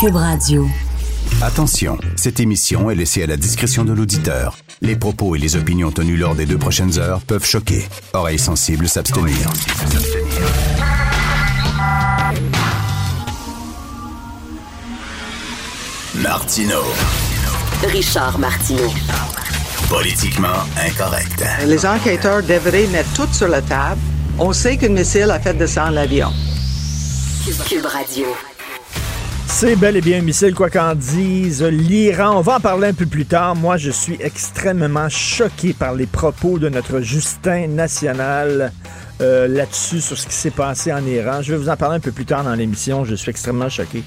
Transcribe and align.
Cube 0.00 0.14
Radio. 0.14 0.64
Attention, 1.42 1.98
cette 2.14 2.38
émission 2.38 2.88
est 2.88 2.94
laissée 2.94 3.24
à 3.24 3.26
la 3.26 3.36
discrétion 3.36 3.84
de 3.84 3.92
l'auditeur. 3.92 4.56
Les 4.80 4.94
propos 4.94 5.34
et 5.34 5.40
les 5.40 5.56
opinions 5.56 5.90
tenues 5.90 6.16
lors 6.16 6.36
des 6.36 6.46
deux 6.46 6.56
prochaines 6.56 7.00
heures 7.00 7.20
peuvent 7.20 7.44
choquer. 7.44 7.84
Oreilles 8.12 8.38
sensibles 8.38 8.88
s'abstenir. 8.88 9.34
Martino. 16.14 16.80
Richard 17.88 18.38
Martineau. 18.38 18.92
Politiquement 19.88 20.62
incorrect. 20.76 21.44
Les 21.66 21.84
enquêteurs 21.84 22.44
devraient 22.44 22.86
mettre 22.86 23.12
tout 23.14 23.32
sur 23.32 23.48
la 23.48 23.62
table. 23.62 24.00
On 24.38 24.52
sait 24.52 24.76
qu'un 24.76 24.90
missile 24.90 25.30
a 25.32 25.40
fait 25.40 25.54
descendre 25.54 25.92
l'avion. 25.92 26.32
Cube 27.68 27.86
Radio. 27.86 28.26
C'est 29.50 29.74
bel 29.74 29.96
et 29.96 30.00
bien 30.00 30.18
un 30.18 30.22
missile, 30.22 30.54
quoi 30.54 30.70
qu'en 30.70 30.94
dise. 30.94 31.64
L'Iran, 31.64 32.38
on 32.38 32.42
va 32.42 32.56
en 32.56 32.60
parler 32.60 32.88
un 32.88 32.92
peu 32.92 33.06
plus 33.06 33.26
tard. 33.26 33.56
Moi, 33.56 33.76
je 33.76 33.90
suis 33.90 34.16
extrêmement 34.20 35.08
choqué 35.08 35.72
par 35.72 35.94
les 35.94 36.06
propos 36.06 36.60
de 36.60 36.68
notre 36.68 37.00
Justin 37.00 37.66
national 37.66 38.72
euh, 39.20 39.48
là-dessus, 39.48 40.00
sur 40.00 40.16
ce 40.16 40.28
qui 40.28 40.34
s'est 40.34 40.52
passé 40.52 40.92
en 40.92 41.04
Iran. 41.04 41.42
Je 41.42 41.52
vais 41.52 41.58
vous 41.58 41.68
en 41.68 41.76
parler 41.76 41.96
un 41.96 42.00
peu 42.00 42.12
plus 42.12 42.24
tard 42.24 42.44
dans 42.44 42.54
l'émission. 42.54 43.04
Je 43.04 43.16
suis 43.16 43.30
extrêmement 43.30 43.68
choqué. 43.68 44.04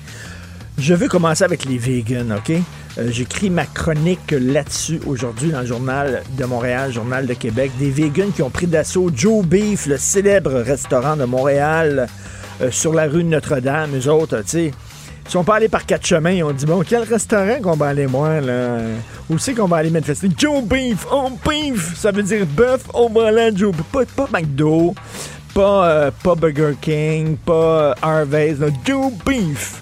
Je 0.78 0.94
veux 0.94 1.10
commencer 1.10 1.44
avec 1.44 1.66
les 1.66 1.78
vegans, 1.78 2.38
OK? 2.38 2.54
Euh, 2.98 3.12
J'écris 3.12 3.50
ma 3.50 3.66
chronique 3.66 4.32
là-dessus 4.32 5.02
aujourd'hui 5.06 5.52
dans 5.52 5.62
le 5.62 5.68
journal 5.68 6.24
de 6.38 6.46
Montréal, 6.46 6.94
journal 6.94 7.26
de 7.26 7.34
Québec. 7.34 7.72
Des 7.78 7.90
vegans 7.90 8.32
qui 8.34 8.42
ont 8.42 8.50
pris 8.50 8.68
d'assaut 8.68 9.12
Joe 9.14 9.46
Beef, 9.46 9.86
le 9.86 9.98
célèbre 9.98 10.62
restaurant 10.62 11.18
de 11.18 11.26
Montréal, 11.26 12.08
euh, 12.62 12.72
sur 12.72 12.94
la 12.94 13.08
rue 13.08 13.26
Notre-Dame. 13.26 13.98
Eux 13.98 14.10
autres, 14.10 14.38
tu 14.44 14.48
sais, 14.48 14.72
ils 15.32 15.34
sont 15.34 15.46
pas 15.46 15.56
allés 15.56 15.70
par 15.70 15.86
quatre 15.86 16.06
chemins. 16.06 16.32
Ils 16.32 16.44
ont 16.44 16.52
dit, 16.52 16.66
bon, 16.66 16.84
quel 16.86 17.04
restaurant 17.04 17.62
qu'on 17.64 17.78
va 17.78 17.88
aller 17.88 18.06
voir, 18.06 18.42
là? 18.42 18.80
Où 19.30 19.38
c'est 19.38 19.54
qu'on 19.54 19.66
va 19.66 19.78
aller 19.78 19.90
manifester? 19.90 20.28
Joe 20.38 20.62
Beef! 20.62 21.06
Oh, 21.10 21.30
beef! 21.48 21.96
Ça 21.98 22.12
veut 22.12 22.22
dire 22.22 22.46
bœuf 22.46 22.84
au 22.94 23.08
volant, 23.08 23.50
Joe. 23.56 23.74
Pas, 23.94 24.04
pas 24.06 24.28
McDo, 24.34 24.94
pas, 25.54 25.88
euh, 25.88 26.12
pas 26.22 26.36
Burger 26.36 26.74
King, 26.82 27.38
pas 27.38 27.96
Harvey's, 28.02 28.60
non, 28.60 28.74
Joe 28.86 29.14
Beef! 29.26 29.82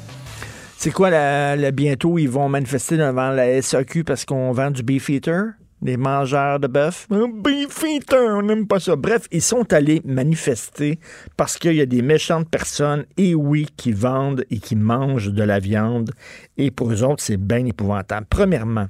C'est 0.78 0.92
quoi, 0.92 1.10
la- 1.10 1.72
bientôt, 1.72 2.20
ils 2.20 2.30
vont 2.30 2.48
manifester 2.48 2.98
devant 2.98 3.32
la 3.32 3.60
SAQ 3.60 4.04
parce 4.04 4.26
qu'on 4.26 4.52
vend 4.52 4.70
du 4.70 4.84
beef 4.84 5.10
eater? 5.10 5.54
Des 5.82 5.96
mangeurs 5.96 6.60
de 6.60 6.68
bœuf? 6.68 7.08
Beef 7.10 7.84
eater, 7.84 8.36
on 8.38 8.42
n'aime 8.42 8.68
pas 8.68 8.82
ça. 8.82 8.98
Bref, 8.98 9.28
ils 9.32 9.42
sont 9.42 9.72
allés 9.72 10.02
manifester 10.04 11.00
parce 11.38 11.58
qu'il 11.58 11.74
y 11.74 11.82
a 11.82 11.86
des 11.86 12.02
méchantes 12.02 12.50
personnes, 12.50 13.06
et 13.16 13.34
oui, 13.34 13.68
qui 13.78 13.94
vendent 13.94 14.44
et 14.50 14.60
qui 14.60 14.76
mangent 14.76 15.32
de 15.32 15.44
la 15.44 15.60
viande. 15.60 16.12
Et 16.58 16.70
pour 16.70 16.92
eux 16.92 17.04
autres, 17.04 17.24
c'est 17.24 17.38
bien 17.38 17.66
épouvantable. 17.66 18.28
Premièrement, 18.30 18.88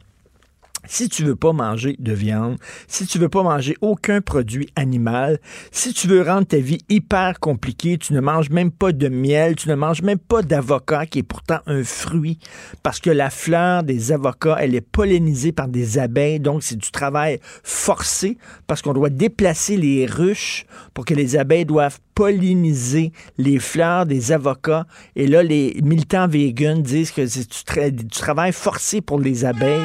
si 0.89 1.07
tu 1.07 1.23
veux 1.23 1.35
pas 1.35 1.53
manger 1.53 1.95
de 1.99 2.11
viande, 2.11 2.57
si 2.87 3.05
tu 3.05 3.19
veux 3.19 3.29
pas 3.29 3.43
manger 3.43 3.77
aucun 3.81 4.21
produit 4.21 4.69
animal, 4.75 5.39
si 5.71 5.93
tu 5.93 6.07
veux 6.07 6.23
rendre 6.23 6.47
ta 6.47 6.57
vie 6.57 6.79
hyper 6.89 7.39
compliquée, 7.39 7.99
tu 7.99 8.13
ne 8.13 8.19
manges 8.19 8.49
même 8.49 8.71
pas 8.71 8.91
de 8.91 9.07
miel, 9.07 9.55
tu 9.55 9.69
ne 9.69 9.75
manges 9.75 10.01
même 10.01 10.17
pas 10.17 10.41
d'avocat 10.41 11.05
qui 11.05 11.19
est 11.19 11.23
pourtant 11.23 11.59
un 11.67 11.83
fruit. 11.83 12.39
Parce 12.81 12.99
que 12.99 13.11
la 13.11 13.29
fleur 13.29 13.83
des 13.83 14.11
avocats, 14.11 14.57
elle 14.59 14.73
est 14.73 14.81
pollinisée 14.81 15.51
par 15.51 15.67
des 15.67 15.99
abeilles, 15.99 16.39
donc 16.39 16.63
c'est 16.63 16.75
du 16.77 16.89
travail 16.89 17.39
forcé 17.63 18.39
parce 18.65 18.81
qu'on 18.81 18.93
doit 18.93 19.11
déplacer 19.11 19.77
les 19.77 20.07
ruches 20.07 20.65
pour 20.95 21.05
que 21.05 21.13
les 21.13 21.37
abeilles 21.37 21.65
doivent 21.65 21.99
polliniser 22.19 23.13
les 23.37 23.59
fleurs 23.59 24.05
des 24.05 24.33
avocats. 24.33 24.85
Et 25.15 25.25
là, 25.25 25.41
les 25.41 25.79
militants 25.81 26.27
véganes 26.27 26.83
disent 26.83 27.11
que 27.11 27.25
c'est 27.25 27.47
du, 27.47 27.55
tra- 27.65 27.89
du 27.91 28.07
travail 28.07 28.51
forcé 28.51 28.99
pour 28.99 29.19
les 29.21 29.45
abeilles. 29.45 29.79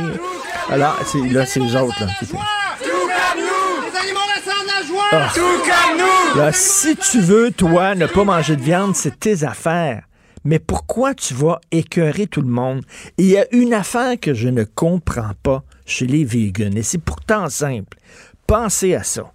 Alors, 0.68 0.96
là, 1.30 1.46
c'est 1.46 1.60
eux 1.60 1.76
autres. 1.80 2.00
Là, 2.04 2.08
font- 2.26 2.38
Ah. 5.12 5.32
Là, 6.36 6.50
si 6.52 6.96
tu 6.96 7.20
veux, 7.20 7.52
toi, 7.52 7.94
ne 7.94 8.06
pas 8.06 8.24
manger 8.24 8.56
de 8.56 8.62
viande, 8.62 8.96
c'est 8.96 9.20
tes 9.20 9.44
affaires. 9.44 10.02
Mais 10.44 10.58
pourquoi 10.58 11.14
tu 11.14 11.34
vas 11.34 11.60
écœurer 11.70 12.26
tout 12.26 12.42
le 12.42 12.48
monde? 12.48 12.82
Il 13.16 13.26
y 13.26 13.38
a 13.38 13.46
une 13.54 13.72
affaire 13.72 14.18
que 14.20 14.34
je 14.34 14.48
ne 14.48 14.64
comprends 14.64 15.30
pas 15.44 15.62
chez 15.86 16.06
les 16.06 16.24
vegans, 16.24 16.76
et 16.76 16.82
c'est 16.82 16.98
pourtant 16.98 17.48
simple. 17.48 17.96
Pensez 18.48 18.94
à 18.96 19.04
ça. 19.04 19.30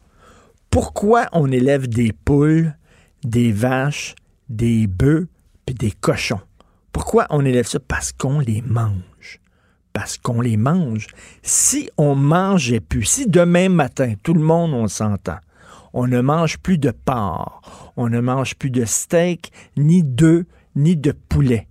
Pourquoi 0.69 1.27
on 1.31 1.49
élève 1.51 1.87
des 1.87 2.11
poules, 2.11 2.75
des 3.23 3.51
vaches, 3.51 4.15
des 4.49 4.87
bœufs, 4.87 5.27
puis 5.65 5.75
des 5.75 5.91
cochons? 5.91 6.41
Pourquoi 6.91 7.27
on 7.29 7.45
élève 7.45 7.67
ça? 7.67 7.79
Parce 7.79 8.11
qu'on 8.11 8.39
les 8.39 8.61
mange. 8.61 9.39
Parce 9.93 10.17
qu'on 10.17 10.41
les 10.41 10.57
mange. 10.57 11.07
Si 11.41 11.89
on 11.97 12.15
mangeait 12.15 12.79
plus, 12.79 13.05
si 13.05 13.27
demain 13.27 13.69
matin, 13.69 14.13
tout 14.23 14.33
le 14.33 14.41
monde, 14.41 14.73
on 14.73 14.87
s'entend, 14.87 15.37
on 15.93 16.07
ne 16.07 16.21
mange 16.21 16.57
plus 16.57 16.77
de 16.77 16.91
porc, 16.91 17.93
on 17.97 18.09
ne 18.09 18.19
mange 18.19 18.55
plus 18.55 18.69
de 18.69 18.85
steak, 18.85 19.51
ni 19.77 20.03
d'œufs, 20.03 20.45
ni 20.75 20.95
de 20.95 21.11
poulet, 21.11 21.67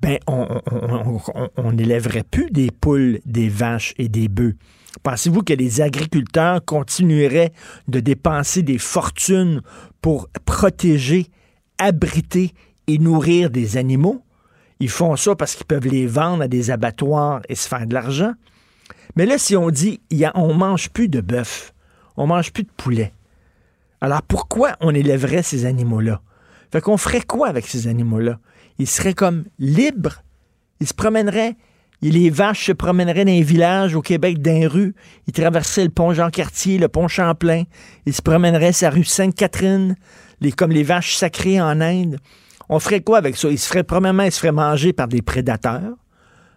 ben, 0.00 0.18
on 0.26 1.72
n'élèverait 1.72 2.22
plus 2.22 2.50
des 2.50 2.70
poules, 2.70 3.18
des 3.24 3.48
vaches 3.48 3.94
et 3.98 4.08
des 4.08 4.28
bœufs. 4.28 4.54
Pensez-vous 5.02 5.42
que 5.42 5.52
les 5.52 5.80
agriculteurs 5.80 6.64
continueraient 6.64 7.52
de 7.86 8.00
dépenser 8.00 8.62
des 8.62 8.78
fortunes 8.78 9.62
pour 10.00 10.28
protéger, 10.44 11.26
abriter 11.78 12.52
et 12.86 12.98
nourrir 12.98 13.50
des 13.50 13.76
animaux? 13.76 14.22
Ils 14.80 14.90
font 14.90 15.16
ça 15.16 15.34
parce 15.34 15.54
qu'ils 15.54 15.66
peuvent 15.66 15.86
les 15.86 16.06
vendre 16.06 16.42
à 16.42 16.48
des 16.48 16.70
abattoirs 16.70 17.42
et 17.48 17.54
se 17.54 17.68
faire 17.68 17.86
de 17.86 17.94
l'argent. 17.94 18.32
Mais 19.16 19.26
là, 19.26 19.38
si 19.38 19.56
on 19.56 19.70
dit, 19.70 20.00
on 20.34 20.54
mange 20.54 20.90
plus 20.90 21.08
de 21.08 21.20
bœuf, 21.20 21.72
on 22.16 22.26
mange 22.26 22.52
plus 22.52 22.64
de 22.64 22.70
poulet, 22.76 23.12
alors 24.00 24.22
pourquoi 24.22 24.76
on 24.80 24.94
élèverait 24.94 25.42
ces 25.42 25.64
animaux-là? 25.64 26.20
Fait 26.70 26.80
qu'on 26.80 26.96
ferait 26.96 27.22
quoi 27.22 27.48
avec 27.48 27.66
ces 27.66 27.88
animaux-là? 27.88 28.38
Ils 28.78 28.86
seraient 28.86 29.14
comme 29.14 29.44
libres? 29.58 30.22
Ils 30.80 30.86
se 30.86 30.94
promèneraient. 30.94 31.56
Les 32.00 32.30
vaches 32.30 32.66
se 32.66 32.72
promèneraient 32.72 33.24
dans 33.24 33.32
les 33.32 33.42
villages 33.42 33.94
au 33.94 34.02
Québec, 34.02 34.40
dans 34.40 34.52
les 34.52 34.66
rues. 34.66 34.94
Ils 35.26 35.32
traverseraient 35.32 35.84
le 35.84 35.90
pont 35.90 36.12
Jean-Cartier, 36.12 36.78
le 36.78 36.88
pont 36.88 37.08
Champlain. 37.08 37.64
Ils 38.06 38.14
se 38.14 38.22
promèneraient 38.22 38.72
sur 38.72 38.92
rue 38.92 39.04
Sainte-Catherine, 39.04 39.96
comme 40.56 40.70
les 40.70 40.84
vaches 40.84 41.16
sacrées 41.16 41.60
en 41.60 41.80
Inde. 41.80 42.18
On 42.68 42.78
ferait 42.78 43.00
quoi 43.00 43.18
avec 43.18 43.36
ça? 43.36 43.48
Ils 43.48 43.58
se 43.58 43.68
feraient, 43.68 43.82
premièrement, 43.82 44.22
ils 44.22 44.32
se 44.32 44.38
feraient 44.38 44.52
manger 44.52 44.92
par 44.92 45.08
des 45.08 45.22
prédateurs. 45.22 45.96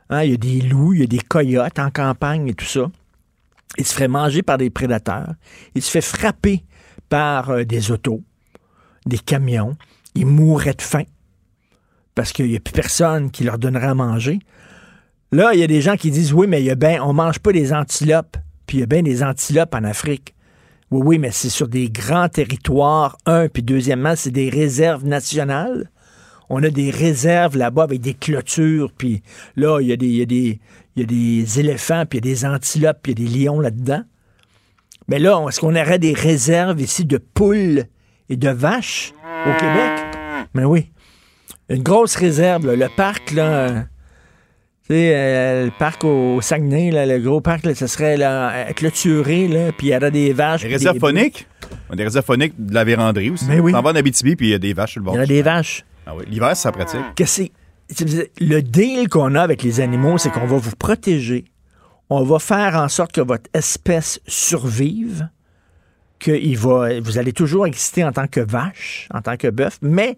Hein, 0.09 0.23
il 0.23 0.31
y 0.31 0.33
a 0.33 0.37
des 0.37 0.61
loups, 0.61 0.93
il 0.93 0.99
y 0.99 1.03
a 1.03 1.07
des 1.07 1.19
coyotes 1.19 1.79
en 1.79 1.89
campagne 1.89 2.49
et 2.49 2.53
tout 2.53 2.65
ça. 2.65 2.91
Il 3.77 3.85
se 3.85 3.93
ferait 3.93 4.09
manger 4.09 4.43
par 4.43 4.57
des 4.57 4.69
prédateurs. 4.69 5.33
Il 5.73 5.81
se 5.81 5.89
fait 5.89 6.01
frapper 6.01 6.63
par 7.07 7.49
euh, 7.49 7.63
des 7.63 7.91
autos, 7.91 8.21
des 9.05 9.17
camions. 9.17 9.77
Il 10.13 10.25
mourrait 10.25 10.73
de 10.73 10.81
faim 10.81 11.03
parce 12.13 12.33
qu'il 12.33 12.47
n'y 12.47 12.57
a 12.57 12.59
plus 12.59 12.73
personne 12.73 13.31
qui 13.31 13.45
leur 13.45 13.57
donnerait 13.57 13.87
à 13.87 13.95
manger. 13.95 14.39
Là, 15.33 15.53
il 15.53 15.61
y 15.61 15.63
a 15.63 15.67
des 15.67 15.79
gens 15.79 15.95
qui 15.95 16.11
disent 16.11 16.33
oui, 16.33 16.45
mais 16.45 16.61
il 16.61 16.65
y 16.65 16.71
a 16.71 16.75
ben, 16.75 16.99
on 17.01 17.13
mange 17.13 17.39
pas 17.39 17.53
des 17.53 17.71
antilopes, 17.71 18.35
puis 18.67 18.77
il 18.77 18.79
y 18.81 18.83
a 18.83 18.85
bien 18.85 19.01
des 19.01 19.23
antilopes 19.23 19.73
en 19.73 19.85
Afrique. 19.85 20.35
Oui, 20.91 21.01
oui, 21.05 21.19
mais 21.19 21.31
c'est 21.31 21.49
sur 21.49 21.69
des 21.69 21.89
grands 21.89 22.27
territoires, 22.27 23.17
un, 23.25 23.47
puis 23.47 23.63
deuxièmement, 23.63 24.13
c'est 24.17 24.31
des 24.31 24.49
réserves 24.49 25.05
nationales. 25.05 25.89
On 26.49 26.61
a 26.63 26.69
des 26.69 26.91
réserves 26.91 27.55
là-bas 27.55 27.83
avec 27.83 28.01
des 28.01 28.13
clôtures, 28.13 28.91
puis 28.91 29.23
là, 29.55 29.79
il 29.79 29.87
y, 29.87 29.93
a 29.93 29.95
des, 29.95 30.07
il, 30.07 30.59
y 30.97 31.01
a 31.01 31.05
des, 31.05 31.59
éléphants, 31.61 32.05
puis 32.05 32.19
il 32.19 32.25
y 32.25 32.29
a 32.29 32.33
des 32.33 32.45
antilopes, 32.45 32.99
puis 33.01 33.13
il 33.13 33.21
y 33.21 33.25
a 33.25 33.29
des 33.29 33.39
lions 33.45 33.61
là-dedans. 33.61 34.03
Mais 35.07 35.17
là, 35.17 35.45
est-ce 35.47 35.61
qu'on 35.61 35.77
aurait 35.77 35.97
des 35.97 36.13
réserves 36.13 36.81
ici 36.81 37.05
de 37.05 37.17
poules 37.17 37.85
et 38.27 38.35
de 38.35 38.49
vaches 38.49 39.13
au 39.47 39.53
Québec? 39.57 39.91
Mais 40.53 40.65
oui. 40.65 40.91
Une 41.69 41.83
grosse 41.83 42.17
réserve, 42.17 42.69
le 42.69 42.87
parc, 42.97 43.31
là. 43.31 43.85
Euh, 44.95 45.65
le 45.65 45.71
parc 45.77 46.03
au 46.03 46.41
Saguenay, 46.41 46.91
là, 46.91 47.05
le 47.05 47.19
gros 47.19 47.41
parc, 47.41 47.65
là, 47.65 47.73
ce 47.75 47.87
serait 47.87 48.17
là, 48.17 48.51
euh, 48.51 48.73
clôturé, 48.73 49.47
là, 49.47 49.71
puis 49.77 49.87
il 49.87 49.93
y 49.93 49.95
aurait 49.95 50.11
des 50.11 50.33
vaches. 50.33 50.61
Des 50.61 50.67
puis 50.67 50.75
réserves 50.75 50.95
des- 50.95 50.99
phoniques? 50.99 51.47
Des 51.93 52.03
réserves 52.03 52.25
phoniques 52.25 52.53
de 52.57 52.73
la 52.73 52.83
véranderie 52.83 53.29
aussi. 53.29 53.45
Mais 53.47 53.59
oui. 53.59 53.71
T'en 53.71 53.81
vas 53.81 53.91
en 53.91 53.95
Abitibi, 53.95 54.35
puis 54.35 54.47
il 54.47 54.51
y 54.51 54.53
a 54.55 54.59
des 54.59 54.73
vaches 54.73 54.93
sur 54.93 54.99
le 55.01 55.03
Il 55.03 55.05
bord. 55.05 55.15
y 55.15 55.19
en 55.19 55.23
a 55.23 55.25
des 55.25 55.41
vaches. 55.41 55.85
Ah 56.05 56.13
oui. 56.15 56.23
L'hiver, 56.29 56.55
ça 56.55 56.71
pratique. 56.71 56.99
c'est- 57.25 57.51
le 58.39 58.61
deal 58.61 59.09
qu'on 59.09 59.35
a 59.35 59.41
avec 59.41 59.63
les 59.63 59.81
animaux, 59.81 60.17
c'est 60.17 60.29
qu'on 60.31 60.45
va 60.47 60.57
vous 60.57 60.75
protéger. 60.77 61.45
On 62.09 62.23
va 62.23 62.39
faire 62.39 62.75
en 62.75 62.87
sorte 62.87 63.11
que 63.11 63.21
votre 63.21 63.49
espèce 63.53 64.19
survive, 64.27 65.27
que 66.19 66.31
il 66.31 66.57
va, 66.57 66.99
vous 67.01 67.17
allez 67.17 67.33
toujours 67.33 67.65
exister 67.67 68.03
en 68.03 68.11
tant 68.11 68.27
que 68.27 68.39
vache, 68.41 69.07
en 69.13 69.21
tant 69.21 69.37
que 69.37 69.47
bœuf, 69.49 69.77
mais 69.81 70.15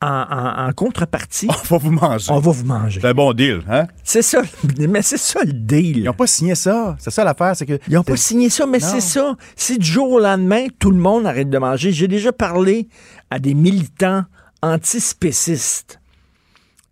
en, 0.00 0.06
en- 0.06 0.68
en 0.68 0.72
contrepartie, 0.72 1.48
On 1.50 1.66
va 1.66 1.78
vous 1.78 1.90
manger. 1.90 2.30
on 2.32 2.38
va 2.38 2.52
vous 2.52 2.64
manger. 2.64 3.00
C'est 3.00 3.08
un 3.08 3.14
bon 3.14 3.32
deal, 3.32 3.62
hein? 3.68 3.86
C'est 4.04 4.22
ça, 4.22 4.42
mais 4.78 5.02
c'est 5.02 5.16
ça 5.18 5.40
le 5.44 5.52
deal. 5.52 5.98
Ils 5.98 6.04
n'ont 6.04 6.12
pas 6.12 6.26
signé 6.28 6.54
ça. 6.54 6.96
C'est 7.00 7.10
ça 7.10 7.24
l'affaire, 7.24 7.56
c'est 7.56 7.66
que. 7.66 7.78
Ils 7.88 7.94
n'ont 7.94 8.04
pas 8.04 8.16
signé 8.16 8.48
ça, 8.50 8.66
mais 8.66 8.78
c'est 8.80 9.00
ça. 9.00 9.36
Si 9.56 9.78
du 9.78 9.86
jour 9.86 10.10
au 10.12 10.20
lendemain, 10.20 10.66
tout 10.78 10.90
le 10.92 10.98
monde 10.98 11.26
arrête 11.26 11.50
de 11.50 11.58
manger, 11.58 11.90
j'ai 11.92 12.06
déjà 12.08 12.32
parlé 12.32 12.88
à 13.30 13.38
des 13.40 13.54
militants 13.54 14.24
antispécistes. 14.62 16.00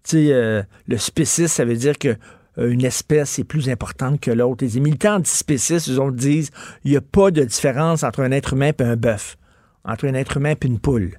Tu 0.05 0.11
sais, 0.27 0.33
euh, 0.33 0.63
le 0.87 0.99
spécisme, 0.99 1.49
ça 1.49 1.65
veut 1.65 1.77
dire 1.77 1.99
que 1.99 2.17
euh, 2.59 2.71
une 2.71 2.85
espèce 2.85 3.39
est 3.39 3.45
plus 3.45 3.69
importante 3.69 4.21
que 4.21 4.31
l'autre. 4.31 4.65
Les 4.65 4.81
militants 4.81 5.17
antispécistes, 5.17 5.87
ils 5.89 6.01
ont 6.01 6.11
disent 6.11 6.51
il 6.85 6.91
n'y 6.93 6.97
a 6.97 7.01
pas 7.01 7.31
de 7.31 7.43
différence 7.45 8.03
entre 8.05 8.21
un 8.23 8.31
être 8.33 8.53
humain 8.53 8.71
et 8.79 8.83
un 8.83 8.97
bœuf, 8.97 9.37
entre 9.85 10.07
un 10.07 10.15
être 10.15 10.37
humain 10.37 10.53
et 10.61 10.67
une 10.67 10.79
poule. 10.79 11.19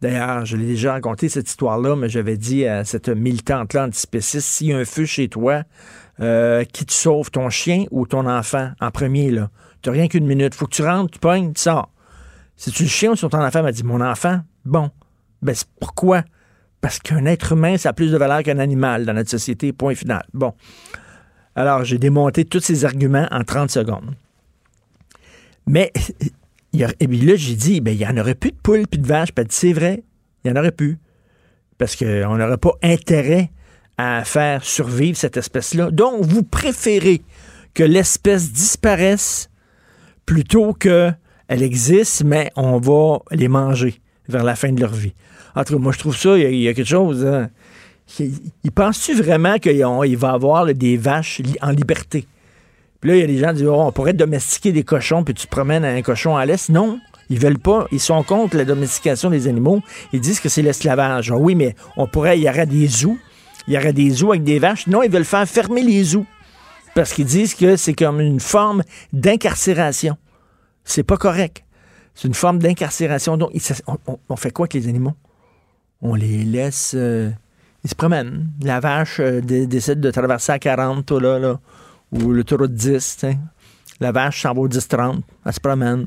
D'ailleurs, 0.00 0.46
je 0.46 0.56
l'ai 0.56 0.66
déjà 0.66 0.92
raconté 0.92 1.28
cette 1.28 1.48
histoire-là, 1.48 1.94
mais 1.94 2.08
j'avais 2.08 2.36
dit 2.36 2.66
à 2.66 2.84
cette 2.84 3.08
militante-là 3.08 3.86
antispéciste 3.86 4.46
s'il 4.46 4.68
y 4.68 4.72
a 4.72 4.78
un 4.78 4.84
feu 4.84 5.04
chez 5.04 5.28
toi, 5.28 5.62
euh, 6.20 6.64
qui 6.64 6.86
te 6.86 6.92
sauve, 6.92 7.30
ton 7.30 7.50
chien 7.50 7.84
ou 7.90 8.06
ton 8.06 8.26
enfant 8.26 8.72
en 8.80 8.90
premier, 8.90 9.30
là? 9.30 9.50
Tu 9.82 9.90
rien 9.90 10.08
qu'une 10.08 10.26
minute. 10.26 10.54
Faut 10.54 10.66
que 10.66 10.74
tu 10.74 10.82
rentres, 10.82 11.12
tu 11.12 11.18
pognes, 11.18 11.52
tu 11.52 11.62
sors. 11.62 11.90
Si 12.56 12.70
tu 12.70 12.82
le 12.82 12.88
chien 12.88 13.12
ou 13.12 13.16
ton 13.16 13.42
enfant? 13.42 13.62
M'a 13.62 13.72
dit 13.72 13.84
Mon 13.84 14.00
enfant, 14.00 14.40
bon. 14.66 14.90
Ben, 15.40 15.54
pourquoi? 15.80 16.22
Parce 16.82 16.98
qu'un 16.98 17.24
être 17.24 17.52
humain, 17.52 17.76
ça 17.78 17.90
a 17.90 17.92
plus 17.92 18.12
de 18.12 18.18
valeur 18.18 18.42
qu'un 18.42 18.58
animal 18.58 19.06
dans 19.06 19.14
notre 19.14 19.30
société, 19.30 19.72
point 19.72 19.94
final. 19.94 20.24
Bon. 20.34 20.52
Alors, 21.54 21.84
j'ai 21.84 21.98
démonté 21.98 22.44
tous 22.44 22.60
ces 22.60 22.84
arguments 22.84 23.26
en 23.30 23.42
30 23.44 23.70
secondes. 23.70 24.14
Mais, 25.66 25.92
et 26.72 27.08
puis 27.08 27.20
là, 27.20 27.34
j'ai 27.36 27.54
dit, 27.54 27.80
ben, 27.80 27.92
il 27.92 27.98
n'y 27.98 28.06
en 28.06 28.16
aurait 28.16 28.34
plus 28.34 28.52
de 28.52 28.56
poules 28.56 28.86
puis 28.88 29.00
de 29.00 29.06
vaches. 29.06 29.32
Puis 29.32 29.44
c'est 29.50 29.72
vrai, 29.72 30.04
il 30.44 30.50
n'y 30.50 30.56
en 30.56 30.60
aurait 30.60 30.72
plus. 30.72 30.98
Parce 31.78 31.96
qu'on 31.96 32.36
n'aurait 32.36 32.58
pas 32.58 32.74
intérêt 32.82 33.50
à 33.98 34.24
faire 34.24 34.64
survivre 34.64 35.16
cette 35.16 35.36
espèce-là. 35.36 35.90
Donc, 35.90 36.24
vous 36.24 36.42
préférez 36.42 37.22
que 37.74 37.82
l'espèce 37.82 38.52
disparaisse 38.52 39.50
plutôt 40.26 40.72
qu'elle 40.72 41.16
existe, 41.48 42.24
mais 42.24 42.50
on 42.56 42.78
va 42.78 43.18
les 43.30 43.48
manger 43.48 44.00
vers 44.28 44.44
la 44.44 44.56
fin 44.56 44.72
de 44.72 44.80
leur 44.80 44.92
vie. 44.92 45.12
En 45.54 45.64
tout 45.64 45.74
cas, 45.74 45.80
moi, 45.80 45.92
je 45.92 45.98
trouve 45.98 46.16
ça, 46.16 46.38
il 46.38 46.56
y, 46.56 46.68
a 46.68 46.74
quelque 46.74 46.86
chose. 46.86 47.26
Hein. 47.26 47.50
Il, 48.18 48.72
pense-tu 48.72 49.14
vraiment 49.14 49.58
qu'il 49.58 50.16
va 50.16 50.30
avoir 50.30 50.66
des 50.72 50.96
vaches 50.96 51.42
en 51.60 51.70
liberté? 51.70 52.26
Puis 53.00 53.10
là, 53.10 53.16
il 53.16 53.20
y 53.20 53.24
a 53.24 53.26
des 53.26 53.38
gens 53.38 53.48
qui 53.48 53.56
disent 53.56 53.66
oh, 53.66 53.80
on 53.80 53.92
pourrait 53.92 54.12
domestiquer 54.12 54.72
des 54.72 54.84
cochons, 54.84 55.24
puis 55.24 55.34
tu 55.34 55.46
te 55.46 55.50
promènes 55.50 55.84
un 55.84 56.02
cochon 56.02 56.36
à 56.36 56.44
l'est. 56.44 56.68
Non, 56.68 57.00
ils 57.30 57.38
veulent 57.38 57.58
pas. 57.58 57.86
Ils 57.92 58.00
sont 58.00 58.22
contre 58.22 58.56
la 58.56 58.64
domestication 58.64 59.30
des 59.30 59.48
animaux. 59.48 59.80
Ils 60.12 60.20
disent 60.20 60.40
que 60.40 60.48
c'est 60.48 60.62
l'esclavage. 60.62 61.30
Ah 61.30 61.36
oui, 61.36 61.54
mais 61.54 61.74
on 61.96 62.06
pourrait, 62.06 62.38
il 62.38 62.42
y 62.42 62.48
aurait 62.48 62.66
des 62.66 62.86
zoos. 62.86 63.18
Il 63.68 63.74
y 63.74 63.78
aurait 63.78 63.92
des 63.92 64.10
zoos 64.10 64.30
avec 64.30 64.42
des 64.42 64.58
vaches. 64.58 64.86
Non, 64.88 65.02
ils 65.02 65.10
veulent 65.10 65.24
faire 65.24 65.48
fermer 65.48 65.82
les 65.82 66.02
zoos. 66.02 66.26
Parce 66.94 67.12
qu'ils 67.12 67.26
disent 67.26 67.54
que 67.54 67.76
c'est 67.76 67.94
comme 67.94 68.20
une 68.20 68.40
forme 68.40 68.82
d'incarcération. 69.12 70.16
C'est 70.84 71.04
pas 71.04 71.16
correct. 71.16 71.64
C'est 72.14 72.26
une 72.26 72.34
forme 72.34 72.58
d'incarcération. 72.58 73.36
Donc, 73.36 73.52
on, 74.28 74.36
fait 74.36 74.50
quoi 74.50 74.64
avec 74.64 74.74
les 74.74 74.88
animaux? 74.88 75.14
On 76.02 76.16
les 76.16 76.44
laisse. 76.44 76.94
Euh, 76.96 77.30
ils 77.84 77.90
se 77.90 77.94
promènent. 77.94 78.50
La 78.60 78.80
vache 78.80 79.20
euh, 79.20 79.40
décide 79.40 80.00
de 80.00 80.10
traverser 80.10 80.52
à 80.52 80.58
40, 80.58 81.12
là, 81.12 81.38
là, 81.38 81.60
ou 82.12 82.32
l'autoroute 82.32 82.74
10. 82.74 83.26
La 84.00 84.12
vache 84.12 84.42
s'en 84.42 84.54
va 84.54 84.60
au 84.60 84.68
10-30. 84.68 85.20
Elle 85.44 85.52
se 85.52 85.60
promène 85.60 86.06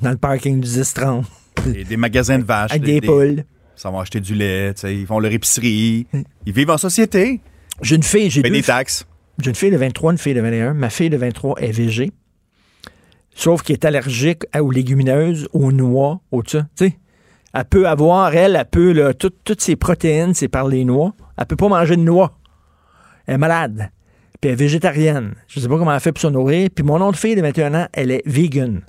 dans 0.00 0.10
le 0.10 0.16
parking 0.16 0.60
du 0.60 0.68
10-30. 0.68 1.24
Des, 1.66 1.84
des 1.84 1.96
magasins 1.96 2.38
de 2.38 2.44
vaches. 2.44 2.72
Avec 2.72 2.82
des, 2.82 3.00
poules. 3.00 3.44
Ça 3.76 3.90
va 3.90 4.00
acheter 4.00 4.20
du 4.20 4.34
lait, 4.34 4.72
ils 4.84 5.06
font 5.06 5.18
leur 5.18 5.32
épicerie. 5.32 6.06
Ils 6.46 6.52
vivent 6.52 6.70
en 6.70 6.78
société. 6.78 7.40
J'ai 7.80 7.96
une 7.96 8.02
fille, 8.02 8.30
j'ai 8.30 8.42
deux. 8.42 8.50
des 8.50 8.62
taxes. 8.62 9.06
J'ai 9.40 9.50
une 9.50 9.56
fille 9.56 9.70
de 9.70 9.76
23, 9.76 10.12
une 10.12 10.18
fille 10.18 10.34
de 10.34 10.40
21. 10.40 10.74
Ma 10.74 10.90
fille 10.90 11.10
de 11.10 11.16
23 11.16 11.56
est 11.60 11.72
végé. 11.72 12.12
Sauf 13.34 13.62
qu'elle 13.62 13.74
est 13.74 13.84
allergique 13.84 14.44
aux 14.58 14.70
légumineuses, 14.70 15.48
aux 15.52 15.72
noix, 15.72 16.20
aux 16.30 16.42
ça. 16.46 16.66
Tu 16.76 16.86
sais, 16.86 16.98
elle 17.54 17.64
peut 17.64 17.88
avoir, 17.88 18.34
elle, 18.34 18.56
elle 18.56 18.64
peut, 18.66 18.92
là, 18.92 19.14
toutes 19.14 19.60
ses 19.60 19.76
protéines, 19.76 20.34
c'est 20.34 20.48
par 20.48 20.68
les 20.68 20.84
noix. 20.84 21.14
Elle 21.36 21.46
peut 21.46 21.56
pas 21.56 21.68
manger 21.68 21.96
de 21.96 22.02
noix. 22.02 22.38
Elle 23.26 23.34
est 23.34 23.38
malade. 23.38 23.90
Puis 24.42 24.48
elle 24.48 24.54
est 24.54 24.56
végétarienne. 24.56 25.36
Je 25.46 25.60
sais 25.60 25.68
pas 25.68 25.78
comment 25.78 25.94
elle 25.94 26.00
fait 26.00 26.10
pour 26.10 26.20
se 26.20 26.26
nourrir. 26.26 26.68
Puis 26.74 26.84
mon 26.84 27.00
autre 27.00 27.16
fille 27.16 27.36
de 27.36 27.40
21 27.40 27.74
ans, 27.74 27.86
elle 27.92 28.10
est 28.10 28.22
vegan. 28.26 28.82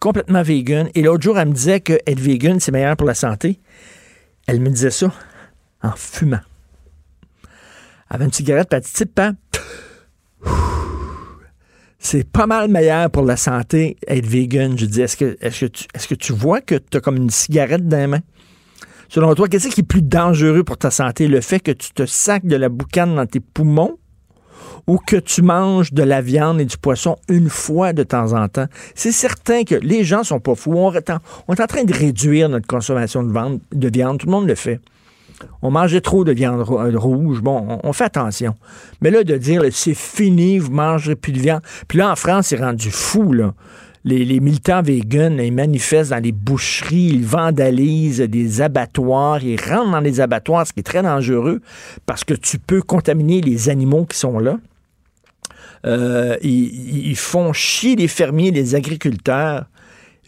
Complètement 0.00 0.42
vegan. 0.42 0.90
Et 0.96 1.02
l'autre 1.02 1.22
jour, 1.22 1.38
elle 1.38 1.48
me 1.48 1.54
disait 1.54 1.78
que 1.78 1.92
être 1.92 2.18
vegan, 2.18 2.58
c'est 2.58 2.72
meilleur 2.72 2.96
pour 2.96 3.06
la 3.06 3.14
santé. 3.14 3.60
Elle 4.48 4.60
me 4.60 4.68
disait 4.68 4.90
ça 4.90 5.12
en 5.80 5.92
fumant. 5.92 6.40
Elle 7.44 8.16
avait 8.16 8.24
une 8.24 8.32
cigarette, 8.32 8.68
puis 8.68 8.80
elle 8.82 9.06
dit, 9.06 9.12
hein? 9.18 9.36
c'est 12.00 12.28
pas 12.28 12.48
mal 12.48 12.68
meilleur 12.68 13.10
pour 13.10 13.22
la 13.22 13.36
santé 13.36 13.96
être 14.08 14.26
vegan. 14.26 14.76
Je 14.76 14.86
dis, 14.86 15.02
est-ce 15.02 15.16
que, 15.16 15.36
est-ce 15.40 15.60
que, 15.60 15.66
tu, 15.66 15.84
est-ce 15.94 16.08
que 16.08 16.16
tu 16.16 16.32
vois 16.32 16.62
que 16.62 16.74
tu 16.74 16.96
as 16.96 17.00
comme 17.00 17.16
une 17.16 17.30
cigarette 17.30 17.86
dans 17.86 17.96
les 17.96 18.08
mains? 18.08 18.22
Selon 19.08 19.32
toi, 19.36 19.46
qu'est-ce 19.46 19.68
qui 19.68 19.82
est 19.82 19.84
plus 19.84 20.02
dangereux 20.02 20.64
pour 20.64 20.78
ta 20.78 20.90
santé? 20.90 21.28
Le 21.28 21.40
fait 21.40 21.60
que 21.60 21.70
tu 21.70 21.92
te 21.92 22.06
sacs 22.06 22.44
de 22.44 22.56
la 22.56 22.68
boucane 22.68 23.14
dans 23.14 23.26
tes 23.26 23.38
poumons 23.38 23.96
ou 24.90 24.98
que 24.98 25.14
tu 25.14 25.40
manges 25.40 25.92
de 25.92 26.02
la 26.02 26.20
viande 26.20 26.60
et 26.60 26.64
du 26.64 26.76
poisson 26.76 27.16
une 27.28 27.48
fois 27.48 27.92
de 27.92 28.02
temps 28.02 28.32
en 28.32 28.48
temps? 28.48 28.66
C'est 28.96 29.12
certain 29.12 29.62
que 29.62 29.76
les 29.76 30.02
gens 30.02 30.24
sont 30.24 30.40
pas 30.40 30.56
fous. 30.56 30.72
On 30.74 30.92
est 30.92 31.10
en, 31.10 31.66
train 31.68 31.84
de 31.84 31.94
réduire 31.94 32.48
notre 32.48 32.66
consommation 32.66 33.22
de, 33.22 33.32
de 33.72 33.88
viande. 33.88 34.18
Tout 34.18 34.26
le 34.26 34.32
monde 34.32 34.48
le 34.48 34.56
fait. 34.56 34.80
On 35.62 35.70
mangeait 35.70 36.00
trop 36.00 36.24
de 36.24 36.32
viande 36.32 36.68
euh, 36.68 36.98
rouge. 36.98 37.40
Bon, 37.40 37.78
on, 37.84 37.92
fait 37.92 38.04
attention. 38.04 38.56
Mais 39.00 39.12
là, 39.12 39.22
de 39.22 39.36
dire, 39.36 39.62
c'est 39.70 39.94
fini, 39.94 40.58
vous 40.58 40.72
mangerez 40.72 41.14
plus 41.14 41.32
de 41.32 41.38
viande. 41.38 41.62
Puis 41.86 41.98
là, 41.98 42.10
en 42.10 42.16
France, 42.16 42.48
c'est 42.48 42.60
rendu 42.60 42.90
fou. 42.90 43.32
Les, 44.04 44.40
militants 44.40 44.82
véganes, 44.82 45.38
ils 45.38 45.52
manifestent 45.52 46.10
dans 46.10 46.22
les 46.22 46.32
boucheries, 46.32 47.10
ils 47.12 47.24
vandalisent 47.24 48.22
des 48.22 48.60
abattoirs, 48.60 49.44
ils 49.44 49.60
rentrent 49.60 49.92
dans 49.92 50.00
les 50.00 50.20
abattoirs, 50.20 50.66
ce 50.66 50.72
qui 50.72 50.80
est 50.80 50.82
très 50.82 51.02
dangereux 51.02 51.60
parce 52.06 52.24
que 52.24 52.34
tu 52.34 52.58
peux 52.58 52.82
contaminer 52.82 53.40
les 53.40 53.68
animaux 53.68 54.04
qui 54.04 54.18
sont 54.18 54.40
là. 54.40 54.58
Euh, 55.86 56.36
ils, 56.42 57.16
font 57.16 57.52
chier 57.52 57.96
les 57.96 58.08
fermiers, 58.08 58.50
les 58.50 58.74
agriculteurs. 58.74 59.66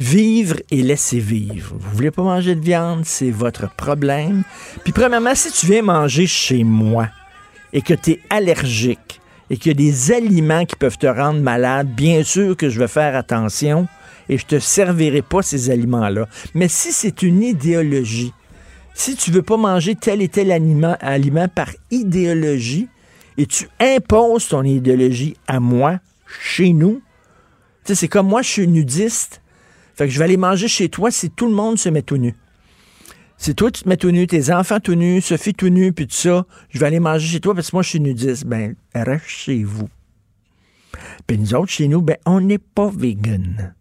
Vivre 0.00 0.56
et 0.70 0.82
laisser 0.82 1.18
vivre. 1.18 1.76
Vous 1.78 1.96
voulez 1.96 2.10
pas 2.10 2.22
manger 2.22 2.56
de 2.56 2.60
viande, 2.60 3.04
c'est 3.04 3.30
votre 3.30 3.72
problème. 3.76 4.42
Puis 4.82 4.92
premièrement, 4.92 5.34
si 5.34 5.52
tu 5.52 5.66
viens 5.66 5.82
manger 5.82 6.26
chez 6.26 6.64
moi 6.64 7.08
et 7.72 7.82
que 7.82 7.94
tu 7.94 8.12
es 8.12 8.20
allergique 8.30 9.20
et 9.50 9.58
qu'il 9.58 9.70
y 9.70 9.74
a 9.74 9.74
des 9.74 10.12
aliments 10.12 10.64
qui 10.64 10.74
peuvent 10.76 10.98
te 10.98 11.06
rendre 11.06 11.40
malade, 11.40 11.88
bien 11.94 12.24
sûr 12.24 12.56
que 12.56 12.68
je 12.68 12.80
vais 12.80 12.88
faire 12.88 13.14
attention 13.14 13.86
et 14.28 14.38
je 14.38 14.46
te 14.46 14.58
servirai 14.58 15.22
pas 15.22 15.42
ces 15.42 15.70
aliments-là. 15.70 16.26
Mais 16.54 16.68
si 16.68 16.90
c'est 16.90 17.22
une 17.22 17.42
idéologie, 17.42 18.32
si 18.94 19.14
tu 19.14 19.30
veux 19.30 19.42
pas 19.42 19.56
manger 19.56 19.94
tel 19.94 20.22
et 20.22 20.28
tel 20.28 20.50
aliment, 20.50 20.96
aliment 21.00 21.48
par 21.48 21.68
idéologie 21.90 22.88
et 23.38 23.46
tu 23.46 23.68
imposes 23.80 24.48
ton 24.48 24.62
idéologie 24.62 25.36
à 25.46 25.60
moi, 25.60 25.98
chez 26.40 26.72
nous, 26.72 27.02
c'est 27.84 28.08
comme 28.08 28.28
moi, 28.28 28.42
je 28.42 28.48
suis 28.48 28.68
nudiste 28.68 29.42
fait 29.94 30.06
que 30.06 30.12
je 30.12 30.18
vais 30.18 30.24
aller 30.24 30.36
manger 30.36 30.68
chez 30.68 30.88
toi 30.88 31.10
si 31.10 31.30
tout 31.30 31.46
le 31.46 31.54
monde 31.54 31.78
se 31.78 31.88
met 31.88 32.02
tout 32.02 32.16
nu. 32.16 32.34
Si 33.36 33.54
toi, 33.54 33.70
tu 33.70 33.82
te 33.82 33.88
mets 33.88 33.96
tout 33.96 34.10
nu, 34.10 34.26
tes 34.26 34.52
enfants 34.52 34.78
tout 34.78 34.94
nus, 34.94 35.20
Sophie 35.20 35.52
tout 35.52 35.68
nu, 35.68 35.92
puis 35.92 36.06
tout 36.06 36.14
ça, 36.14 36.46
je 36.70 36.78
vais 36.78 36.86
aller 36.86 37.00
manger 37.00 37.26
chez 37.26 37.40
toi 37.40 37.54
parce 37.54 37.70
que 37.70 37.76
moi, 37.76 37.82
je 37.82 37.88
suis 37.90 38.00
nudiste. 38.00 38.46
Ben, 38.46 38.76
reste 38.94 39.26
chez 39.26 39.64
vous. 39.64 39.88
Puis 41.26 41.38
nous 41.38 41.54
autres, 41.54 41.72
chez 41.72 41.88
nous, 41.88 42.02
ben, 42.02 42.16
on 42.24 42.40
n'est 42.40 42.58
pas 42.58 42.90
vegan. 42.94 43.74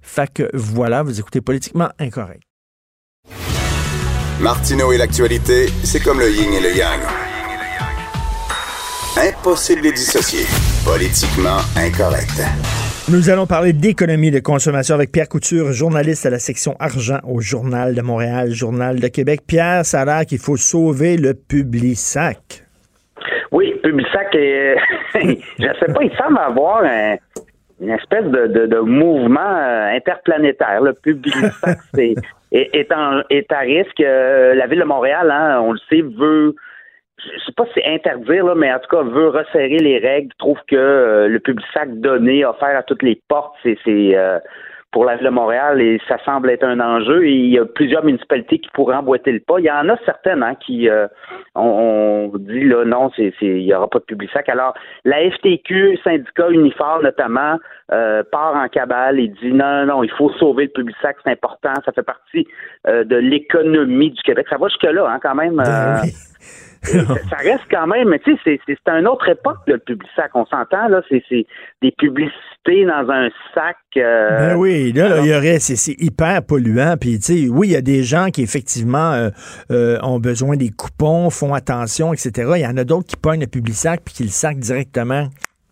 Fait 0.00 0.32
que 0.32 0.50
voilà, 0.54 1.02
vous 1.02 1.20
écoutez 1.20 1.40
politiquement 1.40 1.90
incorrect. 1.98 2.42
Martineau 4.40 4.92
et 4.92 4.98
l'actualité, 4.98 5.68
c'est 5.84 6.00
comme 6.00 6.18
le 6.18 6.30
yin 6.30 6.52
et 6.52 6.60
le 6.60 6.76
yang. 6.76 7.21
Impossible 9.18 9.82
de 9.82 9.88
les 9.88 9.92
dissocier. 9.92 10.48
Politiquement 10.88 11.60
incorrect. 11.76 12.40
Nous 13.12 13.28
allons 13.28 13.46
parler 13.46 13.74
d'économie 13.74 14.30
de 14.30 14.40
consommation 14.40 14.94
avec 14.94 15.12
Pierre 15.12 15.28
Couture, 15.28 15.70
journaliste 15.72 16.24
à 16.24 16.30
la 16.30 16.38
section 16.38 16.74
argent 16.80 17.18
au 17.28 17.42
Journal 17.42 17.94
de 17.94 18.00
Montréal, 18.00 18.52
Journal 18.52 19.00
de 19.00 19.08
Québec. 19.08 19.40
Pierre, 19.46 19.84
ça 19.84 20.00
a 20.00 20.04
l'air 20.06 20.24
qu'il 20.24 20.38
faut 20.38 20.56
sauver 20.56 21.18
le 21.18 21.34
Publisac. 21.34 22.64
Oui, 23.50 23.74
Publisac, 23.82 24.34
est... 24.34 24.76
je 25.14 25.28
ne 25.28 25.74
sais 25.74 25.92
pas, 25.92 26.02
il 26.02 26.16
semble 26.16 26.38
avoir 26.38 26.82
une 27.82 27.90
espèce 27.90 28.24
de, 28.24 28.80
mouvement 28.80 29.40
euh, 29.40 29.94
interplanétaire. 29.94 30.80
Le 30.80 30.94
Publisac 30.94 31.52
est, 31.98 32.16
est, 32.50 32.92
à 33.52 33.58
risque. 33.58 34.00
Euh, 34.00 34.54
la 34.54 34.66
Ville 34.66 34.80
de 34.80 34.84
Montréal, 34.84 35.30
hein, 35.30 35.60
on 35.62 35.72
le 35.72 35.78
sait, 35.90 36.00
veut 36.00 36.54
je 37.24 37.44
sais 37.44 37.52
pas 37.52 37.64
si 37.66 37.72
c'est 37.76 37.86
interdire, 37.86 38.46
là, 38.46 38.54
mais 38.54 38.72
en 38.72 38.78
tout 38.78 38.88
cas, 38.88 39.02
veut 39.02 39.28
resserrer 39.28 39.78
les 39.78 39.98
règles, 39.98 40.32
trouve 40.38 40.58
que 40.66 40.76
euh, 40.76 41.28
le 41.28 41.40
public 41.40 41.64
sac 41.72 41.88
donné, 42.00 42.44
offert 42.44 42.76
à 42.76 42.82
toutes 42.82 43.02
les 43.02 43.20
portes, 43.28 43.54
c'est 43.62 43.76
euh, 43.86 44.38
pour 44.90 45.04
la 45.04 45.16
ville 45.16 45.26
de 45.26 45.30
Montréal 45.30 45.80
et 45.80 46.00
ça 46.06 46.18
semble 46.24 46.50
être 46.50 46.64
un 46.64 46.80
enjeu. 46.80 47.24
Et 47.24 47.32
il 47.32 47.50
y 47.50 47.58
a 47.58 47.64
plusieurs 47.64 48.04
municipalités 48.04 48.58
qui 48.58 48.68
pourraient 48.74 48.96
emboîter 48.96 49.32
le 49.32 49.40
pas. 49.40 49.58
Il 49.58 49.64
y 49.64 49.70
en 49.70 49.88
a 49.88 49.96
certaines 50.04 50.42
hein, 50.42 50.54
qui 50.54 50.88
euh, 50.88 51.06
on, 51.54 52.30
dit 52.34 52.64
là 52.64 52.84
non, 52.84 53.10
c'est 53.16 53.32
il 53.40 53.62
y 53.62 53.74
aura 53.74 53.88
pas 53.88 54.00
de 54.00 54.04
public 54.04 54.30
sac. 54.32 54.48
Alors 54.50 54.74
la 55.04 55.30
FTQ, 55.30 55.98
syndicat 56.04 56.50
uniforme 56.50 57.04
notamment, 57.04 57.58
part 57.88 58.54
en 58.54 58.68
cabale 58.68 59.18
et 59.18 59.28
dit 59.28 59.52
non, 59.52 59.86
non, 59.86 60.02
il 60.02 60.10
faut 60.10 60.30
sauver 60.32 60.64
le 60.64 60.70
public 60.70 60.96
sac, 61.00 61.16
c'est 61.24 61.30
important, 61.30 61.72
ça 61.86 61.92
fait 61.92 62.02
partie 62.02 62.46
de 62.86 63.16
l'économie 63.16 64.10
du 64.10 64.22
Québec. 64.22 64.46
Ça 64.50 64.58
va 64.58 64.68
jusque 64.68 64.82
là, 64.82 65.08
hein, 65.08 65.18
quand 65.22 65.34
même. 65.34 65.62
Ça 66.84 67.36
reste 67.36 67.64
quand 67.70 67.86
même, 67.86 68.12
tu 68.24 68.36
sais, 68.44 68.58
c'est 68.66 68.88
une 68.88 69.06
autre 69.06 69.28
époque, 69.28 69.58
le 69.66 69.78
public 69.78 70.08
sac. 70.16 70.32
On 70.34 70.44
s'entend, 70.46 70.88
là, 70.88 71.00
c'est 71.08 71.22
des 71.80 71.92
publicités 71.92 72.84
dans 72.84 73.08
un 73.08 73.28
sac. 73.54 73.76
Euh, 73.96 74.38
ben 74.38 74.56
oui, 74.56 74.92
là, 74.92 75.20
il 75.20 75.26
y 75.26 75.34
aurait, 75.34 75.60
c'est 75.60 75.94
hyper 76.02 76.42
polluant. 76.44 76.96
Puis, 77.00 77.20
tu 77.20 77.44
sais, 77.44 77.48
oui, 77.48 77.68
il 77.68 77.72
y 77.72 77.76
a 77.76 77.82
des 77.82 78.02
gens 78.02 78.30
qui, 78.30 78.42
effectivement, 78.42 79.12
euh, 79.12 79.30
euh, 79.70 79.98
ont 80.02 80.18
besoin 80.18 80.56
des 80.56 80.70
coupons, 80.70 81.30
font 81.30 81.54
attention, 81.54 82.12
etc. 82.12 82.52
Il 82.56 82.62
y 82.62 82.66
en 82.66 82.76
a 82.76 82.84
d'autres 82.84 83.06
qui 83.06 83.16
pognent 83.16 83.42
le 83.42 83.46
public 83.46 83.74
sac 83.74 84.00
puis 84.04 84.14
qui 84.14 84.22
le 84.24 84.30
sac 84.30 84.58
directement, 84.58 85.28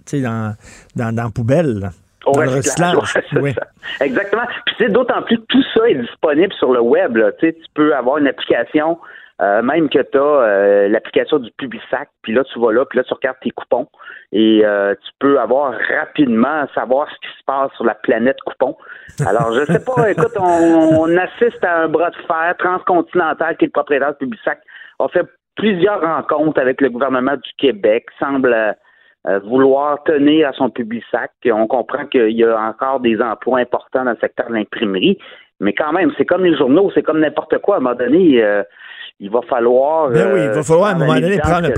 tu 0.07 0.19
sais, 0.19 0.23
dans, 0.23 0.55
dans, 0.95 1.12
dans 1.12 1.25
la 1.25 1.31
poubelle. 1.31 1.90
Au 2.26 2.33
dans 2.33 3.40
oui. 3.40 3.55
Exactement. 4.00 4.43
Puis, 4.67 4.75
c'est 4.79 4.93
d'autant 4.93 5.23
plus 5.23 5.38
que 5.38 5.47
tout 5.49 5.64
ça 5.75 5.88
est 5.88 5.95
disponible 5.97 6.52
sur 6.52 6.73
le 6.73 6.81
web. 6.81 7.17
Là. 7.17 7.33
Tu 7.40 7.52
peux 7.75 7.97
avoir 7.97 8.19
une 8.19 8.29
application 8.29 8.99
euh, 9.40 9.62
même 9.62 9.88
que 9.88 10.00
tu 10.00 10.18
as 10.18 10.20
euh, 10.20 10.88
l'application 10.88 11.38
du 11.38 11.50
Publisac, 11.52 12.11
puis 12.23 12.35
là, 12.35 12.44
tu 12.44 12.61
vas 12.61 12.73
là, 12.73 12.85
puis 12.85 12.99
là, 12.99 13.04
tu 13.04 13.14
regardes 13.14 13.38
tes 13.40 13.50
coupons 13.50 13.87
et 14.32 14.61
euh, 14.64 14.94
tu 14.94 15.11
peux 15.18 15.40
avoir 15.40 15.73
rapidement 15.99 16.66
savoir 16.75 17.09
ce 17.09 17.14
qui 17.26 17.38
se 17.38 17.44
passe 17.47 17.73
sur 17.75 17.85
la 17.85 17.94
planète 17.94 18.37
coupon. 18.44 18.76
Alors, 19.26 19.52
je 19.54 19.64
sais 19.64 19.82
pas, 19.82 20.11
écoute, 20.11 20.37
on, 20.38 21.16
assiste 21.16 21.64
à 21.64 21.85
un 21.85 21.88
bras 21.88 22.11
de 22.11 22.16
fer 22.16 22.54
transcontinental 22.59 23.56
qui 23.56 23.64
est 23.64 23.68
le 23.68 23.73
propriétaire 23.73 24.12
du 24.12 24.18
Publisac. 24.26 24.61
On 24.99 25.09
fait 25.09 25.26
plusieurs 25.56 26.02
rencontres 26.02 26.61
avec 26.61 26.82
le 26.82 26.90
gouvernement 26.90 27.37
du 27.37 27.50
Québec, 27.56 28.06
semble 28.18 28.54
vouloir 29.44 30.02
tenir 30.04 30.49
à 30.49 30.52
son 30.52 30.70
Publisac. 30.70 31.30
On 31.47 31.66
comprend 31.66 32.06
qu'il 32.06 32.30
y 32.30 32.44
a 32.44 32.59
encore 32.59 33.00
des 33.00 33.20
emplois 33.20 33.59
importants 33.59 34.04
dans 34.04 34.12
le 34.12 34.18
secteur 34.18 34.49
de 34.49 34.54
l'imprimerie, 34.54 35.18
mais 35.61 35.75
quand 35.75 35.92
même, 35.92 36.11
c'est 36.16 36.25
comme 36.25 36.44
les 36.44 36.56
journaux, 36.56 36.90
c'est 36.94 37.02
comme 37.02 37.20
n'importe 37.20 37.59
quoi. 37.59 37.76
À 37.76 37.78
un 37.78 37.82
moment 37.82 37.97
donné, 37.97 38.42
il 39.20 39.30
va 39.30 39.42
falloir. 39.42 40.10
Ben 40.10 40.32
oui, 40.32 40.40
il 40.40 40.48
va 40.48 40.58
euh, 40.58 40.62
falloir 40.62 40.88
à 40.88 40.92
un 40.92 40.98
moment 40.98 41.14
donné 41.14 41.38
prendre, 41.38 41.68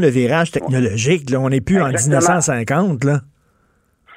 le, 0.00 0.08
virage 0.08 0.50
technologique. 0.50 1.30
Là. 1.30 1.38
On 1.40 1.50
n'est 1.50 1.60
plus 1.60 1.80
en 1.80 1.88
1950. 1.88 3.04
Là. 3.04 3.18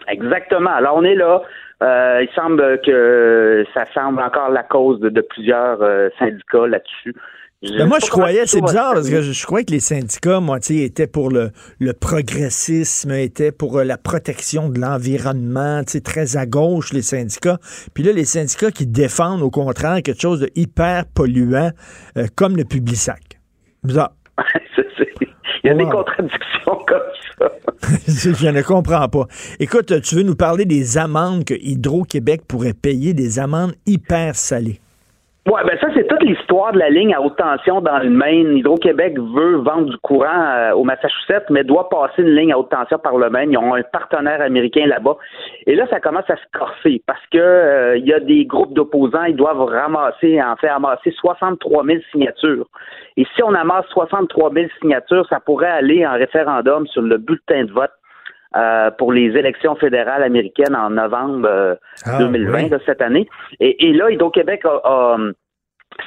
Exactement. 0.08 0.72
Alors, 0.72 0.96
on 0.96 1.04
est 1.04 1.16
là. 1.16 1.42
Euh, 1.84 2.24
il 2.24 2.30
semble 2.36 2.80
que 2.86 3.66
ça 3.74 3.86
semble 3.94 4.22
encore 4.22 4.50
la 4.50 4.64
cause 4.64 5.00
de, 5.00 5.22
plusieurs 5.22 5.82
euh, 5.82 6.10
syndicats 6.20 6.68
là-dessus. 6.68 7.16
Ben, 7.64 7.86
moi, 7.86 8.00
je 8.04 8.10
croyais, 8.10 8.48
c'est 8.48 8.60
bizarre, 8.60 8.96
parce 8.96 9.08
que 9.08 9.22
je, 9.22 9.46
croyais 9.46 9.66
que 9.66 9.72
les 9.72 9.80
syndicats, 9.80 10.40
moi, 10.40 10.58
étaient 10.68 11.06
pour 11.06 11.30
le, 11.30 11.52
le 11.80 11.94
progressisme, 11.94 13.12
étaient 13.12 13.52
pour 13.52 13.78
euh, 13.78 13.84
la 13.84 14.00
protection 14.00 14.68
de 14.68 14.80
l'environnement, 14.80 15.84
très 16.04 16.38
à 16.38 16.48
gauche, 16.48 16.92
les 16.92 17.04
syndicats. 17.04 17.60
Puis 17.94 18.04
là, 18.04 18.14
les 18.14 18.26
syndicats 18.26 18.72
qui 18.72 18.88
défendent, 18.88 19.44
au 19.44 19.52
contraire, 19.52 20.02
quelque 20.02 20.20
chose 20.22 20.40
de 20.40 20.50
hyper 20.56 21.06
polluant, 21.06 21.70
euh, 22.18 22.26
comme 22.36 22.58
le 22.58 22.66
Publisac. 22.66 23.40
Bizarre. 23.84 24.14
Il 25.64 25.68
y 25.68 25.70
a 25.70 25.76
des 25.76 25.86
contradictions 25.86 26.40
comme 26.88 27.02
ça. 27.38 27.52
je 28.08 28.48
ne 28.48 28.62
comprends 28.64 29.08
pas. 29.08 29.28
Écoute, 29.60 30.02
tu 30.02 30.16
veux 30.16 30.24
nous 30.24 30.36
parler 30.36 30.66
des 30.66 30.98
amendes 30.98 31.46
que 31.46 31.54
Hydro-Québec 31.54 32.42
pourrait 32.48 32.74
payer, 32.74 33.14
des 33.14 33.38
amendes 33.38 33.76
hyper 33.86 34.36
salées. 34.36 34.80
Oui, 35.48 35.60
ben 35.66 35.76
ça, 35.82 35.88
c'est 35.96 36.08
toute 36.08 36.22
l'histoire 36.22 36.72
de 36.72 36.78
la 36.78 36.92
ligne 36.92 37.16
à 37.16 37.22
haute 37.22 37.36
tension 37.36 37.82
dans 37.82 37.98
le 37.98 38.12
Maine. 38.12 38.58
Hydro-Québec 38.58 39.18
veut 39.18 39.56
vendre 39.56 39.90
du 39.90 39.98
courant 39.98 40.28
euh, 40.28 40.74
au 40.74 40.84
Massachusetts, 40.84 41.50
mais 41.50 41.64
doit 41.64 41.90
passer 41.90 42.22
une 42.22 42.36
ligne 42.36 42.54
à 42.54 42.60
haute 42.60 42.70
tension 42.70 43.00
par 43.00 43.18
le 43.18 43.28
Maine. 43.32 43.52
Ils 43.52 43.58
ont 43.58 43.74
un 43.74 43.82
partenaire 43.82 44.40
américain 44.40 44.86
là-bas. 44.86 45.18
Et 45.66 45.74
là, 45.74 45.88
ça 45.90 46.00
commence 46.00 46.30
à 46.30 46.36
se 46.36 46.44
corser 46.54 47.02
parce 47.08 47.26
que 47.32 47.40
euh, 47.40 47.98
il 47.98 48.06
y 48.06 48.14
a 48.14 48.20
des 48.20 48.46
groupes 48.46 48.76
d'opposants, 48.76 49.24
ils 49.24 49.36
doivent 49.36 49.64
ramasser, 49.64 50.40
en 50.40 50.56
fait, 50.58 50.68
amasser 50.68 51.10
63 51.10 51.86
000 51.86 51.98
signatures. 52.12 52.68
Et 53.18 53.26
si 53.36 53.42
on 53.42 53.56
amasse 53.56 53.88
63 53.88 54.54
000 54.54 54.68
signatures, 54.80 55.26
ça 55.28 55.40
pourrait 55.40 55.72
aller 55.72 56.06
en 56.06 56.14
référendum 56.14 56.86
sur 56.86 57.02
le 57.02 57.18
bulletin 57.18 57.64
de 57.64 57.72
vote 57.72 57.92
euh, 58.56 58.92
pour 58.92 59.14
les 59.14 59.38
élections 59.38 59.76
fédérales 59.76 60.24
américaines 60.24 60.76
en 60.76 60.90
novembre 60.90 61.78
2020 62.06 62.64
euh, 62.64 62.66
ah, 62.66 62.78
de 62.78 62.82
cette 62.86 63.02
année. 63.02 63.28
Et, 63.60 63.88
et 63.88 63.94
là, 63.94 64.10
Hydro-Québec 64.10 64.62
a, 64.66 65.18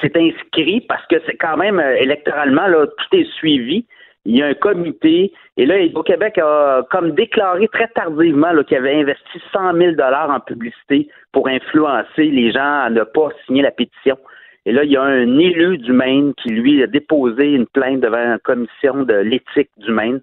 s'est 0.00 0.12
inscrit 0.16 0.80
parce 0.82 1.06
que 1.06 1.16
c'est 1.26 1.36
quand 1.36 1.56
même 1.56 1.78
euh, 1.78 1.96
électoralement 1.96 2.66
là, 2.66 2.86
tout 2.86 3.16
est 3.16 3.30
suivi. 3.32 3.86
Il 4.26 4.36
y 4.36 4.42
a 4.42 4.46
un 4.46 4.54
comité 4.54 5.32
et 5.56 5.66
là, 5.66 5.78
Hydro-Québec 5.78 6.38
a 6.38 6.82
comme 6.90 7.12
déclaré 7.12 7.68
très 7.68 7.88
tardivement 7.88 8.50
qu'il 8.64 8.76
avait 8.78 8.94
investi 8.94 9.40
100 9.52 9.74
000 9.74 9.92
dollars 9.92 10.30
en 10.30 10.40
publicité 10.40 11.08
pour 11.32 11.46
influencer 11.48 12.24
les 12.24 12.50
gens 12.50 12.82
à 12.84 12.90
ne 12.90 13.04
pas 13.04 13.28
signer 13.46 13.62
la 13.62 13.70
pétition. 13.70 14.16
Et 14.66 14.72
là, 14.72 14.84
il 14.84 14.92
y 14.92 14.96
a 14.96 15.02
un 15.02 15.38
élu 15.38 15.78
du 15.78 15.92
Maine 15.92 16.32
qui, 16.34 16.48
lui, 16.48 16.82
a 16.82 16.86
déposé 16.86 17.52
une 17.52 17.66
plainte 17.66 18.00
devant 18.00 18.16
la 18.16 18.38
commission 18.38 19.02
de 19.04 19.14
l'éthique 19.14 19.70
du 19.76 19.92
Maine, 19.92 20.20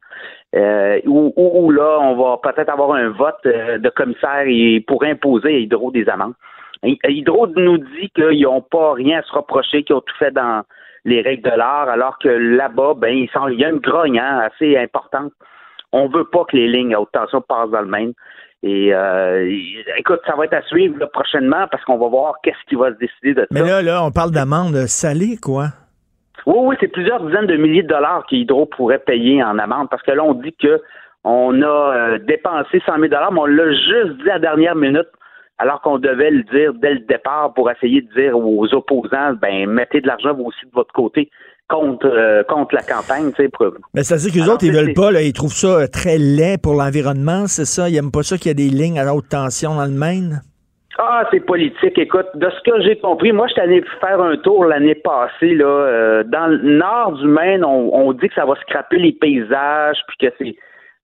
euh, 0.55 0.99
où, 1.05 1.71
là, 1.71 1.99
on 2.01 2.15
va 2.15 2.37
peut-être 2.37 2.69
avoir 2.69 2.93
un 2.93 3.09
vote 3.09 3.35
euh, 3.45 3.77
de 3.77 3.89
commissaire 3.89 4.45
pour 4.87 5.03
imposer 5.03 5.49
à 5.49 5.57
Hydro 5.59 5.91
des 5.91 6.09
amendes. 6.09 6.33
Hydro 6.83 7.47
nous 7.47 7.77
dit 7.77 8.09
qu'ils 8.15 8.41
n'ont 8.41 8.61
pas 8.61 8.93
rien 8.93 9.19
à 9.19 9.21
se 9.21 9.31
reprocher, 9.31 9.83
qu'ils 9.83 9.95
ont 9.95 10.01
tout 10.01 10.17
fait 10.17 10.31
dans 10.31 10.63
les 11.05 11.21
règles 11.21 11.49
de 11.49 11.55
l'art, 11.55 11.89
alors 11.89 12.17
que 12.17 12.29
là-bas, 12.29 12.95
ben, 12.97 13.15
il 13.15 13.59
y 13.59 13.65
a 13.65 13.69
une 13.69 13.79
grogne 13.79 14.19
hein, 14.19 14.47
assez 14.47 14.77
importante. 14.77 15.31
On 15.91 16.07
veut 16.07 16.25
pas 16.25 16.45
que 16.45 16.55
les 16.55 16.67
lignes 16.67 16.95
à 16.95 17.01
haute 17.01 17.11
tension 17.11 17.41
passent 17.41 17.69
dans 17.69 17.81
le 17.81 17.87
Maine. 17.87 18.13
Et 18.63 18.93
euh, 18.93 19.49
écoute, 19.97 20.19
ça 20.25 20.35
va 20.35 20.45
être 20.45 20.53
à 20.53 20.61
suivre 20.63 21.05
prochainement 21.07 21.65
parce 21.71 21.83
qu'on 21.83 21.97
va 21.97 22.07
voir 22.07 22.35
qu'est-ce 22.43 22.63
qui 22.69 22.75
va 22.75 22.93
se 22.93 22.97
décider 22.99 23.33
de 23.33 23.41
ça. 23.41 23.47
Mais 23.51 23.61
là, 23.61 23.81
là, 23.81 24.03
on 24.03 24.11
parle 24.11 24.31
d'amende 24.31 24.75
salée, 24.85 25.37
quoi. 25.41 25.69
Oui, 26.45 26.55
oui, 26.59 26.75
c'est 26.79 26.87
plusieurs 26.87 27.25
dizaines 27.25 27.47
de 27.47 27.57
milliers 27.57 27.83
de 27.83 27.87
dollars 27.87 28.25
qu'Hydro 28.27 28.67
pourrait 28.67 28.99
payer 28.99 29.43
en 29.43 29.57
amende 29.57 29.89
parce 29.89 30.03
que 30.03 30.11
là, 30.11 30.23
on 30.23 30.33
dit 30.35 30.53
que 30.53 30.81
on 31.23 31.61
a 31.61 31.65
euh, 31.65 32.17
dépensé 32.19 32.81
100 32.85 32.93
000 32.95 33.07
dollars, 33.07 33.31
mais 33.31 33.41
on 33.41 33.45
l'a 33.45 33.71
juste 33.71 34.23
dit 34.23 34.29
à 34.29 34.33
la 34.33 34.39
dernière 34.39 34.75
minute 34.75 35.07
alors 35.59 35.81
qu'on 35.81 35.99
devait 35.99 36.31
le 36.31 36.41
dire 36.43 36.73
dès 36.73 36.95
le 36.95 37.01
départ 37.01 37.53
pour 37.53 37.69
essayer 37.69 38.01
de 38.01 38.11
dire 38.13 38.35
aux 38.35 38.73
opposants, 38.73 39.33
ben 39.39 39.69
mettez 39.69 40.01
de 40.01 40.07
l'argent 40.07 40.33
vous 40.33 40.45
aussi 40.45 40.65
de 40.65 40.71
votre 40.73 40.91
côté 40.93 41.29
contre, 41.71 42.07
euh, 42.07 42.43
contre 42.43 42.75
la 42.75 42.83
campagne. 42.83 43.31
Sais, 43.35 43.49
Mais 43.93 44.03
ça 44.03 44.15
veut 44.15 44.21
dire 44.21 44.31
que 44.31 44.37
les 44.37 44.49
autres, 44.49 44.65
ils 44.65 44.73
veulent 44.73 44.93
pas, 44.93 45.11
là, 45.11 45.21
ils 45.21 45.33
trouvent 45.33 45.53
ça 45.53 45.67
euh, 45.67 45.87
très 45.87 46.17
laid 46.17 46.57
pour 46.61 46.73
l'environnement, 46.73 47.47
c'est 47.47 47.65
ça? 47.65 47.89
Ils 47.89 47.93
n'aiment 47.93 48.11
pas 48.11 48.23
ça 48.23 48.37
qu'il 48.37 48.47
y 48.47 48.51
a 48.51 48.53
des 48.53 48.69
lignes 48.69 48.99
à 48.99 49.13
haute 49.13 49.29
tension 49.29 49.75
dans 49.75 49.85
le 49.85 49.91
Maine? 49.91 50.41
Ah, 50.99 51.23
c'est 51.31 51.39
politique. 51.39 51.97
Écoute, 51.97 52.27
de 52.35 52.49
ce 52.49 52.69
que 52.69 52.81
j'ai 52.83 52.97
compris, 52.97 53.31
moi, 53.31 53.47
je 53.47 53.53
suis 53.53 53.61
allé 53.61 53.83
faire 54.01 54.21
un 54.21 54.35
tour 54.37 54.65
l'année 54.65 54.95
passée. 54.95 55.55
Là, 55.55 55.65
euh, 55.65 56.23
dans 56.25 56.47
le 56.47 56.77
nord 56.77 57.13
du 57.13 57.27
Maine, 57.27 57.63
on, 57.63 57.89
on, 57.93 58.11
dit 58.11 58.27
que 58.27 58.35
ça 58.35 58.45
va 58.45 58.55
scraper 58.61 58.97
les 58.97 59.13
paysages, 59.13 59.97
puis 60.07 60.17
que 60.27 60.33
c'est 60.37 60.55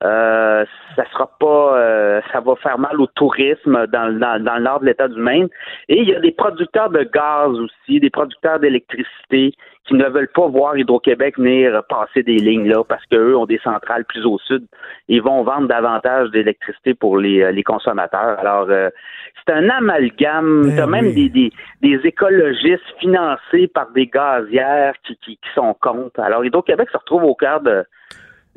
euh, 0.03 0.63
ça 0.95 1.05
sera 1.11 1.27
pas, 1.39 1.77
euh, 1.79 2.21
ça 2.31 2.39
va 2.39 2.55
faire 2.57 2.77
mal 2.77 3.01
au 3.01 3.07
tourisme 3.07 3.87
dans, 3.87 4.13
dans, 4.19 4.43
dans 4.43 4.55
le 4.55 4.61
nord 4.61 4.79
de 4.79 4.85
l'État 4.85 5.07
du 5.07 5.19
Maine. 5.19 5.47
Et 5.89 6.01
il 6.01 6.07
y 6.07 6.13
a 6.13 6.19
des 6.19 6.31
producteurs 6.31 6.91
de 6.91 7.01
gaz 7.03 7.49
aussi, 7.49 7.99
des 7.99 8.11
producteurs 8.11 8.59
d'électricité 8.59 9.53
qui 9.87 9.93
ne 9.95 10.05
veulent 10.05 10.29
pas 10.35 10.47
voir 10.47 10.77
Hydro-Québec 10.77 11.37
venir 11.37 11.81
passer 11.89 12.21
des 12.21 12.35
lignes 12.35 12.67
là 12.67 12.83
parce 12.83 13.03
qu'eux 13.05 13.35
ont 13.35 13.45
des 13.47 13.59
centrales 13.63 14.05
plus 14.05 14.23
au 14.25 14.37
sud. 14.37 14.67
Ils 15.07 15.21
vont 15.21 15.43
vendre 15.43 15.67
davantage 15.67 16.29
d'électricité 16.29 16.93
pour 16.93 17.17
les, 17.17 17.41
euh, 17.41 17.51
les 17.51 17.63
consommateurs. 17.63 18.37
Alors, 18.39 18.67
c'est 18.67 19.53
un 19.53 19.67
amalgame. 19.69 20.63
Ben 20.67 20.75
T'as 20.75 20.85
même 20.85 21.13
des, 21.13 21.29
des, 21.29 21.51
des, 21.81 21.99
écologistes 22.03 22.83
financés 22.99 23.67
par 23.67 23.89
des 23.91 24.05
gazières 24.07 24.93
qui, 25.03 25.15
qui, 25.17 25.37
qui 25.37 25.49
sont 25.55 25.73
contre. 25.81 26.19
Alors, 26.19 26.45
Hydro-Québec 26.45 26.89
se 26.91 26.97
retrouve 26.97 27.23
au 27.23 27.33
cœur 27.33 27.61
de 27.61 27.83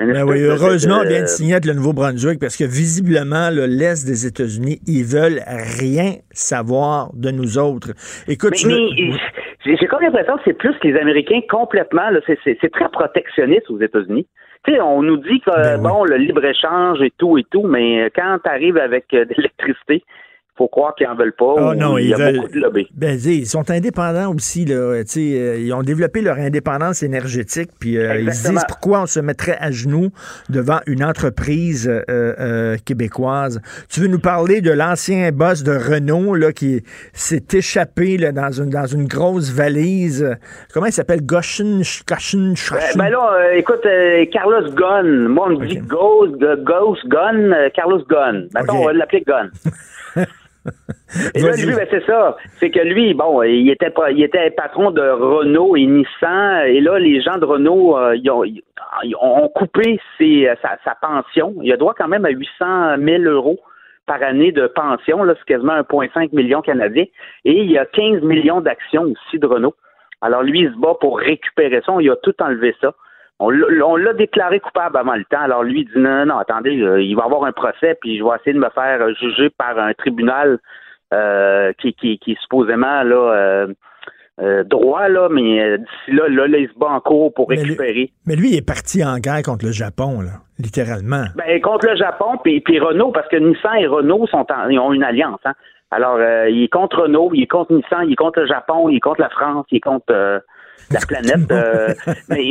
ben 0.07 0.25
oui, 0.25 0.41
heureusement, 0.41 1.01
on 1.01 1.09
vient 1.09 1.23
de 1.23 1.27
signer 1.27 1.55
avec 1.55 1.67
le 1.67 1.75
Nouveau-Brunswick 1.75 2.41
parce 2.41 2.57
que 2.57 2.65
visiblement, 2.65 3.51
l'Est 3.51 4.07
des 4.07 4.27
États-Unis, 4.27 4.81
ils 4.87 5.05
veulent 5.05 5.43
rien 5.47 6.15
savoir 6.33 7.11
de 7.15 7.31
nous 7.31 7.59
autres. 7.59 7.91
Écoute, 8.27 8.55
j'ai 8.57 9.87
comme 9.87 10.03
l'impression 10.03 10.37
que 10.37 10.43
c'est 10.47 10.59
plus 10.59 10.75
les 10.83 10.97
Américains 10.99 11.41
complètement, 11.51 12.09
c'est 12.27 12.71
très 12.73 12.89
protectionniste 12.89 13.71
aux 13.71 13.81
États-Unis. 13.81 14.27
Tu 14.65 14.73
sais, 14.73 14.81
on 14.81 15.03
nous 15.03 15.17
dit 15.17 15.41
que, 15.41 15.51
ben 15.51 15.83
bon, 15.83 16.05
le 16.05 16.17
libre-échange 16.17 17.01
et 17.01 17.13
tout 17.17 17.39
et 17.39 17.45
tout, 17.51 17.63
mais 17.63 18.11
quand 18.15 18.39
tu 18.45 18.51
arrives 18.51 18.77
avec 18.77 19.07
euh, 19.15 19.25
de 19.25 19.35
l'électricité, 19.35 20.05
faut 20.61 20.69
croire 20.69 20.95
qu'ils 20.95 21.07
n'en 21.07 21.15
veulent 21.15 21.33
pas. 21.33 21.55
Oh, 21.57 21.75
non, 21.75 21.97
il 21.97 22.09
y 22.09 22.15
a 22.15 22.33
beaucoup 22.33 22.49
de 22.49 22.61
lobby. 22.61 22.87
Ben, 22.95 23.19
ils 23.19 23.47
sont 23.47 23.71
indépendants 23.71 24.35
aussi. 24.35 24.67
Là, 24.67 24.75
euh, 24.75 25.05
ils 25.59 25.73
ont 25.73 25.83
développé 25.83 26.21
leur 26.21 26.37
indépendance 26.37 27.03
énergétique. 27.03 27.71
Puis 27.81 27.97
euh, 27.97 28.21
ils 28.21 28.35
se 28.35 28.51
disent 28.51 28.65
pourquoi 28.69 29.03
on 29.03 29.07
se 29.07 29.21
mettrait 29.21 29.57
à 29.59 29.71
genoux 29.71 30.11
devant 30.51 30.81
une 30.87 31.03
entreprise 31.03 31.91
euh, 32.11 32.77
québécoise. 32.85 33.63
Tu 33.89 34.01
veux 34.01 34.09
nous 34.09 34.19
parler 34.19 34.61
de 34.61 34.71
l'ancien 34.71 35.33
boss 35.33 35.63
de 35.63 35.73
Renault 35.73 36.35
là, 36.35 36.53
qui 36.53 36.83
s'est 37.15 37.47
échappé 37.55 38.19
là, 38.19 38.33
dans, 38.33 38.53
une, 38.53 38.69
dans 38.69 38.87
une 38.87 39.07
grosse 39.07 39.51
valise? 39.51 40.37
Comment 40.75 40.87
il 40.87 40.93
s'appelle? 40.93 41.25
Goshen, 41.25 41.83
Goshen, 42.07 42.55
ben, 42.71 42.79
ben 42.97 43.09
là, 43.09 43.55
écoute, 43.55 43.87
Carlos 44.31 44.71
Gunn. 44.73 45.27
Moi, 45.29 45.47
on 45.47 45.59
me 45.59 45.67
dit 45.67 45.79
Ghost, 45.79 46.35
Ghost 46.39 47.09
Gunn, 47.09 47.57
Carlos 47.75 48.05
Gunn. 48.11 48.49
Maintenant, 48.53 48.81
on 48.81 48.85
va 48.85 48.93
l'appeler 48.93 49.25
Gunn. 49.27 49.51
Et 51.35 51.41
là, 51.41 51.53
lui, 51.57 51.75
ben, 51.75 51.87
c'est 51.91 52.05
ça. 52.07 52.37
C'est 52.59 52.71
que 52.71 52.81
lui, 52.81 53.15
bon, 53.15 53.43
il 53.43 53.71
était 53.71 53.93
il 54.13 54.23
était 54.23 54.51
patron 54.51 54.91
de 54.91 55.01
Renault 55.03 55.77
et 55.77 55.87
Nissan. 55.87 56.67
Et 56.67 56.81
là, 56.81 56.99
les 56.99 57.21
gens 57.21 57.39
de 57.39 57.45
Renault, 57.45 57.97
euh, 57.99 58.17
ils, 58.17 58.31
ont, 58.31 58.45
ils 58.45 59.17
ont 59.21 59.49
coupé 59.49 60.01
ses, 60.19 60.49
sa, 60.63 60.79
sa 60.85 60.95
pension. 60.95 61.55
Il 61.63 61.73
a 61.73 61.77
droit 61.77 61.95
quand 61.97 62.09
même 62.09 62.25
à 62.25 62.31
800 62.31 62.97
000 62.99 63.23
euros 63.25 63.59
par 64.07 64.23
année 64.23 64.53
de 64.53 64.67
pension. 64.67 65.23
Là, 65.25 65.35
c'est 65.39 65.55
quasiment 65.55 65.81
1,5 65.81 66.35
million 66.35 66.63
canadien. 66.63 67.05
Et 67.45 67.53
il 67.53 67.71
y 67.71 67.79
a 67.79 67.87
15 67.87 68.23
millions 68.23 68.61
d'actions 68.61 69.05
aussi 69.05 69.39
de 69.39 69.47
Renault. 69.47 69.75
Alors, 70.21 70.43
lui, 70.43 70.61
il 70.61 70.73
se 70.73 70.79
bat 70.79 70.95
pour 71.01 71.19
récupérer 71.19 71.81
ça. 71.85 71.93
Il 72.01 72.11
a 72.11 72.17
tout 72.17 72.35
enlevé 72.41 72.75
ça. 72.81 72.95
On 73.43 73.97
l'a 73.97 74.13
déclaré 74.13 74.61
coupable 74.61 74.99
avant 74.99 75.15
le 75.17 75.25
temps. 75.25 75.41
Alors, 75.41 75.63
lui, 75.65 75.81
il 75.81 75.85
dit 75.87 75.99
non, 75.99 76.27
non, 76.27 76.37
attendez, 76.39 76.73
il 76.73 77.15
va 77.17 77.23
y 77.23 77.25
avoir 77.27 77.45
un 77.45 77.53
procès, 77.53 77.97
puis 78.01 78.19
je 78.19 78.23
vais 78.23 78.31
essayer 78.39 78.53
de 78.53 78.59
me 78.59 78.69
faire 78.71 79.01
juger 79.15 79.49
par 79.51 79.79
un 79.79 79.95
tribunal 79.95 80.59
euh, 81.15 81.73
qui, 81.81 81.95
qui, 81.95 82.19
qui 82.19 82.33
est 82.33 82.41
supposément 82.43 83.03
là 83.03 83.17
euh, 83.35 83.67
euh, 84.43 84.63
droit, 84.65 85.09
là, 85.09 85.29
mais 85.31 85.79
d'ici 85.79 86.13
là, 86.17 86.29
là, 86.29 86.47
là, 86.49 86.59
il 86.59 86.69
se 86.69 86.79
bat 86.79 86.89
en 86.91 87.01
cours 87.01 87.33
pour 87.35 87.49
Mais 87.49 87.57
lui- 87.57 87.63
récupérer. 87.77 88.13
Mais 88.27 88.37
lui, 88.37 88.51
il 88.51 88.57
est 88.59 88.67
parti 88.67 89.03
en 89.05 89.17
guerre 89.19 89.43
contre 89.43 89.65
le 89.65 89.73
Japon, 89.73 90.21
là, 90.21 90.33
littéralement. 90.59 91.25
Ben, 91.37 91.61
contre 91.63 91.87
le 91.89 91.97
Japon, 91.97 92.39
puis, 92.45 92.61
puis 92.61 92.79
Renault, 92.79 93.11
parce 93.11 93.29
que 93.29 93.37
Nissan 93.37 93.77
et 93.79 93.87
Renault 93.87 94.27
sont 94.29 94.47
en- 94.53 94.69
ils 94.69 94.79
ont 94.79 94.93
une 94.93 95.03
alliance. 95.03 95.41
Hein. 95.47 95.55
Alors, 95.91 96.19
il 96.49 96.63
est 96.63 96.69
contre 96.69 97.03
Renault, 97.03 97.31
il 97.35 97.43
est 97.43 97.47
contre 97.47 97.73
Nissan, 97.73 98.05
il 98.07 98.13
est 98.13 98.17
contre 98.17 98.41
le 98.41 98.47
Japon, 98.47 98.89
il 98.91 98.97
est 98.99 99.01
contre 99.01 99.21
la 99.23 99.31
France, 99.31 99.67
il 99.73 99.79
est 99.79 99.81
contre 99.81 100.43
la 100.91 101.01
planète. 101.07 101.51
euh, 101.51 101.95
mais 102.29 102.51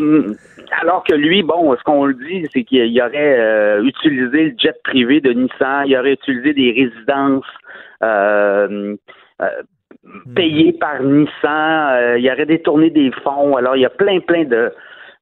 alors 0.81 1.03
que 1.03 1.15
lui, 1.15 1.43
bon, 1.43 1.75
ce 1.75 1.83
qu'on 1.83 2.05
le 2.05 2.13
dit, 2.13 2.47
c'est 2.53 2.63
qu'il 2.63 2.85
il 2.85 3.01
aurait 3.01 3.39
euh, 3.39 3.83
utilisé 3.83 4.43
le 4.43 4.55
jet 4.57 4.81
privé 4.83 5.21
de 5.21 5.31
Nissan, 5.31 5.83
il 5.87 5.97
aurait 5.97 6.13
utilisé 6.13 6.53
des 6.53 6.71
résidences 6.71 7.45
euh, 8.03 8.95
euh, 9.41 9.47
payées 10.35 10.73
par 10.73 11.01
Nissan, 11.01 12.17
il 12.19 12.29
aurait 12.31 12.45
détourné 12.45 12.89
des 12.89 13.11
fonds. 13.23 13.55
Alors, 13.57 13.75
il 13.75 13.81
y 13.81 13.85
a 13.85 13.89
plein, 13.89 14.19
plein 14.19 14.43
de 14.43 14.71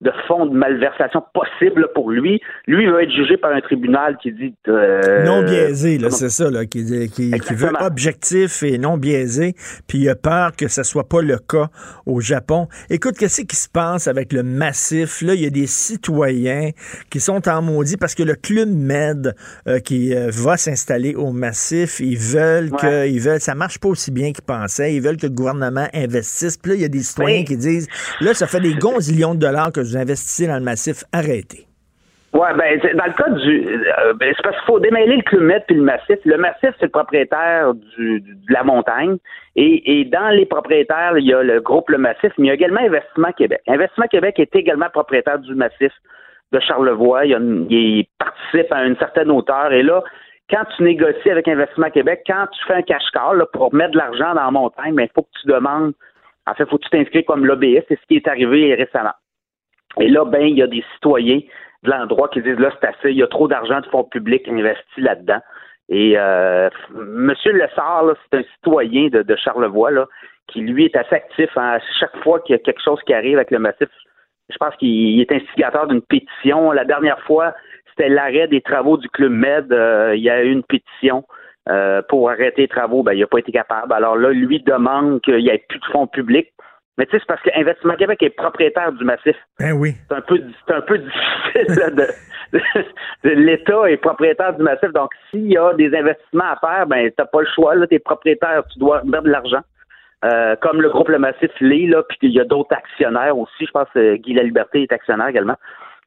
de 0.01 0.11
fonds 0.27 0.45
de 0.45 0.55
malversation 0.55 1.23
possibles 1.33 1.87
pour 1.95 2.11
lui. 2.11 2.39
Lui, 2.67 2.83
il 2.83 2.91
va 2.91 3.01
être 3.01 3.11
jugé 3.11 3.35
par 3.35 3.51
un 3.51 3.61
tribunal 3.61 4.17
qui 4.21 4.31
dit... 4.31 4.53
euh, 4.67 5.25
non 5.25 5.41
biaisé, 5.43 5.97
là, 5.97 6.11
c'est 6.11 6.29
ça, 6.29 6.51
là, 6.51 6.65
qui, 6.67 6.85
qui, 7.09 7.31
qui 7.31 7.53
veut 7.55 7.71
objectif 7.79 8.61
et 8.61 8.77
non 8.77 8.97
biaisé, 8.97 9.55
puis 9.87 9.99
il 9.99 10.09
a 10.09 10.15
peur 10.15 10.55
que 10.55 10.67
ce 10.67 10.83
soit 10.83 11.09
pas 11.09 11.21
le 11.23 11.39
cas 11.39 11.69
au 12.05 12.21
Japon. 12.21 12.67
Écoute, 12.91 13.17
qu'est-ce 13.17 13.41
qui 13.41 13.55
se 13.55 13.67
passe 13.67 14.07
avec 14.07 14.33
le 14.33 14.43
massif? 14.43 15.21
Là, 15.23 15.33
il 15.33 15.41
y 15.41 15.47
a 15.47 15.49
des 15.49 15.65
citoyens 15.65 16.69
qui 17.09 17.19
sont 17.19 17.47
en 17.49 17.63
maudit 17.63 17.97
parce 17.97 18.13
que 18.13 18.23
le 18.23 18.35
Club 18.35 18.69
Med 18.69 19.33
euh, 19.67 19.79
qui 19.79 20.13
euh, 20.13 20.29
va 20.31 20.57
s'installer 20.57 21.15
au 21.15 21.31
massif, 21.31 21.99
ils 21.99 22.19
veulent 22.19 22.69
que, 22.69 23.07
ils 23.07 23.19
veulent, 23.19 23.39
ça 23.39 23.55
marche 23.55 23.79
pas 23.79 23.89
aussi 23.89 24.11
bien 24.11 24.31
qu'ils 24.31 24.43
pensaient, 24.43 24.93
ils 24.93 25.01
veulent 25.01 25.17
que 25.17 25.25
le 25.25 25.33
gouvernement 25.33 25.87
investisse. 25.93 26.55
Puis 26.57 26.73
là, 26.73 26.75
il 26.75 26.81
y 26.81 26.85
a 26.85 26.89
des 26.89 27.01
citoyens 27.01 27.39
Oui. 27.39 27.45
qui 27.45 27.57
disent, 27.57 27.87
là, 28.21 28.35
ça 28.35 28.45
fait 28.45 28.59
des 28.59 28.75
gonzillions 28.75 29.33
de 29.33 29.39
dollars 29.39 29.71
que 29.71 29.86
vous 29.87 29.97
investissez 29.97 30.47
dans 30.47 30.57
le 30.57 30.63
massif, 30.63 31.03
arrêtez. 31.13 31.67
Ouais, 32.33 32.53
ben, 32.55 32.79
dans 32.95 33.05
le 33.05 33.13
cas 33.13 33.29
du. 33.29 33.67
euh, 33.67 34.13
ben, 34.13 34.33
c'est 34.35 34.43
parce 34.43 34.57
qu'il 34.57 34.65
faut 34.65 34.79
démêler 34.79 35.23
le 35.31 35.39
Med 35.39 35.63
puis 35.65 35.75
le 35.75 35.81
massif. 35.81 36.19
Le 36.25 36.37
massif, 36.37 36.69
c'est 36.77 36.85
le 36.85 36.89
propriétaire 36.89 37.73
du, 37.73 38.19
de 38.19 38.53
la 38.53 38.63
montagne. 38.63 39.17
Et, 39.55 39.99
et 39.99 40.05
dans 40.05 40.29
les 40.29 40.45
propriétaires, 40.45 41.17
il 41.17 41.25
y 41.25 41.33
a 41.33 41.41
le 41.41 41.61
groupe 41.61 41.89
Le 41.89 41.97
Massif, 41.97 42.31
mais 42.37 42.45
il 42.45 42.47
y 42.49 42.51
a 42.51 42.53
également 42.53 42.81
Investissement 42.81 43.31
Québec. 43.31 43.61
Investissement 43.67 44.07
Québec 44.07 44.39
est 44.39 44.55
également 44.55 44.89
propriétaire 44.89 45.39
du 45.39 45.55
massif 45.55 45.91
de 46.51 46.59
Charlevoix. 46.59 47.25
Il, 47.25 47.65
il 47.69 48.05
participe 48.19 48.71
à 48.71 48.85
une 48.85 48.97
certaine 48.97 49.31
hauteur. 49.31 49.71
Et 49.71 49.81
là, 49.81 50.03
quand 50.49 50.63
tu 50.75 50.83
négocies 50.83 51.31
avec 51.31 51.47
Investissement 51.47 51.89
Québec, 51.89 52.21
quand 52.27 52.45
tu 52.51 52.65
fais 52.67 52.75
un 52.75 52.81
cash-call 52.83 53.45
pour 53.53 53.73
mettre 53.73 53.91
de 53.91 53.97
l'argent 53.97 54.35
dans 54.35 54.43
la 54.43 54.51
montagne, 54.51 54.93
ben, 54.93 55.03
il 55.03 55.11
faut 55.15 55.23
que 55.23 55.39
tu 55.41 55.47
demandes. 55.47 55.93
En 56.45 56.53
fait, 56.53 56.63
il 56.63 56.69
faut 56.69 56.77
que 56.77 56.83
tu 56.83 56.89
t'inscris 56.89 57.25
comme 57.25 57.45
lobbyiste. 57.45 57.85
C'est 57.87 57.99
ce 57.99 58.05
qui 58.07 58.17
est 58.17 58.27
arrivé 58.27 58.75
récemment. 58.75 59.13
Et 59.99 60.09
là, 60.09 60.25
ben, 60.25 60.41
il 60.41 60.57
y 60.57 60.61
a 60.61 60.67
des 60.67 60.83
citoyens 60.93 61.39
de 61.83 61.89
l'endroit 61.89 62.27
qui 62.29 62.41
disent 62.41 62.59
là, 62.59 62.71
c'est 62.79 62.87
assez, 62.87 63.11
il 63.11 63.17
y 63.17 63.23
a 63.23 63.27
trop 63.27 63.47
d'argent 63.47 63.79
de 63.81 63.85
fonds 63.87 64.03
publics 64.03 64.47
investi 64.47 65.01
là-dedans. 65.01 65.39
Et 65.89 66.13
euh, 66.17 66.69
Monsieur 66.91 67.53
Lessard, 67.53 68.03
c'est 68.29 68.39
un 68.39 68.43
citoyen 68.55 69.07
de, 69.07 69.21
de 69.23 69.35
Charlevoix 69.35 69.91
là, 69.91 70.05
qui 70.47 70.61
lui 70.61 70.85
est 70.85 70.95
assez 70.95 71.15
actif. 71.15 71.49
hein. 71.55 71.77
À 71.77 71.79
chaque 71.99 72.15
fois 72.23 72.39
qu'il 72.41 72.53
y 72.53 72.59
a 72.59 72.61
quelque 72.61 72.81
chose 72.83 72.99
qui 73.05 73.13
arrive 73.13 73.37
avec 73.37 73.51
le 73.51 73.59
massif, 73.59 73.89
je 74.49 74.57
pense 74.57 74.75
qu'il 74.75 75.19
est 75.19 75.31
instigateur 75.31 75.87
d'une 75.87 76.01
pétition. 76.01 76.71
La 76.71 76.85
dernière 76.85 77.19
fois, 77.21 77.53
c'était 77.89 78.09
l'arrêt 78.09 78.47
des 78.47 78.61
travaux 78.61 78.97
du 78.97 79.09
Club 79.09 79.31
Med. 79.31 79.71
Euh, 79.71 80.13
il 80.15 80.23
y 80.23 80.29
a 80.29 80.43
eu 80.43 80.51
une 80.51 80.63
pétition 80.63 81.25
euh, 81.69 82.01
pour 82.07 82.29
arrêter 82.29 82.63
les 82.63 82.67
travaux. 82.67 83.03
Ben, 83.03 83.13
il 83.13 83.19
n'a 83.19 83.27
pas 83.27 83.39
été 83.39 83.51
capable. 83.51 83.91
Alors 83.93 84.17
là, 84.17 84.31
lui 84.31 84.61
demande 84.61 85.21
qu'il 85.21 85.37
n'y 85.37 85.49
ait 85.49 85.65
plus 85.67 85.79
de 85.79 85.85
fonds 85.85 86.07
publics. 86.07 86.51
Mais 86.97 87.05
tu 87.05 87.11
sais, 87.11 87.19
c'est 87.19 87.27
parce 87.27 87.41
que 87.41 87.49
Investissement 87.55 87.95
Québec 87.95 88.23
est 88.23 88.29
propriétaire 88.31 88.91
du 88.91 89.03
massif. 89.03 89.35
Ben 89.59 89.73
oui. 89.73 89.93
c'est 90.09 90.15
un 90.15 90.21
peu 90.21 90.41
c'est 90.67 90.73
un 90.73 90.81
peu 90.81 90.97
difficile 91.55 91.75
là, 91.79 91.89
de, 91.91 92.07
de- 92.53 92.59
de- 93.23 93.35
l'État 93.35 93.89
est 93.89 93.97
propriétaire 93.97 94.53
du 94.55 94.63
massif. 94.63 94.91
Donc 94.93 95.11
s'il 95.29 95.51
y 95.51 95.57
a 95.57 95.73
des 95.73 95.95
investissements 95.95 96.51
à 96.51 96.55
faire 96.59 96.87
ben 96.87 97.11
t'as 97.15 97.25
pas 97.25 97.41
le 97.41 97.47
choix 97.53 97.75
là. 97.75 97.85
T'es 97.87 97.99
propriétaire 97.99 98.63
tu 98.73 98.79
dois 98.79 99.01
mettre 99.03 99.23
de 99.23 99.29
l'argent. 99.29 99.61
Euh, 100.25 100.55
comme 100.55 100.81
le 100.81 100.89
groupe 100.89 101.09
Le 101.09 101.19
Massif 101.19 101.51
l'est 101.61 101.85
là 101.85 102.01
puis 102.09 102.17
il 102.23 102.31
y 102.31 102.39
a 102.39 102.43
d'autres 102.43 102.75
actionnaires 102.75 103.37
aussi. 103.37 103.67
Je 103.67 103.71
pense 103.71 103.87
que 103.93 104.15
Guy 104.15 104.33
La 104.33 104.41
Liberté 104.41 104.81
est 104.81 104.91
actionnaire 104.91 105.27
également. 105.27 105.55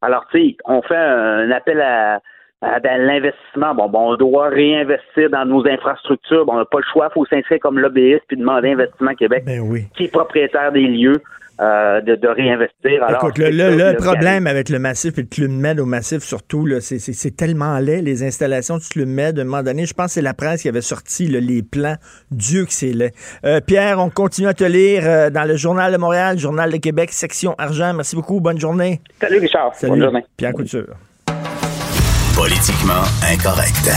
Alors 0.03 0.27
tu 0.33 0.41
sais 0.41 0.57
on 0.65 0.83
fait 0.83 0.97
un 0.97 1.51
appel 1.53 1.81
à 1.81 2.15
à 2.17 2.21
dans 2.63 3.01
l'investissement, 3.07 3.75
bon, 3.75 3.89
bon, 3.89 4.13
on 4.13 4.17
doit 4.17 4.49
réinvestir 4.49 5.31
dans 5.31 5.45
nos 5.47 5.67
infrastructures. 5.67 6.45
Bon, 6.45 6.55
on 6.55 6.59
n'a 6.59 6.65
pas 6.67 6.79
le 6.79 6.85
choix, 6.93 7.09
il 7.11 7.15
faut 7.15 7.25
s'inscrire 7.27 7.59
comme 7.61 7.79
lobbyiste 7.79 8.23
puis 8.29 8.37
demander 8.37 8.69
à 8.69 8.73
Investissement 8.73 9.15
Québec, 9.15 9.45
Ben 9.47 9.61
oui. 9.61 9.87
qui 9.97 10.05
est 10.05 10.13
propriétaire 10.13 10.71
des 10.73 10.87
lieux, 10.87 11.23
euh, 11.63 12.01
de, 12.03 12.15
de 12.17 12.29
réinvestir. 12.29 13.03
Alors, 13.05 13.23
Écoute, 13.23 13.39
le, 13.39 13.51
le- 13.51 13.77
le 13.93 13.97
problème 13.97 14.47
avec 14.47 14.69
le 14.71 14.79
massif 14.79 15.19
et 15.19 15.23
le 15.23 15.27
Club 15.27 15.51
Med 15.51 15.79
au 15.81 15.85
massif, 15.87 16.21
surtout, 16.23 16.65
là, 16.67 16.81
c'est, 16.81 16.99
c'est- 16.99 17.13
c'est 17.15 17.37
tellement 17.37 17.79
laid, 17.79 18.03
les 18.03 18.23
installations 18.25 18.77
du 18.79 18.89
Club 18.89 19.09
Med. 19.09 19.39
À 19.39 19.43
un 19.43 19.45
moment 19.45 19.63
donné, 19.63 19.85
je 19.87 19.93
pense 19.95 20.07
que 20.07 20.13
c'est 20.13 20.23
la 20.23 20.33
presse 20.35 20.63
qui 20.63 20.69
avait 20.69 20.81
sorti 20.81 21.29
là, 21.29 21.39
les 21.41 21.63
plans. 21.63 21.97
Dieu 22.31 22.65
que 22.65 22.73
c'est 22.73 22.93
laid. 22.93 23.13
Euh, 23.45 23.61
Pierre, 23.67 23.99
on 23.99 24.09
continue 24.11 24.49
à 24.49 24.55
te 24.55 24.65
lire 24.65 25.03
euh, 25.05 25.29
dans 25.31 25.45
le 25.45 25.57
Journal 25.57 25.93
de 25.93 25.99
Montréal, 25.99 26.39
Journal 26.39 26.71
de 26.73 26.77
Québec, 26.79 27.11
section 27.13 27.55
argent. 27.59 27.93
Merci 27.95 28.17
beaucoup. 28.17 28.41
Bonne 28.41 28.59
journée. 28.59 29.01
Salut 29.21 29.39
Richard. 29.39 29.75
Salut. 29.75 29.93
Bonne 29.93 30.03
journée. 30.03 30.25
Pierre 30.39 30.53
Couture. 30.53 30.87
Politiquement 32.41 33.03
incorrect. 33.31 33.91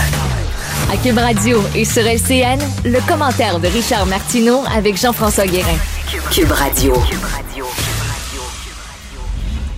À 0.92 0.98
Cube 0.98 1.18
Radio 1.18 1.62
et 1.74 1.86
sur 1.86 2.02
LCN, 2.02 2.60
le 2.84 3.00
commentaire 3.08 3.58
de 3.58 3.70
Richard 3.70 4.06
Martineau 4.06 4.64
avec 4.76 4.98
Jean-François 4.98 5.46
Guérin. 5.46 5.78
Cube 6.30 6.52
Radio. 6.52 6.94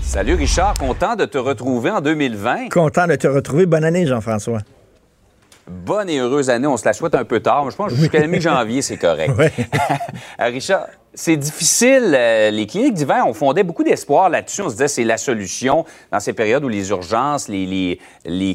Salut 0.01 0.33
Richard, 0.33 0.73
content 0.79 1.15
de 1.15 1.25
te 1.25 1.37
retrouver 1.37 1.91
en 1.91 2.01
2020. 2.01 2.69
Content 2.69 3.05
de 3.05 3.13
te 3.13 3.27
retrouver. 3.27 3.67
Bonne 3.67 3.83
année, 3.83 4.07
Jean-François. 4.07 4.61
Bonne 5.69 6.09
et 6.09 6.17
heureuse 6.17 6.49
année. 6.49 6.65
On 6.65 6.77
se 6.77 6.85
la 6.85 6.93
souhaite 6.93 7.13
un 7.13 7.23
peu 7.23 7.41
tard, 7.41 7.65
mais 7.65 7.71
je 7.71 7.75
pense 7.75 7.91
que 7.91 7.97
jusqu'à 7.99 8.19
la 8.19 8.27
mi-janvier, 8.27 8.81
c'est 8.81 8.97
correct. 8.97 9.31
Ouais. 9.37 9.51
Richard, 10.39 10.87
c'est 11.15 11.37
difficile. 11.37 12.13
euh, 12.13 12.51
les 12.51 12.67
cliniques 12.67 12.93
d'hiver, 12.93 13.23
on 13.25 13.33
fondait 13.33 13.63
beaucoup 13.63 13.83
d'espoir 13.83 14.29
là-dessus. 14.29 14.61
On 14.61 14.69
se 14.69 14.73
disait 14.73 14.87
c'est 14.87 15.03
la 15.03 15.17
solution 15.17 15.85
dans 16.11 16.19
ces 16.19 16.33
périodes 16.33 16.63
où 16.63 16.69
les 16.69 16.89
urgences, 16.89 17.47
les, 17.47 17.99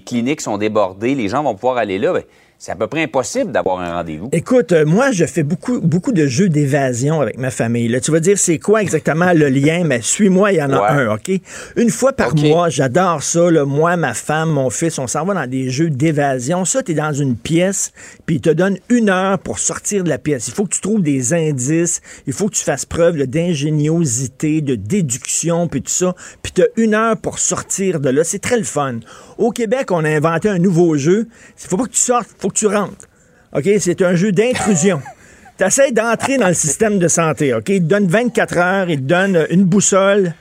cliniques 0.06 0.40
sont 0.40 0.58
débordées, 0.58 1.14
les 1.14 1.28
gens 1.28 1.42
vont 1.42 1.54
pouvoir 1.54 1.78
aller 1.78 1.98
là. 1.98 2.12
Ben, 2.12 2.22
c'est 2.62 2.72
à 2.72 2.76
peu 2.76 2.88
près 2.88 3.04
impossible 3.04 3.52
d'avoir 3.52 3.80
un 3.80 3.94
rendez-vous. 3.94 4.28
Écoute, 4.32 4.72
euh, 4.72 4.84
moi, 4.84 5.12
je 5.12 5.24
fais 5.24 5.42
beaucoup, 5.42 5.80
beaucoup 5.80 6.12
de 6.12 6.26
jeux 6.26 6.50
d'évasion 6.50 7.22
avec 7.22 7.38
ma 7.38 7.50
famille. 7.50 7.88
Là, 7.88 8.00
tu 8.02 8.10
vas 8.10 8.20
dire, 8.20 8.36
c'est 8.36 8.58
quoi 8.58 8.82
exactement 8.82 9.32
le 9.32 9.48
lien? 9.48 9.82
Mais 9.86 10.02
suis-moi, 10.02 10.52
il 10.52 10.58
y 10.58 10.62
en 10.62 10.70
a 10.70 10.78
Ouais. 10.82 11.02
un, 11.04 11.14
OK? 11.14 11.30
Une 11.76 11.88
fois 11.88 12.12
par 12.12 12.36
mois, 12.36 12.68
j'adore 12.68 13.22
ça. 13.22 13.50
là. 13.50 13.64
Moi, 13.64 13.96
ma 13.96 14.12
femme, 14.12 14.50
mon 14.50 14.68
fils, 14.68 14.98
on 14.98 15.06
s'en 15.06 15.24
va 15.24 15.32
dans 15.32 15.46
des 15.46 15.70
jeux 15.70 15.88
d'évasion. 15.88 16.66
Ça, 16.66 16.82
tu 16.82 16.92
es 16.92 16.94
dans 16.94 17.14
une 17.14 17.34
pièce, 17.34 17.92
puis 18.26 18.36
ils 18.36 18.40
te 18.42 18.50
donnent 18.50 18.76
une 18.90 19.08
heure 19.08 19.38
pour 19.38 19.58
sortir 19.58 20.04
de 20.04 20.10
la 20.10 20.18
pièce. 20.18 20.46
Il 20.48 20.52
faut 20.52 20.64
que 20.66 20.74
tu 20.74 20.82
trouves 20.82 21.00
des 21.02 21.32
indices. 21.32 22.02
Il 22.26 22.34
faut 22.34 22.48
que 22.48 22.54
tu 22.56 22.62
fasses 22.62 22.84
preuve 22.84 23.16
d'ingéniosité, 23.26 24.60
de 24.60 24.74
déduction, 24.74 25.66
puis 25.66 25.80
tout 25.80 25.90
ça. 25.90 26.14
Puis 26.42 26.52
tu 26.52 26.60
as 26.60 26.66
une 26.76 26.92
heure 26.92 27.16
pour 27.16 27.38
sortir 27.38 28.00
de 28.00 28.10
là. 28.10 28.22
C'est 28.22 28.38
très 28.38 28.58
le 28.58 28.64
fun. 28.64 29.00
Au 29.38 29.50
Québec, 29.50 29.90
on 29.90 30.04
a 30.04 30.10
inventé 30.10 30.50
un 30.50 30.58
nouveau 30.58 30.98
jeu. 30.98 31.26
Il 31.62 31.66
faut 31.68 31.78
pas 31.78 31.84
que 31.84 31.92
tu 31.92 31.98
sortes, 31.98 32.28
faut 32.38 32.49
que 32.50 32.58
tu 32.58 32.66
rentres. 32.66 33.08
OK? 33.54 33.68
C'est 33.78 34.02
un 34.02 34.14
jeu 34.14 34.32
d'intrusion. 34.32 35.00
Tu 35.58 35.66
essaies 35.66 35.92
d'entrer 35.92 36.38
dans 36.38 36.48
le 36.48 36.54
système 36.54 36.98
de 36.98 37.06
santé. 37.06 37.52
OK? 37.52 37.68
Il 37.68 37.82
te 37.82 37.88
donne 37.88 38.06
24 38.06 38.56
heures, 38.56 38.88
il 38.88 38.96
te 38.96 39.02
donne 39.02 39.46
une 39.50 39.64
boussole, 39.64 40.32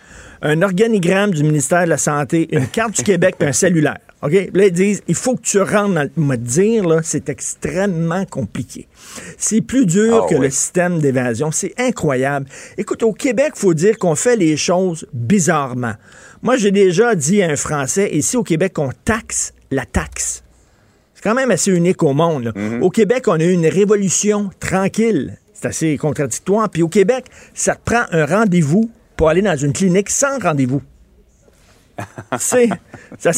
un 0.41 0.61
organigramme 0.61 1.31
du 1.31 1.43
ministère 1.43 1.83
de 1.83 1.89
la 1.89 1.97
Santé, 1.97 2.47
une 2.51 2.67
carte 2.71 2.95
du 2.95 3.03
Québec 3.03 3.35
puis 3.37 3.45
un 3.45 3.51
cellulaire. 3.51 3.97
OK? 4.21 4.31
Là, 4.31 4.65
ils 4.67 4.71
disent, 4.71 5.01
il 5.09 5.15
faut 5.15 5.35
que 5.35 5.41
tu 5.41 5.59
rentres 5.59 5.93
dans 5.93 6.03
le... 6.03 6.11
Me 6.15 6.37
dire, 6.37 6.87
là, 6.87 7.01
c'est 7.03 7.27
extrêmement 7.27 8.25
compliqué. 8.25 8.87
C'est 9.37 9.59
plus 9.59 9.85
dur 9.85 10.23
Ah 10.23 10.29
que 10.29 10.35
oui. 10.35 10.45
le 10.45 10.49
système 10.49 10.99
d'évasion. 10.99 11.51
C'est 11.51 11.73
incroyable. 11.77 12.45
Écoute, 12.77 13.03
au 13.03 13.11
Québec, 13.11 13.53
il 13.57 13.59
faut 13.59 13.73
dire 13.73 13.97
qu'on 13.97 14.15
fait 14.15 14.37
les 14.37 14.55
choses 14.55 15.05
bizarrement. 15.11 15.95
Moi, 16.41 16.55
j'ai 16.55 16.71
déjà 16.71 17.15
dit 17.15 17.41
à 17.43 17.49
un 17.49 17.57
Français, 17.57 18.09
ici 18.13 18.37
au 18.37 18.43
Québec, 18.43 18.79
on 18.79 18.91
taxe 19.03 19.53
la 19.69 19.85
taxe. 19.85 20.43
C'est 21.21 21.27
quand 21.27 21.35
même 21.35 21.51
assez 21.51 21.69
unique 21.69 22.01
au 22.01 22.13
monde. 22.13 22.53
Mhm. 22.55 22.81
Au 22.81 22.89
Québec, 22.89 23.25
on 23.27 23.33
a 23.33 23.43
eu 23.43 23.51
une 23.51 23.67
révolution 23.67 24.51
tranquille. 24.61 25.37
C'est 25.53 25.67
assez 25.67 25.97
contradictoire. 25.97 26.69
Puis 26.69 26.81
au 26.81 26.87
Québec, 26.87 27.25
ça 27.53 27.75
te 27.75 27.81
prend 27.83 28.03
un 28.13 28.25
rendez-vous 28.25 28.89
pour 29.17 29.27
aller 29.27 29.41
dans 29.41 29.57
une 29.57 29.73
clinique 29.73 30.09
sans 30.09 30.39
rendez-vous. 30.39 30.81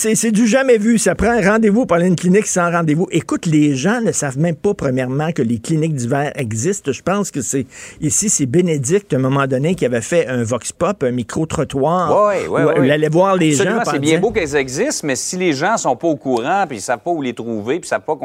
C'est, 0.04 0.32
du 0.32 0.47
jamais 0.47 0.78
vu. 0.78 0.97
Ça 0.97 1.15
prend 1.15 1.32
un 1.32 1.41
rendez-vous 1.41 1.86
pour 1.86 1.95
aller 1.95 2.06
à 2.06 2.08
une 2.08 2.15
clinique 2.15 2.47
sans 2.47 2.71
rendez-vous. 2.71 3.08
Écoute, 3.12 3.45
les 3.45 3.76
gens 3.76 4.02
ne 4.02 4.12
savent 4.12 4.38
même 4.38 4.56
pas, 4.56 4.74
premièrement, 4.74 5.32
que 5.32 5.41
les 5.41 5.60
cliniques 5.60 5.95
d'hiver 5.95 6.32
existent. 6.36 6.91
Je 6.91 7.02
pense 7.02 7.32
que 7.32 7.41
c'est 7.41 7.65
ici, 8.00 8.30
c'est 8.30 8.45
Bénédicte, 8.45 9.13
à 9.13 9.17
un 9.17 9.19
moment 9.19 9.47
donné, 9.47 9.76
qui 9.76 9.86
avait 9.86 10.02
fait 10.02 10.28
un 10.28 10.43
vox 10.43 10.71
pop, 10.71 11.04
un 11.04 11.12
micro-trottoir. 11.12 12.28
Oui, 12.30 12.36
oui. 12.50 12.62
Il 12.84 12.91
allait 12.91 13.10
voir 13.10 13.36
les 13.36 13.54
Absolument, 13.54 13.84
gens. 13.84 13.91
C'est 13.91 13.97
en 13.97 14.02
bien 14.02 14.19
beau 14.19 14.32
qu'elles 14.32 14.56
existent, 14.56 15.08
mais 15.08 15.15
si 15.15 15.38
les 15.38 15.54
gens 15.54 15.78
sont 15.78 15.95
pas 15.95 16.08
au 16.08 16.15
courant, 16.17 16.65
puis 16.67 16.78
ils 16.78 16.82
savent 16.82 17.00
pas 17.00 17.12
où 17.12 17.21
les 17.21 17.34
trouver, 17.34 17.80
puis 17.80 17.88
ils 17.88 17.89
savent 17.89 18.02
pas 18.02 18.17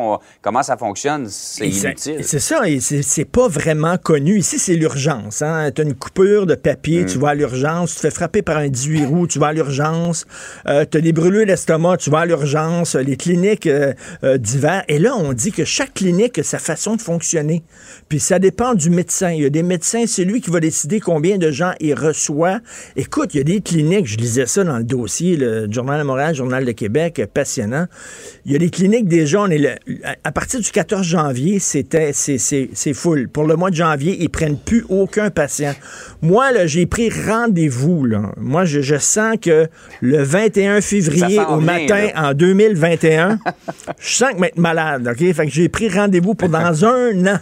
comment 0.42 0.62
ça 0.62 0.77
fonctionne, 0.77 1.27
c'est 1.29 1.68
inutile. 1.68 2.18
C'est 2.22 2.38
ça, 2.40 2.62
c'est 2.81 3.25
pas 3.25 3.49
vraiment 3.49 3.96
connu. 3.99 4.38
Ici, 4.38 4.59
c'est 4.59 4.75
l'urgence. 4.75 5.42
Hein? 5.42 5.70
Tu 5.75 5.83
as 5.83 5.85
une 5.85 5.94
coupure 5.94 6.46
de 6.46 6.55
papier, 6.55 7.03
Mm. 7.03 7.07
tu 7.07 7.18
vas 7.18 7.29
à 7.31 7.35
l'urgence, 7.35 7.90
tu 7.90 7.96
te 7.96 8.01
fais 8.03 8.11
frapper 8.11 8.42
par 8.42 8.57
un 8.59 8.68
18 8.68 9.07
roues, 9.07 9.27
tu 9.27 9.38
vas 9.38 9.49
à 9.49 9.53
l'urgence, 9.53 10.25
euh, 10.68 10.84
tu 10.90 10.98
as 10.98 11.00
des 11.00 11.12
brûlures 11.12 11.46
d'estomac, 11.46 11.98
tu 11.98 12.10
vas 12.10 12.20
à 12.20 12.26
l'urgence, 12.26 12.94
les 12.94 13.16
cliniques 13.16 13.66
euh, 13.66 13.92
euh, 14.24 14.38
d'hiver. 14.38 14.84
Et 14.88 14.98
là, 14.98 15.14
on 15.16 15.32
dit 15.32 15.52
que 15.52 15.64
chaque 15.64 15.94
clinique 15.94 16.38
a 16.38 16.42
sa 16.42 16.58
façon 16.58 16.96
de 16.96 17.02
fonctionner. 17.02 17.62
Puis 18.08 18.20
ça 18.20 18.38
dépend 18.38 18.74
du 18.74 18.90
médecin. 18.90 19.30
Il 19.30 19.42
y 19.42 19.46
a 19.46 19.50
des 19.50 19.62
médecins, 19.62 20.04
c'est 20.06 20.24
lui 20.24 20.40
qui 20.40 20.50
va 20.50 20.60
décider 20.60 21.00
combien 21.00 21.38
de 21.38 21.50
gens 21.50 21.72
il 21.80 21.94
reçoit. 21.94 22.60
Écoute, 22.96 23.34
il 23.34 23.38
y 23.38 23.40
a 23.40 23.44
des 23.44 23.60
cliniques, 23.60 24.06
je 24.06 24.16
lisais 24.16 24.46
ça 24.46 24.64
dans 24.64 24.78
le 24.78 24.84
dossier, 24.84 25.36
le 25.36 25.66
Journal 25.70 26.00
de 26.00 26.06
Montréal, 26.06 26.34
Journal 26.34 26.64
de 26.64 26.72
Québec, 26.72 27.22
passionnant. 27.32 27.86
Il 28.44 28.52
y 28.52 28.56
a 28.56 28.58
des 28.58 28.70
cliniques 28.70 29.08
déjà, 29.08 29.46
le- 29.46 29.74
à 30.24 30.32
partir 30.32 30.60
du 30.60 30.70
14 30.70 31.06
janvier, 31.06 31.58
c'était 31.58 32.12
c'est, 32.12 32.94
full. 32.94 33.28
Pour 33.28 33.44
le 33.44 33.56
mois 33.56 33.70
de 33.70 33.76
janvier, 33.76 34.16
ils 34.20 34.30
prennent 34.30 34.58
plus 34.58 34.84
aucun 34.88 35.30
patient. 35.30 35.74
Moi, 36.22 36.66
j'ai 36.66 36.86
pris 36.86 37.10
rendez-vous. 37.10 38.06
Moi, 38.36 38.64
je, 38.64 38.80
je 38.80 38.96
sens 38.96 39.36
que 39.40 39.68
le 40.00 40.15
21 40.22 40.81
février 40.81 41.40
au 41.40 41.61
matin 41.61 42.09
en 42.16 42.35
2021, 42.35 43.38
je 43.98 44.09
sens 44.09 44.31
que 44.31 44.37
je 44.37 44.40
vais 44.40 44.48
être 44.48 44.59
malade. 44.59 45.09
OK? 45.09 45.33
Fait 45.33 45.46
que 45.46 45.52
j'ai 45.52 45.68
pris 45.68 45.88
rendez-vous 45.88 46.35
pour 46.35 46.48
dans 46.48 46.85
un 46.85 47.26
an 47.26 47.38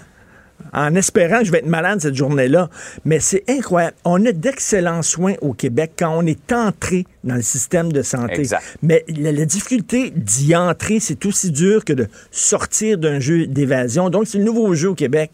en 0.73 0.95
espérant 0.95 1.39
que 1.39 1.45
je 1.45 1.53
vais 1.53 1.59
être 1.59 1.67
malade 1.67 2.01
cette 2.01 2.15
journée-là. 2.15 2.69
Mais 3.05 3.21
c'est 3.21 3.45
incroyable. 3.49 3.97
On 4.05 4.25
a 4.27 4.33
d'excellents 4.33 5.03
soins 5.03 5.35
au 5.41 5.53
Québec 5.53 5.93
quand 5.99 6.17
on 6.17 6.27
est 6.27 6.53
entré 6.53 7.07
dans 7.23 7.37
le 7.37 7.43
système 7.43 7.93
de 7.93 8.03
santé. 8.03 8.41
Exact. 8.41 8.63
Mais 8.83 9.05
la, 9.09 9.33
la 9.33 9.45
difficulté 9.45 10.13
d'y 10.15 10.55
entrer, 10.57 11.01
c'est 11.01 11.25
aussi 11.27 11.51
dur 11.51 11.85
que 11.85 11.93
de 11.93 12.09
sortir 12.31 12.99
d'un 12.99 13.21
jeu 13.21 13.47
d'évasion. 13.47 14.11
Donc, 14.11 14.27
c'est 14.27 14.39
le 14.39 14.45
nouveau 14.45 14.75
jeu 14.75 14.91
au 14.91 14.95
Québec. 14.95 15.33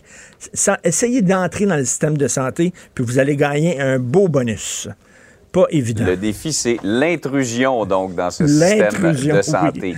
Essayez 0.84 1.22
d'entrer 1.22 1.66
dans 1.66 1.76
le 1.76 1.84
système 1.84 2.16
de 2.16 2.28
santé, 2.28 2.72
puis 2.94 3.04
vous 3.04 3.18
allez 3.18 3.36
gagner 3.36 3.80
un 3.80 3.98
beau 3.98 4.28
bonus. 4.28 4.88
Pas 5.52 5.66
évident. 5.70 6.04
Le 6.04 6.16
défi, 6.16 6.52
c'est 6.52 6.76
l'intrusion, 6.82 7.84
donc, 7.84 8.14
dans 8.14 8.30
ce 8.30 8.46
système 8.46 9.12
de 9.36 9.42
santé. 9.42 9.96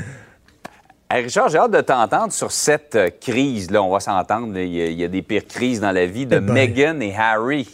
Hey, 1.11 1.25
Richard, 1.25 1.51
j'ai 1.51 1.59
hâte 1.59 1.73
de 1.73 1.81
t'entendre 1.83 2.33
sur 2.33 2.51
cette 2.51 2.95
euh, 2.95 3.11
crise. 3.21 3.71
Là, 3.71 3.83
on 3.83 3.91
va 3.91 4.01
s'entendre. 4.01 4.55
là. 4.55 4.63
Il 4.63 4.73
y, 4.73 4.81
a, 4.81 4.87
il 4.87 4.99
y 4.99 5.05
a 5.05 5.09
des 5.09 5.21
pires 5.21 5.47
crises 5.47 5.79
dans 5.81 5.93
la 5.93 6.07
vie 6.07 6.25
de 6.25 6.37
Eh 6.37 6.41
ben. 6.41 6.55
Meghan 6.55 7.01
et 7.01 7.15
Harry. 7.15 7.69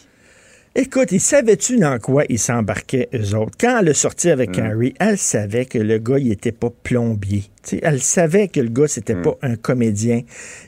Écoute, 0.75 1.13
ils 1.13 1.21
savaient-tu 1.21 1.79
dans 1.79 1.99
quoi 1.99 2.25
ils 2.29 2.39
s'embarquaient, 2.39 3.09
eux 3.15 3.35
autres? 3.35 3.57
Quand 3.59 3.81
elle 3.81 3.89
a 3.89 3.95
sorti 3.95 4.31
avec 4.31 4.59
Harry, 4.59 4.95
elle 5.01 5.19
savait 5.19 5.65
que 5.65 5.79
le 5.79 5.99
gars, 5.99 6.19
il 6.19 6.31
était 6.31 6.53
pas 6.53 6.71
plombier. 6.83 7.45
Elle 7.83 8.01
savait 8.01 8.49
que 8.49 8.61
le 8.61 8.69
gars, 8.69 8.87
c'était 8.87 9.17
pas 9.17 9.37
un 9.43 9.57
comédien. 9.57 10.21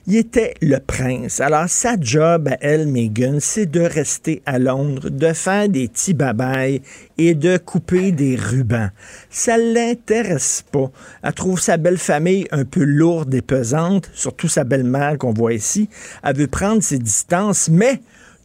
Il 0.06 0.16
était 0.16 0.54
le 0.62 0.78
prince. 0.78 1.40
Alors, 1.40 1.68
sa 1.68 1.96
job 2.00 2.48
à 2.48 2.56
elle, 2.60 2.88
Meghan, 2.88 3.38
c'est 3.40 3.66
de 3.66 3.80
rester 3.80 4.42
à 4.46 4.58
Londres, 4.58 5.10
de 5.10 5.32
faire 5.32 5.68
des 5.68 5.88
petits 5.88 6.14
babayes 6.14 6.82
et 7.16 7.34
de 7.34 7.58
couper 7.58 8.10
des 8.10 8.36
rubans. 8.36 8.90
Ça 9.28 9.58
l'intéresse 9.58 10.64
pas. 10.72 10.90
Elle 11.22 11.32
trouve 11.34 11.60
sa 11.60 11.76
belle 11.76 11.98
famille 11.98 12.46
un 12.50 12.64
peu 12.64 12.82
lourde 12.82 13.34
et 13.34 13.42
pesante, 13.42 14.10
surtout 14.14 14.48
sa 14.48 14.64
belle-mère 14.64 15.18
qu'on 15.18 15.32
voit 15.32 15.52
ici. 15.52 15.88
Elle 16.24 16.36
veut 16.36 16.46
prendre 16.46 16.82
ses 16.82 16.98
distances, 16.98 17.68
mais 17.68 18.00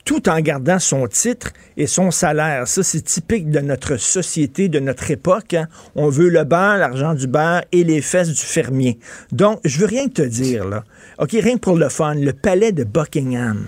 tout 0.06 0.30
en 0.30 0.40
gardant 0.40 0.80
son 0.80 1.08
titre 1.08 1.52
et 1.76 1.88
son 1.88 2.12
salaire. 2.12 2.68
Ça, 2.68 2.84
c'est 2.84 3.02
typique 3.02 3.50
de 3.50 3.60
notre 3.60 3.98
société, 3.98 4.70
de 4.70 4.80
notre 4.80 5.10
époque. 5.12 5.56
hein. 5.56 5.68
On 5.96 6.10
veut 6.10 6.30
le 6.30 6.44
beurre, 6.44 6.78
l'argent 6.78 7.14
du 7.16 7.28
beurre 7.28 7.64
et 7.72 7.84
les 7.84 8.02
fesses 8.02 8.30
du 8.30 8.42
fermier. 8.42 9.00
Donc, 9.32 9.60
je 9.66 9.80
veux 9.80 9.88
rien 9.88 10.08
te 10.08 10.22
dire, 10.22 10.66
là. 10.66 10.84
OK, 11.18 11.32
rien 11.32 11.56
que 11.56 11.62
pour 11.62 11.76
le 11.78 11.90
fun, 11.90 12.14
le 12.16 12.34
palais 12.34 12.72
de 12.72 12.84
Buckingham. 12.84 13.66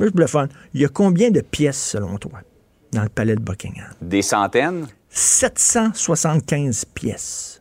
Juste 0.00 0.12
pour 0.12 0.20
le 0.20 0.26
fun. 0.26 0.48
Il 0.74 0.80
y 0.80 0.84
a 0.84 0.88
combien 0.88 1.30
de 1.30 1.40
pièces, 1.40 1.82
selon 1.90 2.18
toi, 2.18 2.40
dans 2.92 3.02
le 3.02 3.08
palais 3.08 3.34
de 3.34 3.40
Buckingham? 3.40 3.88
Des 4.00 4.22
centaines? 4.22 4.86
775 5.10 6.84
pièces. 6.94 7.53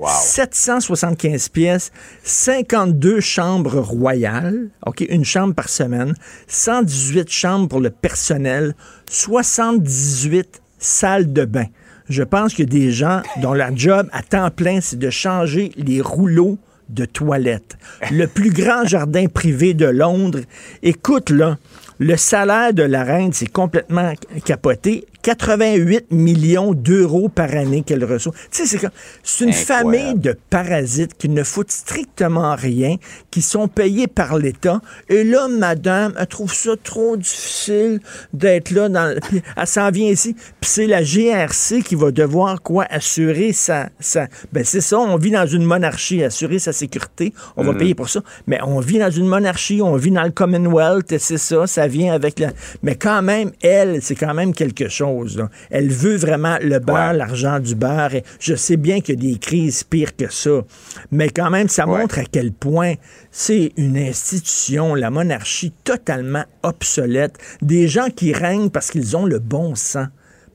Wow. 0.00 0.08
775 0.08 1.50
pièces, 1.50 1.92
52 2.22 3.20
chambres 3.20 3.80
royales, 3.80 4.70
OK, 4.86 5.04
une 5.06 5.26
chambre 5.26 5.54
par 5.54 5.68
semaine, 5.68 6.14
118 6.46 7.30
chambres 7.30 7.68
pour 7.68 7.80
le 7.80 7.90
personnel, 7.90 8.74
78 9.10 10.62
salles 10.78 11.34
de 11.34 11.44
bain. 11.44 11.66
Je 12.08 12.22
pense 12.22 12.54
que 12.54 12.62
des 12.62 12.92
gens 12.92 13.20
dont 13.42 13.52
la 13.52 13.74
job 13.74 14.08
à 14.12 14.22
temps 14.22 14.50
plein, 14.50 14.80
c'est 14.80 14.98
de 14.98 15.10
changer 15.10 15.70
les 15.76 16.00
rouleaux 16.00 16.56
de 16.88 17.04
toilettes. 17.04 17.76
Le 18.10 18.26
plus 18.26 18.50
grand 18.50 18.86
jardin 18.86 19.26
privé 19.26 19.74
de 19.74 19.86
Londres. 19.86 20.40
Écoute, 20.82 21.28
là, 21.28 21.58
le 21.98 22.16
salaire 22.16 22.72
de 22.72 22.82
la 22.82 23.04
reine, 23.04 23.34
c'est 23.34 23.52
complètement 23.52 24.14
capoté. 24.46 25.04
88 25.22 26.10
millions 26.10 26.72
d'euros 26.72 27.28
par 27.28 27.50
année 27.54 27.82
qu'elle 27.82 28.04
reçoit. 28.04 28.32
Tu 28.50 28.66
sais, 28.66 28.78
c'est 29.22 29.44
une 29.44 29.52
famille 29.52 30.14
de 30.14 30.36
parasites 30.50 31.16
qui 31.16 31.28
ne 31.28 31.42
foutent 31.42 31.70
strictement 31.70 32.54
rien, 32.54 32.96
qui 33.30 33.42
sont 33.42 33.68
payés 33.68 34.06
par 34.06 34.38
l'État. 34.38 34.80
Et 35.08 35.24
là, 35.24 35.48
madame, 35.48 36.14
elle 36.18 36.26
trouve 36.26 36.54
ça 36.54 36.72
trop 36.82 37.16
difficile 37.16 38.00
d'être 38.32 38.70
là. 38.70 38.88
Dans, 38.88 39.14
elle 39.56 39.66
s'en 39.66 39.90
vient 39.90 40.08
ici. 40.08 40.34
Puis 40.60 40.70
c'est 40.70 40.86
la 40.86 41.02
GRC 41.02 41.82
qui 41.82 41.94
va 41.94 42.10
devoir, 42.10 42.62
quoi, 42.62 42.86
assurer 42.88 43.52
sa... 43.52 43.90
sa 43.98 44.28
ben 44.52 44.64
c'est 44.64 44.80
ça, 44.80 44.98
on 44.98 45.16
vit 45.16 45.30
dans 45.30 45.46
une 45.46 45.64
monarchie, 45.64 46.22
assurer 46.22 46.58
sa 46.58 46.72
sécurité. 46.72 47.32
On 47.56 47.64
va 47.64 47.74
payer 47.74 47.94
pour 47.94 48.08
ça. 48.08 48.20
Mais 48.46 48.58
on 48.62 48.80
vit 48.80 48.98
dans 48.98 49.10
une 49.10 49.26
monarchie, 49.26 49.80
on 49.82 49.96
vit 49.96 50.10
dans 50.10 50.22
le 50.22 50.30
Commonwealth, 50.30 51.18
c'est 51.18 51.38
ça, 51.38 51.66
ça 51.66 51.86
vient 51.86 52.14
avec 52.14 52.38
la... 52.38 52.52
Mais 52.82 52.94
quand 52.94 53.22
même, 53.22 53.50
elle, 53.62 54.00
c'est 54.02 54.14
quand 54.14 54.34
même 54.34 54.54
quelque 54.54 54.88
chose. 54.88 55.09
Là. 55.36 55.48
Elle 55.70 55.88
veut 55.90 56.16
vraiment 56.16 56.56
le 56.62 56.78
beurre, 56.78 57.10
Ouais. 57.12 57.16
l'argent 57.16 57.58
du 57.60 57.74
beurre. 57.74 58.14
Et 58.14 58.24
je 58.38 58.54
sais 58.54 58.76
bien 58.76 59.00
qu'il 59.00 59.22
y 59.22 59.28
a 59.28 59.32
des 59.32 59.38
crises 59.38 59.84
pires 59.84 60.16
que 60.16 60.30
ça. 60.32 60.62
Mais 61.10 61.28
quand 61.30 61.50
même, 61.50 61.68
ça 61.68 61.86
Ouais. 61.86 61.98
montre 62.00 62.18
à 62.18 62.24
quel 62.24 62.52
point 62.52 62.94
c'est 63.30 63.72
une 63.76 63.96
institution, 63.96 64.94
la 64.94 65.10
monarchie, 65.10 65.72
totalement 65.84 66.44
obsolète. 66.62 67.36
Des 67.62 67.88
gens 67.88 68.08
qui 68.14 68.32
règnent 68.32 68.70
parce 68.70 68.90
qu'ils 68.90 69.16
ont 69.16 69.26
le 69.26 69.38
bon 69.38 69.74
sang. 69.74 70.06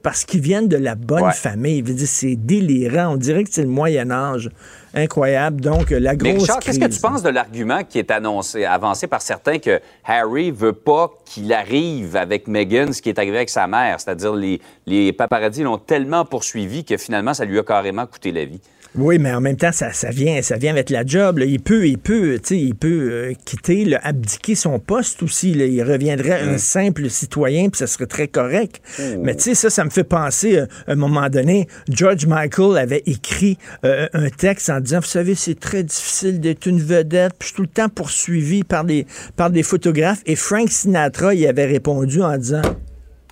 Parce 0.06 0.24
qu'ils 0.24 0.42
viennent 0.42 0.68
de 0.68 0.78
la 0.78 0.94
bonne 0.94 1.24
Ouais. 1.24 1.32
famille. 1.34 1.84
C'est 2.06 2.36
délirant. 2.36 3.14
On 3.14 3.18
dirait 3.18 3.44
que 3.44 3.50
c'est 3.52 3.64
le 3.64 3.68
Moyen 3.70 4.12
Âge. 4.12 4.52
Incroyable. 4.94 5.62
Donc, 5.62 5.90
la 5.90 6.12
Mais 6.12 6.18
grosse 6.34 6.44
Richard, 6.44 6.60
qu'est-ce 6.60 6.80
que 6.80 6.86
tu 6.86 7.00
penses 7.00 7.24
de 7.24 7.30
l'argument 7.30 7.84
qui 7.84 7.98
est 7.98 8.12
annoncé, 8.12 8.66
avancé 8.66 9.08
par 9.08 9.24
certains 9.24 9.58
que 9.58 9.80
Harry 10.06 10.52
veut 10.52 10.74
pas 10.74 11.12
qu'il 11.26 11.52
arrive 11.52 12.16
avec 12.18 12.48
Meghan 12.48 12.92
ce 12.94 13.02
qui 13.02 13.10
est 13.10 13.18
arrivé 13.18 13.38
avec 13.38 13.50
sa 13.50 13.66
mère? 13.66 14.00
C'est-à-dire 14.00 14.36
les, 14.36 14.62
les 14.86 15.12
paparazzis 15.12 15.64
l'ont 15.64 15.80
tellement 15.80 16.24
poursuivi 16.24 16.86
que 16.86 16.98
finalement, 16.98 17.34
ça 17.34 17.44
lui 17.44 17.58
a 17.58 17.64
carrément 17.64 18.06
coûté 18.06 18.32
la 18.32 18.46
vie. 18.46 18.62
Oui, 18.98 19.20
mais 19.20 19.34
en 19.34 19.42
même 19.42 19.58
temps, 19.58 19.72
ça, 19.72 19.92
ça 19.92 20.10
vient, 20.10 20.42
ça 20.42 20.56
vient 20.58 20.72
avec 20.72 20.90
la 20.90 21.06
job. 21.06 21.40
là. 21.40 21.46
Il 21.46 21.60
peut, 21.60 21.88
il 21.88 21.98
peut, 21.98 22.40
il 22.50 22.76
peut 22.76 23.10
euh, 23.12 23.34
quitter, 23.46 23.84
là, 23.84 24.00
abdiquer 24.04 24.56
son 24.56 24.80
poste 24.80 25.22
aussi. 25.24 25.54
là. 25.54 25.66
Il 25.66 25.84
reviendrait 25.84 26.42
un 26.42 26.58
simple 26.58 27.10
citoyen, 27.10 27.70
puis 27.70 27.80
ça 27.80 27.88
serait 27.88 28.06
très 28.06 28.28
correct. 28.28 28.82
Mais 29.22 29.36
tu 29.36 29.44
sais, 29.44 29.56
ça, 29.56 29.70
ça 29.70 29.84
me 29.84 29.90
fait 29.90 30.04
penser, 30.04 30.58
euh, 30.58 30.66
à 30.88 30.94
un 30.94 30.96
moment 30.96 31.30
donné, 31.30 31.68
George 31.90 32.26
Michael 32.26 32.78
avait 32.78 33.04
écrit 33.06 33.58
euh, 33.84 34.08
un 34.14 34.30
texte 34.30 34.70
en 34.70 34.80
disant, 34.80 35.00
vous 35.00 35.06
savez, 35.08 35.36
c'est 35.36 35.60
très 35.60 35.84
difficile 35.84 36.40
d'être 36.40 36.66
une 36.66 36.82
vedette, 36.82 37.34
puis 37.38 37.48
je 37.50 37.54
suis 37.54 37.56
tout 37.56 37.62
le 37.64 37.68
temps 37.68 37.90
poursuivi 37.90 38.64
par 38.64 38.86
des, 38.86 39.06
par 39.36 39.50
des 39.50 39.64
photographes. 39.64 40.22
Et 40.26 40.36
Frank 40.36 40.70
Sinatra, 40.70 41.34
il 41.34 41.46
avait 41.48 41.66
répondu 41.66 42.22
en 42.22 42.38
disant, 42.38 42.62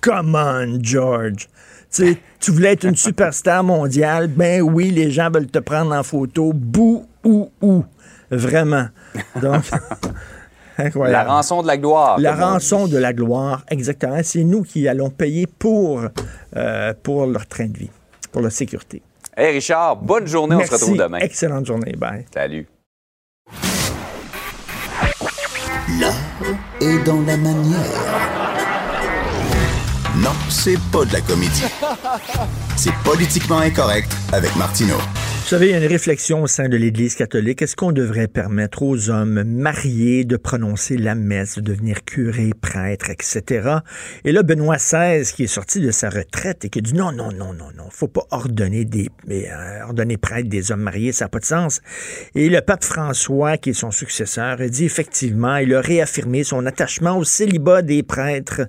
Come 0.02 0.34
on, 0.34 0.78
George. 0.82 1.48
Tu 1.94 2.50
voulais 2.50 2.72
être 2.72 2.84
une 2.84 2.96
superstar 2.96 3.62
mondiale, 3.62 4.28
ben 4.28 4.62
oui, 4.62 4.90
les 4.90 5.10
gens 5.10 5.30
veulent 5.30 5.46
te 5.46 5.58
prendre 5.58 5.94
en 5.94 6.02
photo, 6.02 6.52
bou 6.52 7.06
ou 7.24 7.50
ou, 7.60 7.84
vraiment. 8.30 8.88
Donc. 9.40 9.64
La 10.76 11.22
rançon 11.24 11.62
de 11.62 11.68
la 11.68 11.76
gloire. 11.76 12.18
La 12.18 12.34
rançon 12.34 12.88
de 12.88 12.98
la 12.98 13.12
gloire, 13.12 13.64
exactement. 13.70 14.18
C'est 14.24 14.42
nous 14.42 14.62
qui 14.62 14.88
allons 14.88 15.10
payer 15.10 15.46
euh, 15.64 16.92
pour, 17.00 17.26
leur 17.26 17.46
train 17.46 17.66
de 17.66 17.78
vie, 17.78 17.90
pour 18.32 18.42
leur 18.42 18.50
sécurité. 18.50 19.00
Hey 19.36 19.52
Richard, 19.52 19.96
bonne 19.96 20.26
journée, 20.26 20.56
on 20.56 20.66
se 20.66 20.72
retrouve 20.72 20.96
demain. 20.96 21.18
Excellente 21.18 21.66
journée, 21.66 21.94
bye. 21.96 22.24
Salut. 22.32 22.66
L'art 26.00 26.14
est 26.80 27.04
dans 27.04 27.20
la 27.20 27.36
manière. 27.36 28.23
Non, 30.16 30.32
c'est 30.48 30.78
pas 30.92 31.04
de 31.04 31.12
la 31.12 31.20
comédie. 31.20 31.64
C'est 32.76 32.94
politiquement 33.04 33.58
incorrect 33.58 34.12
avec 34.32 34.54
Martineau. 34.56 34.98
Vous 35.44 35.50
savez, 35.50 35.66
il 35.66 35.72
y 35.72 35.74
a 35.74 35.78
une 35.78 35.86
réflexion 35.86 36.42
au 36.42 36.46
sein 36.46 36.70
de 36.70 36.76
l'Église 36.78 37.16
catholique. 37.16 37.60
Est-ce 37.60 37.76
qu'on 37.76 37.92
devrait 37.92 38.28
permettre 38.28 38.82
aux 38.82 39.10
hommes 39.10 39.44
mariés 39.44 40.24
de 40.24 40.38
prononcer 40.38 40.96
la 40.96 41.14
messe, 41.14 41.56
de 41.56 41.60
devenir 41.60 42.02
curé, 42.06 42.52
prêtre, 42.58 43.10
etc. 43.10 43.68
Et 44.24 44.32
là, 44.32 44.42
Benoît 44.42 44.78
XVI, 44.78 45.30
qui 45.36 45.44
est 45.44 45.46
sorti 45.46 45.82
de 45.82 45.90
sa 45.90 46.08
retraite 46.08 46.64
et 46.64 46.70
qui 46.70 46.78
a 46.78 46.82
dit 46.82 46.94
non, 46.94 47.12
non, 47.12 47.30
non, 47.30 47.52
non, 47.52 47.66
non, 47.76 47.84
faut 47.90 48.08
pas 48.08 48.26
ordonner 48.30 48.86
des 48.86 49.10
euh, 49.30 49.82
ordonner 49.84 50.16
prêtre 50.16 50.48
des 50.48 50.72
hommes 50.72 50.80
mariés, 50.80 51.12
ça 51.12 51.26
n'a 51.26 51.28
pas 51.28 51.40
de 51.40 51.44
sens. 51.44 51.82
Et 52.34 52.48
le 52.48 52.62
pape 52.62 52.82
François, 52.82 53.58
qui 53.58 53.70
est 53.70 53.74
son 53.74 53.90
successeur, 53.90 54.62
a 54.62 54.68
dit 54.68 54.86
effectivement, 54.86 55.56
il 55.56 55.74
a 55.74 55.82
réaffirmé 55.82 56.42
son 56.42 56.64
attachement 56.64 57.18
au 57.18 57.24
célibat 57.24 57.82
des 57.82 58.02
prêtres. 58.02 58.62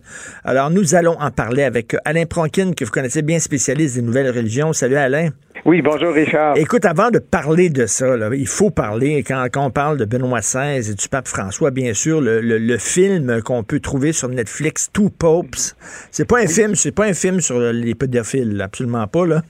Alors, 0.44 0.70
nous 0.72 0.94
allons 0.94 1.18
en 1.22 1.32
parler 1.32 1.64
avec 1.64 1.96
Alain 2.04 2.26
Pronkin, 2.26 2.74
que 2.74 2.84
vous 2.84 2.92
connaissez 2.92 3.22
bien, 3.22 3.40
spécialiste 3.40 3.96
des 3.96 4.02
nouvelles 4.02 4.30
religions. 4.30 4.74
Salut 4.74 4.98
Alain. 4.98 5.30
Oui, 5.68 5.82
bonjour 5.82 6.14
Richard. 6.14 6.56
Écoute, 6.58 6.86
avant 6.86 7.10
de 7.10 7.18
parler 7.18 7.72
de 7.72 7.88
ça, 7.88 8.16
là, 8.16 8.30
il 8.36 8.48
faut 8.48 8.70
parler, 8.70 9.24
quand, 9.24 9.48
quand, 9.52 9.66
on 9.66 9.72
parle 9.72 9.98
de 9.98 10.06
Benoît 10.06 10.42
XVI 10.42 10.92
et 10.92 10.94
du 10.94 11.10
pape 11.10 11.28
François, 11.28 11.72
bien 11.72 11.96
sûr, 11.96 12.22
le, 12.22 12.40
le, 12.40 12.60
le 12.60 12.78
film 12.78 13.42
qu'on 13.42 13.64
peut 13.64 13.80
trouver 13.80 14.14
sur 14.14 14.30
Netflix, 14.30 14.92
Two 14.94 15.10
Popes, 15.10 15.74
c'est 16.12 16.26
pas 16.26 16.38
un 16.38 16.46
film, 16.46 16.76
c'est 16.76 16.92
pas 16.92 17.06
un 17.06 17.16
film 17.16 17.42
sur 17.42 17.60
les 17.60 17.96
pédophiles, 17.96 18.62
absolument 18.62 19.08
pas, 19.08 19.26
là. 19.26 19.42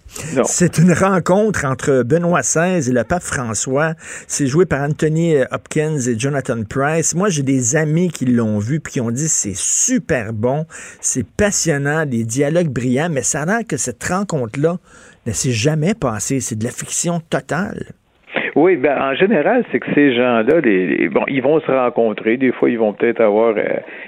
C'est 0.46 0.78
une 0.78 0.94
rencontre 0.94 1.66
entre 1.66 2.04
Benoît 2.04 2.44
XVI 2.44 2.90
et 2.90 2.94
le 2.94 3.04
pape 3.04 3.22
François. 3.22 3.96
C'est 4.26 4.48
joué 4.48 4.66
par 4.66 4.84
Anthony 4.84 5.36
Hopkins 5.52 6.00
et 6.00 6.18
Jonathan 6.18 6.64
Price. 6.64 7.14
Moi, 7.14 7.28
j'ai 7.28 7.44
des 7.44 7.76
amis 7.76 8.10
qui 8.10 8.26
l'ont 8.26 8.60
vu 8.60 8.80
puis 8.80 8.94
qui 8.94 9.02
ont 9.02 9.12
dit 9.12 9.28
c'est 9.28 9.58
super 9.58 10.32
bon, 10.32 10.66
c'est 11.02 11.28
passionnant, 11.28 12.06
des 12.06 12.24
dialogues 12.24 12.70
brillants, 12.70 13.10
mais 13.10 13.22
ça 13.22 13.42
a 13.42 13.46
l'air 13.46 13.68
que 13.68 13.76
cette 13.76 14.02
rencontre-là 14.06 14.78
ne 15.26 15.32
s'est 15.32 15.52
jamais 15.52 15.94
passé. 15.94 16.40
C'est 16.40 16.58
de 16.58 16.64
la 16.64 16.72
fiction 16.72 17.20
totale. 17.20 17.94
Oui, 18.56 18.78
ben 18.78 18.98
en 18.98 19.14
général, 19.16 19.66
c'est 19.70 19.82
que 19.82 19.94
ces 19.94 20.16
gens-là, 20.16 20.62
les, 20.62 21.10
bon, 21.10 21.26
ils 21.28 21.42
vont 21.42 21.60
se 21.60 21.70
rencontrer. 21.70 22.38
Des 22.38 22.54
fois, 22.54 22.70
ils 22.70 22.80
vont 22.80 22.94
peut-être 22.94 23.20
avoir, 23.20 23.54
euh, 23.58 23.64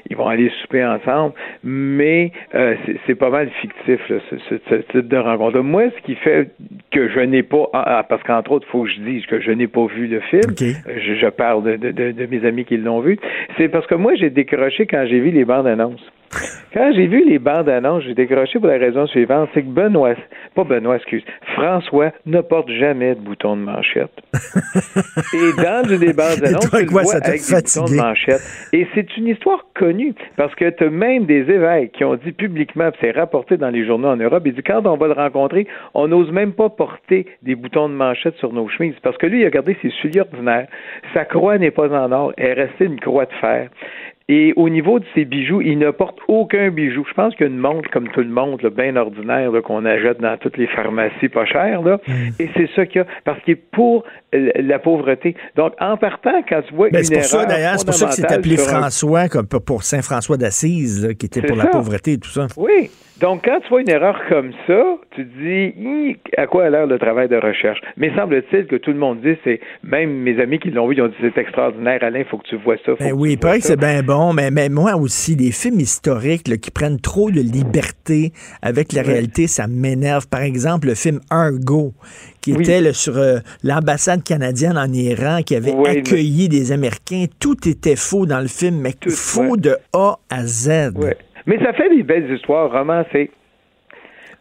ils 0.09 0.15
vont 0.15 0.27
aller 0.27 0.49
souper 0.61 0.85
ensemble, 0.85 1.33
mais 1.65 2.31
euh, 2.55 2.75
c'est 3.05 3.15
pas 3.15 3.29
mal 3.29 3.49
fictif 3.61 3.99
là, 4.07 4.15
ce, 4.29 4.37
ce, 4.49 4.55
ce, 4.69 4.75
type 4.93 5.09
de 5.09 5.17
rencontre. 5.17 5.59
Moi, 5.59 5.89
ce 5.97 6.01
qui 6.05 6.15
fait 6.15 6.51
que 6.91 7.09
je 7.09 7.19
n'ai 7.19 7.43
pas, 7.43 7.69
ah, 7.73 7.97
ah 7.97 8.03
parce 8.03 8.23
qu'entre 8.23 8.53
autres, 8.53 8.65
il 8.69 8.71
faut 8.71 8.83
que 8.83 8.89
je 8.89 9.01
dise 9.01 9.25
que 9.25 9.41
je 9.41 9.51
n'ai 9.51 9.67
pas 9.67 9.85
vu 9.87 10.07
le 10.07 10.21
film. 10.21 10.51
Okay. 10.51 10.75
Je, 10.95 11.15
je, 11.15 11.27
parle 11.27 11.63
de, 11.63 11.91
de, 11.91 12.11
de, 12.11 12.25
mes 12.27 12.45
amis 12.47 12.63
qui 12.63 12.77
l'ont 12.77 13.01
vu. 13.01 13.19
C'est 13.57 13.67
parce 13.67 13.85
que 13.85 13.95
moi, 13.95 14.15
j'ai 14.15 14.29
décroché 14.29 14.85
quand 14.85 15.05
j'ai 15.09 15.19
vu 15.19 15.31
les 15.31 15.43
bandes 15.43 15.67
annonces. 15.67 16.05
Quand 16.73 16.91
j'ai 16.93 17.07
vu 17.07 17.27
les 17.27 17.39
bandes 17.39 17.69
annonces, 17.69 18.03
j'ai 18.03 18.13
décroché 18.13 18.59
pour 18.59 18.67
la 18.67 18.77
raison 18.77 19.07
suivante, 19.07 19.49
c'est 19.53 19.63
que 19.63 19.69
Benoît, 19.69 20.15
pas 20.53 20.63
Benoît, 20.63 20.97
excuse, 20.97 21.23
François 21.55 22.11
ne 22.25 22.41
porte 22.41 22.69
jamais 22.69 23.15
de 23.15 23.19
bouton 23.19 23.55
de 23.55 23.61
manchette. 23.61 24.11
Et 25.33 25.61
dans 25.61 25.89
une 25.89 25.97
des 25.97 26.13
bandes 26.13 26.43
annonces, 26.43 26.69
tu 26.69 26.85
le 26.85 26.91
vois 26.91 27.15
avec 27.15 27.41
des 27.41 27.55
boutons 27.55 27.85
de 27.85 27.95
manchette. 27.95 28.41
Et 28.73 28.85
c'est 28.93 29.17
une 29.17 29.27
histoire 29.27 29.65
connue, 29.73 30.13
parce 30.35 30.53
que 30.55 30.69
tu 30.69 30.83
as 30.83 30.89
même 30.89 31.25
des 31.25 31.49
évêques 31.49 31.93
qui 31.93 32.03
ont 32.03 32.15
dit 32.15 32.31
publiquement, 32.31 32.89
c'est 32.99 33.11
rapporté 33.11 33.57
dans 33.57 33.69
les 33.69 33.85
journaux 33.85 34.09
en 34.09 34.17
Europe, 34.17 34.43
ils 34.45 34.53
disent 34.53 34.63
quand 34.65 34.85
on 34.85 34.97
va 34.97 35.07
le 35.07 35.13
rencontrer, 35.13 35.67
on 35.93 36.07
n'ose 36.07 36.31
même 36.31 36.51
pas 36.51 36.69
porter 36.69 37.25
des 37.43 37.55
boutons 37.55 37.87
de 37.87 37.93
manchette 37.93 38.35
sur 38.35 38.51
nos 38.51 38.67
chemises, 38.67 38.95
parce 39.01 39.17
que 39.17 39.25
lui, 39.25 39.41
il 39.41 39.45
a 39.45 39.49
gardé 39.49 39.77
ses 39.81 39.89
souliers 40.01 40.21
ordinaires. 40.21 40.67
Sa 41.13 41.25
croix 41.25 41.57
n'est 41.57 41.71
pas 41.71 41.89
en 41.89 42.11
or, 42.11 42.33
elle 42.37 42.49
est 42.49 42.53
restée 42.65 42.85
une 42.85 42.99
croix 42.99 43.25
de 43.25 43.33
fer. 43.39 43.69
Et 44.29 44.51
au 44.57 44.67
niveau 44.67 44.99
de 44.99 45.05
ses 45.15 45.23
bijoux, 45.23 45.61
il 45.61 45.79
ne 45.79 45.89
porte 45.91 46.19
aucun 46.27 46.69
bijou. 46.69 47.05
Je 47.07 47.13
pense 47.13 47.33
qu'il 47.35 47.45
y 47.45 47.49
a 47.49 47.51
une 47.51 47.59
montre 47.59 47.89
comme 47.91 48.09
tout 48.09 48.19
le 48.19 48.27
monde, 48.27 48.61
là, 48.61 48.69
bien 48.69 48.97
ordinaire, 48.97 49.51
qu'on 49.63 49.85
achète 49.85 50.19
dans 50.19 50.37
toutes 50.37 50.57
les 50.57 50.67
pharmacies 50.67 51.29
pas 51.29 51.45
chères. 51.45 51.81
Là. 51.81 51.99
Mm. 52.07 52.11
Et 52.39 52.49
c'est 52.55 52.69
ça 52.75 52.85
qu'il 52.85 52.99
y 52.99 53.03
a, 53.03 53.07
parce 53.23 53.41
qu'il 53.43 53.53
est 53.53 53.71
pour 53.71 54.03
la 54.33 54.79
pauvreté. 54.79 55.35
Donc, 55.55 55.73
en 55.79 55.97
partant, 55.97 56.41
quand 56.47 56.61
tu 56.67 56.73
vois 56.73 56.89
ben, 56.89 57.03
une 57.03 57.13
erreur 57.13 57.25
ça, 57.25 57.45
d'ailleurs, 57.45 57.79
c'est 57.79 57.85
pour 57.85 57.93
ça 57.93 58.07
que 58.07 58.13
c'est 58.13 58.31
appelé 58.31 58.57
François, 58.57 59.29
comme 59.29 59.47
pour 59.47 59.83
Saint 59.83 60.01
François 60.01 60.37
d'Assise, 60.37 61.13
qui 61.17 61.25
était 61.25 61.41
pour 61.41 61.57
ça. 61.57 61.63
la 61.63 61.69
pauvreté 61.69 62.13
et 62.13 62.17
tout 62.17 62.29
ça. 62.29 62.47
Oui, 62.57 62.89
donc, 63.19 63.45
quand 63.45 63.59
tu 63.61 63.69
vois 63.69 63.81
une 63.81 63.89
erreur 63.89 64.19
comme 64.29 64.51
ça, 64.67 64.83
tu 65.15 65.25
te 65.25 65.39
dis 65.39 66.17
à 66.37 66.45
quoi 66.45 66.65
a 66.65 66.69
l'air 66.69 66.85
le 66.85 66.99
travail 66.99 67.27
de 67.27 67.35
recherche? 67.35 67.79
Mais 67.95 68.13
semble-t-il 68.15 68.67
que 68.67 68.75
tout 68.75 68.91
le 68.91 68.99
monde 68.99 69.21
dit, 69.21 69.35
c'est 69.43 69.59
même 69.81 70.11
mes 70.11 70.39
amis 70.39 70.59
qui 70.59 70.69
l'ont 70.69 70.87
vu, 70.87 70.95
ils 70.95 71.01
ont 71.01 71.07
dit 71.07 71.15
c'est 71.19 71.37
extraordinaire, 71.37 72.03
Alain, 72.03 72.19
il 72.19 72.25
faut 72.25 72.37
que 72.37 72.47
tu 72.47 72.57
vois 72.57 72.75
ça. 72.85 72.91
Ben 72.99 73.13
oui, 73.13 73.31
il 73.31 73.37
paraît 73.39 73.59
que 73.59 73.65
c'est 73.65 73.79
bien 73.79 74.03
bon, 74.03 74.33
mais, 74.33 74.51
mais 74.51 74.69
moi 74.69 74.95
aussi, 74.95 75.35
les 75.35 75.51
films 75.51 75.79
historiques 75.79 76.47
là, 76.47 76.57
qui 76.57 76.69
prennent 76.69 76.99
trop 76.99 77.31
de 77.31 77.41
liberté 77.41 78.33
avec 78.61 78.93
la 78.93 79.01
oui. 79.01 79.07
réalité, 79.07 79.47
ça 79.47 79.65
m'énerve. 79.65 80.27
Par 80.27 80.41
exemple, 80.41 80.87
le 80.87 80.93
film 80.93 81.19
Argo, 81.31 81.93
qui 82.47 82.53
oui. 82.53 82.63
était 82.63 82.79
là, 82.79 82.93
sur 82.93 83.17
euh, 83.17 83.39
l'ambassade 83.61 84.23
canadienne 84.23 84.77
en 84.77 84.87
Iran, 84.93 85.41
qui 85.45 85.53
avait 85.53 85.73
oui, 85.73 85.89
accueilli 85.89 86.43
mais... 86.43 86.59
des 86.59 86.71
Américains. 86.71 87.25
Tout 87.41 87.67
était 87.67 87.97
faux 87.97 88.25
dans 88.25 88.39
le 88.39 88.47
film, 88.47 88.79
mais 88.79 88.93
Tout, 88.93 89.09
faux 89.09 89.55
ouais. 89.55 89.57
de 89.57 89.75
A 89.91 90.15
à 90.29 90.43
Z. 90.43 90.93
Mais 91.45 91.59
ça 91.59 91.73
fait 91.73 91.89
des 91.89 92.03
belles 92.03 92.31
histoires 92.33 92.71
romancées. 92.71 93.31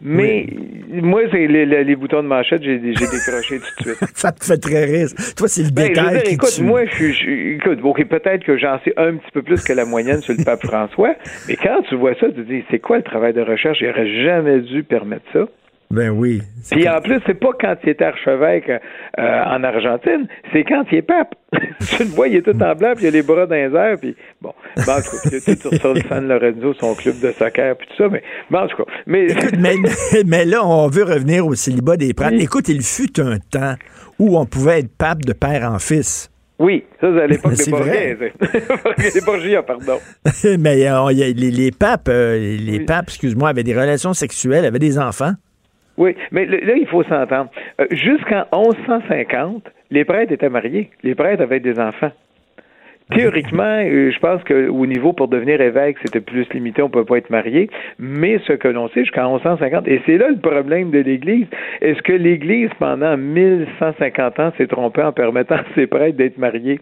Mais 0.00 0.46
oui. 0.46 1.00
moi, 1.02 1.22
c'est 1.32 1.48
les, 1.48 1.66
les, 1.66 1.82
les, 1.82 1.96
boutons 1.96 2.22
de 2.22 2.28
manchette, 2.28 2.62
j'ai 2.62 2.78
décroché 2.78 3.58
tout 3.58 3.84
de 3.84 3.96
suite. 3.96 4.10
ça 4.14 4.30
te 4.30 4.44
fait 4.44 4.58
très 4.58 4.84
rire. 4.84 5.08
Toi, 5.36 5.48
c'est 5.48 5.64
le 5.64 5.70
ben, 5.70 5.88
détail 5.88 6.12
dire, 6.12 6.22
qui 6.22 6.34
écoute, 6.34 6.52
tue. 6.54 6.62
moi, 6.62 6.84
je, 6.84 7.12
je, 7.12 7.56
écoute, 7.56 7.80
peut-être 8.08 8.44
que 8.44 8.56
j'en 8.56 8.78
sais 8.84 8.92
un 8.98 9.16
petit 9.16 9.30
peu 9.32 9.42
plus 9.42 9.64
que 9.64 9.72
la 9.72 9.86
moyenne 9.86 10.20
sur 10.20 10.34
le 10.38 10.44
pape 10.44 10.64
François, 10.64 11.16
mais 11.48 11.56
quand 11.56 11.82
tu 11.88 11.96
vois 11.96 12.14
ça, 12.20 12.26
tu 12.28 12.34
te 12.34 12.40
dis, 12.42 12.62
c'est 12.70 12.78
quoi 12.78 12.98
le 12.98 13.02
travail 13.02 13.32
de 13.32 13.40
recherche? 13.40 13.78
J'aurais 13.80 14.22
jamais 14.22 14.60
dû 14.60 14.84
permettre 14.84 15.24
ça. 15.32 15.48
Ben 15.90 16.10
oui. 16.10 16.42
Puis 16.70 16.88
en 16.88 17.00
plus, 17.00 17.20
c'est 17.26 17.38
pas 17.38 17.50
quand 17.60 17.76
il 17.84 17.90
était 17.90 18.04
archevêque 18.04 18.68
euh, 18.68 19.44
en 19.44 19.62
Argentine, 19.62 20.26
c'est 20.52 20.64
quand 20.64 20.84
il 20.90 20.98
est 20.98 21.02
pape. 21.02 21.34
tu 21.52 22.02
le 22.02 22.10
vois, 22.10 22.28
il 22.28 22.36
est 22.36 22.42
tout 22.42 22.60
en 22.60 22.74
blanc, 22.74 22.92
puis 22.96 23.04
il 23.04 23.08
a 23.08 23.10
les 23.12 23.22
bras 23.22 23.46
dans 23.46 23.54
les 23.54 23.72
airs, 23.74 23.96
puis 24.00 24.16
bon, 24.42 24.52
ben, 24.76 24.82
en 24.82 24.96
tout 24.96 25.10
cas, 25.10 25.30
il 25.30 25.34
est 25.36 25.62
tout 25.62 25.74
sur 25.76 25.94
le 25.94 26.00
San 26.08 26.26
Lorenzo, 26.26 26.74
son 26.74 26.94
club 26.94 27.20
de 27.20 27.30
soccer, 27.32 27.76
puis 27.76 27.86
tout 27.88 28.02
ça, 28.02 28.08
mais 28.10 28.22
ben, 28.50 28.64
en 28.64 28.66
tout 28.66 28.76
cas. 28.78 28.92
Mais... 29.06 29.28
mais, 29.58 29.74
mais, 30.26 30.44
là, 30.44 30.66
on 30.66 30.88
veut 30.88 31.04
revenir 31.04 31.46
au 31.46 31.54
célibat 31.54 31.96
des 31.96 32.12
prêtres. 32.14 32.36
Oui. 32.36 32.42
Écoute, 32.42 32.68
il 32.68 32.82
fut 32.82 33.20
un 33.20 33.38
temps 33.38 33.74
où 34.18 34.36
on 34.36 34.44
pouvait 34.44 34.80
être 34.80 34.90
pape 34.96 35.24
de 35.24 35.32
père 35.32 35.70
en 35.70 35.78
fils. 35.78 36.30
Oui, 36.58 36.84
ça, 37.00 37.08
c'est 37.14 37.22
à 37.22 37.26
l'époque 37.26 37.54
des 37.54 37.70
Borgiens. 37.70 38.16
des 39.14 39.20
Borgiens, 39.20 39.62
pardon. 39.62 39.98
mais 40.58 40.88
euh, 40.88 41.12
les, 41.12 41.32
les, 41.32 41.70
papes, 41.70 42.08
euh, 42.08 42.38
les 42.38 42.78
oui. 42.78 42.84
papes, 42.84 43.06
excuse-moi, 43.08 43.50
avaient 43.50 43.62
des 43.62 43.74
relations 43.74 44.14
sexuelles, 44.14 44.64
avaient 44.64 44.78
des 44.78 44.98
enfants. 44.98 45.32
Oui, 45.96 46.14
mais 46.30 46.46
là, 46.46 46.74
il 46.76 46.86
faut 46.86 47.02
s'entendre. 47.04 47.50
Euh, 47.80 47.86
Jusqu'en 47.90 48.44
1150, 48.52 49.70
les 49.90 50.04
prêtres 50.04 50.32
étaient 50.32 50.48
mariés. 50.48 50.90
Les 51.02 51.14
prêtres 51.14 51.42
avaient 51.42 51.60
des 51.60 51.78
enfants. 51.78 52.10
Théoriquement, 53.14 53.62
euh, 53.84 54.10
je 54.10 54.18
pense 54.18 54.42
qu'au 54.42 54.84
niveau 54.84 55.12
pour 55.12 55.28
devenir 55.28 55.60
évêque, 55.60 55.96
c'était 56.04 56.20
plus 56.20 56.44
limité, 56.52 56.82
on 56.82 56.86
ne 56.86 56.90
peut 56.90 57.04
pas 57.04 57.18
être 57.18 57.30
marié. 57.30 57.70
Mais 58.00 58.40
ce 58.48 58.52
que 58.52 58.66
l'on 58.66 58.88
sait, 58.88 59.04
jusqu'en 59.04 59.30
1150, 59.34 59.86
et 59.86 60.02
c'est 60.06 60.18
là 60.18 60.28
le 60.28 60.38
problème 60.38 60.90
de 60.90 60.98
l'Église, 60.98 61.46
est-ce 61.82 62.02
que 62.02 62.12
l'Église, 62.12 62.70
pendant 62.80 63.16
1150 63.16 64.40
ans, 64.40 64.52
s'est 64.58 64.66
trompée 64.66 65.02
en 65.02 65.12
permettant 65.12 65.54
à 65.54 65.64
ses 65.76 65.86
prêtres 65.86 66.16
d'être 66.16 66.36
mariés? 66.38 66.80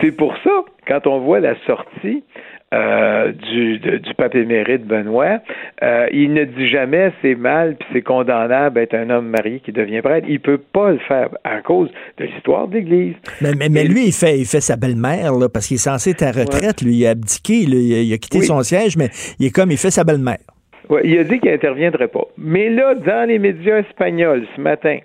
C'est 0.00 0.16
pour 0.16 0.36
ça, 0.38 0.50
quand 0.88 1.06
on 1.06 1.20
voit 1.20 1.38
la 1.38 1.54
sortie 1.64 2.24
euh, 2.72 3.32
du, 3.32 3.78
du 3.78 4.14
pape 4.14 4.34
émérite 4.34 4.86
Benoît, 4.86 5.40
euh, 5.82 6.06
il 6.12 6.32
ne 6.32 6.44
dit 6.44 6.68
jamais 6.68 7.12
c'est 7.20 7.34
mal 7.34 7.76
puis 7.76 7.88
c'est 7.92 8.02
condamnable 8.02 8.76
d'être 8.76 8.94
un 8.94 9.10
homme 9.10 9.28
marié 9.28 9.60
qui 9.60 9.72
devient 9.72 10.00
prêtre. 10.00 10.26
Il 10.28 10.40
peut 10.40 10.58
pas 10.58 10.92
le 10.92 10.98
faire 10.98 11.28
à 11.44 11.60
cause 11.60 11.90
de 12.18 12.24
l'histoire 12.24 12.68
de 12.68 12.74
l'Église. 12.74 13.14
Mais, 13.40 13.52
mais, 13.58 13.68
mais, 13.68 13.84
lui, 13.84 14.06
il 14.06 14.12
fait, 14.12 14.38
il 14.38 14.46
fait 14.46 14.60
sa 14.60 14.76
belle-mère 14.76 15.32
parce 15.52 15.66
qu'il 15.66 15.74
est 15.74 15.78
censé 15.78 16.10
être 16.10 16.22
à 16.22 16.32
retraite. 16.32 16.80
Ouais. 16.80 16.88
Lui, 16.88 16.96
il 16.96 17.06
a 17.06 17.10
abdiqué, 17.10 17.66
là, 17.66 17.76
il, 17.76 17.94
a, 17.94 18.00
il, 18.00 18.12
a, 18.14 18.18
quitté 18.18 18.38
oui. 18.38 18.46
son 18.46 18.62
siège, 18.62 18.96
mais 18.96 19.10
il 19.38 19.46
est 19.46 19.54
comme 19.54 19.70
il 19.70 19.76
fait 19.76 19.90
sa 19.90 20.04
belle-mère. 20.04 20.38
Ouais, 20.88 21.02
il 21.04 21.18
a 21.18 21.24
dit 21.24 21.38
qu'il 21.40 21.50
interviendrait 21.50 22.08
pas. 22.08 22.26
Mais 22.38 22.70
là, 22.70 22.94
dans 22.94 23.28
les 23.28 23.38
médias 23.38 23.78
espagnols 23.78 24.46
ce 24.56 24.60
matin, 24.60 24.98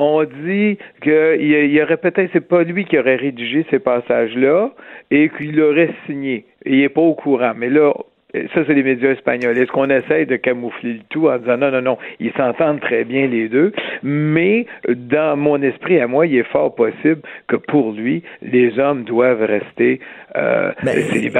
on 0.00 0.24
dit 0.24 0.78
qu'il 1.02 1.72
y 1.72 1.82
aurait 1.82 1.98
peut-être, 1.98 2.30
c'est 2.32 2.46
pas 2.46 2.62
lui 2.64 2.84
qui 2.84 2.98
aurait 2.98 3.16
rédigé 3.16 3.66
ces 3.70 3.78
passages-là 3.78 4.70
et 5.10 5.28
qu'il 5.36 5.60
aurait 5.60 5.90
signé. 6.06 6.46
Il 6.64 6.78
n'est 6.78 6.88
pas 6.88 7.00
au 7.00 7.14
courant. 7.14 7.52
Mais 7.56 7.70
là, 7.70 7.92
Ça, 8.54 8.64
c'est 8.64 8.74
les 8.74 8.84
médias 8.84 9.10
espagnols. 9.10 9.58
Est-ce 9.58 9.72
qu'on 9.72 9.90
essaye 9.90 10.24
de 10.24 10.36
camoufler 10.36 10.92
le 10.94 11.00
tout 11.08 11.26
en 11.26 11.36
disant 11.38 11.56
non, 11.56 11.70
non, 11.72 11.82
non, 11.82 11.98
ils 12.20 12.32
s'entendent 12.32 12.80
très 12.80 13.04
bien 13.04 13.26
les 13.26 13.48
deux, 13.48 13.72
mais 14.04 14.66
dans 14.88 15.36
mon 15.36 15.60
esprit 15.62 15.98
à 15.98 16.06
moi, 16.06 16.26
il 16.26 16.36
est 16.36 16.44
fort 16.44 16.74
possible 16.74 17.22
que 17.48 17.56
pour 17.56 17.92
lui, 17.92 18.22
les 18.40 18.78
hommes 18.78 19.02
doivent 19.02 19.42
rester 19.42 19.98
euh. 20.36 20.72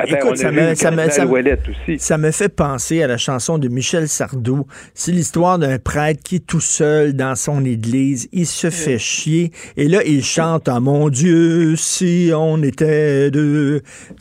Écoute, 0.06 0.36
ça, 0.36 0.50
me, 0.50 0.74
ça, 0.74 0.90
me, 0.90 1.08
ça, 1.08 1.26
aussi. 1.26 1.98
ça 1.98 2.18
me 2.18 2.30
fait 2.30 2.48
penser 2.48 3.02
à 3.02 3.06
la 3.06 3.18
chanson 3.18 3.58
de 3.58 3.68
Michel 3.68 4.08
Sardou. 4.08 4.66
C'est 4.94 5.12
l'histoire 5.12 5.58
d'un 5.58 5.78
prêtre 5.78 6.20
qui 6.24 6.36
est 6.36 6.46
tout 6.46 6.60
seul 6.60 7.14
dans 7.14 7.36
son 7.36 7.64
église. 7.64 8.28
Il 8.32 8.46
se 8.46 8.70
fait 8.70 8.98
chier. 8.98 9.52
Et 9.76 9.86
là, 9.86 10.00
il 10.04 10.24
chante 10.24 10.68
à 10.68 10.80
mon 10.80 11.08
Dieu, 11.08 11.76
si 11.76 12.32
on 12.34 12.62
était 12.62 13.30
deux. 13.30 13.82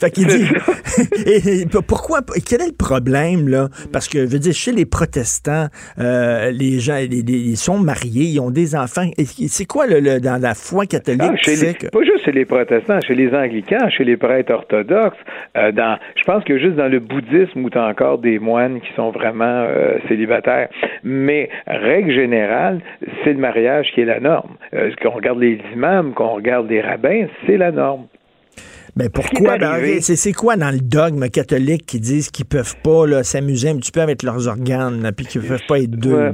fait 0.00 0.10
qu'il 0.10 0.26
dit. 0.26 0.46
et, 1.26 1.66
pourquoi? 1.86 2.20
Quel 2.46 2.60
est 2.60 2.66
le 2.66 2.72
problème, 2.72 3.48
là? 3.48 3.68
Parce 3.92 4.08
que, 4.08 4.20
je 4.20 4.26
veux 4.26 4.38
dire, 4.38 4.52
chez 4.52 4.72
les 4.72 4.84
protestants, 4.86 5.68
euh, 5.98 6.50
les 6.50 6.80
gens, 6.80 6.98
ils 6.98 7.56
sont 7.56 7.78
mariés, 7.78 8.24
ils 8.24 8.40
ont 8.40 8.50
des 8.50 8.76
enfants. 8.76 9.08
C'est 9.48 9.64
quoi, 9.64 9.86
le, 9.86 10.20
dans 10.20 10.40
la 10.40 10.54
foi 10.54 10.86
catholique? 10.86 11.22
Ah, 11.22 11.36
chez 11.36 11.74
Pas 11.90 12.02
juste 12.04 12.24
chez 12.24 12.32
les 12.32 12.44
protestants, 12.44 13.00
chez 13.00 13.14
les 13.14 13.30
anglicans, 13.34 13.88
chez 13.88 14.01
les 14.04 14.16
prêtres 14.16 14.52
orthodoxes. 14.52 15.18
Euh, 15.56 15.72
dans, 15.72 15.98
je 16.16 16.22
pense 16.24 16.44
que 16.44 16.58
juste 16.58 16.76
dans 16.76 16.88
le 16.88 17.00
bouddhisme 17.00 17.64
où 17.64 17.70
tu 17.70 17.78
as 17.78 17.86
encore 17.86 18.18
des 18.18 18.38
moines 18.38 18.80
qui 18.80 18.92
sont 18.94 19.10
vraiment 19.10 19.44
euh, 19.68 19.98
célibataires. 20.08 20.68
Mais, 21.02 21.48
règle 21.66 22.12
générale, 22.12 22.80
c'est 23.24 23.32
le 23.32 23.38
mariage 23.38 23.90
qui 23.94 24.00
est 24.00 24.06
la 24.06 24.20
norme. 24.20 24.56
Euh, 24.74 24.90
qu'on 25.02 25.10
regarde 25.10 25.40
les 25.40 25.60
imams, 25.72 26.12
qu'on 26.14 26.34
regarde 26.34 26.68
les 26.68 26.80
rabbins, 26.80 27.26
c'est 27.46 27.56
la 27.56 27.72
norme. 27.72 28.06
Mais 28.94 29.08
pourquoi? 29.08 29.56
Ben, 29.56 30.00
c'est 30.00 30.32
quoi 30.34 30.56
dans 30.56 30.70
le 30.70 30.80
dogme 30.80 31.28
catholique 31.30 31.86
qui 31.86 31.98
disent 31.98 32.30
qu'ils 32.30 32.44
peuvent 32.44 32.76
pas 32.84 33.22
s'amuser 33.22 33.70
un 33.70 33.76
petit 33.76 33.90
peu 33.90 34.02
avec 34.02 34.22
leurs 34.22 34.48
organes, 34.48 35.10
puis 35.16 35.24
qu'ils 35.24 35.40
peuvent 35.40 35.64
pas 35.66 35.78
être 35.78 35.90
deux? 35.90 36.32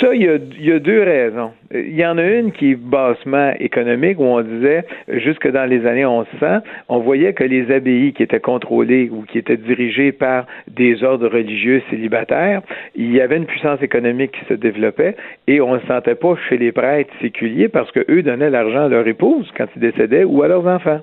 Ça, 0.00 0.14
il 0.14 0.22
y, 0.22 0.70
a, 0.72 0.78
deux 0.78 1.02
raisons. 1.02 1.52
Il 1.72 1.96
y 1.96 2.04
en 2.04 2.18
a 2.18 2.22
une 2.22 2.52
qui 2.52 2.72
est 2.72 2.74
bassement 2.74 3.52
économique, 3.58 4.18
où 4.18 4.24
on 4.24 4.42
disait, 4.42 4.84
jusque 5.08 5.50
dans 5.50 5.64
les 5.64 5.86
années 5.86 6.04
1100, 6.04 6.58
on 6.90 6.98
voyait 6.98 7.32
que 7.32 7.44
les 7.44 7.72
abbayes 7.72 8.12
qui 8.12 8.22
étaient 8.22 8.40
contrôlées 8.40 9.08
ou 9.10 9.22
qui 9.22 9.38
étaient 9.38 9.56
dirigées 9.56 10.12
par 10.12 10.46
des 10.68 11.02
ordres 11.02 11.28
religieux 11.28 11.82
célibataires, 11.88 12.60
il 12.94 13.10
y 13.10 13.22
avait 13.22 13.38
une 13.38 13.46
puissance 13.46 13.80
économique 13.80 14.32
qui 14.32 14.44
se 14.44 14.54
développait 14.54 15.16
et 15.46 15.62
on 15.62 15.74
ne 15.74 15.80
se 15.80 15.86
sentait 15.86 16.14
pas 16.14 16.34
chez 16.48 16.58
les 16.58 16.72
prêtres 16.72 17.12
séculiers 17.22 17.68
parce 17.68 17.90
qu'eux 17.92 18.22
donnaient 18.22 18.50
l'argent 18.50 18.84
à 18.84 18.88
leur 18.88 19.06
épouse 19.08 19.50
quand 19.56 19.66
ils 19.76 19.80
décédaient 19.80 20.24
ou 20.24 20.42
à 20.42 20.48
leurs 20.48 20.66
enfants. 20.66 21.00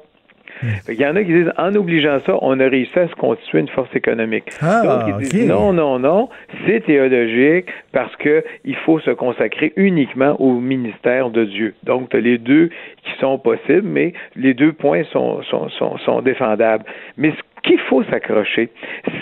Il 0.89 0.95
y 0.95 1.05
en 1.05 1.15
a 1.15 1.23
qui 1.23 1.33
disent, 1.33 1.51
en 1.57 1.73
obligeant 1.75 2.19
ça, 2.25 2.37
on 2.41 2.59
a 2.59 2.67
réussi 2.67 2.97
à 2.97 3.07
se 3.07 3.15
constituer 3.15 3.59
une 3.59 3.67
force 3.69 3.93
économique. 3.95 4.45
Ah, 4.61 4.81
Donc, 4.83 5.15
ils 5.21 5.29
disent, 5.29 5.47
non, 5.47 5.73
non, 5.73 5.99
non, 5.99 6.29
c'est 6.65 6.85
théologique 6.85 7.67
parce 7.91 8.15
que 8.17 8.43
il 8.65 8.75
faut 8.77 8.99
se 8.99 9.11
consacrer 9.11 9.73
uniquement 9.75 10.39
au 10.39 10.53
ministère 10.59 11.29
de 11.29 11.45
Dieu. 11.45 11.73
Donc, 11.83 12.09
tu 12.09 12.17
as 12.17 12.21
les 12.21 12.37
deux 12.37 12.69
qui 13.03 13.11
sont 13.19 13.37
possibles, 13.37 13.87
mais 13.87 14.13
les 14.35 14.53
deux 14.53 14.73
points 14.73 15.03
sont, 15.11 15.41
sont, 15.43 15.69
sont, 15.69 15.97
sont 15.99 16.21
défendables. 16.21 16.85
Mais 17.17 17.31
ce 17.31 17.69
qu'il 17.69 17.79
faut 17.79 18.03
s'accrocher, 18.03 18.69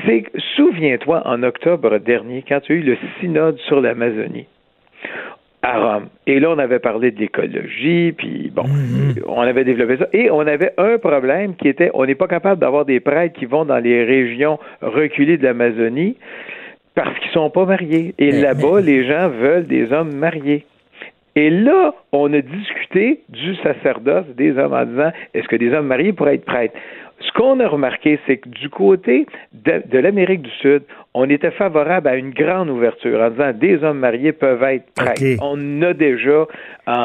c'est, 0.06 0.26
souviens-toi, 0.56 1.22
en 1.26 1.44
octobre 1.44 1.98
dernier, 2.00 2.44
quand 2.48 2.60
tu 2.62 2.74
as 2.74 2.76
eu 2.76 2.82
le 2.82 2.98
synode 3.20 3.58
sur 3.68 3.82
l'Amazonie, 3.82 4.48
à 5.62 5.80
Rome. 5.80 6.08
Et 6.28 6.40
là, 6.40 6.50
on 6.50 6.58
avait 6.58 6.80
parlé 6.80 7.12
de 7.12 7.20
l'écologie, 7.20 8.14
puis 8.18 8.52
bon, 8.54 8.64
mhm. 8.64 9.24
on 9.28 9.42
avait 9.42 9.64
développé 9.64 9.98
ça. 9.98 10.08
Et 10.14 10.32
on 10.32 10.42
avait 10.42 10.74
un 10.78 10.98
problème 10.98 11.56
qui 11.56 11.68
était, 11.68 11.92
on 11.94 12.06
n'est 12.06 12.16
pas 12.16 12.28
capable 12.28 12.60
d'avoir 12.60 12.86
des 12.86 13.00
prêtres 13.00 13.38
qui 13.38 13.46
vont 13.46 13.66
dans 13.66 13.78
les 13.78 14.04
régions 14.04 14.60
reculées 14.82 15.38
de 15.38 15.44
l'Amazonie 15.44 16.18
parce 16.96 17.18
qu'ils 17.20 17.32
sont 17.32 17.50
pas 17.50 17.66
mariés. 17.66 18.14
Et 18.18 18.32
là-bas, 18.32 18.82
les 18.82 19.06
gens 19.08 19.30
veulent 19.30 19.68
des 19.68 19.92
hommes 19.92 20.14
mariés. 20.14 20.66
Et 21.36 21.50
là, 21.50 21.94
on 22.12 22.34
a 22.34 22.42
discuté 22.42 23.22
du 23.30 23.56
sacerdoce 23.58 24.26
des 24.36 24.58
hommes 24.58 24.74
en 24.74 24.86
disant, 24.86 25.12
est-ce 25.34 25.48
que 25.48 25.56
des 25.56 25.72
hommes 25.72 25.88
mariés 25.88 26.12
pourraient 26.12 26.36
être 26.36 26.46
prêtres? 26.46 26.76
Ce 27.22 27.32
qu'on 27.34 27.60
a 27.60 27.68
remarqué, 27.68 28.20
c'est 28.26 28.38
que 28.38 28.50
du 28.50 28.70
côté 28.70 29.26
de, 29.54 29.98
l'Amérique 30.00 30.42
du 30.42 30.50
Sud, 30.62 30.84
on 31.14 31.30
était 31.30 31.52
favorable 31.52 32.08
à 32.08 32.16
une 32.16 32.32
grande 32.32 32.70
ouverture 32.70 33.20
en 33.22 33.30
disant 33.30 33.52
des 33.54 33.84
hommes 33.84 34.00
mariés 34.00 34.32
peuvent 34.32 34.64
être 34.64 34.86
prêtres. 34.96 35.22
On 35.42 35.82
a 35.82 35.94
déjà 35.94 36.48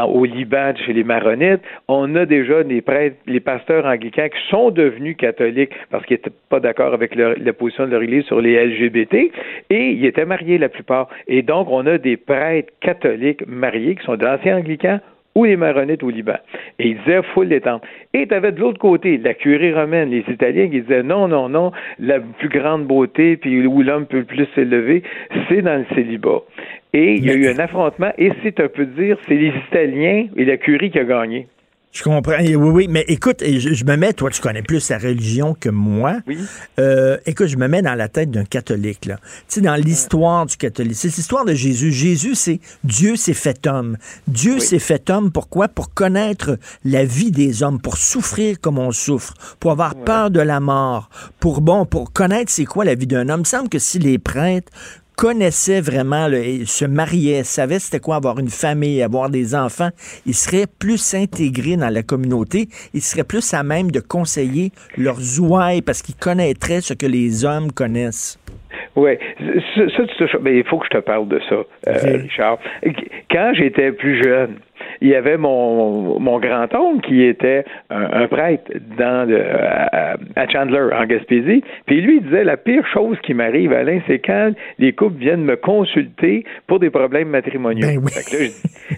au 0.08 0.24
Liban 0.24 0.72
chez 0.84 0.92
les 0.92 1.04
Maronites, 1.04 1.60
on 1.88 2.14
a 2.14 2.24
déjà 2.24 2.62
des 2.62 2.80
prêtres, 2.80 3.16
les 3.26 3.40
pasteurs 3.40 3.84
anglicans 3.84 4.28
qui 4.28 4.50
sont 4.50 4.70
devenus 4.70 5.16
catholiques 5.16 5.72
parce 5.90 6.04
qu'ils 6.06 6.16
n'étaient 6.16 6.30
pas 6.48 6.60
d'accord 6.60 6.94
avec 6.94 7.14
la 7.14 7.52
position 7.52 7.86
de 7.86 7.90
leur 7.90 8.02
Église 8.02 8.24
sur 8.24 8.40
les 8.40 8.64
LGBT 8.64 9.14
et 9.70 9.90
ils 9.90 10.06
étaient 10.06 10.24
mariés 10.24 10.58
la 10.58 10.68
plupart. 10.68 11.08
Et 11.28 11.42
donc 11.42 11.68
on 11.70 11.84
a 11.86 11.98
des 11.98 12.16
prêtres 12.16 12.72
catholiques 12.80 13.46
mariés 13.46 13.96
qui 13.96 14.04
sont 14.04 14.16
d'anciens 14.16 14.58
anglicans 14.58 15.00
ou 15.36 15.44
les 15.44 15.56
maronites 15.56 16.02
au 16.02 16.08
Liban. 16.08 16.38
Et 16.78 16.88
ils 16.88 16.98
disaient, 16.98 17.20
faut 17.34 17.42
l'étendre. 17.42 17.82
Et 18.14 18.26
tu 18.26 18.34
avais 18.34 18.52
de 18.52 18.58
l'autre 18.58 18.78
côté 18.78 19.18
la 19.18 19.34
curie 19.34 19.72
romaine, 19.72 20.10
les 20.10 20.24
Italiens 20.28 20.68
qui 20.70 20.80
disaient, 20.80 21.02
non, 21.02 21.28
non, 21.28 21.50
non, 21.50 21.72
la 21.98 22.20
plus 22.20 22.48
grande 22.48 22.86
beauté, 22.86 23.36
puis 23.36 23.66
où 23.66 23.82
l'homme 23.82 24.06
peut 24.06 24.20
le 24.20 24.24
plus 24.24 24.46
s'élever, 24.54 25.02
c'est 25.48 25.60
dans 25.60 25.78
le 25.78 25.84
célibat. 25.94 26.40
Et 26.94 27.16
il 27.16 27.26
y 27.26 27.30
a 27.30 27.34
eu 27.34 27.48
un 27.48 27.58
affrontement, 27.58 28.12
et 28.16 28.32
c'est 28.42 28.58
un 28.60 28.68
peu 28.68 28.86
dire, 28.86 29.18
c'est 29.28 29.34
les 29.34 29.52
Italiens 29.68 30.26
et 30.34 30.44
la 30.46 30.56
curie 30.56 30.90
qui 30.90 30.98
a 30.98 31.04
gagné. 31.04 31.48
Je 31.96 32.02
comprends. 32.02 32.36
Oui, 32.38 32.54
oui, 32.54 32.88
mais 32.90 33.06
écoute, 33.08 33.42
je, 33.42 33.84
me 33.86 33.96
mets, 33.96 34.12
toi, 34.12 34.28
tu 34.28 34.42
connais 34.42 34.60
plus 34.60 34.90
la 34.90 34.98
religion 34.98 35.56
que 35.58 35.70
moi. 35.70 36.18
Oui. 36.26 36.36
Euh, 36.78 37.16
écoute, 37.24 37.46
je 37.46 37.56
me 37.56 37.68
mets 37.68 37.80
dans 37.80 37.94
la 37.94 38.08
tête 38.08 38.30
d'un 38.30 38.44
catholique, 38.44 39.06
là. 39.06 39.16
Tu 39.48 39.54
sais, 39.54 39.60
dans 39.62 39.76
l'histoire 39.76 40.44
du 40.44 40.58
catholique, 40.58 40.94
c'est 40.94 41.16
l'histoire 41.16 41.46
de 41.46 41.54
Jésus. 41.54 41.92
Jésus, 41.92 42.34
c'est 42.34 42.60
Dieu 42.84 43.16
s'est 43.16 43.32
fait 43.32 43.66
homme. 43.66 43.96
Dieu 44.28 44.58
s'est 44.58 44.78
fait 44.78 45.08
homme, 45.08 45.32
pourquoi? 45.32 45.68
Pour 45.68 45.94
connaître 45.94 46.58
la 46.84 47.06
vie 47.06 47.30
des 47.30 47.62
hommes, 47.62 47.80
pour 47.80 47.96
souffrir 47.96 48.60
comme 48.60 48.78
on 48.78 48.92
souffre, 48.92 49.32
pour 49.58 49.70
avoir 49.70 49.94
peur 49.94 50.30
de 50.30 50.40
la 50.40 50.60
mort, 50.60 51.08
pour, 51.40 51.62
bon, 51.62 51.86
pour 51.86 52.12
connaître 52.12 52.52
c'est 52.52 52.66
quoi 52.66 52.84
la 52.84 52.94
vie 52.94 53.06
d'un 53.06 53.30
homme. 53.30 53.40
Il 53.40 53.40
me 53.40 53.44
semble 53.44 53.68
que 53.70 53.78
si 53.78 53.98
les 53.98 54.18
prêtres 54.18 54.70
connaissait 55.16 55.80
vraiment, 55.80 56.28
se 56.28 56.84
mariait, 56.84 57.42
savait 57.42 57.78
c'était 57.78 58.00
quoi 58.00 58.16
avoir 58.16 58.38
une 58.38 58.48
famille, 58.48 59.02
avoir 59.02 59.30
des 59.30 59.54
enfants, 59.54 59.88
il 60.26 60.34
serait 60.34 60.66
plus 60.78 61.14
intégré 61.14 61.76
dans 61.76 61.92
la 61.92 62.02
communauté, 62.02 62.68
il 62.92 63.00
serait 63.00 63.24
plus 63.24 63.54
à 63.54 63.62
même 63.62 63.90
de 63.90 64.00
conseiller 64.00 64.70
leurs 64.96 65.40
ouailles 65.40 65.82
parce 65.82 66.02
qu'il 66.02 66.16
connaîtrait 66.16 66.80
ce 66.82 66.94
que 66.94 67.06
les 67.06 67.44
hommes 67.44 67.72
connaissent. 67.72 68.38
Oui, 68.94 69.12
ça, 69.74 70.38
mais 70.42 70.58
il 70.58 70.64
faut 70.64 70.78
que 70.78 70.86
je 70.90 70.98
te 70.98 71.02
parle 71.02 71.28
de 71.28 71.40
ça, 71.48 71.56
euh, 71.88 72.18
Richard. 72.22 72.58
Quand 73.30 73.52
j'étais 73.54 73.92
plus 73.92 74.22
jeune, 74.22 74.56
il 75.00 75.08
y 75.08 75.14
avait 75.14 75.36
mon, 75.36 76.18
mon 76.20 76.38
grand-oncle 76.38 77.06
qui 77.06 77.22
était 77.22 77.64
un, 77.90 78.26
prêtre 78.28 78.70
dans 78.98 79.28
à, 80.36 80.48
Chandler, 80.48 80.88
en 80.92 81.04
Gaspésie. 81.04 81.62
Puis 81.86 82.00
lui, 82.00 82.16
il 82.18 82.24
disait 82.24 82.44
la 82.44 82.56
pire 82.56 82.86
chose 82.92 83.16
qui 83.22 83.34
m'arrive, 83.34 83.72
Alain, 83.72 84.00
c'est 84.06 84.18
quand 84.18 84.52
les 84.78 84.92
couples 84.92 85.18
viennent 85.18 85.44
me 85.44 85.56
consulter 85.56 86.44
pour 86.66 86.80
des 86.80 86.90
problèmes 86.90 87.28
matrimoniaux. 87.28 87.86
Ben 87.86 88.02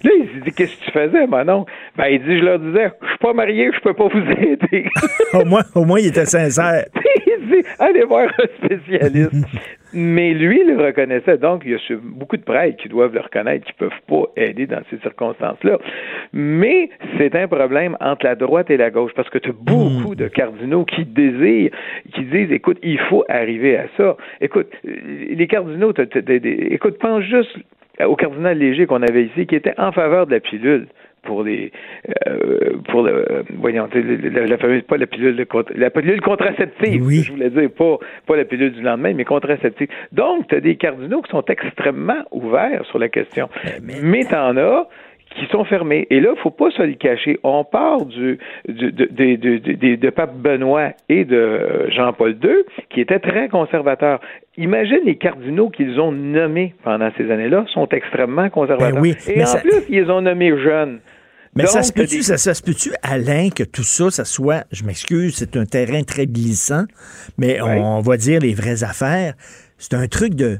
là, 0.05 0.11
il 0.18 0.40
dit 0.44 0.53
Qu'est-ce 0.53 0.77
que 0.79 0.85
tu 0.85 0.90
faisais, 0.90 1.27
mon 1.27 1.48
oncle? 1.48 1.72
Ben, 1.96 2.07
il 2.07 2.22
dit 2.22 2.38
Je 2.38 2.44
leur 2.44 2.59
disais, 2.59 2.90
je 3.03 3.09
suis 3.09 3.18
pas 3.18 3.33
marié, 3.33 3.70
je 3.74 3.81
peux 3.81 3.94
pas 3.94 4.09
vous 4.09 4.31
aider. 4.42 4.87
au, 5.35 5.44
moins, 5.44 5.62
au 5.74 5.85
moins, 5.85 6.01
il 6.01 6.09
était 6.09 6.27
sincère. 6.27 6.85
il 7.27 7.48
dit 7.51 7.68
Allez 7.79 8.05
voir 8.05 8.29
un 8.38 8.66
spécialiste. 8.66 9.33
Mais 9.92 10.35
lui, 10.35 10.61
il 10.61 10.74
le 10.74 10.85
reconnaissait. 10.85 11.38
Donc, 11.38 11.62
il 11.64 11.72
y 11.72 11.74
a 11.74 11.79
beaucoup 12.03 12.37
de 12.37 12.42
prêtres 12.42 12.77
qui 12.77 12.88
doivent 12.88 13.14
le 13.14 13.20
reconnaître, 13.20 13.64
qui 13.64 13.72
ne 13.72 13.88
peuvent 13.88 14.01
pas 14.07 14.24
aider 14.37 14.66
dans 14.66 14.83
ces 14.90 14.98
circonstances-là. 14.98 15.78
Mais 16.33 16.91
c'est 17.17 17.35
un 17.35 17.49
problème 17.49 17.97
entre 18.01 18.27
la 18.27 18.35
droite 18.35 18.71
et 18.71 18.77
la 18.77 18.91
gauche, 18.91 19.12
parce 19.14 19.31
que 19.31 19.38
tu 19.38 19.51
as 19.51 19.53
beaucoup 19.53 20.14
de 20.14 20.29
cardinaux 20.29 20.85
qui 20.85 21.05
désirent, 21.05 21.71
qui 22.14 22.23
disent, 22.25 22.53
écoute, 22.53 22.79
il 22.83 22.99
faut 22.99 23.25
arriver 23.29 23.77
à 23.77 23.87
ça. 23.97 24.17
Écoute, 24.41 24.69
les 24.85 25.47
cardinaux, 25.47 25.93
écoute, 26.71 26.99
pense 26.99 27.23
juste 27.23 27.57
au 28.05 28.17
cardinal 28.17 28.59
Léger 28.59 28.87
qu'on 28.87 29.03
avait 29.03 29.25
ici, 29.25 29.47
qui 29.47 29.57
était 29.57 29.75
en 29.79 29.93
faveur 29.93 30.27
de 30.27 30.33
la 30.33 30.41
pilule 30.41 30.87
pour 31.23 31.43
les 31.43 31.73
euh, 32.27 32.79
pour 32.88 33.03
le 33.03 33.45
voyons 33.59 33.88
la, 33.93 34.59
fameuse 34.59 34.83
pas 34.83 34.97
la 34.97 35.07
pilule 35.07 35.37
de, 35.37 35.47
la 35.75 35.91
pilule 35.91 36.21
contraceptive 36.21 37.03
je 37.11 37.33
voulais 37.33 37.51
dire 37.51 37.71
pas 37.71 37.99
pas 38.27 38.37
la 38.37 38.45
pilule 38.45 38.73
du 38.73 38.83
lendemain 38.83 39.12
mais 39.14 39.25
contraceptive. 39.25 39.88
Donc 40.12 40.47
tu 40.49 40.55
as 40.55 40.61
des 40.61 40.77
cardinaux 40.77 41.23
qui 41.23 41.31
sont 41.31 41.45
extrêmement 41.45 42.23
ouverts 42.31 42.85
sur 42.87 42.99
la 42.99 43.09
question. 43.09 43.49
Mais, 43.83 43.95
mais 44.03 44.25
t'en 44.25 44.57
as 44.57 44.88
qui 45.38 45.46
sont 45.51 45.64
fermés. 45.64 46.07
Et 46.11 46.20
là, 46.20 46.31
il 46.33 46.37
ne 46.37 46.42
faut 46.42 46.51
pas 46.51 46.70
se 46.70 46.83
le 46.83 46.94
cacher. 46.94 47.38
On 47.42 47.64
part 47.64 48.05
du, 48.07 48.38
du 48.68 48.92
de, 48.92 49.07
de, 49.07 49.96
de, 49.96 50.11
Pape 50.11 50.37
Benoît 50.37 50.90
et 51.09 51.24
de 51.24 51.89
Jean-Paul 51.91 52.36
II, 52.43 52.51
qui 52.91 53.01
étaient 53.01 53.18
très 53.20 53.49
conservateurs. 53.49 54.20
Imagine 54.57 55.01
les 55.05 55.16
cardinaux 55.16 55.70
qu'ils 55.70 56.01
ont 56.01 56.12
nommés 56.12 56.74
pendant 56.82 57.11
ces 57.16 57.30
années-là 57.30 57.64
sont 57.72 57.89
extrêmement 57.91 58.51
conservateurs. 58.51 58.95
Ben 58.95 59.01
oui, 59.01 59.14
et 59.28 59.43
en 59.43 59.57
plus, 59.61 59.84
ils 59.89 60.01
les 60.03 60.11
ont 60.11 60.20
nommés 60.20 60.51
jeunes. 60.59 61.01
Mais 61.55 61.66
ça 61.66 61.82
se 61.82 61.93
peut-tu, 61.93 62.18
des- 62.18 62.22
ça, 62.22 62.36
ça 62.36 62.55
se 62.55 62.62
peut-tu, 62.62 62.91
Alain, 63.03 63.49
que 63.51 63.64
tout 63.64 63.82
ça, 63.82 64.11
ça 64.11 64.24
soit, 64.24 64.64
je 64.70 64.84
m'excuse, 64.84 65.34
c'est 65.36 65.57
un 65.57 65.64
terrain 65.64 66.03
très 66.03 66.26
glissant, 66.26 66.84
mais 67.36 67.61
Ouais. 67.61 67.80
on, 67.82 68.01
va 68.01 68.16
dire 68.16 68.41
les 68.41 68.55
vraies 68.55 68.84
affaires. 68.84 69.34
C'est 69.76 69.95
un 69.95 70.07
truc 70.07 70.34
de, 70.34 70.59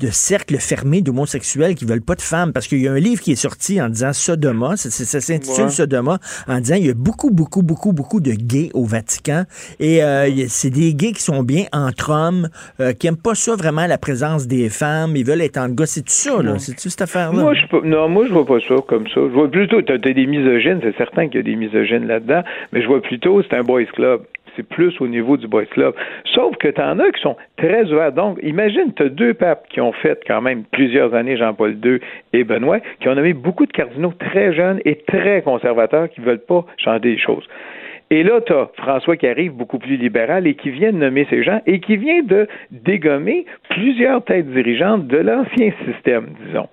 de 0.00 0.08
cercle 0.10 0.56
fermé 0.58 1.00
d'homosexuels 1.00 1.74
qui 1.76 1.84
veulent 1.84 2.02
pas 2.02 2.14
de 2.16 2.22
femmes. 2.22 2.52
Parce 2.52 2.66
qu'il 2.66 2.80
y 2.82 2.88
a 2.88 2.92
un 2.92 2.98
livre 2.98 3.20
qui 3.20 3.32
est 3.32 3.36
sorti 3.36 3.80
en 3.80 3.88
disant 3.88 4.12
Sodoma, 4.12 4.76
ça, 4.76 4.90
ça- 4.90 5.04
ça 5.04 5.20
s'intitule 5.20 5.64
Ouais. 5.64 5.70
Sodoma, 5.70 6.18
en 6.48 6.58
disant 6.60 6.74
il 6.76 6.86
y 6.86 6.90
a 6.90 6.94
beaucoup, 6.94 7.30
beaucoup, 7.30 7.62
beaucoup, 7.62 7.92
beaucoup 7.92 8.20
de 8.20 8.32
gays 8.32 8.70
au 8.74 8.84
Vatican. 8.84 9.44
Et 9.78 10.02
euh, 10.02 10.28
c'est 10.48 10.70
des 10.70 10.94
gays 10.94 11.12
qui 11.12 11.22
sont 11.22 11.42
bien 11.44 11.64
entre 11.72 12.10
hommes, 12.10 12.48
euh, 12.80 12.92
qui 12.94 13.06
aiment 13.06 13.16
pas 13.16 13.34
ça 13.36 13.54
vraiment, 13.54 13.86
la 13.86 13.98
présence 13.98 14.48
des 14.48 14.68
femmes. 14.70 15.14
Ils 15.14 15.24
veulent 15.24 15.40
être 15.42 15.58
en 15.58 15.68
gars. 15.68 15.86
C'est 15.86 16.00
tout 16.02 16.06
ça, 16.08 16.42
là? 16.42 16.58
C'est-tu 16.58 16.90
cette 16.90 17.02
affaire-là? 17.02 17.40
Moi, 17.42 17.54
je 17.54 17.76
non, 17.86 18.08
moi, 18.08 18.26
je 18.26 18.32
vois 18.32 18.46
pas 18.46 18.58
ça 18.66 18.74
comme 18.88 19.06
ça. 19.08 19.14
Je 19.16 19.32
vois 19.32 19.50
plutôt, 19.50 19.82
t'as 19.82 19.98
t'as 19.98 20.12
des 20.12 20.26
misogynes, 20.26 20.80
c'est 20.82 20.96
certain 20.96 21.26
qu'il 21.28 21.36
y 21.36 21.40
a 21.40 21.42
des 21.44 21.54
misogynes 21.56 22.06
là-dedans, 22.08 22.42
mais 22.72 22.82
je 22.82 22.86
vois 22.88 23.02
plutôt, 23.02 23.40
c'est 23.42 23.54
un 23.56 23.62
boys 23.62 23.84
club. 23.94 24.22
C'est 24.56 24.68
plus 24.68 25.00
au 25.00 25.08
niveau 25.08 25.36
du 25.36 25.46
boys 25.46 25.66
club. 25.66 25.94
Sauf 26.34 26.56
que 26.56 26.68
t'en 26.68 26.98
as 26.98 27.10
qui 27.12 27.20
sont 27.20 27.36
très 27.56 27.90
ouverts. 27.92 28.12
Donc, 28.12 28.38
imagine, 28.42 28.92
t'as 28.94 29.08
deux 29.08 29.34
papes 29.34 29.66
qui 29.68 29.80
ont 29.80 29.92
fait 29.92 30.20
quand 30.26 30.40
même 30.40 30.64
plusieurs 30.70 31.14
années, 31.14 31.36
Jean-Paul 31.36 31.76
II 31.84 32.00
et 32.32 32.44
Benoît, 32.44 32.80
qui 33.00 33.08
ont 33.08 33.14
nommé 33.14 33.32
beaucoup 33.32 33.66
de 33.66 33.72
cardinaux 33.72 34.12
très 34.18 34.52
jeunes 34.52 34.80
et 34.84 34.96
très 35.06 35.42
conservateurs 35.42 36.08
qui 36.10 36.20
veulent 36.20 36.38
pas 36.38 36.64
changer 36.76 37.00
les 37.02 37.18
choses. 37.18 37.46
Et 38.10 38.22
là, 38.24 38.42
tu 38.42 38.52
as 38.52 38.68
François 38.76 39.16
qui 39.16 39.26
arrive 39.26 39.52
beaucoup 39.52 39.78
plus 39.78 39.96
libéral 39.96 40.46
et 40.46 40.54
qui 40.54 40.68
vient 40.68 40.92
de 40.92 40.98
nommer 40.98 41.26
ces 41.30 41.42
gens 41.42 41.62
et 41.66 41.80
qui 41.80 41.96
vient 41.96 42.22
de 42.22 42.46
dégommer 42.70 43.46
plusieurs 43.70 44.22
têtes 44.22 44.50
dirigeantes 44.52 45.06
de 45.06 45.16
l'ancien 45.16 45.72
système, 45.86 46.26
disons. 46.46 46.68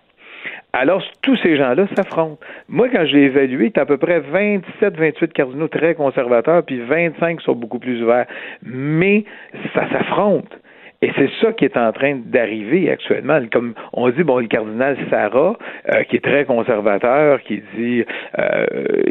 Alors, 0.72 1.02
tous 1.24 1.36
ces 1.38 1.58
gens-là 1.58 1.88
s'affrontent. 1.96 2.38
Moi, 2.68 2.90
quand 2.90 3.04
je 3.06 3.16
l'ai 3.16 3.24
évalué, 3.24 3.72
tu 3.72 3.80
à 3.80 3.86
peu 3.86 3.98
près 3.98 4.20
27, 4.20 4.98
28 4.98 5.34
cardinaux 5.34 5.68
très 5.68 5.96
conservateurs, 5.96 6.64
puis 6.64 6.80
25 6.80 7.42
sont 7.42 7.56
beaucoup 7.56 7.80
plus 7.80 8.04
ouverts. 8.04 8.28
Mais 8.62 9.26
ça 9.74 9.90
s'affronte. 9.90 10.60
Et 11.02 11.12
c'est 11.16 11.30
ça 11.42 11.54
qui 11.54 11.64
est 11.64 11.78
en 11.78 11.94
train 11.94 12.20
d'arriver 12.26 12.92
actuellement. 12.92 13.40
Comme 13.54 13.74
on 13.94 14.10
dit, 14.10 14.22
bon, 14.24 14.40
le 14.40 14.48
cardinal 14.48 14.98
Sarah, 15.10 15.56
euh, 15.94 16.04
qui 16.04 16.18
est 16.18 16.24
très 16.24 16.44
conservateur, 16.44 17.42
qui 17.44 17.62
dit 17.78 18.04
euh, 18.38 18.66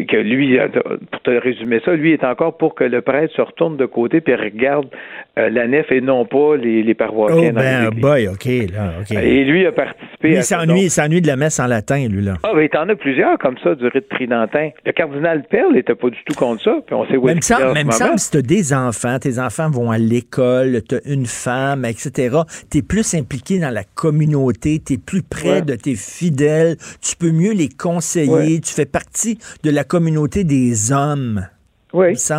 que 0.07 0.17
lui, 0.19 0.59
euh, 0.59 0.69
pour 1.11 1.23
te 1.23 1.31
résumer 1.31 1.81
ça, 1.87 1.93
lui 1.95 2.13
est 2.13 2.25
encore 2.25 2.59
pour 2.59 2.75
que 2.75 2.85
le 2.85 3.01
prêtre 3.01 3.33
se 3.35 3.41
retourne 3.41 3.79
de 3.79 3.87
côté 3.87 4.21
puis 4.21 4.35
regarde 4.35 4.89
euh, 5.39 5.49
la 5.49 5.67
nef 5.67 5.91
et 5.91 6.03
non 6.03 6.27
pas 6.27 6.57
les, 6.57 6.83
les 6.83 6.93
Oh, 6.93 6.95
paroissiens 6.95 7.53
dans 7.53 7.61
ben, 7.61 7.91
boy, 7.99 8.29
OK, 8.29 8.45
là, 8.71 8.93
OK. 9.01 9.11
Et 9.13 9.45
lui 9.45 9.65
a 9.67 9.73
participé 9.73 10.29
Lui, 10.29 10.37
à 10.37 10.41
il 10.41 10.43
s'ennuie, 10.45 10.67
Donc- 10.67 10.79
il 10.83 10.91
s'ennuie 10.91 11.21
de 11.23 11.27
la 11.27 11.37
messe 11.37 11.59
en 11.59 11.67
latin, 11.69 12.07
lui, 12.11 12.23
là. 12.23 12.35
ah, 12.43 12.51
ben, 12.55 12.69
t'en 12.69 12.87
as 12.91 12.97
plusieurs 12.97 13.39
comme 13.39 13.57
ça, 13.65 13.75
du 13.75 13.87
rite 13.87 14.11
tridentin. 14.11 14.71
Le 14.85 14.93
cardinal 14.93 15.43
Perle 15.49 15.73
n'était 15.73 15.95
pas 15.95 16.11
du 16.11 16.19
tout 16.27 16.35
contre 16.35 16.63
ça, 16.63 16.77
puis 16.85 16.95
on 16.95 17.07
sait 17.07 17.17
où 17.17 17.25
Même 17.25 17.41
ça, 17.41 17.73
même 17.73 17.91
ça, 17.93 18.15
si 18.19 18.31
t'as 18.31 18.43
des 18.43 18.75
enfants, 18.75 19.19
tes 19.19 19.39
enfants 19.39 19.71
vont 19.71 19.91
à 19.91 19.97
l'école, 19.97 20.83
t'as 20.87 20.99
une 21.07 21.25
femme, 21.25 21.78
etc., 21.85 22.39
t'es 22.71 22.83
plus 22.83 23.15
impliqué 23.15 23.59
dans 23.59 23.71
la 23.71 23.85
communauté, 23.85 24.79
t'es 24.79 24.99
plus 24.99 25.23
près 25.23 25.49
Ouais. 25.49 25.63
de 25.63 25.75
tes 25.75 25.95
fidèles, 25.95 26.77
tu 27.01 27.17
peux 27.17 27.31
mieux 27.31 27.53
les 27.53 27.69
conseiller, 27.69 28.31
Ouais. 28.31 28.61
tu 28.61 28.73
fais 28.75 28.87
partie 28.87 29.39
de 29.63 29.71
la 29.71 29.85
communauté 29.85 30.45
des 30.45 30.93
hommes, 30.93 31.47
Oui, 31.93 32.17
c'est 32.17 32.35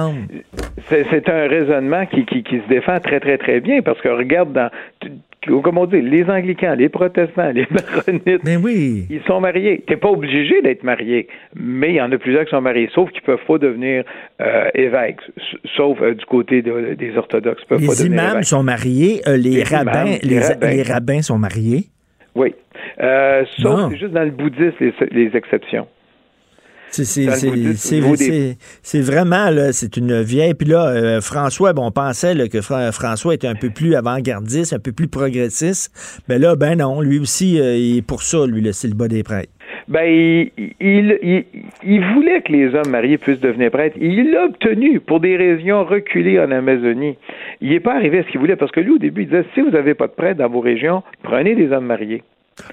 un 1.30 1.48
raisonnement 1.48 2.06
qui, 2.06 2.26
qui, 2.26 2.44
qui 2.44 2.60
se 2.62 2.68
défend 2.70 3.00
très, 3.00 3.20
très, 3.20 3.38
très 3.38 3.60
bien, 3.62 3.82
parce 3.82 4.00
que 4.02 4.10
regarde 4.10 4.54
dans, 4.54 4.70
tu- 5.00 5.12
comme 5.64 5.78
on 5.78 5.86
dit, 5.86 6.02
les 6.02 6.26
anglicans, 6.30 6.74
les 6.78 6.90
protestants, 6.90 7.52
les 7.52 7.66
maronites, 7.72 8.44
Ben 8.44 8.60
oui. 8.64 9.06
ils 9.10 9.22
sont 9.26 9.40
mariés. 9.40 9.84
T'es 9.88 9.96
pas 9.98 10.10
obligé 10.10 10.62
d'être 10.62 10.84
marié, 10.84 11.28
mais 11.56 11.90
il 11.90 11.96
y 11.96 12.02
en 12.02 12.12
a 12.12 12.18
plusieurs 12.18 12.44
qui 12.46 12.52
sont 12.52 12.62
mariés, 12.62 12.90
sauf 12.94 13.10
qu'ils 13.12 13.22
peuvent 13.22 13.44
pas 13.48 13.58
devenir 13.58 14.04
euh, 14.42 14.70
évêques, 14.76 15.22
sauf 15.78 16.02
euh, 16.02 16.14
du 16.14 16.26
côté 16.26 16.62
de- 16.62 16.94
des 16.94 17.16
orthodoxes. 17.18 17.62
Ils 17.64 17.68
peuvent 17.68 17.86
pas 17.86 17.94
Les 17.94 18.06
imams 18.06 18.32
évêques. 18.34 18.44
sont 18.46 18.64
mariés, 18.64 19.22
euh, 19.28 19.38
les, 19.38 19.50
Les 19.52 19.64
rabbins, 19.64 20.06
imams, 20.06 20.20
les, 20.24 20.40
rabbins. 20.40 20.68
les 20.72 20.84
rabbins 20.84 21.22
sont 21.22 21.38
mariés. 21.38 21.84
Oui. 22.36 22.54
Euh, 23.02 23.44
sauf 23.58 23.92
c'est 23.92 23.98
juste 23.98 24.14
dans 24.14 24.24
le 24.24 24.32
bouddhisme 24.32 24.76
les, 24.80 24.94
les 25.12 25.36
exceptions. 25.38 25.88
C'est 26.92 27.06
c'est- 27.06 27.30
c'est- 27.32 27.74
c'est- 27.76 28.02
c'est- 28.18 28.58
c'est 28.82 29.02
vraiment, 29.02 29.48
c'est 29.72 29.98
une 29.98 30.22
vieille. 30.22 30.54
Puis 30.56 30.68
là, 30.68 30.88
euh, 30.88 31.22
François, 31.22 31.74
bon, 31.74 31.86
on 31.88 31.92
pensait 31.92 32.34
là, 32.34 32.48
que 32.48 32.62
Fra- 32.62 32.92
François 32.92 33.34
était 33.36 33.48
un 33.48 33.56
peu 33.56 33.70
plus 33.70 33.96
avant-gardiste, 33.96 34.74
un 34.74 34.80
peu 34.80 34.92
plus 34.92 35.08
progressiste. 35.08 35.92
Mais 36.28 36.40
là, 36.40 36.56
ben 36.56 36.78
non, 36.78 37.02
lui 37.02 37.20
aussi, 37.20 37.60
euh, 37.60 37.76
il 37.76 37.98
est 37.98 38.02
pour 38.02 38.24
ça, 38.24 38.46
lui, 38.48 38.62
le 38.62 38.70
le 38.72 38.96
bas 38.96 39.08
des 39.08 39.24
prêtres. 39.24 39.52
Ben, 39.88 40.04
il, 40.06 40.52
il, 40.80 41.20
il, 41.24 41.44
il 41.84 42.14
voulait 42.14 42.42
que 42.42 42.52
les 42.52 42.74
hommes 42.76 42.90
mariés 42.92 43.18
puissent 43.18 43.40
devenir 43.40 43.72
prêtres. 43.72 43.98
Il 44.00 44.32
l'a 44.32 44.46
obtenu 44.46 45.00
pour 45.00 45.20
des 45.20 45.36
régions 45.36 45.84
reculées 45.84 46.40
en 46.40 46.52
Amazonie. 46.52 47.18
Il 47.62 47.70
n'est 47.70 47.80
pas 47.80 47.96
arrivé 47.96 48.20
à 48.20 48.24
ce 48.24 48.30
qu'il 48.30 48.40
voulait 48.40 48.56
parce 48.56 48.72
que 48.72 48.80
lui, 48.80 48.92
au 48.92 48.98
début, 49.00 49.24
il 49.24 49.30
disait 49.30 49.46
si 49.54 49.62
vous 49.62 49.72
n'avez 49.72 49.94
pas 49.96 50.08
de 50.08 50.14
prêtres 50.14 50.38
dans 50.40 50.50
vos 50.50 50.60
régions, 50.60 51.02
prenez 51.24 51.56
des 51.56 51.72
hommes 51.72 51.86
mariés. 51.86 52.24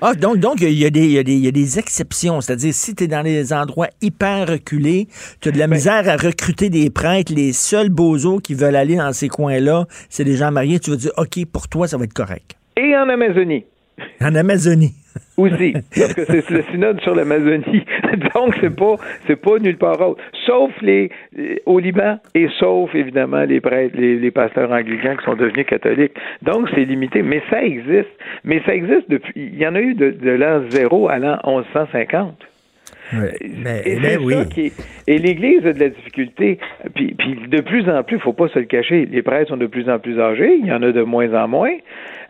Ah, 0.02 0.14
donc, 0.14 0.38
donc 0.38 0.60
il, 0.60 0.72
y 0.72 0.84
a 0.84 0.90
des, 0.90 1.04
il, 1.04 1.12
y 1.12 1.18
a 1.18 1.22
des, 1.22 1.34
il 1.34 1.44
y 1.44 1.48
a 1.48 1.52
des 1.52 1.78
exceptions. 1.78 2.40
C'est-à-dire, 2.40 2.74
si 2.74 2.94
tu 2.94 3.04
es 3.04 3.06
dans 3.06 3.22
des 3.22 3.52
endroits 3.52 3.88
hyper 4.02 4.48
reculés, 4.48 5.08
tu 5.40 5.48
as 5.48 5.52
de 5.52 5.58
la 5.58 5.66
misère 5.66 6.08
à 6.08 6.16
recruter 6.16 6.70
des 6.70 6.90
prêtres, 6.90 7.32
les 7.34 7.52
seuls 7.52 7.90
bozos 7.90 8.40
qui 8.40 8.54
veulent 8.54 8.76
aller 8.76 8.96
dans 8.96 9.12
ces 9.12 9.28
coins-là, 9.28 9.86
c'est 10.08 10.24
des 10.24 10.36
gens 10.36 10.50
mariés, 10.50 10.78
tu 10.80 10.90
vas 10.90 10.96
dire, 10.96 11.12
OK, 11.16 11.44
pour 11.52 11.68
toi, 11.68 11.88
ça 11.88 11.96
va 11.96 12.04
être 12.04 12.14
correct. 12.14 12.56
Et 12.76 12.96
en 12.96 13.08
Amazonie. 13.08 13.64
En 14.20 14.34
Amazonie. 14.34 14.92
aussi, 15.36 15.72
parce 15.72 16.14
que 16.14 16.24
c'est 16.24 16.50
le 16.50 16.62
synode 16.70 17.00
sur 17.00 17.14
l'Amazonie. 17.14 17.84
Donc, 18.34 18.56
c'est 18.60 18.74
pas, 18.74 18.96
c'est 19.26 19.36
pas 19.36 19.58
nulle 19.58 19.76
part 19.76 20.00
autre. 20.00 20.22
Sauf 20.44 20.70
les, 20.82 21.10
euh, 21.38 21.56
au 21.66 21.78
Liban 21.78 22.18
et 22.34 22.48
sauf, 22.58 22.94
évidemment, 22.94 23.42
les 23.42 23.60
prêtres, 23.60 23.96
les, 23.98 24.30
pasteurs 24.30 24.70
anglicans 24.70 25.16
qui 25.16 25.24
sont 25.24 25.34
devenus 25.34 25.66
catholiques. 25.66 26.16
Donc, 26.42 26.68
c'est 26.74 26.84
limité. 26.84 27.22
Mais 27.22 27.42
ça 27.50 27.62
existe. 27.62 28.10
Mais 28.44 28.62
ça 28.66 28.74
existe 28.74 29.08
depuis, 29.08 29.32
il 29.36 29.58
y 29.58 29.66
en 29.66 29.74
a 29.74 29.80
eu 29.80 29.94
de, 29.94 30.10
de 30.10 30.30
l'an 30.30 30.62
zéro 30.70 31.08
à 31.08 31.18
l'an 31.18 31.38
1150. 31.46 32.34
Mais, 33.12 33.82
Et 33.84 33.98
c'est 34.02 34.16
oui. 34.18 34.34
ça 34.34 34.44
qui 34.46 34.60
est- 34.66 34.72
Et 35.06 35.18
l'Église 35.18 35.64
a 35.66 35.72
de 35.72 35.78
la 35.80 35.88
difficulté. 35.90 36.58
Puis, 36.94 37.14
puis 37.14 37.36
de 37.48 37.60
plus 37.60 37.88
en 37.88 38.02
plus, 38.02 38.16
il 38.16 38.20
faut 38.22 38.32
pas 38.32 38.48
se 38.48 38.58
le 38.58 38.64
cacher, 38.64 39.06
les 39.06 39.22
prêtres 39.22 39.50
sont 39.50 39.56
de 39.56 39.66
plus 39.66 39.88
en 39.88 39.98
plus 39.98 40.20
âgés, 40.20 40.56
il 40.60 40.66
y 40.66 40.72
en 40.72 40.82
a 40.82 40.90
de 40.92 41.02
moins 41.02 41.32
en 41.34 41.46
moins. 41.46 41.72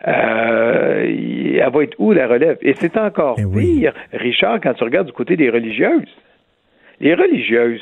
Euh, 0.07 1.03
elle 1.05 1.69
va 1.73 1.83
être 1.83 1.95
où 1.97 2.11
la 2.13 2.27
relève? 2.27 2.57
Et 2.61 2.73
c'est 2.75 2.97
encore 2.97 3.35
Eh 3.39 3.45
oui. 3.45 3.79
pire, 3.79 3.93
Richard, 4.13 4.59
quand 4.61 4.73
tu 4.73 4.83
regardes 4.83 5.07
du 5.07 5.13
côté 5.13 5.35
des 5.35 5.49
religieuses. 5.49 6.07
Les 6.99 7.13
religieuses, 7.13 7.81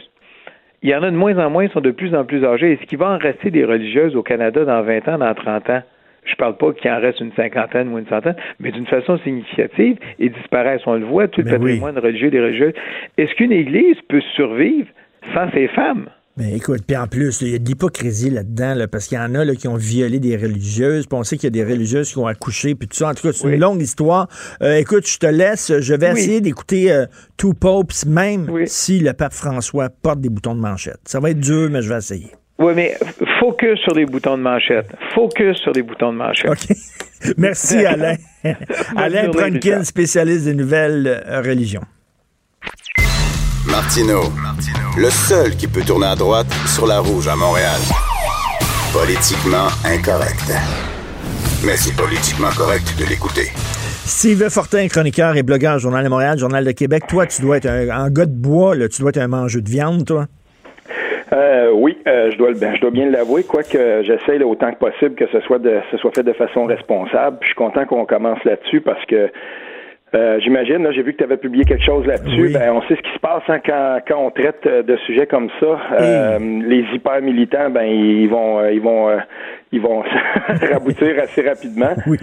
il 0.82 0.90
y 0.90 0.96
en 0.96 1.04
a 1.04 1.12
de 1.12 1.16
moins 1.16 1.38
en 1.38 1.50
moins, 1.50 1.68
sont 1.70 1.82
de 1.82 1.92
plus 1.92 2.14
en 2.16 2.24
plus 2.26 2.44
âgées. 2.46 2.74
Est-ce 2.74 2.86
qu'il 2.88 2.98
va 2.98 3.10
en 3.12 3.18
rester 3.18 3.50
des 3.52 3.66
religieuses 3.66 4.16
au 4.16 4.24
Canada 4.24 4.64
dans 4.66 4.82
20 4.84 5.08
ans, 5.08 5.18
dans 5.18 5.34
30 5.34 5.70
ans? 5.70 5.82
Je 6.26 6.36
parle 6.36 6.58
pas 6.58 6.74
qu'il 6.74 6.90
en 6.92 7.00
reste 7.00 7.20
une 7.20 7.32
cinquantaine 7.34 7.90
ou 7.90 7.98
une 8.00 8.08
centaine, 8.08 8.36
mais 8.60 8.72
d'une 8.72 8.88
façon 8.88 9.18
significative, 9.20 9.98
ils 10.20 10.32
disparaissent. 10.32 10.82
On 10.86 10.96
le 10.96 11.06
voit, 11.06 11.28
tout 11.28 11.42
le 11.42 11.46
Mais 11.46 11.58
oui. 11.58 11.80
patrimoine 11.80 12.00
religieux 12.00 12.30
des 12.32 12.42
religieuses. 12.42 12.74
Est-ce 13.18 13.34
qu'une 13.36 13.52
Église 13.52 13.98
peut 14.10 14.22
survivre 14.36 14.88
sans 15.34 15.50
ses 15.52 15.68
femmes? 15.70 16.10
Mais 16.38 16.54
écoute, 16.58 16.82
puis 16.86 16.98
en 16.98 17.08
plus, 17.08 17.40
il 17.42 17.52
y 17.52 17.56
a 17.56 17.60
de 17.60 17.64
l'hypocrisie 17.66 18.30
là-dedans, 18.30 18.74
là, 18.76 18.90
parce 18.90 19.08
qu'il 19.08 19.18
y 19.18 19.22
en 19.22 19.34
a 19.36 19.46
là, 19.46 19.56
qui 19.56 19.70
ont 19.70 19.78
violé 19.78 20.20
des 20.20 20.36
religieuses, 20.36 21.08
puis 21.08 21.18
on 21.18 21.24
sait 21.24 21.38
qu'il 21.38 21.46
y 21.56 21.62
a 21.62 21.64
des 21.64 21.72
religieuses 21.72 22.12
qui 22.12 22.18
ont 22.18 22.28
accouché, 22.28 22.76
puis 22.76 22.90
tout 22.90 22.96
ça. 22.98 23.10
En 23.10 23.14
tout 23.14 23.22
cas, 23.26 23.32
c'est 23.32 23.48
Oui. 23.48 23.54
une 23.54 23.62
longue 23.62 23.82
histoire. 23.82 24.28
Euh, 24.62 24.76
écoute, 24.76 25.08
je 25.08 25.18
te 25.18 25.28
laisse. 25.28 25.72
Je 25.80 25.94
vais 25.94 26.12
Oui. 26.12 26.20
essayer 26.20 26.42
d'écouter 26.42 26.92
euh, 26.92 27.06
Two 27.38 27.54
Popes, 27.54 28.06
même 28.06 28.50
Oui. 28.50 28.64
si 28.68 29.00
le 29.00 29.14
pape 29.14 29.32
François 29.32 29.88
porte 29.90 30.20
des 30.20 30.28
boutons 30.30 30.56
de 30.56 30.60
manchette. 30.60 31.00
Ça 31.06 31.22
va 31.22 31.30
être 31.30 31.40
dur, 31.40 31.70
mais 31.72 31.82
je 31.82 31.88
vais 31.90 31.98
essayer. 32.00 32.32
Oui, 32.58 32.74
mais 32.76 32.98
focus 33.40 33.80
sur 33.80 33.94
les 33.94 34.06
boutons 34.06 34.38
de 34.38 34.44
manchette. 34.44 34.88
Focus 35.14 35.58
sur 35.58 35.72
les 35.74 35.82
boutons 35.82 36.14
de 36.14 36.18
manchette. 36.18 36.52
OK. 36.52 36.78
Merci, 37.38 37.86
Alain. 37.86 38.16
Alain 38.96 39.30
Pronkin, 39.30 39.54
Richard. 39.54 39.86
spécialiste 39.86 40.46
des 40.46 40.54
nouvelles 40.54 41.24
euh, 41.28 41.42
religions. 41.42 41.84
Martino, 43.68 44.22
le 44.98 45.10
seul 45.10 45.56
qui 45.58 45.68
peut 45.68 45.82
tourner 45.82 46.06
à 46.08 46.16
droite 46.16 46.48
sur 46.68 46.88
la 46.88 47.00
rouge 47.00 47.28
à 47.28 47.36
Montréal. 47.36 47.80
Politiquement 48.94 49.68
incorrect. 49.84 50.54
Mais 51.66 51.76
c'est 51.76 51.96
politiquement 51.96 52.52
correct 52.56 52.96
de 52.98 53.06
l'écouter. 53.06 53.50
Steve 54.06 54.48
Fortin, 54.50 54.88
chroniqueur 54.88 55.36
et 55.36 55.44
blogueur, 55.44 55.80
Journal 55.80 56.04
de 56.04 56.10
Montréal, 56.10 56.38
Journal 56.38 56.64
de 56.64 56.72
Québec. 56.72 57.04
Toi, 57.10 57.26
tu 57.26 57.42
dois 57.42 57.58
être 57.58 57.66
un, 57.66 57.90
un 57.90 58.10
gars 58.12 58.28
de 58.28 58.36
bois, 58.36 58.76
là. 58.76 58.88
tu 58.88 59.02
dois 59.02 59.10
être 59.10 59.18
un 59.18 59.28
mangeur 59.28 59.62
de 59.64 59.70
viande, 59.70 60.06
toi. 60.06 60.28
Euh, 61.34 61.72
oui, 61.74 61.98
euh, 62.08 62.32
je 62.32 62.38
dois 62.38 62.50
le- 62.50 62.60
ben, 62.60 62.76
je 62.76 62.82
dois 62.82 62.92
bien 62.92 63.10
l'avouer, 63.10 63.44
quoique 63.44 64.04
j'essaie 64.04 64.42
autant 64.44 64.72
que 64.72 64.78
possible 64.78 65.16
que 65.16 65.26
ce 65.28 65.40
soit 65.42 65.60
de 65.60 65.80
ce 65.92 65.98
soit 65.98 66.12
fait 66.16 66.24
de 66.24 66.34
façon 66.34 66.66
responsable. 66.66 67.38
Puis 67.40 67.48
je 67.50 67.54
suis 67.54 67.56
content 67.56 67.86
qu'on 67.86 68.06
commence 68.06 68.44
là-dessus 68.44 68.82
parce 68.82 69.04
que 69.06 69.30
euh, 70.14 70.40
j'imagine, 70.40 70.84
là, 70.84 70.92
j'ai 70.92 71.02
vu 71.02 71.12
que 71.14 71.18
tu 71.18 71.24
avais 71.26 71.36
publié 71.36 71.66
quelque 71.66 71.84
chose 71.84 72.06
là-dessus. 72.06 72.42
Oui. 72.44 72.54
Ben, 72.54 72.72
on 72.72 72.82
sait 72.84 72.96
ce 72.96 73.02
qui 73.02 73.12
se 73.12 73.20
passe 73.20 73.42
hein, 73.50 73.60
quand, 73.66 73.98
quand 74.08 74.20
on 74.20 74.30
traite 74.30 74.66
euh, 74.66 74.82
de 74.84 74.96
sujets 74.98 75.26
comme 75.26 75.50
ça. 75.60 75.78
Euh, 76.00 76.38
Les 76.66 76.86
hyper 76.94 77.22
militants, 77.22 77.70
ben 77.70 77.84
ils 77.86 78.30
vont 78.30 78.60
euh, 78.60 78.72
ils 78.72 78.80
vont 78.82 79.10
euh, 79.10 79.18
ils 79.72 79.82
vont 79.82 80.04
raboutir 80.72 81.16
assez 81.22 81.42
rapidement. 81.42 81.94
Oui. 82.08 82.18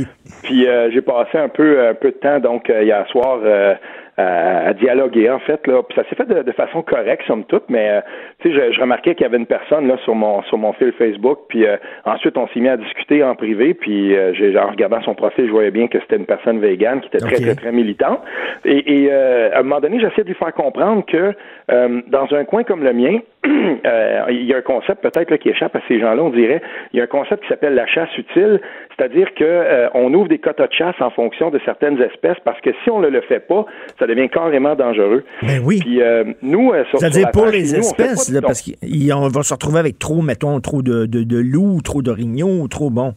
Puis 0.44 0.66
euh, 0.66 0.90
j'ai 0.92 1.03
passé 1.03 1.36
un 1.38 1.48
peu 1.48 1.86
un 1.88 1.94
peu 1.94 2.12
de 2.12 2.16
temps 2.16 2.38
donc 2.38 2.68
hier 2.70 3.05
soir 3.09 3.40
euh, 3.44 3.74
à, 4.16 4.68
à 4.68 4.72
dialoguer 4.74 5.30
en 5.30 5.38
fait 5.38 5.66
là. 5.66 5.82
Puis 5.82 5.96
ça 5.96 6.08
s'est 6.08 6.14
fait 6.14 6.28
de, 6.28 6.42
de 6.42 6.52
façon 6.52 6.82
correcte 6.82 7.24
somme 7.26 7.44
toute, 7.44 7.64
mais 7.68 7.88
euh, 7.90 8.00
tu 8.40 8.48
sais 8.48 8.54
je, 8.54 8.72
je 8.72 8.80
remarquais 8.80 9.14
qu'il 9.14 9.22
y 9.22 9.26
avait 9.26 9.38
une 9.38 9.46
personne 9.46 9.86
là 9.88 9.96
sur 10.04 10.14
mon 10.14 10.42
sur 10.42 10.58
mon 10.58 10.72
fil 10.74 10.92
Facebook. 10.92 11.38
Puis 11.48 11.66
euh, 11.66 11.76
ensuite 12.04 12.36
on 12.36 12.46
s'est 12.48 12.60
mis 12.60 12.68
à 12.68 12.76
discuter 12.76 13.24
en 13.24 13.34
privé. 13.34 13.74
Puis 13.74 14.14
euh, 14.16 14.32
j'ai 14.34 14.56
en 14.58 14.68
regardant 14.68 15.00
son 15.02 15.14
profil, 15.14 15.46
je 15.46 15.50
voyais 15.50 15.70
bien 15.70 15.88
que 15.88 15.98
c'était 16.00 16.16
une 16.16 16.26
personne 16.26 16.60
végane 16.60 17.00
qui 17.00 17.08
était 17.08 17.18
très 17.18 17.36
très 17.36 17.54
très 17.54 17.72
militante. 17.72 18.20
Et, 18.64 19.04
et 19.04 19.08
euh, 19.10 19.50
à 19.52 19.60
un 19.60 19.62
moment 19.62 19.80
donné, 19.80 20.00
j'essaie 20.00 20.22
de 20.22 20.28
lui 20.28 20.34
faire 20.34 20.52
comprendre 20.52 21.04
que 21.06 21.34
euh, 21.70 22.02
dans 22.08 22.32
un 22.34 22.44
coin 22.44 22.64
comme 22.64 22.84
le 22.84 22.92
mien, 22.92 23.18
euh, 23.47 24.24
il 24.30 24.45
y 24.45 24.55
a 24.55 24.59
un 24.59 24.62
concept 24.62 25.03
peut-être 25.03 25.34
qui 25.36 25.49
échappe 25.49 25.74
à 25.74 25.80
ces 25.88 26.01
gens-là. 26.01 26.22
On 26.22 26.30
dirait 26.30 26.62
il 26.93 26.99
y 26.99 27.01
a 27.01 27.05
un 27.05 27.09
concept 27.09 27.43
qui 27.43 27.49
s'appelle 27.49 27.74
la 27.74 27.86
chasse 27.86 28.16
utile, 28.16 28.61
c'est-à-dire 28.97 29.28
que 29.34 29.45
euh, 29.45 29.88
on 29.95 30.12
ouvre 30.14 30.28
des 30.28 30.38
quotas 30.38 30.68
de 30.68 30.72
chasse 30.72 30.95
en 31.01 31.11
fonction 31.11 31.51
de 31.51 31.61
certaines 31.64 32.01
espèces 32.01 32.36
parce 32.45 32.61
que 32.61 32.70
si 32.84 32.90
on 32.90 33.01
ne 33.01 33.09
le 33.09 33.20
fait 33.22 33.40
pas, 33.40 33.66
ça 33.99 34.07
devient 34.07 34.28
carrément 34.28 34.74
dangereux. 34.74 35.24
Ben 35.43 35.61
oui. 35.64 35.80
Puis 35.80 36.03
euh, 36.03 36.24
nous, 36.43 36.72
euh, 36.72 36.84
C'est-à-dire 36.93 37.30
pour 37.32 37.47
les 37.47 37.66
chez 37.66 37.78
nous, 37.78 37.84
on 37.84 37.95
fait 37.95 38.03
espèces, 38.05 38.32
là, 38.32 38.40
parce 38.43 38.62
qu'on 38.62 39.28
va 39.28 39.43
se 39.43 39.55
retrouver 39.55 39.80
avec 39.80 39.99
trop, 39.99 40.22
mettons, 40.22 40.61
trop 40.61 40.82
de, 40.82 41.07
de, 41.07 41.24
de 41.24 41.38
loups, 41.38 41.80
trop 41.82 42.03
d'orignaux, 42.03 42.68
trop 42.68 42.90
bon. 42.90 43.14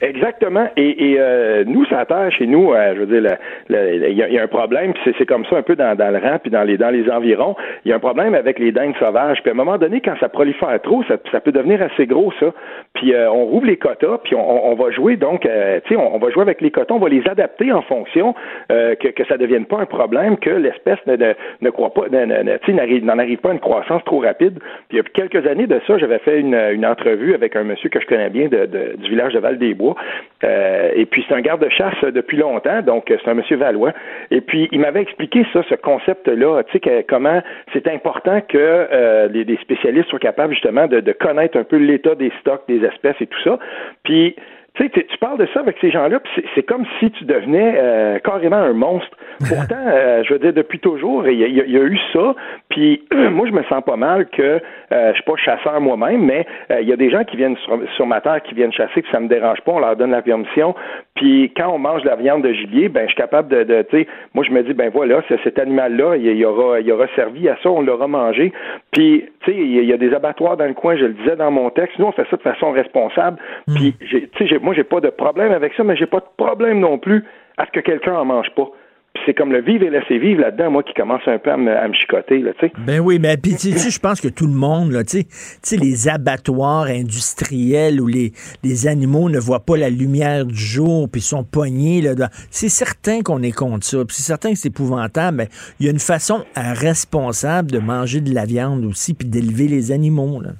Exactement. 0.00 0.68
Et, 0.76 1.12
et 1.12 1.16
euh, 1.18 1.64
nous, 1.66 1.84
ça 1.86 2.04
terre 2.06 2.30
chez 2.32 2.46
nous, 2.46 2.72
euh, 2.72 2.94
je 2.94 3.00
veux 3.00 3.20
dire, 3.20 3.36
il 3.70 4.12
y, 4.12 4.38
a- 4.38 4.42
un 4.42 4.46
problème, 4.46 4.92
puis 4.94 5.14
c'est, 5.18 5.26
comme 5.26 5.44
ça 5.46 5.56
un 5.56 5.62
peu 5.62 5.74
dans, 5.74 5.96
le 5.98 6.18
rang, 6.18 6.38
puis 6.40 6.50
dans 6.50 6.62
les 6.62 6.76
dans 6.76 6.90
les 6.90 7.10
environs. 7.10 7.56
Il 7.84 7.88
y 7.90 7.92
a 7.92 7.96
un 7.96 8.00
problème 8.00 8.34
avec 8.34 8.58
les 8.58 8.70
dindes 8.72 8.94
sauvages. 8.98 9.40
Puis 9.42 9.50
à 9.50 9.52
un 9.52 9.56
moment 9.56 9.78
donné, 9.78 10.00
quand 10.00 10.14
ça 10.20 10.28
prolifère 10.28 10.80
trop, 10.82 11.02
ça, 11.04 11.40
peut 11.40 11.52
devenir 11.52 11.82
assez 11.82 12.06
gros, 12.06 12.32
ça. 12.38 12.52
Puis 12.94 13.12
euh, 13.14 13.30
on 13.30 13.44
rouvre 13.46 13.66
les 13.66 13.76
quotas, 13.76 14.18
puis 14.24 14.34
on, 14.36 14.70
on 14.70 14.74
va 14.74 14.90
jouer 14.92 15.16
donc, 15.16 15.44
euh, 15.46 15.80
tu 15.86 15.94
sais, 15.94 16.00
on, 16.00 16.18
va 16.18 16.30
jouer 16.30 16.42
avec 16.42 16.60
les 16.60 16.70
quotas, 16.70 16.94
on 16.94 16.98
va 16.98 17.08
les 17.08 17.26
adapter 17.28 17.72
en 17.72 17.82
fonction 17.82 18.34
euh, 18.70 18.94
que, 18.94 19.08
que 19.08 19.24
ça 19.26 19.36
devienne 19.36 19.66
pas 19.66 19.78
un 19.80 19.86
problème, 19.86 20.36
que 20.38 20.50
l'espèce 20.50 20.98
ne, 21.06 21.16
ne, 21.16 21.32
ne 21.60 21.70
croit 21.70 21.92
pas, 21.92 22.08
ne, 22.10 22.24
ne, 22.24 22.42
ne- 22.42 23.00
n'en 23.04 23.18
arrive 23.18 23.38
pas 23.38 23.50
à 23.50 23.52
une 23.52 23.60
croissance 23.60 24.04
trop 24.04 24.20
rapide. 24.20 24.58
Puis 24.88 24.92
il 24.92 24.96
y 24.98 25.00
a 25.00 25.02
quelques 25.02 25.46
années 25.46 25.66
de 25.66 25.80
ça, 25.86 25.98
j'avais 25.98 26.18
fait 26.20 26.38
une, 26.40 26.54
une 26.72 26.86
entrevue 26.86 27.34
avec 27.34 27.56
un 27.56 27.64
monsieur 27.64 27.88
que 27.90 28.00
je 28.00 28.06
connais 28.06 28.30
bien 28.30 28.46
de, 28.48 28.66
de- 28.66 28.96
du 28.96 29.10
village 29.10 29.32
de 29.34 29.38
Val-des-Bois. 29.40 29.87
Euh, 30.44 30.90
et 30.94 31.06
puis 31.06 31.24
c'est 31.28 31.34
un 31.34 31.40
garde-chasse 31.40 32.00
depuis 32.12 32.36
longtemps, 32.36 32.82
donc 32.82 33.10
euh, 33.10 33.16
c'est 33.22 33.30
un 33.30 33.34
monsieur 33.34 33.56
Valois. 33.56 33.92
Et 34.30 34.40
puis 34.40 34.68
il 34.72 34.80
m'avait 34.80 35.02
expliqué 35.02 35.44
ça, 35.52 35.62
ce 35.68 35.74
concept-là, 35.74 36.62
tu 36.64 36.78
sais, 36.78 37.04
comment 37.08 37.42
c'est 37.72 37.88
important 37.88 38.40
que 38.40 38.58
euh, 38.58 39.28
les, 39.28 39.44
les 39.44 39.56
spécialistes 39.58 40.08
soient 40.08 40.18
capables 40.18 40.54
justement 40.54 40.86
de, 40.86 41.00
de 41.00 41.12
connaître 41.12 41.58
un 41.58 41.64
peu 41.64 41.76
l'état 41.76 42.14
des 42.14 42.32
stocks, 42.40 42.62
des 42.68 42.84
espèces 42.84 43.20
et 43.20 43.26
tout 43.26 43.40
ça. 43.42 43.58
Puis 44.04 44.36
tu 44.78 44.84
sais, 45.00 45.06
tu 45.08 45.18
parles 45.18 45.38
de 45.38 45.46
ça 45.52 45.60
avec 45.60 45.76
ces 45.80 45.90
gens-là, 45.90 46.20
puis 46.20 46.44
c'est 46.54 46.62
comme 46.62 46.84
si 46.98 47.10
tu 47.10 47.24
devenais 47.24 47.74
euh, 47.76 48.18
carrément 48.20 48.56
un 48.56 48.72
monstre. 48.72 49.16
Pourtant, 49.48 49.76
euh, 49.86 50.22
je 50.24 50.32
veux 50.32 50.38
dire, 50.38 50.52
depuis 50.52 50.78
toujours, 50.80 51.26
il 51.28 51.38
y, 51.38 51.44
a- 51.44 51.48
y 51.48 51.70
y 51.70 51.76
eu 51.76 51.98
ça. 52.12 52.34
Puis 52.70 53.02
moi, 53.12 53.46
je 53.46 53.52
me 53.52 53.62
sens 53.64 53.82
pas 53.84 53.96
mal 53.96 54.26
que 54.28 54.42
euh, 54.42 55.08
je 55.10 55.14
suis 55.14 55.22
pas 55.24 55.36
chasseur 55.36 55.80
moi-même, 55.80 56.24
mais 56.24 56.46
euh, 56.70 56.80
il 56.80 56.88
y 56.88 56.92
a 56.92 56.96
des 56.96 57.10
gens 57.10 57.24
qui 57.24 57.36
viennent 57.36 57.56
sur, 57.58 57.78
sur 57.96 58.06
ma 58.06 58.20
terre, 58.20 58.42
qui 58.42 58.54
viennent 58.54 58.72
chasser, 58.72 59.02
puis 59.02 59.10
ça 59.12 59.20
me 59.20 59.28
dérange 59.28 59.60
pas. 59.62 59.72
On 59.72 59.78
leur 59.80 59.96
donne 59.96 60.10
la 60.12 60.22
permission. 60.22 60.74
Puis 61.14 61.52
quand 61.56 61.68
on 61.72 61.78
mange 61.78 62.02
de 62.02 62.08
la 62.08 62.16
viande 62.16 62.42
de 62.42 62.52
gibier, 62.52 62.88
ben 62.88 63.02
je 63.02 63.08
suis 63.08 63.16
capable 63.16 63.48
de, 63.48 63.64
de 63.64 63.82
tu 63.82 63.98
sais, 63.98 64.06
moi 64.34 64.44
je 64.44 64.52
me 64.52 64.62
dis 64.62 64.72
ben 64.72 64.90
voilà, 64.92 65.20
cet 65.44 65.58
animal-là, 65.58 66.16
il, 66.16 66.26
il 66.26 66.44
aura, 66.46 66.80
il 66.80 66.90
aura 66.92 67.06
servi 67.16 67.48
à 67.48 67.56
ça, 67.62 67.70
on 67.70 67.82
l'aura 67.82 68.06
mangé. 68.08 68.52
Puis 68.92 69.24
tu 69.44 69.52
sais, 69.52 69.56
il 69.58 69.84
y 69.84 69.92
a- 69.92 69.98
des 69.98 70.14
abattoirs 70.14 70.56
dans 70.56 70.66
le 70.66 70.74
coin, 70.74 70.94
je 70.96 71.06
le 71.06 71.12
disais 71.14 71.34
dans 71.34 71.50
mon 71.50 71.70
texte. 71.70 71.98
Nous, 71.98 72.06
on 72.06 72.12
fait 72.12 72.24
ça 72.30 72.36
de 72.36 72.42
façon 72.42 72.70
responsable. 72.70 73.36
Puis 73.74 73.94
j'ai- 74.00 74.28
tu 74.28 74.38
sais, 74.38 74.46
moi 74.68 74.74
j'ai 74.74 74.84
pas 74.84 75.00
de 75.00 75.08
problème 75.08 75.50
avec 75.52 75.72
ça, 75.78 75.82
mais 75.82 75.96
j'ai 75.96 76.04
pas 76.04 76.20
de 76.20 76.26
problème 76.36 76.80
non 76.80 76.98
plus 76.98 77.24
à 77.56 77.64
ce 77.64 77.70
que 77.70 77.80
quelqu'un 77.80 78.16
en 78.16 78.26
mange 78.26 78.50
pas. 78.54 78.68
C'est 79.24 79.32
comme 79.32 79.50
le 79.50 79.62
vivre 79.62 79.82
et 79.82 79.88
laisser 79.88 80.18
vivre 80.18 80.42
là-dedans, 80.42 80.70
moi 80.70 80.82
qui 80.82 80.92
commence 80.92 81.22
un 81.26 81.38
peu 81.38 81.50
à 81.50 81.56
me, 81.56 81.94
chicoter, 81.94 82.40
là, 82.40 82.52
tu 82.52 82.66
sais. 82.66 82.72
Ben 82.86 83.00
oui, 83.00 83.18
mais 83.18 83.38
puis 83.38 83.52
tu 83.52 83.72
sais, 83.72 83.88
je 83.88 83.98
pense 83.98 84.20
que 84.20 84.28
tout 84.28 84.46
le 84.46 84.52
monde, 84.52 84.92
là, 84.92 85.04
tu 85.04 85.22
sais, 85.62 85.76
les 85.78 86.06
abattoirs 86.06 86.84
industriels 86.84 87.98
où 87.98 88.06
les, 88.06 88.32
les 88.62 88.86
animaux 88.86 89.30
ne 89.30 89.38
voient 89.38 89.64
pas 89.64 89.78
la 89.78 89.88
lumière 89.88 90.44
du 90.44 90.54
jour 90.54 91.08
puis 91.10 91.22
sont 91.22 91.44
pognés, 91.44 92.02
là, 92.02 92.28
c'est 92.50 92.68
certain 92.68 93.22
qu'on 93.22 93.42
est 93.42 93.56
contre 93.56 93.86
ça. 93.86 94.04
Puis 94.04 94.16
c'est 94.18 94.22
certain 94.22 94.50
que 94.50 94.58
c'est 94.58 94.68
épouvantable, 94.68 95.38
mais 95.38 95.48
il 95.80 95.86
y 95.86 95.88
a 95.88 95.92
une 95.92 95.98
façon 95.98 96.44
responsable 96.54 97.70
de 97.70 97.78
manger 97.78 98.20
de 98.20 98.34
la 98.34 98.44
viande 98.44 98.84
aussi 98.84 99.14
puis 99.14 99.26
d'élever 99.26 99.66
les 99.66 99.92
animaux, 99.92 100.42
là. 100.42 100.50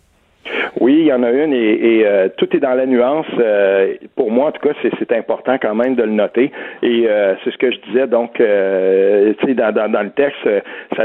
Oui, 0.89 1.01
il 1.01 1.07
y 1.09 1.13
en 1.13 1.23
a 1.23 1.31
une 1.31 1.53
et, 1.53 2.03
euh, 2.07 2.31
tout 2.39 2.49
est 2.57 2.61
dans 2.61 2.73
la 2.73 2.87
nuance. 2.87 3.27
Euh, 3.39 3.93
pour 4.17 4.31
moi, 4.31 4.47
en 4.49 4.53
tout 4.53 4.67
cas, 4.67 4.73
c'est, 4.81 5.13
important 5.13 5.59
quand 5.61 5.75
même 5.75 5.97
de 5.97 6.03
le 6.03 6.13
noter. 6.13 6.51
Et 6.83 7.05
euh, 7.07 7.35
c'est 7.45 7.51
ce 7.51 7.59
que 7.59 7.71
je 7.71 7.79
disais. 7.89 8.07
Donc, 8.07 8.37
tu 8.37 8.43
sais, 8.43 9.53
dans, 9.53 10.03
le 10.03 10.11
texte, 10.13 10.49
ça 10.97 11.05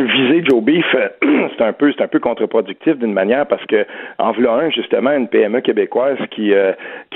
viser 0.00 0.42
Joe 0.44 0.60
Beef, 0.60 0.84
c'est 1.22 1.62
un 1.62 1.72
peu, 1.72 1.92
c'est 1.96 2.02
un 2.02 2.08
peu 2.08 2.18
contre-productif 2.18 2.98
d'une 2.98 3.12
manière 3.12 3.46
parce 3.46 3.64
que 3.66 3.86
en 4.18 4.32
un, 4.32 4.70
justement, 4.70 5.12
une 5.12 5.28
PME 5.28 5.60
québécoise 5.60 6.18
qui 6.32 6.52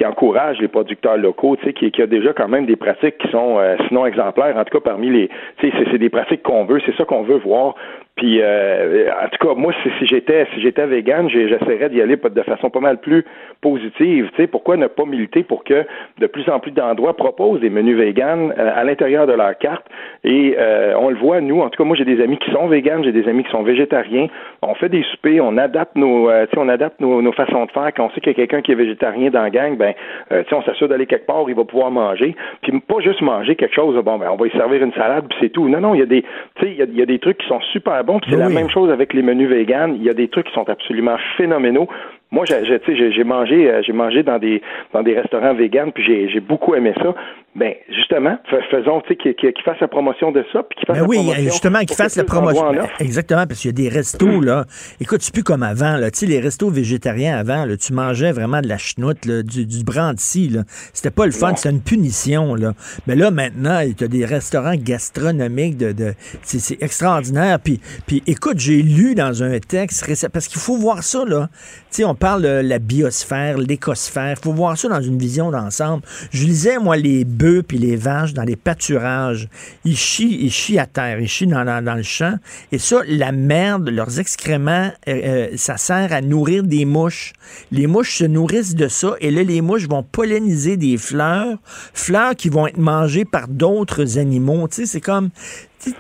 encourage 0.05 0.61
les 0.61 0.69
producteurs 0.69 1.17
locaux, 1.17 1.57
tu 1.57 1.65
sais, 1.65 1.73
qui, 1.73 1.91
qui 1.91 2.03
a 2.03 2.07
déjà 2.07 2.33
quand 2.33 2.47
même 2.47 2.67
des 2.67 2.77
pratiques 2.77 3.19
qui 3.19 3.29
sont 3.33 3.59
sinon 3.89 4.07
exemplaires. 4.07 4.57
En 4.57 4.63
tout 4.63 4.79
cas, 4.79 4.91
parmi 4.91 5.11
les, 5.11 5.29
tu 5.59 5.71
sais, 5.73 5.77
c'est 5.91 5.99
des 5.99 6.11
pratiques 6.11 6.45
qu'on 6.45 6.67
veut, 6.67 6.79
c'est 6.87 6.95
ça 6.95 7.05
qu'on 7.05 7.23
veut 7.23 7.39
voir. 7.39 7.75
Puis, 8.17 8.41
euh, 8.41 9.11
en 9.23 9.29
tout 9.29 9.47
cas, 9.47 9.55
moi, 9.55 9.75
si, 9.83 10.07
j'étais 10.07 10.47
si 10.55 10.63
j'étais 10.63 10.87
vegan, 10.87 11.29
j'essaierais 11.29 11.91
d'y 11.91 12.01
aller 12.01 12.17
de 12.17 12.43
façon 12.43 12.71
pas 12.71 12.81
mal 12.81 12.99
plus 12.99 13.27
positive. 13.61 14.31
Tu 14.31 14.43
sais, 14.43 14.47
pourquoi 14.47 14.79
ne 14.79 14.87
pas 14.87 15.05
militer 15.05 15.43
pour 15.43 15.65
que 15.65 15.85
de 16.19 16.27
plus 16.27 16.49
en 16.49 16.59
plus 16.59 16.71
d'endroits 16.71 17.15
proposent 17.15 17.61
des 17.61 17.69
menus 17.69 17.99
véganes 17.99 18.55
euh, 18.59 18.71
à 18.75 18.85
l'intérieur 18.85 19.27
de 19.27 19.35
leur 19.35 19.59
carte? 19.59 19.85
Et 20.25 20.57
euh, 20.59 20.95
on 20.99 21.11
le 21.11 21.17
voit, 21.17 21.43
nous, 21.43 21.61
en 21.61 21.69
tout 21.69 21.77
cas, 21.77 21.85
moi, 21.85 21.95
j'ai 21.95 22.07
des 22.07 22.23
amis 22.23 22.39
qui 22.39 22.51
sont 22.53 22.69
véganes, 22.69 23.05
j'ai 23.05 23.13
des 23.13 23.29
amis 23.29 23.45
qui 23.45 23.51
sont 23.51 23.63
végétariens. 23.63 24.29
On 24.63 24.75
fait 24.75 24.89
des 24.89 25.03
soupers, 25.03 25.41
on 25.41 25.57
adapte 25.57 25.97
nos, 25.97 26.29
euh, 26.31 26.47
tu 26.47 26.53
sais, 26.53 26.59
on 26.59 26.69
adapte 26.69 27.01
nos, 27.01 27.23
nos 27.23 27.33
façons 27.33 27.67
de 27.67 27.71
faire. 27.71 27.91
Quand 27.95 28.07
on 28.07 28.11
sait 28.11 28.21
qu'il 28.21 28.33
y 28.33 28.35
a 28.35 28.35
quelqu'un 28.35 28.63
qui 28.63 28.73
est 28.73 28.77
végétarien 28.77 29.31
dans 29.31 29.43
la 29.43 29.51
gang, 29.51 29.77
ben, 29.77 29.95
euh, 30.33 30.43
tu 30.43 30.49
sais, 30.49 30.55
on 30.55 30.63
s'assure 30.63 30.89
d'aller 30.89 31.07
quelque 31.07 31.27
part, 31.27 31.45
il 31.49 31.55
va 31.55 31.65
pouvoir 31.65 31.91
manger. 31.91 32.35
Puis 32.63 32.79
pas 32.81 33.01
juste 33.01 33.21
manger 33.23 33.57
quelque 33.57 33.75
chose, 33.75 33.95
bon, 34.03 34.19
ben, 34.19 34.29
on 34.31 34.37
va 34.37 34.47
y 34.47 34.51
servir 34.51 34.83
une 34.83 34.93
salade, 34.93 35.27
puis 35.29 35.39
c'est 35.41 35.51
tout. 35.51 35.69
Non, 35.69 35.81
non, 35.81 35.95
il 35.95 36.01
y 36.01 36.03
a 36.03 36.07
des, 36.07 36.23
tu 36.23 36.65
sais, 36.65 36.71
il 36.71 36.77
y 36.77 36.83
a, 36.83 36.87
y 36.87 37.03
a 37.03 37.07
des 37.07 37.19
trucs 37.19 37.39
qui 37.39 37.47
sont 37.47 37.61
super 37.73 38.03
bons. 38.05 38.19
Puis 38.21 38.31
c'est 38.33 38.39
la 38.39 38.49
même 38.49 38.71
chose 38.71 38.91
avec 38.91 39.13
les 39.13 39.23
menus 39.23 39.49
véganes. 39.49 39.97
Il 39.97 40.03
y 40.03 40.11
a 40.11 40.15
des 40.15 40.29
trucs 40.29 40.47
qui 40.47 40.55
sont 40.55 40.69
absolument 40.69 41.17
phénoménaux. 41.37 41.89
Moi, 42.33 42.45
j'ai, 42.45 43.25
mangé, 43.25 43.71
euh, 43.71 43.83
j'ai 43.87 43.93
mangé 43.93 44.23
dans 44.25 44.39
des 44.39 44.61
dans 44.93 45.03
des 45.03 45.15
restaurants 45.19 45.55
véganes, 45.55 45.93
puis 45.93 46.05
j'ai, 46.05 46.29
j'ai 46.29 46.41
beaucoup 46.41 46.75
aimé 46.75 46.93
ça. 47.01 47.15
Ben 47.55 47.73
justement, 47.89 48.37
fais- 48.51 48.61
faisons, 48.71 49.01
tu 49.01 49.15
sais, 49.15 49.35
qu'ils 49.35 49.63
fassent 49.65 49.81
la 49.81 49.89
promotion 49.89 50.31
de 50.31 50.45
ça, 50.53 50.63
puis 50.65 50.77
qu'ils 50.79 50.87
fassent 50.87 50.97
Ben 50.97 51.03
la 51.05 51.09
oui, 51.09 51.17
promotion 51.19 51.43
justement, 51.45 51.79
qu'ils 51.79 51.97
fassent 51.97 52.17
la 52.17 52.25
promotion. 52.25 52.65
en 52.67 52.77
offrent. 52.77 53.01
Exactement, 53.01 53.47
parce 53.47 53.61
qu'il 53.61 53.71
y 53.71 53.75
a 53.87 53.89
des 53.89 53.89
restos, 53.89 54.41
là. 54.43 54.67
Écoute, 55.01 55.23
c'est 55.23 55.33
plus 55.33 55.45
comme 55.45 55.63
avant, 55.63 55.97
là. 55.97 56.11
Tu 56.11 56.19
sais, 56.19 56.27
les 56.27 56.41
restos 56.41 56.69
végétariens 56.69 57.39
avant, 57.39 57.65
là, 57.65 57.77
tu 57.79 57.95
mangeais 57.95 58.33
vraiment 58.33 58.61
de 58.61 58.69
la 58.69 58.77
chenoute, 58.77 59.25
là, 59.25 59.43
du, 59.43 59.65
du 59.65 59.85
brandy, 59.85 60.49
là. 60.51 60.63
C'était 60.93 61.11
pas 61.13 61.25
le 61.27 61.33
fun, 61.33 61.55
c'était 61.57 61.71
une 61.75 61.81
punition, 61.81 62.55
là. 62.57 62.73
Mais 63.07 63.15
là, 63.15 63.31
maintenant, 63.31 63.81
tu 63.97 64.05
as 64.05 64.09
des 64.09 64.25
restaurants 64.27 64.75
gastronomiques 64.75 65.79
de. 65.79 65.93
de 65.93 66.13
c'est 66.43 66.59
c'est 66.59 66.83
extraordinaire. 66.83 67.59
Puis, 67.65 67.81
puis, 68.07 68.23
écoute, 68.27 68.59
j'ai 68.59 68.83
lu 68.83 69.15
dans 69.15 69.43
un 69.43 69.59
texte, 69.61 70.05
parce 70.33 70.49
qu'il 70.49 70.61
faut 70.61 70.77
voir 70.77 71.03
ça, 71.03 71.25
là. 71.25 71.49
Tu 71.91 72.03
sais, 72.03 72.05
on 72.05 72.15
parle 72.17 72.43
de 72.43 72.49
la 72.49 72.79
biosphère, 72.79 73.59
l'écosphère. 73.59 74.37
Il 74.39 74.43
faut 74.43 74.53
voir 74.53 74.77
ça 74.77 74.89
dans 74.89 75.01
une 75.01 75.19
vision 75.19 75.51
d'ensemble. 75.51 76.03
Je 76.33 76.45
lisais, 76.45 76.79
moi, 76.79 76.97
les 76.97 77.25
bœufs 77.25 77.63
puis 77.63 77.79
les 77.79 77.97
vaches 77.97 78.33
dans 78.33 78.43
les 78.43 78.57
pâturages. 78.57 79.49
Ils 79.85 79.97
chient, 79.97 80.39
ils 80.41 80.51
chient 80.51 80.79
à 80.79 80.87
terre, 80.87 81.21
ils 81.21 81.29
chient 81.29 81.47
dans, 81.47 81.97
le 81.97 82.03
champ. 82.03 82.37
Et 82.73 82.79
ça, 82.79 83.01
la 83.07 83.33
merde, 83.33 83.89
leurs 83.89 84.19
excréments, 84.19 84.91
euh, 85.09 85.13
euh, 85.25 85.49
ça 85.57 85.77
sert 85.77 86.13
à 86.13 86.21
nourrir 86.21 86.63
des 86.63 86.85
mouches. 86.85 87.33
Les 87.71 87.87
mouches 87.87 88.19
se 88.19 88.25
nourrissent 88.25 88.75
de 88.75 88.89
ça. 88.89 89.15
Et 89.21 89.31
là, 89.31 89.43
les 89.43 89.61
mouches 89.61 89.89
vont 89.89 90.03
polliniser 90.03 90.77
des 90.77 90.97
fleurs, 90.97 91.59
fleurs 91.95 92.35
qui 92.35 92.49
vont 92.49 92.67
être 92.67 92.79
mangées 92.79 93.25
par 93.25 93.49
d'autres 93.49 94.19
animaux. 94.19 94.67
Tu 94.69 94.77
sais, 94.77 94.87
c'est 94.87 95.01
comme... 95.01 95.31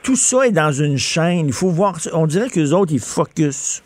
Tout 0.03 0.17
ça 0.17 0.45
est 0.49 0.53
dans 0.53 0.73
une 0.73 0.99
chaîne. 0.99 1.47
Il 1.47 1.53
faut 1.53 1.71
voir... 1.71 1.99
On 2.13 2.27
dirait 2.27 2.49
que 2.49 2.59
les 2.59 2.73
autres, 2.73 2.93
ils 2.93 2.99
focus. 2.99 3.83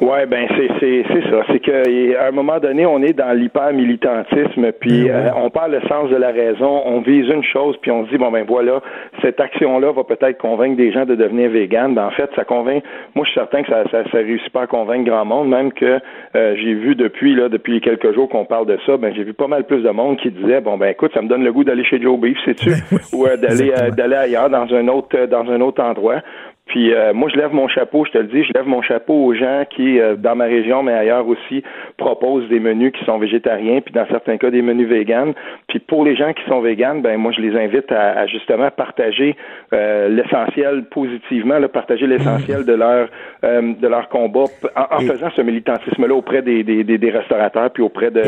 Ouais, 0.00 0.24
ben 0.24 0.48
c'est 0.56 0.68
c'est 0.80 1.04
c'est 1.12 1.30
ça. 1.30 1.42
C'est 1.48 1.60
que 1.60 2.16
à 2.16 2.28
un 2.28 2.30
moment 2.30 2.58
donné, 2.58 2.86
on 2.86 3.02
est 3.02 3.12
dans 3.12 3.36
l'hyper 3.36 3.74
militantisme, 3.74 4.72
puis 4.80 5.10
euh, 5.10 5.28
on 5.36 5.50
perd 5.50 5.72
le 5.72 5.80
sens 5.88 6.08
de 6.08 6.16
la 6.16 6.30
raison. 6.30 6.82
On 6.86 7.02
vise 7.02 7.28
une 7.28 7.44
chose, 7.44 7.76
puis 7.82 7.90
on 7.90 8.06
se 8.06 8.10
dit 8.10 8.16
bon 8.16 8.30
ben 8.30 8.44
voilà, 8.48 8.80
cette 9.20 9.38
action-là 9.38 9.92
va 9.92 10.04
peut-être 10.04 10.38
convaincre 10.38 10.78
des 10.78 10.90
gens 10.90 11.04
de 11.04 11.14
devenir 11.14 11.50
végan. 11.50 11.90
Ben 11.90 12.06
en 12.06 12.10
fait, 12.12 12.30
ça 12.34 12.44
convainc. 12.44 12.82
Moi, 13.14 13.26
je 13.26 13.32
suis 13.32 13.40
certain 13.40 13.62
que 13.62 13.68
ça 13.68 13.84
ça, 13.90 14.04
ça 14.10 14.18
réussit 14.18 14.50
pas 14.50 14.62
à 14.62 14.66
convaincre 14.66 15.04
grand 15.04 15.26
monde. 15.26 15.50
Même 15.50 15.70
que 15.70 15.98
euh, 16.34 16.54
j'ai 16.56 16.72
vu 16.72 16.94
depuis 16.94 17.34
là 17.34 17.50
depuis 17.50 17.82
quelques 17.82 18.14
jours 18.14 18.30
qu'on 18.30 18.46
parle 18.46 18.66
de 18.66 18.78
ça, 18.86 18.96
ben 18.96 19.12
j'ai 19.14 19.24
vu 19.24 19.34
pas 19.34 19.48
mal 19.48 19.64
plus 19.64 19.82
de 19.82 19.90
monde 19.90 20.16
qui 20.16 20.30
disait 20.30 20.62
bon 20.62 20.78
ben 20.78 20.88
écoute, 20.88 21.12
ça 21.12 21.20
me 21.20 21.28
donne 21.28 21.44
le 21.44 21.52
goût 21.52 21.64
d'aller 21.64 21.84
chez 21.84 22.00
Joe 22.00 22.18
Beef, 22.18 22.38
sais-tu, 22.46 22.70
ou 23.12 23.26
euh, 23.26 23.36
d'aller 23.36 23.70
euh, 23.70 23.90
d'aller 23.90 24.16
ailleurs 24.16 24.48
dans 24.48 24.72
un 24.74 24.88
autre 24.88 25.26
dans 25.26 25.50
un 25.50 25.60
autre 25.60 25.82
endroit. 25.82 26.22
Puis 26.70 26.94
euh, 26.94 27.12
moi, 27.12 27.28
je 27.28 27.36
lève 27.36 27.52
mon 27.52 27.66
chapeau, 27.66 28.04
je 28.04 28.12
te 28.12 28.18
le 28.18 28.28
dis, 28.28 28.44
je 28.44 28.52
lève 28.54 28.64
mon 28.64 28.80
chapeau 28.80 29.24
aux 29.24 29.34
gens 29.34 29.64
qui, 29.74 29.98
euh, 29.98 30.14
dans 30.14 30.36
ma 30.36 30.44
région, 30.44 30.84
mais 30.84 30.92
ailleurs 30.92 31.26
aussi, 31.26 31.64
proposent 31.96 32.48
des 32.48 32.60
menus 32.60 32.92
qui 32.92 33.04
sont 33.04 33.18
végétariens, 33.18 33.80
puis 33.80 33.92
dans 33.92 34.06
certains 34.06 34.36
cas, 34.36 34.50
des 34.50 34.62
menus 34.62 34.88
véganes. 34.88 35.32
Puis 35.66 35.80
pour 35.80 36.04
les 36.04 36.14
gens 36.14 36.32
qui 36.32 36.44
sont 36.48 36.60
véganes, 36.60 37.02
ben 37.02 37.16
moi, 37.16 37.32
je 37.32 37.40
les 37.40 37.58
invite 37.58 37.90
à, 37.90 38.24
justement 38.28 38.70
partager 38.70 39.34
euh, 39.72 40.08
l'essentiel 40.10 40.84
positivement, 40.84 41.58
là, 41.58 41.68
partager 41.68 42.06
l'essentiel 42.06 42.64
de 42.64 42.72
leur 42.72 43.08
de 43.42 43.88
leur 43.88 44.08
combat 44.10 44.44
en, 44.76 45.00
faisant 45.00 45.30
ce 45.34 45.40
militantisme-là 45.40 46.14
auprès 46.14 46.42
des, 46.42 46.62
des, 46.62 46.84
des, 46.84 47.10
restaurateurs 47.10 47.70
puis 47.70 47.82
auprès 47.82 48.10
de, 48.10 48.20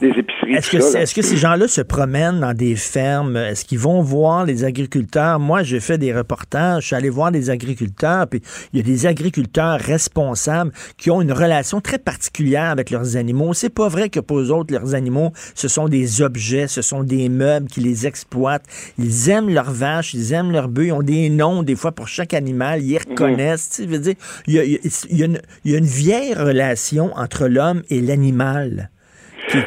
des 0.00 0.08
épiceries. 0.08 0.54
Est-ce 0.54 0.70
que, 0.70 0.98
est-ce 0.98 1.14
que 1.14 1.22
ces 1.22 1.36
gens-là 1.36 1.68
se 1.68 1.82
promènent 1.82 2.40
dans 2.40 2.52
des 2.52 2.74
fermes? 2.74 3.36
Est-ce 3.36 3.64
qu'ils 3.64 3.78
vont 3.78 4.02
voir 4.02 4.44
les 4.44 4.64
agriculteurs? 4.64 5.38
Moi, 5.38 5.62
j'ai 5.62 5.78
fait 5.78 5.98
des 5.98 6.12
reportages, 6.12 6.82
je 6.82 6.86
suis 6.88 6.96
allé 6.96 7.10
voir 7.10 7.30
des 7.30 7.48
agriculteurs 7.48 7.85
puis 7.88 8.42
il 8.72 8.78
y 8.78 8.80
a 8.80 8.84
des 8.84 9.06
agriculteurs 9.06 9.78
responsables 9.78 10.72
qui 10.96 11.10
ont 11.10 11.20
une 11.20 11.32
relation 11.32 11.80
très 11.80 11.98
particulière 11.98 12.70
avec 12.70 12.90
leurs 12.90 13.16
animaux. 13.16 13.54
C'est 13.54 13.70
pas 13.70 13.88
vrai 13.88 14.08
que 14.08 14.20
pour 14.20 14.38
eux 14.38 14.50
autres, 14.50 14.72
leurs 14.72 14.94
animaux, 14.94 15.32
ce 15.54 15.68
sont 15.68 15.88
des 15.88 16.22
objets, 16.22 16.68
ce 16.68 16.82
sont 16.82 17.02
des 17.02 17.28
meubles 17.28 17.68
qui 17.68 17.80
les 17.80 18.06
exploitent. 18.06 18.64
Ils 18.98 19.30
aiment 19.30 19.50
leurs 19.50 19.70
vaches, 19.70 20.14
ils 20.14 20.32
aiment 20.32 20.52
leurs 20.52 20.68
bœufs, 20.68 20.86
ils 20.86 20.92
ont 20.92 21.02
des 21.02 21.28
noms 21.30 21.62
des 21.62 21.76
fois 21.76 21.92
pour 21.92 22.08
chaque 22.08 22.34
animal, 22.34 22.82
ils 22.82 22.92
les 22.92 22.98
mhm. 22.98 23.10
reconnaissent. 23.10 23.80
veux 23.80 23.98
dire, 23.98 24.14
il 24.46 24.80
y, 25.10 25.22
a, 25.22 25.26
une, 25.26 25.86
vieille 25.86 26.34
relation 26.34 27.12
entre 27.16 27.46
l'homme 27.46 27.82
et 27.90 28.00
l'animal. 28.00 28.90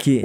Qui, 0.01 0.21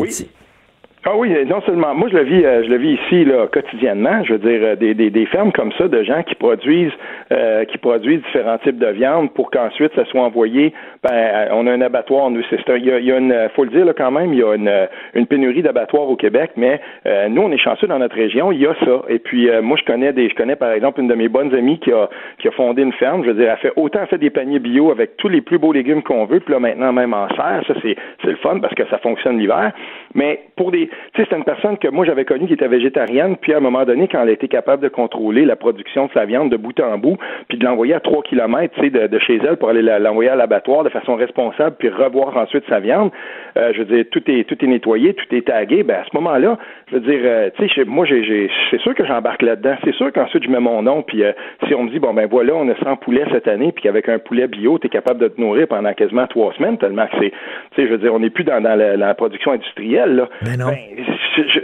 ah 1.06 1.16
oui, 1.18 1.30
non 1.46 1.60
seulement. 1.66 1.94
Moi, 1.94 2.08
je 2.10 2.16
le 2.16 2.22
vis, 2.22 2.46
euh, 2.46 2.64
je 2.64 2.70
le 2.70 2.76
vis 2.76 2.94
ici 2.94 3.26
là, 3.26 3.46
quotidiennement. 3.48 4.24
Je 4.24 4.32
veux 4.32 4.38
dire, 4.38 4.60
euh, 4.62 4.74
des, 4.74 4.94
des, 4.94 5.10
des 5.10 5.26
fermes 5.26 5.52
comme 5.52 5.70
ça 5.72 5.86
de 5.86 6.02
gens 6.02 6.22
qui 6.22 6.34
produisent, 6.34 6.94
euh, 7.30 7.66
qui 7.66 7.76
produisent 7.76 8.22
différents 8.22 8.56
types 8.56 8.78
de 8.78 8.86
viande 8.86 9.30
pour 9.34 9.50
qu'ensuite 9.50 9.94
ça 9.94 10.06
soit 10.06 10.22
envoyé. 10.22 10.72
Ben, 11.02 11.48
on 11.52 11.66
a 11.66 11.72
un 11.72 11.82
abattoir. 11.82 12.30
Nous, 12.30 12.40
c'est 12.48 12.58
il 12.78 12.88
il 12.88 13.04
y 13.04 13.12
a 13.12 13.18
une, 13.18 13.50
faut 13.54 13.64
le 13.64 13.70
dire 13.70 13.84
là, 13.84 13.92
quand 13.92 14.10
même, 14.10 14.32
il 14.32 14.38
y 14.38 14.42
a 14.42 14.54
une, 14.54 14.72
une 15.12 15.26
pénurie 15.26 15.60
d'abattoirs 15.60 16.08
au 16.08 16.16
Québec, 16.16 16.52
mais 16.56 16.80
nous, 17.28 17.42
on 17.42 17.52
est 17.52 17.58
chanceux 17.58 17.86
dans 17.86 17.98
notre 17.98 18.16
région. 18.16 18.50
Il 18.50 18.60
y 18.60 18.66
a 18.66 18.74
ça. 18.84 19.02
Et 19.08 19.18
puis, 19.18 19.50
moi, 19.62 19.76
je 19.78 19.84
connais 19.84 20.14
des, 20.14 20.30
je 20.30 20.34
connais 20.34 20.56
par 20.56 20.72
exemple 20.72 21.00
une 21.00 21.08
de 21.08 21.14
mes 21.14 21.28
bonnes 21.28 21.54
amies 21.54 21.78
qui 21.80 21.92
a, 21.92 22.08
qui 22.38 22.48
a 22.48 22.50
fondé 22.52 22.80
une 22.80 22.92
ferme. 22.94 23.24
Je 23.24 23.30
veux 23.30 23.34
dire, 23.34 23.50
elle 23.50 23.58
fait 23.58 23.72
autant 23.76 24.00
elle 24.02 24.08
fait 24.08 24.18
des 24.18 24.30
paniers 24.30 24.58
bio 24.58 24.90
avec 24.90 25.18
tous 25.18 25.28
les 25.28 25.42
plus 25.42 25.58
beaux 25.58 25.72
légumes 25.72 26.02
qu'on 26.02 26.24
veut. 26.24 26.40
Puis 26.40 26.54
là, 26.54 26.60
maintenant, 26.60 26.92
même 26.92 27.12
en 27.12 27.28
serre, 27.28 27.62
ça 27.66 27.74
c'est, 27.82 27.96
c'est 28.22 28.30
le 28.30 28.36
fun 28.36 28.58
parce 28.60 28.74
que 28.74 28.86
ça 28.88 28.98
fonctionne 28.98 29.38
l'hiver. 29.38 29.72
Mais 30.14 30.40
pour 30.56 30.70
des 30.70 30.88
tu 31.12 31.22
sais, 31.22 31.28
c'est 31.30 31.36
une 31.36 31.44
personne 31.44 31.78
que 31.78 31.88
moi 31.88 32.04
j'avais 32.04 32.24
connue 32.24 32.46
qui 32.46 32.54
était 32.54 32.68
végétarienne, 32.68 33.36
puis 33.36 33.52
à 33.54 33.58
un 33.58 33.60
moment 33.60 33.84
donné, 33.84 34.08
quand 34.08 34.22
elle 34.22 34.30
a 34.30 34.32
été 34.32 34.48
capable 34.48 34.82
de 34.82 34.88
contrôler 34.88 35.44
la 35.44 35.56
production 35.56 36.06
de 36.06 36.12
sa 36.12 36.24
viande 36.24 36.50
de 36.50 36.56
bout 36.56 36.78
en 36.80 36.98
bout, 36.98 37.16
puis 37.48 37.58
de 37.58 37.64
l'envoyer 37.64 37.94
à 37.94 38.00
trois 38.00 38.22
kilomètres, 38.22 38.74
tu 38.74 38.90
sais, 38.90 38.90
de, 38.90 39.18
chez 39.18 39.40
elle 39.46 39.56
pour 39.56 39.68
aller 39.68 39.82
l'envoyer 39.82 40.30
à 40.30 40.36
l'abattoir 40.36 40.84
de 40.84 40.88
façon 40.88 41.14
responsable, 41.14 41.76
puis 41.78 41.88
revoir 41.88 42.36
ensuite 42.36 42.64
sa 42.68 42.80
viande, 42.80 43.10
euh, 43.56 43.72
je 43.74 43.78
veux 43.80 43.84
dire, 43.84 44.04
tout 44.10 44.22
est 44.30 44.44
tout 44.44 44.62
est 44.62 44.68
nettoyé, 44.68 45.14
tout 45.14 45.34
est 45.34 45.46
tagué, 45.46 45.82
ben 45.82 45.96
à 45.96 46.04
ce 46.04 46.16
moment-là, 46.16 46.58
je 46.88 46.96
veux 46.96 47.00
dire, 47.00 47.20
euh, 47.24 47.50
tu 47.56 47.68
sais, 47.68 47.84
moi 47.84 48.04
j'ai, 48.06 48.50
c'est 48.70 48.80
sûr 48.80 48.94
que 48.94 49.04
j'embarque 49.04 49.42
là-dedans, 49.42 49.76
c'est 49.84 49.94
sûr 49.94 50.12
qu'ensuite 50.12 50.44
je 50.44 50.50
mets 50.50 50.60
mon 50.60 50.82
nom, 50.82 51.02
puis 51.02 51.22
euh, 51.22 51.32
si 51.66 51.74
on 51.74 51.84
me 51.84 51.90
dit 51.90 51.98
bon 51.98 52.12
ben 52.14 52.26
voilà, 52.26 52.54
on 52.54 52.68
a 52.68 52.76
100 52.76 52.96
poulets 52.96 53.24
cette 53.32 53.48
année, 53.48 53.72
puis 53.72 53.82
qu'avec 53.82 54.08
un 54.08 54.18
poulet 54.18 54.48
bio, 54.48 54.78
tu 54.78 54.86
es 54.86 54.90
capable 54.90 55.20
de 55.20 55.28
te 55.28 55.40
nourrir 55.40 55.68
pendant 55.68 55.92
quasiment 55.92 56.26
trois 56.26 56.52
semaines, 56.54 56.78
tellement 56.78 57.06
que 57.06 57.16
c'est, 57.20 57.30
tu 57.30 57.36
sais, 57.76 57.86
je 57.86 57.92
veux 57.92 57.98
dire, 57.98 58.14
on 58.14 58.20
n'est 58.20 58.30
plus 58.30 58.44
dans, 58.44 58.60
dans 58.60 58.78
la, 58.78 59.14
production 59.14 59.52
industrielle 59.52 60.16
là. 60.16 60.28
Mais 60.42 60.56
non. 60.56 60.66
Ben, 60.66 60.76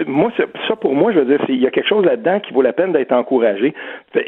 moi, 0.06 0.32
ça 0.68 0.76
pour 0.76 0.94
moi, 0.94 1.12
je 1.12 1.20
veux 1.20 1.24
dire, 1.24 1.44
il 1.48 1.60
y 1.60 1.66
a 1.66 1.70
quelque 1.70 1.88
chose 1.88 2.04
là-dedans 2.04 2.40
qui 2.40 2.52
vaut 2.52 2.62
la 2.62 2.72
peine 2.72 2.92
d'être 2.92 3.12
encouragé. 3.12 3.74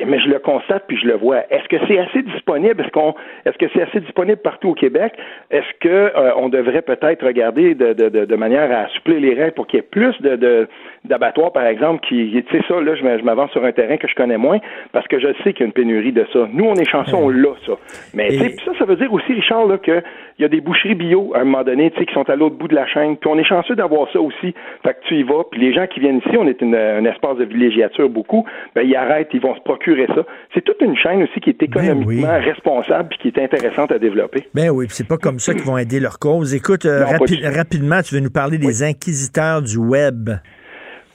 Mais 0.07 0.21
je 0.21 0.29
le 0.29 0.39
constate 0.39 0.85
puis 0.87 0.97
je 0.97 1.07
le 1.07 1.15
vois. 1.15 1.41
Est-ce 1.51 1.69
que 1.69 1.77
c'est 1.87 1.99
assez 1.99 2.23
disponible? 2.23 2.81
Est-ce 2.81 2.91
qu'on, 2.91 3.15
est-ce 3.45 3.59
que 3.59 3.67
c'est 3.75 3.83
assez 3.83 4.01
disponible 4.01 4.39
partout 4.39 4.71
au 4.71 4.75
Québec? 4.75 5.15
Est-ce 5.51 5.79
que 5.81 5.89
euh, 5.89 6.33
on 6.37 6.49
devrait 6.49 6.83
peut-être 6.83 7.27
regarder 7.27 7.75
de, 7.75 7.93
de, 7.93 8.25
de, 8.25 8.37
manière 8.37 8.71
à 8.71 8.89
suppléer 8.89 9.21
les 9.21 9.35
règles 9.35 9.53
pour 9.55 9.67
qu'il 9.67 9.79
y 9.79 9.81
ait 9.81 9.87
plus 9.91 10.21
de, 10.21 10.69
d'abattoirs, 11.05 11.53
par 11.53 11.67
exemple, 11.67 12.07
qui, 12.07 12.31
tu 12.49 12.57
sais, 12.57 12.65
ça, 12.69 12.81
là, 12.81 12.95
je 12.95 13.03
m'avance 13.25 13.51
sur 13.51 13.65
un 13.65 13.73
terrain 13.73 13.97
que 13.97 14.07
je 14.07 14.15
connais 14.15 14.37
moins 14.37 14.59
parce 14.93 15.07
que 15.09 15.19
je 15.19 15.29
sais 15.43 15.53
qu'il 15.53 15.61
y 15.61 15.63
a 15.65 15.67
une 15.67 15.73
pénurie 15.73 16.13
de 16.13 16.25
ça. 16.33 16.49
Nous, 16.53 16.65
on 16.65 16.75
est 16.75 16.89
chanceux, 16.89 17.17
on 17.17 17.29
l'a, 17.29 17.55
ça. 17.67 17.73
Mais 18.15 18.31
ça, 18.31 18.73
ça 18.79 18.85
veut 18.85 18.97
dire 18.97 19.13
aussi, 19.13 19.33
Richard, 19.33 19.67
là, 19.67 19.79
qu'il 19.79 20.03
y 20.39 20.45
a 20.45 20.49
des 20.49 20.61
boucheries 20.61 20.95
bio, 20.95 21.33
à 21.35 21.41
un 21.41 21.45
moment 21.45 21.65
donné, 21.65 21.91
tu 21.91 21.99
sais, 21.99 22.07
qui 22.07 22.15
sont 22.15 22.29
à 22.31 22.37
l'autre 22.37 22.57
bout 22.57 22.69
de 22.69 22.75
la 22.75 22.87
chaîne. 22.87 23.17
Puis 23.17 23.29
on 23.29 23.39
est 23.39 23.45
chanceux 23.45 23.75
d'avoir 23.75 24.11
ça 24.13 24.21
aussi. 24.21 24.55
Fait 24.85 24.95
que 24.95 25.09
tu 25.09 25.17
y 25.17 25.23
vas, 25.25 25.43
puis 25.51 25.61
les 25.61 25.75
gens 25.75 25.87
qui 25.87 26.01
viennent 26.01 26.19
ici, 26.19 26.37
on 26.39 26.47
est 26.47 26.61
une, 26.63 26.77
un 26.77 27.05
espace 27.05 27.37
de 27.37 27.45
villégiature 27.45 28.09
beaucoup, 28.09 28.47
ben, 28.75 28.83
ils 28.83 28.95
arrêtent, 28.95 29.31
ils 29.33 29.41
vont 29.41 29.57
se 29.57 29.61
procurer 29.61 30.07
ça. 30.15 30.25
C'est 30.55 30.63
toute 30.63 30.81
une 30.83 30.97
chaîne 30.97 31.25
aussi 31.25 31.41
qui 31.41 31.51
est 31.51 31.59
ben 31.59 31.67
économiquement 31.67 32.39
responsable 32.39 33.09
puis 33.11 33.19
qui 33.19 33.29
est 33.29 33.43
intéressante 33.43 33.91
à 33.91 33.99
développer. 33.99 34.47
Ben 34.55 34.71
oui, 34.71 34.87
c'est 34.89 35.09
pas 35.09 35.19
comme 35.19 35.41
ça 35.41 35.53
qu'ils 35.53 35.65
vont 35.65 35.79
aider 35.79 35.99
leur 35.99 36.19
cause. 36.19 36.55
Écoute, 36.55 36.87
euh, 36.87 37.05
rapidement, 37.05 38.03
tu 38.03 38.15
veux 38.15 38.21
nous 38.21 38.31
parler 38.31 38.59
des 38.59 38.83
inquisiteurs 38.83 39.63
du 39.63 39.77
web. 39.77 40.31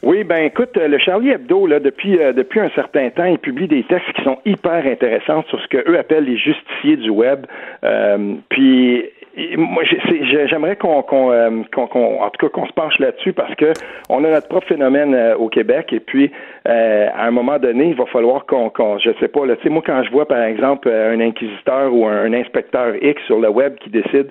Oui, 0.04 0.24
ben 0.24 0.43
écoute, 0.43 0.78
euh, 0.78 0.88
le 0.88 1.00
Charlie 1.00 1.32
Hebdo, 1.32 1.66
là, 1.66 1.80
depuis, 1.80 2.20
euh, 2.20 2.32
depuis 2.32 2.60
un 2.60 2.70
certain 2.70 3.10
temps, 3.10 3.26
il 3.26 3.39
publie 3.39 3.68
des 3.68 3.84
textes 3.84 4.12
qui 4.14 4.24
sont 4.24 4.38
hyper 4.45 4.86
intéressants 4.86 5.43
sur 5.50 5.60
ce 5.60 5.68
qu'eux 5.68 5.98
appellent 5.98 6.26
les 6.26 6.38
justiciers 6.38 6.98
du 6.98 7.10
web. 7.10 7.48
Euh, 7.84 8.36
puis 8.50 9.06
moi, 9.56 9.84
j'aimerais 9.86 10.76
qu'on, 10.78 11.04
euh, 11.32 11.50
qu'on, 11.72 11.86
qu'on, 11.88 12.22
en 12.22 12.30
tout 12.32 12.48
cas, 12.48 12.50
qu'on 12.50 12.66
se 12.66 12.74
penche 12.74 12.98
là-dessus 12.98 13.34
parce 13.34 13.54
que 13.56 13.72
on 14.10 14.24
a 14.24 14.32
notre 14.32 14.48
propre 14.48 14.66
phénomène 14.66 15.14
euh, 15.14 15.36
au 15.36 15.48
Québec 15.48 15.94
et 15.94 16.00
puis 16.00 16.32
euh, 16.68 17.08
à 17.16 17.28
un 17.28 17.32
moment 17.32 17.60
donné, 17.60 17.90
il 17.90 17.96
va 17.96 18.08
falloir 18.08 18.48
qu'on, 18.48 18.70
qu'on 18.70 18.98
je 18.98 19.12
sais 19.20 19.28
pas, 19.28 19.46
là, 19.46 19.56
tu 19.58 19.64
sais, 19.64 19.70
moi 19.70 19.84
quand 19.86 20.02
je 20.04 20.12
vois 20.12 20.28
par 20.28 20.42
exemple 20.42 20.90
un 20.90 21.20
inquisiteur 21.20 21.94
ou 21.94 22.08
un, 22.08 22.34
inspecteur 22.34 22.96
X 23.02 23.22
sur 23.26 23.40
le 23.40 23.50
web 23.50 23.76
qui 23.76 23.90
décide, 23.90 24.30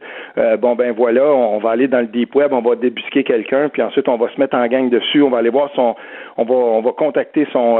bon 0.58 0.74
ben 0.74 0.92
voilà, 0.92 1.24
on, 1.24 1.58
va 1.58 1.70
aller 1.70 1.88
dans 1.88 2.00
le 2.00 2.06
deep 2.06 2.34
web, 2.34 2.52
on 2.52 2.60
va 2.60 2.74
débusquer 2.74 3.24
quelqu'un, 3.24 3.68
puis 3.68 3.82
ensuite 3.82 4.08
on 4.08 4.16
va 4.16 4.28
se 4.34 4.40
mettre 4.40 4.56
en 4.56 4.66
gang 4.66 4.90
dessus, 4.90 5.22
on 5.22 5.30
va 5.30 5.38
aller 5.38 5.50
voir 5.50 5.70
son, 5.74 5.94
on 6.36 6.44
va, 6.44 6.54
on 6.54 6.82
va 6.82 6.92
contacter 6.92 7.46
son, 7.52 7.78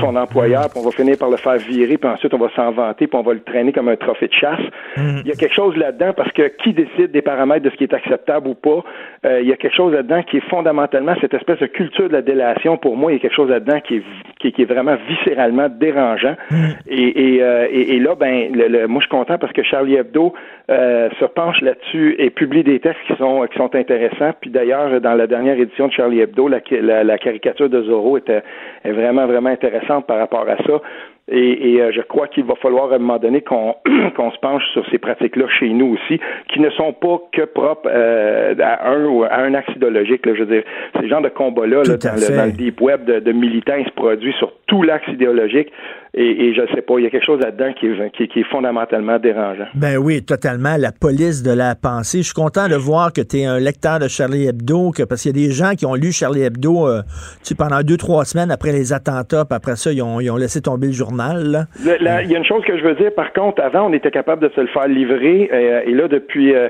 son 0.00 0.16
employeur, 0.16 0.68
puis 0.70 0.80
on 0.80 0.84
va 0.84 0.90
finir 0.90 1.16
par 1.18 1.30
le 1.30 1.36
faire 1.36 1.56
virer, 1.56 1.96
puis 1.96 2.10
ensuite 2.10 2.34
on 2.34 2.38
va 2.38 2.48
s'en 2.56 2.72
vanter, 2.72 3.06
puis 3.06 3.18
on 3.18 3.22
va 3.22 3.34
le 3.34 3.42
traîner 3.42 3.72
comme 3.72 3.88
un 3.88 3.96
trophée 3.96 4.28
de 4.28 4.34
chasse. 4.34 4.60
Mm. 4.96 5.20
Il 5.24 5.28
y 5.28 5.32
a 5.32 5.36
quelque 5.36 5.54
chose 5.54 5.76
là-dedans 5.76 6.12
parce 6.16 6.32
que 6.32 6.48
qui 6.62 6.72
décide 6.72 7.10
des 7.10 7.22
paramètres 7.22 7.64
de 7.64 7.70
ce 7.70 7.76
qui 7.76 7.84
est 7.84 7.94
acceptable 7.94 8.48
ou 8.48 8.54
pas. 8.54 8.84
Euh, 9.24 9.40
il 9.40 9.48
y 9.48 9.52
a 9.52 9.56
quelque 9.56 9.74
chose 9.74 9.92
là-dedans 9.92 10.22
qui 10.22 10.38
est 10.38 10.48
fondamentalement 10.48 11.14
cette 11.20 11.34
espèce 11.34 11.58
de 11.58 11.66
culture 11.66 12.08
de 12.08 12.12
la 12.12 12.22
délation. 12.22 12.76
Pour 12.76 12.96
moi, 12.96 13.12
il 13.12 13.16
y 13.16 13.18
a 13.18 13.20
quelque 13.20 13.34
chose 13.34 13.50
là-dedans 13.50 13.80
qui 13.80 13.96
est, 13.96 14.52
qui, 14.52 14.62
est 14.62 14.64
vraiment 14.64 14.96
viscéralement 15.08 15.68
dérangeant. 15.68 16.34
Mm. 16.50 16.56
Euh, 16.90 17.68
et, 17.70 17.96
et, 17.96 17.98
là, 17.98 18.14
ben, 18.14 18.52
le, 18.52 18.86
moi, 18.86 19.00
je 19.00 19.06
suis 19.06 19.10
content 19.10 19.38
parce 19.38 19.52
que 19.52 19.62
Charlie 19.62 19.96
Hebdo 19.96 20.32
euh, 20.70 21.08
se 21.18 21.24
penche 21.24 21.60
là-dessus 21.60 22.14
et 22.18 22.30
publie 22.30 22.62
des 22.62 22.80
textes 22.80 23.02
qui 23.06 23.16
sont 23.16 23.46
qui 23.46 23.58
sont 23.58 23.74
intéressants. 23.74 24.32
Puis 24.40 24.50
d'ailleurs, 24.50 25.00
dans 25.00 25.14
la 25.14 25.26
dernière 25.26 25.58
édition 25.58 25.88
de 25.88 25.92
Charlie 25.92 26.20
Hebdo, 26.20 26.48
la, 26.48 26.60
la, 27.04 27.18
caricature 27.18 27.68
de 27.68 27.82
Zorro 27.82 28.16
était 28.16 28.42
est 28.84 28.92
vraiment 28.92 29.26
vraiment 29.26 29.50
intéressante 29.50 30.06
par 30.06 30.18
rapport 30.18 30.46
à 30.48 30.56
ça. 30.64 30.80
Et, 31.28 31.80
euh, 31.80 31.92
je 31.94 32.00
crois 32.00 32.26
qu'il 32.26 32.44
va 32.44 32.56
falloir 32.56 32.92
à 32.92 32.96
un 32.96 32.98
moment 32.98 33.18
donné 33.18 33.40
qu'on 33.42 33.74
se 33.84 34.38
penche 34.40 34.64
sur 34.72 34.84
ces 34.90 34.98
pratiques-là 34.98 35.46
chez 35.48 35.68
nous 35.68 35.94
aussi, 35.94 36.20
qui 36.48 36.60
ne 36.60 36.68
sont 36.70 36.92
pas 36.92 37.20
que 37.32 37.42
propres 37.42 37.88
euh, 37.88 38.54
à 38.60 38.88
un 38.90 39.04
ou 39.04 39.22
à 39.22 39.36
un 39.36 39.54
axe 39.54 39.70
idéologique. 39.76 40.26
Là, 40.26 40.34
je 40.34 40.40
veux 40.40 40.54
dire, 40.54 40.64
ces 41.00 41.08
genres 41.08 41.22
de 41.22 41.28
combats-là 41.28 41.84
dans, 41.84 42.44
le, 42.44 42.52
deep 42.52 42.80
web 42.80 43.04
de, 43.04 43.20
de 43.20 43.32
militants, 43.32 43.76
ils 43.78 43.86
se 43.86 43.92
produisent 43.92 44.34
sur 44.34 44.52
tout 44.66 44.82
l'axe 44.82 45.06
idéologique. 45.08 45.72
Et, 46.14 46.52
je 46.54 46.60
ne 46.60 46.66
sais 46.74 46.82
pas, 46.82 46.98
il 46.98 47.04
y 47.04 47.06
a 47.06 47.10
quelque 47.10 47.24
chose 47.24 47.40
là-dedans 47.40 47.72
qui, 47.72 47.88
qui, 48.28 48.40
est 48.40 48.50
fondamentalement 48.50 49.18
dérangeant. 49.18 49.64
Ben 49.74 49.96
oui, 49.96 50.22
totalement. 50.22 50.76
La 50.78 50.92
police 50.92 51.42
de 51.42 51.52
la 51.52 51.74
pensée. 51.74 52.18
Je 52.18 52.24
suis 52.24 52.34
content 52.34 52.68
de 52.68 52.74
voir 52.74 53.14
que 53.14 53.22
tu 53.22 53.38
es 53.38 53.46
un 53.46 53.58
lecteur 53.58 53.98
de 53.98 54.08
Charlie 54.08 54.46
Hebdo, 54.46 54.90
que, 54.90 55.04
parce 55.04 55.22
qu'il 55.22 55.34
y 55.34 55.42
a 55.42 55.48
des 55.48 55.54
gens 55.54 55.72
qui 55.72 55.86
ont 55.86 55.94
lu 55.94 56.12
Charlie 56.12 56.42
Hebdo 56.42 56.86
euh, 56.86 57.00
tu 57.42 57.54
pendant 57.54 57.80
deux, 57.80 57.96
trois 57.96 58.26
semaines 58.26 58.50
après 58.50 58.72
les 58.72 58.92
attentats, 58.92 59.46
puis 59.46 59.56
après 59.56 59.76
ça, 59.76 59.90
ils 59.90 60.02
ont, 60.02 60.20
ils 60.20 60.30
ont 60.30 60.36
laissé 60.36 60.60
tomber 60.60 60.88
le 60.88 60.92
journal. 60.92 61.66
il 61.82 62.30
y 62.30 62.34
a 62.34 62.38
une 62.38 62.44
chose 62.44 62.62
que 62.66 62.76
je 62.76 62.84
veux 62.84 62.94
dire, 62.94 63.14
par 63.14 63.32
contre, 63.32 63.62
avant, 63.62 63.88
on 63.88 63.92
était 63.94 64.10
capable 64.10 64.42
de 64.46 64.52
se 64.54 64.60
le 64.60 64.66
faire 64.66 64.88
livrer, 64.88 65.48
euh, 65.50 65.80
et 65.86 65.92
là, 65.92 66.08
depuis... 66.08 66.54
Euh, 66.54 66.68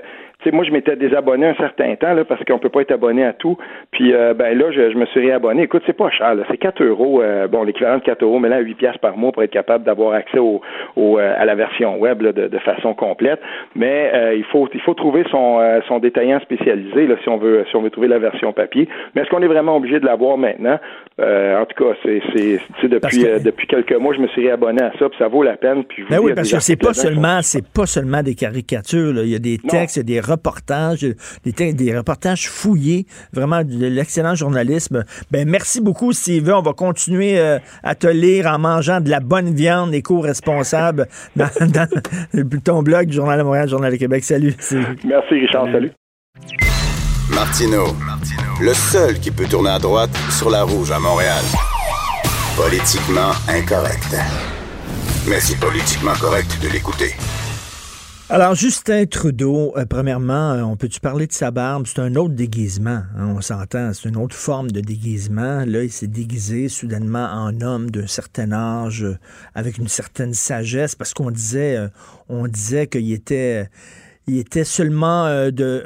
moi, 0.50 0.64
je 0.64 0.72
m'étais 0.72 0.96
désabonné 0.96 1.46
un 1.46 1.54
certain 1.54 1.94
temps 1.94 2.14
là, 2.14 2.24
parce 2.24 2.42
qu'on 2.44 2.58
peut 2.58 2.68
pas 2.68 2.80
être 2.80 2.92
abonné 2.92 3.24
à 3.24 3.32
tout. 3.32 3.56
Puis 3.92 4.12
euh, 4.12 4.34
ben 4.34 4.58
là, 4.58 4.70
je, 4.72 4.96
me 4.96 5.06
suis 5.06 5.20
réabonné. 5.20 5.62
Écoute, 5.62 5.82
c'est 5.86 5.96
pas 5.96 6.10
cher. 6.10 6.34
C'est 6.50 6.56
4 6.56 6.82
euros. 6.82 7.22
Euh, 7.22 7.46
bon, 7.46 7.62
l'équivalent 7.62 7.98
de 7.98 8.02
4 8.02 8.22
euros, 8.22 8.38
mais 8.38 8.48
là, 8.48 8.58
8 8.58 8.74
piastres 8.74 9.00
par 9.00 9.16
mois 9.16 9.32
pour 9.32 9.42
être 9.42 9.52
capable 9.52 9.84
d'avoir 9.84 10.14
accès 10.14 10.38
au, 10.38 10.60
au 10.96 11.18
euh, 11.18 11.34
à 11.38 11.44
la 11.44 11.54
version 11.54 11.98
web 11.98 12.22
de, 12.22 12.48
de, 12.48 12.58
façon 12.58 12.94
complète. 12.94 13.40
Mais 13.74 14.34
il 14.36 14.44
faut 14.44 14.68
il 14.72 14.80
faut 14.80 14.94
trouver 14.94 15.24
son, 15.30 15.60
son 15.88 15.98
détaillant 15.98 16.40
spécialisé 16.40 17.06
là, 17.06 17.16
si 17.22 17.28
on 17.28 17.38
veut 17.38 17.64
si 17.68 17.76
on 17.76 17.82
veut 17.82 17.90
trouver 17.90 18.08
la 18.08 18.18
version 18.18 18.52
papier. 18.52 18.88
Mais 19.14 19.22
est-ce 19.22 19.30
qu'on 19.30 19.42
est 19.42 19.48
vraiment 19.48 19.76
obligé 19.76 20.00
de 20.00 20.06
l'avoir 20.06 20.38
maintenant? 20.38 20.78
en 21.18 21.64
tout 21.66 21.84
cas, 21.84 21.94
c'est 22.02 22.22
c'est 22.80 22.88
depuis 22.88 23.24
depuis 23.44 23.66
quelques 23.66 23.94
mois, 23.94 24.14
je 24.14 24.20
me 24.20 24.28
suis 24.28 24.42
réabonné 24.42 24.82
à 24.82 24.92
ça, 24.98 25.08
puis 25.08 25.18
ça 25.18 25.28
vaut 25.28 25.42
la 25.42 25.56
peine. 25.56 25.84
Puis 25.84 26.04
ben 26.08 26.18
oui, 26.20 26.32
parce 26.34 26.50
que 26.50 26.60
c'est 26.60 26.76
pas 26.76 26.94
seulement 26.94 27.40
c'est 27.42 27.66
pas 27.66 27.86
seulement 27.86 28.22
des 28.22 28.34
caricatures. 28.34 29.12
Là. 29.12 29.22
Il 29.22 29.30
y 29.30 29.36
a 29.36 29.38
des 29.38 29.58
textes, 29.58 29.96
il 29.96 30.00
y 30.00 30.16
a 30.16 30.20
des 30.20 30.20
reportages, 30.32 31.06
des, 31.44 31.72
des 31.72 31.96
reportages 31.96 32.48
fouillés, 32.48 33.06
vraiment 33.32 33.62
de 33.62 33.86
l'excellent 33.86 34.34
journalisme. 34.34 35.04
Ben 35.30 35.48
merci 35.48 35.80
beaucoup, 35.80 36.12
Steve. 36.12 36.50
On 36.54 36.62
va 36.62 36.72
continuer 36.72 37.38
euh, 37.38 37.58
à 37.82 37.94
te 37.94 38.06
lire 38.06 38.46
en 38.46 38.58
mangeant 38.58 39.00
de 39.00 39.10
la 39.10 39.20
bonne 39.20 39.54
viande 39.54 39.94
éco-responsable 39.94 41.06
dans, 41.36 41.50
dans 41.60 41.88
ton 42.64 42.82
blog, 42.82 43.10
Journal 43.10 43.38
de 43.38 43.44
Montréal, 43.44 43.68
Journal 43.68 43.92
de 43.92 43.96
Québec. 43.96 44.24
Salut. 44.24 44.54
Merci, 45.04 45.34
Richard. 45.34 45.66
Salut. 45.72 45.92
Martino, 47.30 47.84
le 48.60 48.74
seul 48.74 49.18
qui 49.18 49.30
peut 49.30 49.46
tourner 49.46 49.70
à 49.70 49.78
droite 49.78 50.10
sur 50.30 50.50
la 50.50 50.64
rouge 50.64 50.90
à 50.90 50.98
Montréal. 50.98 51.42
Politiquement 52.56 53.32
incorrect. 53.48 54.14
Mais 55.28 55.40
c'est 55.40 55.58
politiquement 55.58 56.14
correct 56.20 56.58
de 56.62 56.68
l'écouter. 56.68 57.14
Alors, 58.34 58.54
Justin 58.54 59.04
Trudeau, 59.04 59.74
euh, 59.76 59.84
premièrement, 59.84 60.52
euh, 60.52 60.62
on 60.62 60.74
peut-tu 60.74 61.00
parler 61.00 61.26
de 61.26 61.34
sa 61.34 61.50
barbe? 61.50 61.86
C'est 61.86 61.98
un 61.98 62.16
autre 62.16 62.32
déguisement, 62.32 63.02
hein, 63.14 63.34
on 63.36 63.42
s'entend, 63.42 63.92
c'est 63.92 64.08
une 64.08 64.16
autre 64.16 64.34
forme 64.34 64.70
de 64.70 64.80
déguisement. 64.80 65.66
Là, 65.66 65.84
il 65.84 65.92
s'est 65.92 66.06
déguisé 66.06 66.70
soudainement 66.70 67.26
en 67.26 67.60
homme 67.60 67.90
d'un 67.90 68.06
certain 68.06 68.52
âge, 68.52 69.02
euh, 69.02 69.18
avec 69.54 69.76
une 69.76 69.86
certaine 69.86 70.32
sagesse, 70.32 70.94
parce 70.94 71.12
qu'on 71.12 71.30
disait, 71.30 71.76
on 72.30 72.48
disait 72.48 72.86
qu'il 72.86 73.12
était 73.12 73.68
il 74.26 74.38
était 74.38 74.64
seulement 74.64 75.26
euh, 75.26 75.50
de 75.50 75.82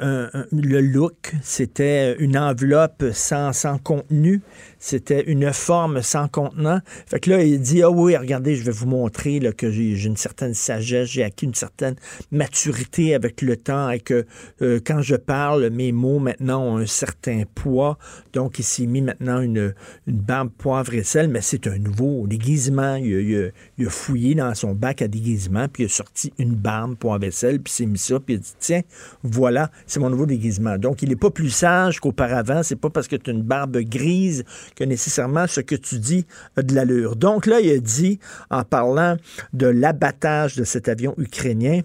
le 0.51 0.81
look, 0.81 1.33
c'était 1.41 2.15
une 2.19 2.37
enveloppe 2.37 3.05
sans, 3.11 3.51
sans 3.51 3.79
contenu, 3.79 4.41
c'était 4.79 5.23
une 5.23 5.51
forme 5.53 6.01
sans 6.03 6.27
contenant. 6.27 6.79
Fait 7.07 7.19
que 7.19 7.31
là, 7.31 7.43
il 7.43 7.59
dit 7.59 7.81
Ah 7.81 7.89
oui, 7.89 8.15
regardez, 8.15 8.55
je 8.55 8.63
vais 8.63 8.71
vous 8.71 8.85
montrer 8.85 9.39
que 9.57 9.71
j'ai 9.71 10.05
une 10.05 10.17
certaine 10.17 10.53
sagesse, 10.53 11.09
j'ai 11.09 11.23
acquis 11.23 11.45
une 11.45 11.55
certaine 11.55 11.95
maturité 12.31 13.15
avec 13.15 13.41
le 13.41 13.57
temps 13.57 13.89
et 13.89 13.99
que 13.99 14.25
euh, 14.61 14.79
quand 14.85 15.01
je 15.01 15.15
parle, 15.15 15.69
mes 15.71 15.91
mots 15.91 16.19
maintenant 16.19 16.63
ont 16.63 16.77
un 16.77 16.85
certain 16.85 17.43
poids. 17.55 17.97
Donc, 18.33 18.59
il 18.59 18.63
s'est 18.63 18.85
mis 18.85 19.01
maintenant 19.01 19.41
une, 19.41 19.73
une 20.05 20.17
barbe 20.17 20.49
poivre 20.57 20.93
et 20.93 21.03
sel, 21.03 21.27
mais 21.27 21.41
c'est 21.41 21.67
un 21.67 21.77
nouveau 21.77 22.27
déguisement. 22.27 22.95
Il 22.95 23.51
a, 23.79 23.89
fouillé 23.89 24.35
dans 24.35 24.53
son 24.53 24.73
bac 24.73 25.01
à 25.01 25.07
déguisement, 25.07 25.67
puis 25.67 25.83
il 25.83 25.85
a 25.87 25.89
sorti 25.89 26.33
une 26.37 26.53
barbe 26.53 26.95
poivre 26.95 27.23
et 27.23 27.31
sel, 27.31 27.59
puis 27.59 27.73
s'est 27.73 27.85
mis 27.85 27.97
ça, 27.97 28.19
puis 28.27 28.35
il 28.35 28.39
dit 28.41 28.53
Tiens, 28.59 28.81
voilà, 29.23 29.71
c'est 29.87 29.99
mon 29.99 30.09
nouveau 30.09 30.25
déguisement. 30.25 30.77
Donc, 30.77 31.01
il 31.01 31.09
n'est 31.09 31.15
pas 31.15 31.31
plus 31.31 31.49
sage 31.49 31.99
qu'auparavant. 31.99 32.61
C'est 32.61 32.75
pas 32.75 32.89
parce 32.89 33.07
que 33.07 33.15
tu 33.15 33.31
as 33.31 33.33
une 33.33 33.41
barbe 33.41 33.77
grise 33.77 34.43
que 34.75 34.83
nécessairement 34.83 35.47
ce 35.47 35.61
que 35.61 35.75
tu 35.75 35.97
dis 35.97 36.27
a 36.55 36.61
de 36.61 36.75
l'allure. 36.75 37.15
Donc 37.15 37.45
là, 37.45 37.59
il 37.59 37.71
a 37.71 37.79
dit, 37.79 38.19
en 38.51 38.63
parlant 38.63 39.17
de 39.53 39.67
l'abattage 39.67 40.55
de 40.55 40.63
cet 40.63 40.89
avion 40.89 41.15
ukrainien, 41.17 41.81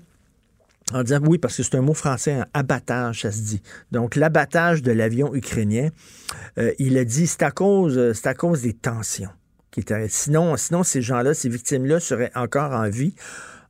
en 0.93 1.05
disant 1.05 1.21
oui, 1.23 1.39
parce 1.39 1.57
que 1.57 1.63
c'est 1.63 1.77
un 1.77 1.81
mot 1.81 1.95
français, 1.95 2.33
un 2.33 2.47
abattage, 2.53 3.23
ça 3.23 3.31
se 3.31 3.41
dit. 3.41 3.63
Donc, 3.93 4.17
l'abattage 4.17 4.83
de 4.83 4.93
l'avion 4.93 5.35
ukrainien, 5.35 5.89
euh, 6.59 6.73
il 6.79 6.99
a 6.99 7.05
dit 7.05 7.27
c'est 7.27 7.43
à 7.43 7.53
cause, 7.53 8.13
c'est 8.13 8.27
à 8.27 8.35
cause 8.35 8.63
des 8.63 8.75
tensions. 8.75 9.31
Qui 9.71 9.83
sinon, 10.09 10.59
sinon, 10.59 10.83
ces 10.83 11.01
gens-là, 11.01 11.33
ces 11.33 11.49
victimes-là 11.49 11.99
seraient 11.99 12.31
encore 12.35 12.73
en 12.73 12.91
vie. 12.91 13.15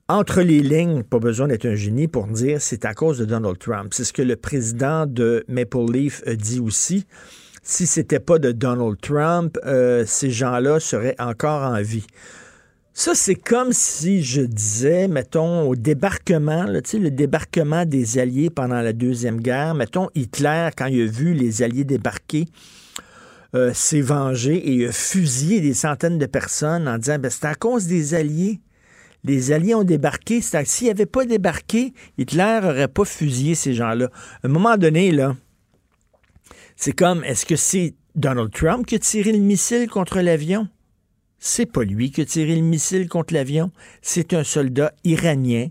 Entre 0.08 0.42
les 0.42 0.60
lignes, 0.60 1.02
pas 1.04 1.18
besoin 1.18 1.48
d'être 1.48 1.66
un 1.66 1.74
génie 1.74 2.08
pour 2.08 2.26
dire 2.26 2.60
c'est 2.60 2.84
à 2.84 2.92
cause 2.92 3.18
de 3.18 3.24
Donald 3.24 3.58
Trump. 3.58 3.94
C'est 3.94 4.04
ce 4.04 4.12
que 4.12 4.22
le 4.22 4.36
président 4.36 5.06
de 5.06 5.44
Maple 5.48 5.90
Leaf 5.92 6.22
a 6.26 6.34
dit 6.34 6.60
aussi 6.60 7.06
si 7.62 7.86
c'était 7.86 8.20
pas 8.20 8.38
de 8.38 8.52
Donald 8.52 8.96
Trump, 9.00 9.56
euh, 9.64 10.04
ces 10.06 10.30
gens-là 10.30 10.80
seraient 10.80 11.14
encore 11.18 11.62
en 11.62 11.80
vie. 11.80 12.06
Ça, 12.94 13.14
c'est 13.14 13.36
comme 13.36 13.72
si 13.72 14.22
je 14.22 14.42
disais, 14.42 15.08
mettons, 15.08 15.62
au 15.68 15.76
débarquement, 15.76 16.64
là, 16.64 16.80
le 16.92 17.10
débarquement 17.10 17.86
des 17.86 18.18
Alliés 18.18 18.50
pendant 18.50 18.82
la 18.82 18.92
Deuxième 18.92 19.40
Guerre, 19.40 19.74
mettons, 19.74 20.08
Hitler, 20.14 20.68
quand 20.76 20.86
il 20.86 21.08
a 21.08 21.10
vu 21.10 21.32
les 21.32 21.62
Alliés 21.62 21.84
débarquer, 21.84 22.48
euh, 23.54 23.72
s'est 23.72 24.02
vengé 24.02 24.74
et 24.74 24.88
a 24.88 24.92
fusillé 24.92 25.60
des 25.60 25.72
centaines 25.72 26.18
de 26.18 26.26
personnes 26.26 26.86
en 26.86 26.98
disant, 26.98 27.18
ben, 27.18 27.30
c'est 27.30 27.46
à 27.46 27.54
cause 27.54 27.86
des 27.86 28.14
Alliés. 28.14 28.60
Les 29.24 29.52
Alliés 29.52 29.74
ont 29.74 29.84
débarqué. 29.84 30.40
S'il 30.40 30.90
avait 30.90 31.06
pas 31.06 31.24
débarqué, 31.24 31.94
Hitler 32.18 32.58
n'aurait 32.62 32.88
pas 32.88 33.04
fusillé 33.04 33.54
ces 33.54 33.72
gens-là. 33.72 34.10
À 34.42 34.46
un 34.46 34.50
moment 34.50 34.76
donné, 34.76 35.12
là, 35.12 35.36
c'est 36.76 36.92
comme, 36.92 37.22
est-ce 37.24 37.46
que 37.46 37.56
c'est 37.56 37.94
Donald 38.16 38.50
Trump 38.50 38.84
qui 38.84 38.96
a 38.96 38.98
tiré 38.98 39.32
le 39.32 39.38
missile 39.38 39.88
contre 39.88 40.20
l'avion? 40.20 40.68
C'est 41.38 41.66
pas 41.66 41.84
lui 41.84 42.10
qui 42.10 42.20
a 42.20 42.24
tiré 42.24 42.56
le 42.56 42.62
missile 42.62 43.08
contre 43.08 43.34
l'avion, 43.34 43.72
c'est 44.00 44.32
un 44.32 44.44
soldat 44.44 44.92
iranien 45.02 45.68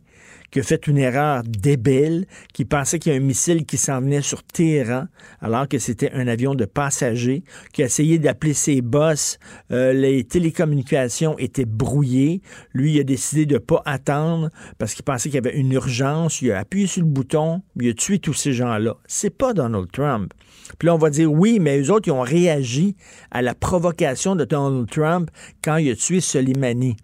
qui 0.51 0.59
a 0.59 0.63
fait 0.63 0.87
une 0.87 0.97
erreur 0.97 1.43
débile, 1.43 2.25
qui 2.53 2.65
pensait 2.65 2.99
qu'il 2.99 3.11
y 3.11 3.15
a 3.15 3.17
un 3.17 3.23
missile 3.23 3.65
qui 3.65 3.77
s'en 3.77 4.01
venait 4.01 4.21
sur 4.21 4.43
Téhéran, 4.43 5.05
alors 5.39 5.67
que 5.67 5.79
c'était 5.79 6.11
un 6.11 6.27
avion 6.27 6.55
de 6.55 6.65
passagers, 6.65 7.43
qui 7.73 7.83
a 7.83 7.85
essayé 7.85 8.19
d'appeler 8.19 8.53
ses 8.53 8.81
boss. 8.81 9.39
Euh, 9.71 9.93
les 9.93 10.23
télécommunications 10.23 11.37
étaient 11.39 11.65
brouillées. 11.65 12.41
Lui, 12.73 12.93
il 12.93 12.99
a 12.99 13.03
décidé 13.03 13.45
de 13.45 13.57
pas 13.57 13.81
attendre 13.85 14.49
parce 14.77 14.93
qu'il 14.93 15.03
pensait 15.03 15.29
qu'il 15.29 15.35
y 15.35 15.47
avait 15.47 15.57
une 15.57 15.71
urgence. 15.71 16.41
Il 16.41 16.51
a 16.51 16.59
appuyé 16.59 16.87
sur 16.87 17.01
le 17.01 17.07
bouton, 17.07 17.61
il 17.79 17.89
a 17.89 17.93
tué 17.93 18.19
tous 18.19 18.33
ces 18.33 18.53
gens-là. 18.53 18.97
C'est 19.07 19.35
pas 19.35 19.53
Donald 19.53 19.89
Trump. 19.91 20.33
Puis 20.77 20.87
là, 20.87 20.95
on 20.95 20.97
va 20.97 21.09
dire 21.09 21.31
oui, 21.31 21.59
mais 21.59 21.79
eux 21.79 21.91
autres, 21.91 22.07
ils 22.07 22.11
ont 22.11 22.21
réagi 22.21 22.95
à 23.31 23.41
la 23.41 23.55
provocation 23.55 24.35
de 24.35 24.45
Donald 24.45 24.89
Trump 24.89 25.29
quand 25.63 25.77
il 25.77 25.91
a 25.91 25.95
tué 25.95 26.19
Soleimani. 26.19 26.97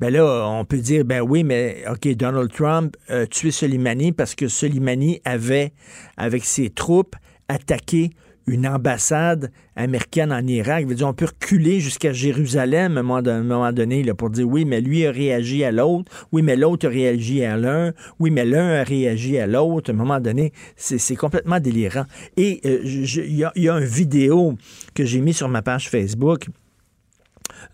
Ben 0.00 0.12
là, 0.12 0.46
on 0.48 0.64
peut 0.64 0.78
dire, 0.78 1.04
ben 1.04 1.20
oui, 1.20 1.44
mais 1.44 1.84
OK, 1.90 2.08
Donald 2.16 2.50
Trump 2.52 2.96
a 3.08 3.26
tué 3.26 3.50
Soleimani 3.50 4.12
parce 4.12 4.34
que 4.34 4.48
Soleimani 4.48 5.20
avait, 5.24 5.72
avec 6.16 6.44
ses 6.44 6.70
troupes, 6.70 7.14
attaqué 7.48 8.10
une 8.46 8.66
ambassade 8.66 9.50
américaine 9.76 10.32
en 10.32 10.46
Irak. 10.46 10.86
Dire, 10.86 11.08
on 11.08 11.14
peut 11.14 11.26
reculer 11.26 11.80
jusqu'à 11.80 12.12
Jérusalem 12.12 12.96
à 12.96 13.00
un 13.00 13.42
moment 13.42 13.72
donné 13.72 14.02
là, 14.02 14.14
pour 14.14 14.30
dire 14.30 14.46
oui, 14.46 14.64
mais 14.64 14.80
lui 14.80 15.06
a 15.06 15.10
réagi 15.10 15.64
à 15.64 15.72
l'autre, 15.72 16.10
oui, 16.32 16.42
mais 16.42 16.56
l'autre 16.56 16.86
a 16.86 16.90
réagi 16.90 17.44
à 17.44 17.56
l'un, 17.56 17.92
oui, 18.18 18.30
mais 18.30 18.44
l'un 18.44 18.80
a 18.80 18.84
réagi 18.84 19.38
à 19.38 19.46
l'autre. 19.46 19.90
À 19.90 19.94
un 19.94 19.96
moment 19.96 20.20
donné, 20.20 20.52
c'est 20.76 21.16
complètement 21.16 21.60
délirant. 21.60 22.04
Et 22.36 22.60
euh, 22.66 22.80
il 22.84 23.36
y, 23.36 23.44
y, 23.56 23.68
a 23.68 23.78
une 23.78 23.84
vidéo 23.84 24.56
que 24.94 25.04
j'ai 25.04 25.20
mis 25.20 25.32
sur 25.32 25.48
ma 25.48 25.62
page 25.62 25.88
Facebook 25.88 26.48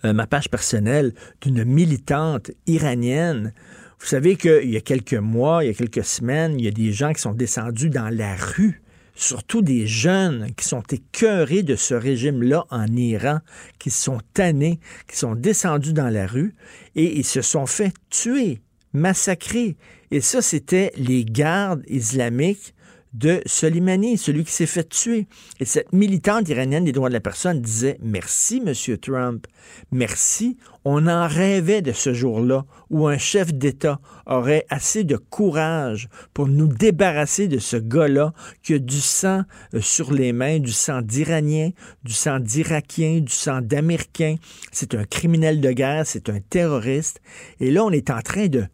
euh, 0.04 0.12
ma 0.12 0.26
page 0.26 0.48
personnelle 0.48 1.12
d'une 1.40 1.64
militante 1.64 2.50
iranienne. 2.66 3.52
Vous 3.98 4.06
savez 4.06 4.36
qu'il 4.36 4.70
y 4.70 4.76
a 4.76 4.80
quelques 4.80 5.14
mois, 5.14 5.64
il 5.64 5.68
y 5.68 5.70
a 5.70 5.74
quelques 5.74 6.04
semaines, 6.04 6.58
il 6.58 6.64
y 6.64 6.68
a 6.68 6.72
des 6.72 6.92
gens 6.92 7.12
qui 7.12 7.20
sont 7.20 7.34
descendus 7.34 7.90
dans 7.90 8.08
la 8.08 8.34
rue 8.34 8.82
surtout 9.20 9.60
des 9.60 9.86
jeunes 9.86 10.52
qui 10.56 10.66
sont 10.66 10.82
écœurés 10.90 11.62
de 11.62 11.76
ce 11.76 11.94
régime-là 11.94 12.64
en 12.70 12.86
Iran, 12.86 13.40
qui 13.78 13.90
sont 13.90 14.20
tannés, 14.32 14.80
qui 15.06 15.16
sont 15.16 15.34
descendus 15.34 15.92
dans 15.92 16.08
la 16.08 16.26
rue 16.26 16.54
et 16.96 17.18
ils 17.18 17.24
se 17.24 17.42
sont 17.42 17.66
fait 17.66 17.92
tuer, 18.08 18.60
massacrer. 18.92 19.76
Et 20.10 20.20
ça, 20.20 20.42
c'était 20.42 20.92
les 20.96 21.24
gardes 21.24 21.84
islamiques 21.86 22.74
de 23.12 23.42
Soleimani, 23.46 24.16
celui 24.16 24.44
qui 24.44 24.52
s'est 24.52 24.66
fait 24.66 24.88
tuer. 24.88 25.26
Et 25.58 25.64
cette 25.64 25.92
militante 25.92 26.48
iranienne 26.48 26.84
des 26.84 26.92
droits 26.92 27.08
de 27.08 27.14
la 27.14 27.20
personne 27.20 27.60
disait 27.60 27.98
Merci, 28.02 28.60
Monsieur 28.60 28.98
Trump. 28.98 29.46
Merci. 29.90 30.56
On 30.84 31.06
en 31.06 31.28
rêvait 31.28 31.82
de 31.82 31.92
ce 31.92 32.14
jour-là 32.14 32.64
où 32.88 33.06
un 33.06 33.18
chef 33.18 33.52
d'État 33.52 34.00
aurait 34.26 34.64
assez 34.70 35.04
de 35.04 35.16
courage 35.16 36.08
pour 36.32 36.48
nous 36.48 36.68
débarrasser 36.68 37.48
de 37.48 37.58
ce 37.58 37.76
gars-là 37.76 38.32
qui 38.62 38.74
a 38.74 38.78
du 38.78 39.00
sang 39.00 39.42
euh, 39.74 39.80
sur 39.82 40.12
les 40.12 40.32
mains, 40.32 40.58
du 40.58 40.72
sang 40.72 41.02
d'Iraniens, 41.02 41.70
du 42.04 42.14
sang 42.14 42.40
d'Irakiens, 42.40 43.20
du 43.20 43.32
sang 43.32 43.60
d'Américains. 43.60 44.36
C'est 44.72 44.94
un 44.94 45.04
criminel 45.04 45.60
de 45.60 45.70
guerre, 45.72 46.06
c'est 46.06 46.30
un 46.30 46.40
terroriste. 46.40 47.20
Et 47.58 47.70
là, 47.70 47.84
on 47.84 47.90
est 47.90 48.10
en 48.10 48.22
train 48.22 48.46
de 48.46 48.64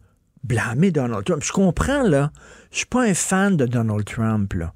blâmer 0.47 0.91
Donald 0.91 1.25
Trump. 1.25 1.43
Je 1.43 1.51
comprends, 1.51 2.03
là. 2.03 2.31
Je 2.71 2.77
suis 2.77 2.85
pas 2.85 3.03
un 3.03 3.13
fan 3.13 3.57
de 3.57 3.65
Donald 3.65 4.05
Trump, 4.05 4.53
là. 4.53 4.73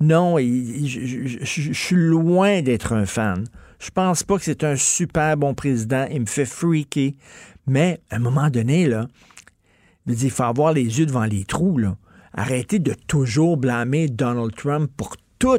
Non, 0.00 0.38
je, 0.38 1.72
suis 1.72 1.96
loin 1.96 2.62
d'être 2.62 2.92
un 2.92 3.04
fan. 3.04 3.44
Je 3.80 3.90
pense 3.90 4.22
pas 4.22 4.38
que 4.38 4.44
c'est 4.44 4.62
un 4.62 4.76
super 4.76 5.36
bon 5.36 5.54
président. 5.54 6.06
Il 6.10 6.20
me 6.20 6.26
fait 6.26 6.44
freaker. 6.44 7.12
Mais 7.66 8.00
à 8.10 8.16
un 8.16 8.20
moment 8.20 8.48
donné, 8.48 8.86
là, 8.86 9.08
il 10.06 10.30
faut 10.30 10.44
avoir 10.44 10.72
les 10.72 11.00
yeux 11.00 11.06
devant 11.06 11.24
les 11.24 11.44
trous. 11.44 11.78
Là. 11.78 11.96
Arrêtez 12.32 12.78
de 12.78 12.94
toujours 13.08 13.56
blâmer 13.56 14.08
Donald 14.08 14.54
Trump 14.54 14.90
pour 14.96 15.16
tout. 15.38 15.58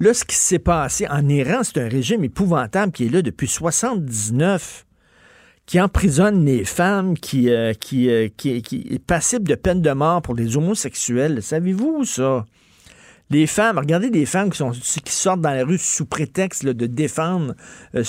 Là, 0.00 0.14
ce 0.14 0.24
qui 0.24 0.36
s'est 0.36 0.58
passé 0.58 1.06
en 1.08 1.28
Iran, 1.28 1.60
c'est 1.62 1.78
un 1.82 1.88
régime 1.88 2.24
épouvantable 2.24 2.92
qui 2.92 3.06
est 3.06 3.10
là 3.10 3.20
depuis 3.20 3.48
79 3.48 4.86
qui 5.68 5.78
emprisonne 5.82 6.46
les 6.46 6.64
femmes, 6.64 7.16
qui, 7.16 7.50
euh, 7.50 7.74
euh, 7.92 8.28
qui, 8.36 8.62
qui, 8.62 8.86
est 8.90 9.04
passible 9.04 9.46
de 9.46 9.54
peine 9.54 9.82
de 9.82 9.90
mort 9.90 10.22
pour 10.22 10.34
les 10.34 10.56
homosexuels. 10.56 11.42
Savez-vous 11.42 12.06
ça? 12.06 12.46
Les 13.28 13.46
femmes, 13.46 13.76
regardez 13.76 14.08
des 14.08 14.24
femmes 14.24 14.48
qui, 14.48 14.56
sont, 14.56 14.70
qui 14.70 15.12
sortent 15.12 15.42
dans 15.42 15.52
la 15.52 15.66
rue 15.66 15.76
sous 15.76 16.06
prétexte 16.06 16.64
de 16.64 16.86
défendre 16.86 17.54
euh, 17.94 18.02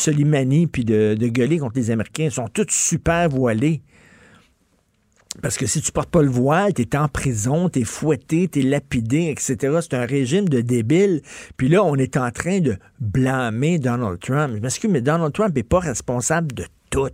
puis 0.72 0.86
de, 0.86 1.16
de, 1.20 1.28
gueuler 1.28 1.60
contre 1.60 1.76
les 1.76 1.92
Américains. 1.92 2.24
Elles 2.24 2.32
sont 2.32 2.48
toutes 2.48 2.72
super 2.72 3.28
voilées. 3.28 3.82
Parce 5.42 5.58
que 5.58 5.66
si 5.66 5.82
tu 5.82 5.92
portes 5.92 6.10
pas 6.10 6.22
le 6.22 6.30
voile, 6.30 6.74
t'es 6.74 6.96
en 6.96 7.10
prison, 7.10 7.68
t'es 7.68 7.84
fouetté, 7.84 8.48
t'es 8.48 8.62
lapidé, 8.62 9.28
etc. 9.30 9.80
C'est 9.82 9.96
un 9.96 10.06
régime 10.06 10.48
de 10.48 10.62
débiles. 10.62 11.22
Puis 11.58 11.68
là, 11.68 11.84
on 11.84 11.98
est 11.98 12.16
en 12.16 12.32
train 12.32 12.62
de 12.62 12.78
blâmer 13.02 13.80
Donald 13.80 14.18
Trump. 14.22 14.54
Je 14.56 14.62
m'excuse, 14.62 14.90
mais 14.90 15.02
Donald 15.02 15.34
Trump 15.34 15.54
n'est 15.54 15.64
pas 15.64 15.80
responsable 15.80 16.54
de 16.54 16.64
tout. 16.90 17.10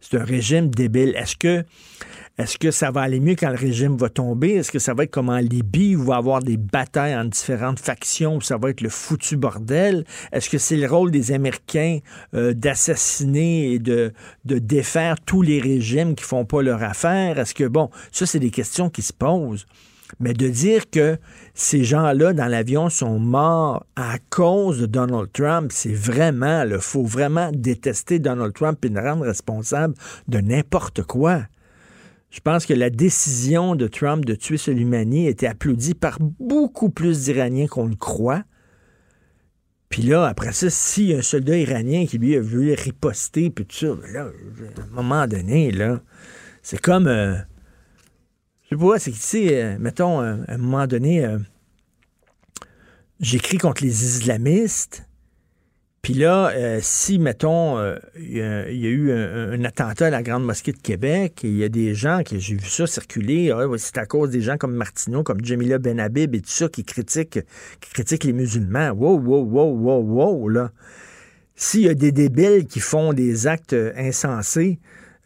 C'est 0.00 0.18
un 0.18 0.24
régime 0.24 0.70
débile. 0.70 1.14
Est-ce 1.16 2.56
que 2.56 2.70
ça 2.70 2.90
va 2.90 3.00
aller 3.02 3.18
mieux 3.18 3.34
quand 3.34 3.50
le 3.50 3.56
régime 3.56 3.96
va 3.96 4.08
tomber? 4.08 4.50
Est-ce 4.50 4.70
que 4.70 4.78
ça 4.78 4.94
va 4.94 5.04
être 5.04 5.10
comme 5.10 5.28
en 5.28 5.38
Libye 5.38 5.96
où 5.96 6.02
il 6.02 6.06
va 6.06 6.14
y 6.14 6.18
avoir 6.18 6.40
des 6.40 6.56
batailles 6.56 7.16
en 7.16 7.24
différentes 7.24 7.80
factions 7.80 8.36
où 8.36 8.40
ça 8.40 8.56
va 8.56 8.70
être 8.70 8.80
le 8.80 8.90
foutu 8.90 9.36
bordel? 9.36 10.04
Est-ce 10.32 10.48
que 10.48 10.58
c'est 10.58 10.76
le 10.76 10.86
rôle 10.88 11.10
des 11.10 11.32
Américains 11.32 11.98
euh, 12.34 12.54
d'assassiner 12.54 13.72
et 13.72 13.78
de, 13.80 14.12
de 14.44 14.58
défaire 14.58 15.16
tous 15.20 15.42
les 15.42 15.60
régimes 15.60 16.14
qui 16.14 16.24
font 16.24 16.44
pas 16.44 16.62
leur 16.62 16.82
affaire? 16.82 17.38
Est-ce 17.38 17.54
que, 17.54 17.64
bon, 17.64 17.90
ça, 18.12 18.24
c'est 18.24 18.38
des 18.38 18.50
questions 18.50 18.90
qui 18.90 19.02
se 19.02 19.12
posent. 19.12 19.66
Mais 20.20 20.32
de 20.32 20.48
dire 20.48 20.90
que 20.90 21.18
ces 21.54 21.84
gens-là 21.84 22.32
dans 22.32 22.46
l'avion 22.46 22.88
sont 22.88 23.18
morts 23.18 23.84
à 23.96 24.18
cause 24.30 24.80
de 24.80 24.86
Donald 24.86 25.30
Trump, 25.32 25.70
c'est 25.72 25.92
vraiment, 25.92 26.64
il 26.64 26.78
faut 26.78 27.04
vraiment 27.04 27.50
détester 27.52 28.18
Donald 28.18 28.54
Trump 28.54 28.84
et 28.84 28.88
le 28.88 29.00
rendre 29.00 29.24
responsable 29.24 29.94
de 30.26 30.38
n'importe 30.38 31.02
quoi. 31.02 31.42
Je 32.30 32.40
pense 32.40 32.66
que 32.66 32.74
la 32.74 32.90
décision 32.90 33.74
de 33.74 33.86
Trump 33.86 34.24
de 34.24 34.34
tuer 34.34 34.58
Soleimani 34.58 35.28
été 35.28 35.46
applaudie 35.46 35.94
par 35.94 36.18
beaucoup 36.20 36.90
plus 36.90 37.24
d'Iraniens 37.24 37.66
qu'on 37.66 37.86
le 37.86 37.96
croit. 37.96 38.42
Puis 39.88 40.02
là, 40.02 40.26
après 40.26 40.52
ça, 40.52 40.66
a 40.66 41.18
un 41.18 41.22
soldat 41.22 41.56
iranien 41.56 42.04
qui 42.06 42.18
lui 42.18 42.36
a 42.36 42.42
voulu 42.42 42.74
riposter, 42.74 43.48
puis 43.48 43.64
tout 43.64 43.76
ça, 43.76 43.94
ben 43.94 44.12
là, 44.12 44.24
à 44.24 44.82
un 44.82 44.94
moment 44.94 45.26
donné, 45.26 45.70
là, 45.70 46.00
c'est 46.62 46.80
comme. 46.80 47.06
Euh, 47.06 47.36
je 48.70 48.76
pas, 48.76 48.98
c'est 48.98 49.10
que, 49.10 49.16
tu 49.16 49.22
sais, 49.22 49.62
euh, 49.62 49.76
mettons, 49.78 50.20
euh, 50.20 50.36
à 50.46 50.54
un 50.54 50.58
moment 50.58 50.86
donné, 50.86 51.26
j'écris 53.20 53.58
contre 53.58 53.82
les 53.82 54.04
islamistes, 54.04 55.08
puis 56.02 56.14
là, 56.14 56.52
euh, 56.54 56.78
si, 56.80 57.18
mettons, 57.18 57.76
euh, 57.76 57.96
il 58.16 58.38
y, 58.38 58.40
a 58.40 58.70
eu 58.70 59.12
un, 59.12 59.62
attentat 59.64 60.06
à 60.06 60.10
la 60.10 60.22
Grande 60.22 60.44
Mosquée 60.44 60.72
de 60.72 60.78
Québec, 60.78 61.44
et 61.44 61.48
il 61.48 61.56
y 61.56 61.64
a 61.64 61.68
des 61.68 61.94
gens, 61.94 62.22
que 62.24 62.38
j'ai 62.38 62.54
vu 62.54 62.66
ça 62.66 62.86
circuler, 62.86 63.50
ah 63.50 63.66
c'est 63.76 63.98
à 63.98 64.06
cause 64.06 64.30
des 64.30 64.40
gens 64.40 64.56
comme 64.56 64.74
Martineau, 64.74 65.22
comme 65.22 65.44
Jamila 65.44 65.78
Benhabib 65.78 66.34
et 66.34 66.40
tout 66.40 66.48
ça, 66.48 66.68
qui 66.68 66.84
critiquent, 66.84 67.40
qui 67.80 67.90
critiquent 67.92 68.24
les 68.24 68.32
musulmans. 68.32 68.90
Wow, 68.92 69.18
wow, 69.18 69.42
wow, 69.42 69.70
wow, 69.74 70.00
wow, 70.00 70.48
là. 70.48 70.70
S'il 71.56 71.82
y 71.82 71.88
a 71.88 71.94
des 71.94 72.12
débiles 72.12 72.66
qui 72.66 72.78
font 72.80 73.12
des 73.12 73.48
actes 73.48 73.76
insensés, 73.96 74.78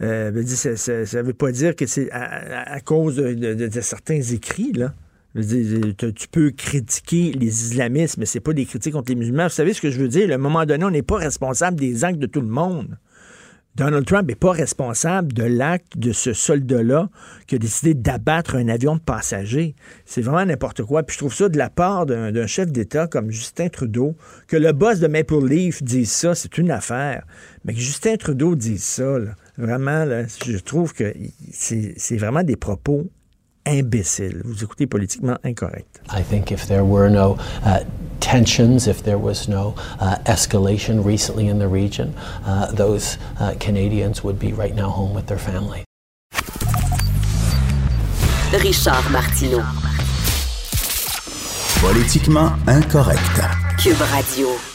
euh, 0.02 0.42
ça 0.76 1.22
ne 1.22 1.22
veut 1.22 1.34
pas 1.34 1.52
dire 1.52 1.76
que 1.76 1.86
c'est 1.86 2.10
à, 2.10 2.80
cause 2.80 3.16
de 3.16 3.80
certains 3.80 4.20
écrits, 4.20 4.72
là 4.72 4.94
tu 5.34 6.28
peux 6.30 6.50
critiquer 6.50 7.32
les 7.32 7.46
islamistes, 7.46 8.18
mais 8.18 8.26
c'est 8.26 8.40
pas 8.40 8.52
des 8.52 8.66
critiques 8.66 8.92
contre 8.92 9.10
les 9.10 9.16
musulmans. 9.16 9.44
Vous 9.44 9.50
savez 9.50 9.72
ce 9.72 9.80
que 9.80 9.90
je 9.90 9.98
veux 9.98 10.08
dire? 10.08 10.30
À 10.30 10.34
un 10.34 10.38
moment 10.38 10.66
donné, 10.66 10.84
on 10.84 10.90
n'est 10.90 11.02
pas 11.02 11.16
responsable 11.16 11.78
des 11.78 12.04
actes 12.04 12.18
de 12.18 12.26
tout 12.26 12.40
le 12.40 12.48
monde. 12.48 12.98
Donald 13.74 14.04
Trump 14.04 14.28
n'est 14.28 14.34
pas 14.34 14.52
responsable 14.52 15.32
de 15.32 15.44
l'acte 15.44 15.96
de 15.96 16.12
ce 16.12 16.34
soldat-là 16.34 17.08
qui 17.46 17.54
a 17.54 17.58
décidé 17.58 17.94
d'abattre 17.94 18.56
un 18.56 18.68
avion 18.68 18.96
de 18.96 19.00
passagers. 19.00 19.74
C'est 20.04 20.20
vraiment 20.20 20.44
n'importe 20.44 20.82
quoi. 20.82 21.02
Puis 21.02 21.14
je 21.14 21.18
trouve 21.20 21.34
ça 21.34 21.48
de 21.48 21.56
la 21.56 21.70
part 21.70 22.04
d'un 22.04 22.46
chef 22.46 22.70
d'État 22.70 23.06
comme 23.06 23.30
Justin 23.30 23.70
Trudeau, 23.70 24.14
que 24.46 24.58
le 24.58 24.72
boss 24.72 25.00
de 25.00 25.06
Maple 25.06 25.46
Leaf 25.46 25.82
dise 25.82 26.12
ça, 26.12 26.34
c'est 26.34 26.58
une 26.58 26.70
affaire. 26.70 27.24
Mais 27.64 27.72
que 27.72 27.80
Justin 27.80 28.16
Trudeau 28.16 28.56
dise 28.56 28.84
ça, 28.84 29.16
vraiment, 29.56 30.04
je 30.46 30.58
trouve 30.58 30.92
que 30.94 31.12
c'est 31.52 32.16
vraiment 32.16 32.42
des 32.42 32.56
propos 32.56 33.10
imbécile. 33.66 34.42
Vous 34.44 34.64
écoutez 34.64 34.86
politiquement 34.86 35.36
incorrect. 35.44 36.00
I 36.10 36.22
think 36.22 36.50
if 36.50 36.66
there 36.66 36.84
were 36.84 37.08
no 37.08 37.38
uh, 37.64 37.84
tensions, 38.20 38.86
if 38.88 39.02
there 39.02 39.18
was 39.18 39.48
no 39.48 39.74
uh, 40.00 40.16
escalation 40.26 41.04
recently 41.04 41.48
in 41.48 41.58
the 41.58 41.68
region, 41.68 42.14
uh, 42.44 42.72
those 42.72 43.18
uh, 43.40 43.54
Canadians 43.60 44.24
would 44.24 44.38
be 44.38 44.52
right 44.52 44.74
now 44.74 44.90
home 44.90 45.14
with 45.14 45.26
their 45.26 45.38
family. 45.38 45.84
Richard 48.52 49.10
Martineau. 49.10 49.64
Politiquement 51.80 52.52
incorrect. 52.68 53.71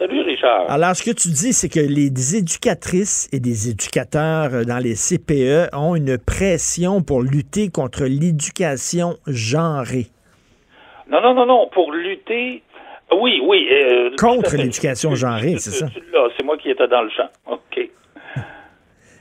Salut 0.00 0.22
Richard. 0.22 0.68
Alors, 0.68 0.96
ce 0.96 1.04
que 1.04 1.12
tu 1.12 1.28
dis, 1.28 1.52
c'est 1.52 1.68
que 1.68 1.78
les 1.78 2.34
éducatrices 2.34 3.28
et 3.30 3.38
des 3.38 3.68
éducateurs 3.68 4.66
dans 4.66 4.78
les 4.78 4.96
CPE 4.96 5.68
ont 5.74 5.94
une 5.94 6.18
pression 6.18 7.02
pour 7.02 7.22
lutter 7.22 7.68
contre 7.68 8.06
l'éducation 8.06 9.16
genrée. 9.28 10.10
Non, 11.08 11.20
non, 11.20 11.34
non, 11.34 11.46
non, 11.46 11.68
pour 11.68 11.92
lutter. 11.92 12.62
Oui, 13.12 13.40
oui. 13.42 13.68
Euh, 13.70 14.10
Contre 14.18 14.56
l'éducation 14.56 15.14
genrée, 15.14 15.56
c'est 15.58 15.70
ça? 15.70 15.86
C'est 16.36 16.44
moi 16.44 16.56
qui 16.58 16.70
étais 16.70 16.88
dans 16.88 17.02
le 17.02 17.10
champ. 17.10 17.28
OK. 17.46 17.88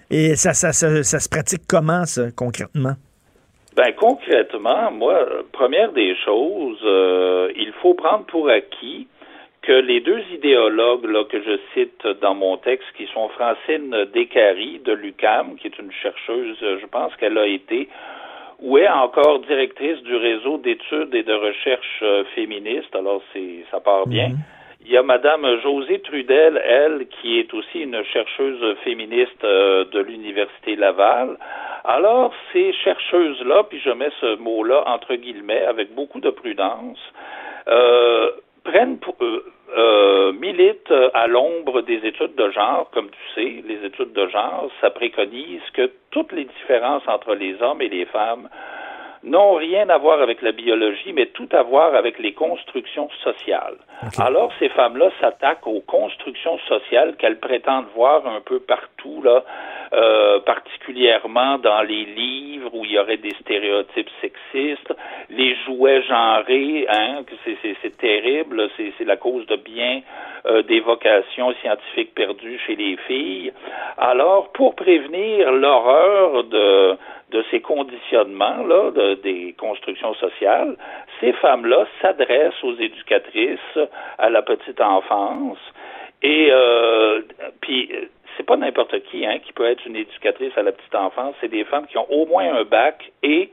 Et 0.09 0.35
ça, 0.35 0.53
ça, 0.53 0.71
ça, 0.71 1.03
ça 1.03 1.19
se 1.19 1.29
pratique 1.29 1.63
comment, 1.67 2.05
ça, 2.05 2.23
concrètement? 2.35 2.93
Ben 3.75 3.91
concrètement, 3.93 4.89
moi, 4.91 5.25
première 5.51 5.91
des 5.91 6.15
choses, 6.23 6.79
euh, 6.85 7.51
il 7.57 7.73
faut 7.81 7.93
prendre 7.93 8.25
pour 8.25 8.49
acquis 8.49 9.07
que 9.61 9.73
les 9.73 9.99
deux 9.99 10.21
idéologues 10.33 11.05
là, 11.05 11.25
que 11.25 11.41
je 11.43 11.59
cite 11.73 12.07
dans 12.21 12.35
mon 12.35 12.55
texte, 12.57 12.87
qui 12.95 13.07
sont 13.13 13.27
Francine 13.29 14.05
Descaries 14.13 14.79
de 14.85 14.93
l'UCAM, 14.93 15.55
qui 15.57 15.67
est 15.67 15.77
une 15.79 15.91
chercheuse, 15.91 16.55
je 16.61 16.85
pense 16.85 17.13
qu'elle 17.17 17.37
a 17.37 17.47
été 17.47 17.89
ou 18.59 18.77
est 18.77 18.87
encore 18.87 19.39
directrice 19.39 20.01
du 20.03 20.15
réseau 20.15 20.57
d'études 20.57 21.13
et 21.13 21.23
de 21.23 21.33
recherche 21.33 21.99
euh, 22.01 22.23
féministes. 22.35 22.95
Alors, 22.95 23.21
c'est, 23.33 23.65
ça 23.71 23.79
part 23.79 24.07
bien. 24.07 24.29
Mhm. 24.29 24.37
Il 24.87 24.91
y 24.91 24.97
a 24.97 25.03
Madame 25.03 25.59
Josée 25.63 25.99
Trudel, 25.99 26.61
elle, 26.63 27.07
qui 27.07 27.39
est 27.39 27.51
aussi 27.55 27.79
une 27.79 28.03
chercheuse 28.03 28.77
féministe 28.83 29.43
euh, 29.43 29.83
de 29.85 29.99
l'Université 29.99 30.75
Laval. 30.75 31.37
Alors, 31.83 32.31
ces 32.53 32.71
chercheuses-là, 32.71 33.63
puis 33.63 33.79
je 33.79 33.89
mets 33.89 34.11
ce 34.21 34.37
mot-là 34.37 34.83
entre 34.87 35.15
guillemets 35.15 35.65
avec 35.65 35.95
beaucoup 35.95 36.19
de 36.19 36.29
prudence, 36.29 36.99
euh, 37.67 38.29
prennent 38.63 38.99
pour, 38.99 39.15
euh, 39.21 39.43
euh, 39.75 40.31
militent 40.33 40.93
à 41.13 41.27
l'ombre 41.27 41.81
des 41.81 42.05
études 42.05 42.35
de 42.35 42.49
genre, 42.51 42.89
comme 42.91 43.09
tu 43.09 43.33
sais, 43.33 43.63
les 43.67 43.85
études 43.85 44.13
de 44.13 44.27
genre, 44.27 44.69
ça 44.81 44.89
préconise 44.89 45.61
que 45.73 45.91
toutes 46.11 46.31
les 46.31 46.45
différences 46.45 47.03
entre 47.07 47.35
les 47.35 47.61
hommes 47.61 47.81
et 47.81 47.89
les 47.89 48.05
femmes 48.05 48.49
n'ont 49.25 49.55
rien 49.55 49.89
à 49.89 49.97
voir 49.97 50.21
avec 50.21 50.41
la 50.41 50.51
biologie, 50.51 51.11
mais 51.13 51.25
tout 51.27 51.49
à 51.51 51.63
voir 51.63 51.95
avec 51.95 52.19
les 52.19 52.33
constructions 52.33 53.09
sociales. 53.23 53.75
Alors, 54.19 54.51
ces 54.59 54.69
femmes-là 54.69 55.09
s'attaquent 55.19 55.67
aux 55.67 55.81
constructions 55.81 56.59
sociales 56.67 57.15
qu'elles 57.17 57.39
prétendent 57.39 57.87
voir 57.95 58.27
un 58.27 58.41
peu 58.41 58.59
partout, 58.59 59.21
là, 59.23 59.43
euh, 59.93 60.39
particulièrement 60.41 61.57
dans 61.57 61.81
les 61.81 62.05
livres 62.05 62.69
où 62.73 62.85
il 62.85 62.91
y 62.91 62.99
aurait 62.99 63.17
des 63.17 63.33
stéréotypes 63.41 64.09
sexistes, 64.21 64.93
les 65.29 65.55
jouets 65.65 66.03
genrés, 66.03 66.85
hein, 66.89 67.23
c'est 67.45 67.97
terrible, 67.97 68.69
c'est 68.77 69.05
la 69.05 69.17
cause 69.17 69.45
de 69.47 69.55
bien 69.55 70.01
euh, 70.45 70.61
des 70.63 70.79
vocations 70.79 71.53
scientifiques 71.61 72.13
perdues 72.13 72.59
chez 72.67 72.75
les 72.75 72.97
filles. 73.07 73.51
Alors, 73.97 74.51
pour 74.51 74.75
prévenir 74.75 75.51
l'horreur 75.51 76.43
de 76.43 76.97
de 77.35 77.43
ces 77.51 77.59
conditionnements-là, 77.59 79.15
des 79.21 79.53
constructions 79.59 80.13
sociales, 80.15 80.77
ces 81.19 81.33
femmes-là 81.33 81.85
s'adressent 82.01 82.63
aux 82.63 82.75
éducatrices 82.75 83.77
à 84.17 84.29
la 84.29 84.41
petite 84.41 84.79
enfance. 84.79 85.57
Et 86.23 86.47
euh, 86.49 87.21
puis, 87.59 87.91
c'est 88.37 88.45
pas 88.45 88.55
n'importe 88.55 88.97
qui 89.11 89.25
hein, 89.25 89.39
qui 89.39 89.51
peut 89.51 89.69
être 89.69 89.85
une 89.85 89.97
éducatrice 89.97 90.57
à 90.57 90.63
la 90.63 90.71
petite 90.71 90.95
enfance. 90.95 91.35
C'est 91.41 91.49
des 91.49 91.65
femmes 91.65 91.87
qui 91.87 91.97
ont 91.97 92.09
au 92.09 92.25
moins 92.25 92.55
un 92.55 92.63
bac 92.63 93.11
et 93.21 93.49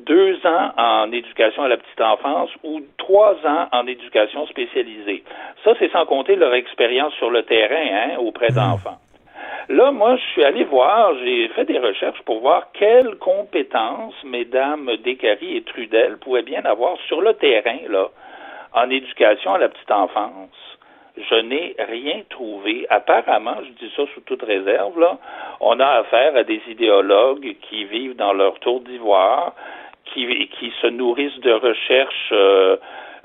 deux 0.00 0.38
ans 0.46 0.72
en 0.78 1.12
éducation 1.12 1.64
à 1.64 1.68
la 1.68 1.76
petite 1.76 2.00
enfance 2.00 2.50
ou 2.64 2.80
trois 2.96 3.34
ans 3.44 3.68
en 3.72 3.86
éducation 3.86 4.46
spécialisée. 4.46 5.22
Ça, 5.64 5.74
c'est 5.78 5.90
sans 5.92 6.06
compter 6.06 6.36
leur 6.36 6.54
expérience 6.54 7.12
sur 7.14 7.30
le 7.30 7.42
terrain 7.42 7.88
hein, 7.92 8.16
auprès 8.18 8.50
mmh. 8.50 8.54
d'enfants. 8.54 8.98
Là, 9.68 9.90
moi, 9.90 10.16
je 10.16 10.22
suis 10.32 10.44
allé 10.44 10.64
voir, 10.64 11.14
j'ai 11.24 11.48
fait 11.48 11.64
des 11.64 11.78
recherches 11.78 12.22
pour 12.22 12.40
voir 12.40 12.68
quelles 12.72 13.16
compétences 13.16 14.14
mesdames 14.24 14.90
Descaries 15.02 15.56
et 15.56 15.62
Trudel 15.62 16.18
pouvaient 16.18 16.42
bien 16.42 16.64
avoir 16.64 16.96
sur 17.08 17.20
le 17.20 17.34
terrain, 17.34 17.78
là, 17.88 18.08
en 18.72 18.88
éducation 18.90 19.54
à 19.54 19.58
la 19.58 19.68
petite 19.68 19.90
enfance. 19.90 20.50
je 21.16 21.34
n'ai 21.36 21.74
rien 21.78 22.22
trouvé. 22.28 22.86
Apparemment, 22.90 23.56
je 23.64 23.84
dis 23.84 23.92
ça 23.96 24.02
sous 24.14 24.20
toute 24.20 24.42
réserve, 24.42 25.00
là, 25.00 25.18
on 25.60 25.80
a 25.80 25.86
affaire 25.86 26.36
à 26.36 26.44
des 26.44 26.60
idéologues 26.68 27.56
qui 27.62 27.84
vivent 27.84 28.16
dans 28.16 28.34
leur 28.34 28.58
tour 28.60 28.80
d'ivoire, 28.80 29.54
qui, 30.12 30.72
se 30.80 30.86
nourrissent 30.86 31.40
de 31.40 31.52
recherches 31.52 32.30
euh, 32.32 32.76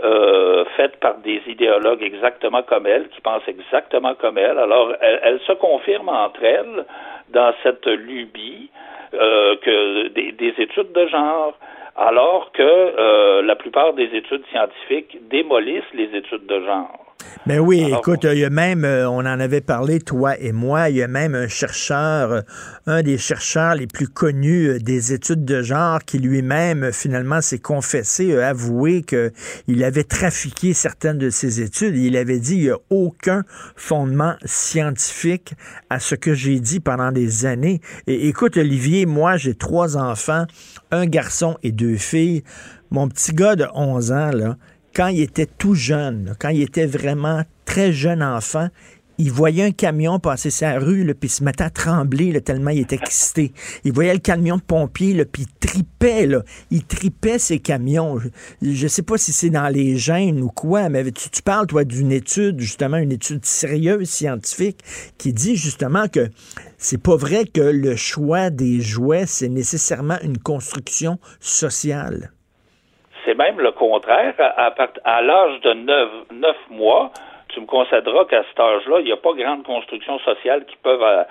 euh, 0.03 0.65
faites 0.77 0.99
par 0.99 1.17
des 1.17 1.41
idéologues 1.47 2.03
exactement 2.03 2.63
comme 2.63 2.87
elle, 2.87 3.09
qui 3.09 3.21
pensent 3.21 3.47
exactement 3.47 4.15
comme 4.15 4.37
elle. 4.37 4.57
Alors, 4.57 4.93
elles, 5.01 5.39
se 5.41 5.53
confirment 5.53 6.09
entre 6.09 6.43
elles 6.43 6.85
dans 7.29 7.53
cette 7.63 7.85
lubie 7.85 8.69
euh, 9.13 9.55
que 9.57 10.07
des, 10.09 10.31
des, 10.31 10.53
études 10.57 10.91
de 10.91 11.05
genre, 11.07 11.57
alors 11.95 12.51
que 12.51 12.61
euh, 12.63 13.41
la 13.41 13.55
plupart 13.55 13.93
des 13.93 14.09
études 14.15 14.45
scientifiques 14.51 15.17
démolissent 15.29 15.93
les 15.93 16.15
études 16.15 16.45
de 16.45 16.61
genre. 16.61 17.00
Mais 17.47 17.55
ben 17.57 17.61
oui, 17.61 17.91
écoute, 17.91 18.23
il 18.23 18.37
y 18.37 18.45
a 18.45 18.51
même, 18.51 18.85
euh, 18.85 19.09
on 19.09 19.19
en 19.19 19.39
avait 19.39 19.61
parlé, 19.61 19.99
toi 19.99 20.39
et 20.39 20.51
moi, 20.51 20.89
il 20.89 20.97
y 20.97 21.03
a 21.03 21.07
même 21.07 21.33
un 21.33 21.47
chercheur, 21.47 22.31
euh, 22.31 22.41
un 22.85 23.01
des 23.01 23.17
chercheurs 23.17 23.73
les 23.73 23.87
plus 23.87 24.07
connus 24.07 24.67
euh, 24.67 24.79
des 24.79 25.11
études 25.11 25.43
de 25.43 25.63
genre, 25.63 26.03
qui 26.05 26.19
lui-même, 26.19 26.91
finalement, 26.91 27.41
s'est 27.41 27.57
confessé, 27.57 28.37
a 28.37 28.49
avoué 28.49 29.01
qu'il 29.01 29.83
avait 29.83 30.03
trafiqué 30.03 30.73
certaines 30.73 31.17
de 31.17 31.31
ses 31.31 31.61
études. 31.61 31.95
Il 31.95 32.15
avait 32.15 32.39
dit, 32.39 32.57
il 32.57 32.63
n'y 32.63 32.69
a 32.69 32.77
aucun 32.91 33.43
fondement 33.75 34.35
scientifique 34.45 35.55
à 35.89 35.99
ce 35.99 36.13
que 36.13 36.35
j'ai 36.35 36.59
dit 36.59 36.79
pendant 36.79 37.11
des 37.11 37.47
années. 37.47 37.81
Et 38.05 38.27
écoute, 38.27 38.57
Olivier, 38.57 39.07
moi, 39.07 39.37
j'ai 39.37 39.55
trois 39.55 39.97
enfants, 39.97 40.45
un 40.91 41.07
garçon 41.07 41.57
et 41.63 41.71
deux 41.71 41.97
filles. 41.97 42.43
Mon 42.91 43.07
petit 43.07 43.33
gars 43.33 43.55
de 43.55 43.65
11 43.73 44.11
ans, 44.11 44.31
là, 44.31 44.57
quand 44.93 45.07
il 45.07 45.21
était 45.21 45.45
tout 45.45 45.75
jeune, 45.75 46.35
quand 46.39 46.49
il 46.49 46.61
était 46.61 46.85
vraiment 46.85 47.43
très 47.65 47.93
jeune 47.93 48.21
enfant, 48.23 48.69
il 49.17 49.31
voyait 49.31 49.65
un 49.65 49.71
camion 49.71 50.19
passer 50.19 50.49
sa 50.49 50.79
rue, 50.79 51.05
puis 51.13 51.27
il 51.27 51.31
se 51.31 51.43
mettait 51.43 51.63
à 51.63 51.69
trembler 51.69 52.41
tellement 52.41 52.71
il 52.71 52.79
était 52.79 52.95
excité. 52.95 53.53
Il 53.83 53.93
voyait 53.93 54.13
le 54.13 54.19
camion 54.19 54.57
de 54.57 54.63
pompiers, 54.63 55.25
puis 55.25 55.43
il 55.43 55.67
tripait. 55.67 56.25
Là. 56.25 56.43
Il 56.71 56.83
tripait 56.83 57.37
ces 57.37 57.59
camions. 57.59 58.19
Je 58.63 58.83
ne 58.83 58.87
sais 58.87 59.03
pas 59.03 59.19
si 59.19 59.31
c'est 59.31 59.51
dans 59.51 59.67
les 59.67 59.95
gènes 59.95 60.41
ou 60.41 60.47
quoi, 60.47 60.89
mais 60.89 61.03
tu, 61.11 61.29
tu 61.29 61.43
parles, 61.43 61.67
toi, 61.67 61.83
d'une 61.83 62.11
étude, 62.11 62.59
justement, 62.59 62.97
une 62.97 63.11
étude 63.11 63.45
sérieuse, 63.45 64.09
scientifique, 64.09 64.79
qui 65.19 65.33
dit 65.33 65.55
justement 65.55 66.07
que 66.07 66.29
c'est 66.79 67.01
pas 67.01 67.15
vrai 67.15 67.45
que 67.45 67.61
le 67.61 67.95
choix 67.95 68.49
des 68.49 68.81
jouets, 68.81 69.27
c'est 69.27 69.49
nécessairement 69.49 70.17
une 70.23 70.39
construction 70.39 71.19
sociale. 71.39 72.31
C'est 73.25 73.35
même 73.35 73.59
le 73.59 73.71
contraire. 73.71 74.33
À, 74.37 75.21
l'âge 75.21 75.59
de 75.61 75.73
9, 75.73 76.09
9 76.31 76.55
mois, 76.69 77.11
tu 77.49 77.61
me 77.61 77.65
concéderas 77.65 78.25
qu'à 78.25 78.43
cet 78.49 78.59
âge-là, 78.59 78.99
il 78.99 79.05
n'y 79.05 79.11
a 79.11 79.17
pas 79.17 79.33
grande 79.33 79.63
construction 79.63 80.17
sociale 80.19 80.65
qui 80.65 80.75
peuvent 80.77 81.03
euh, 81.03 81.23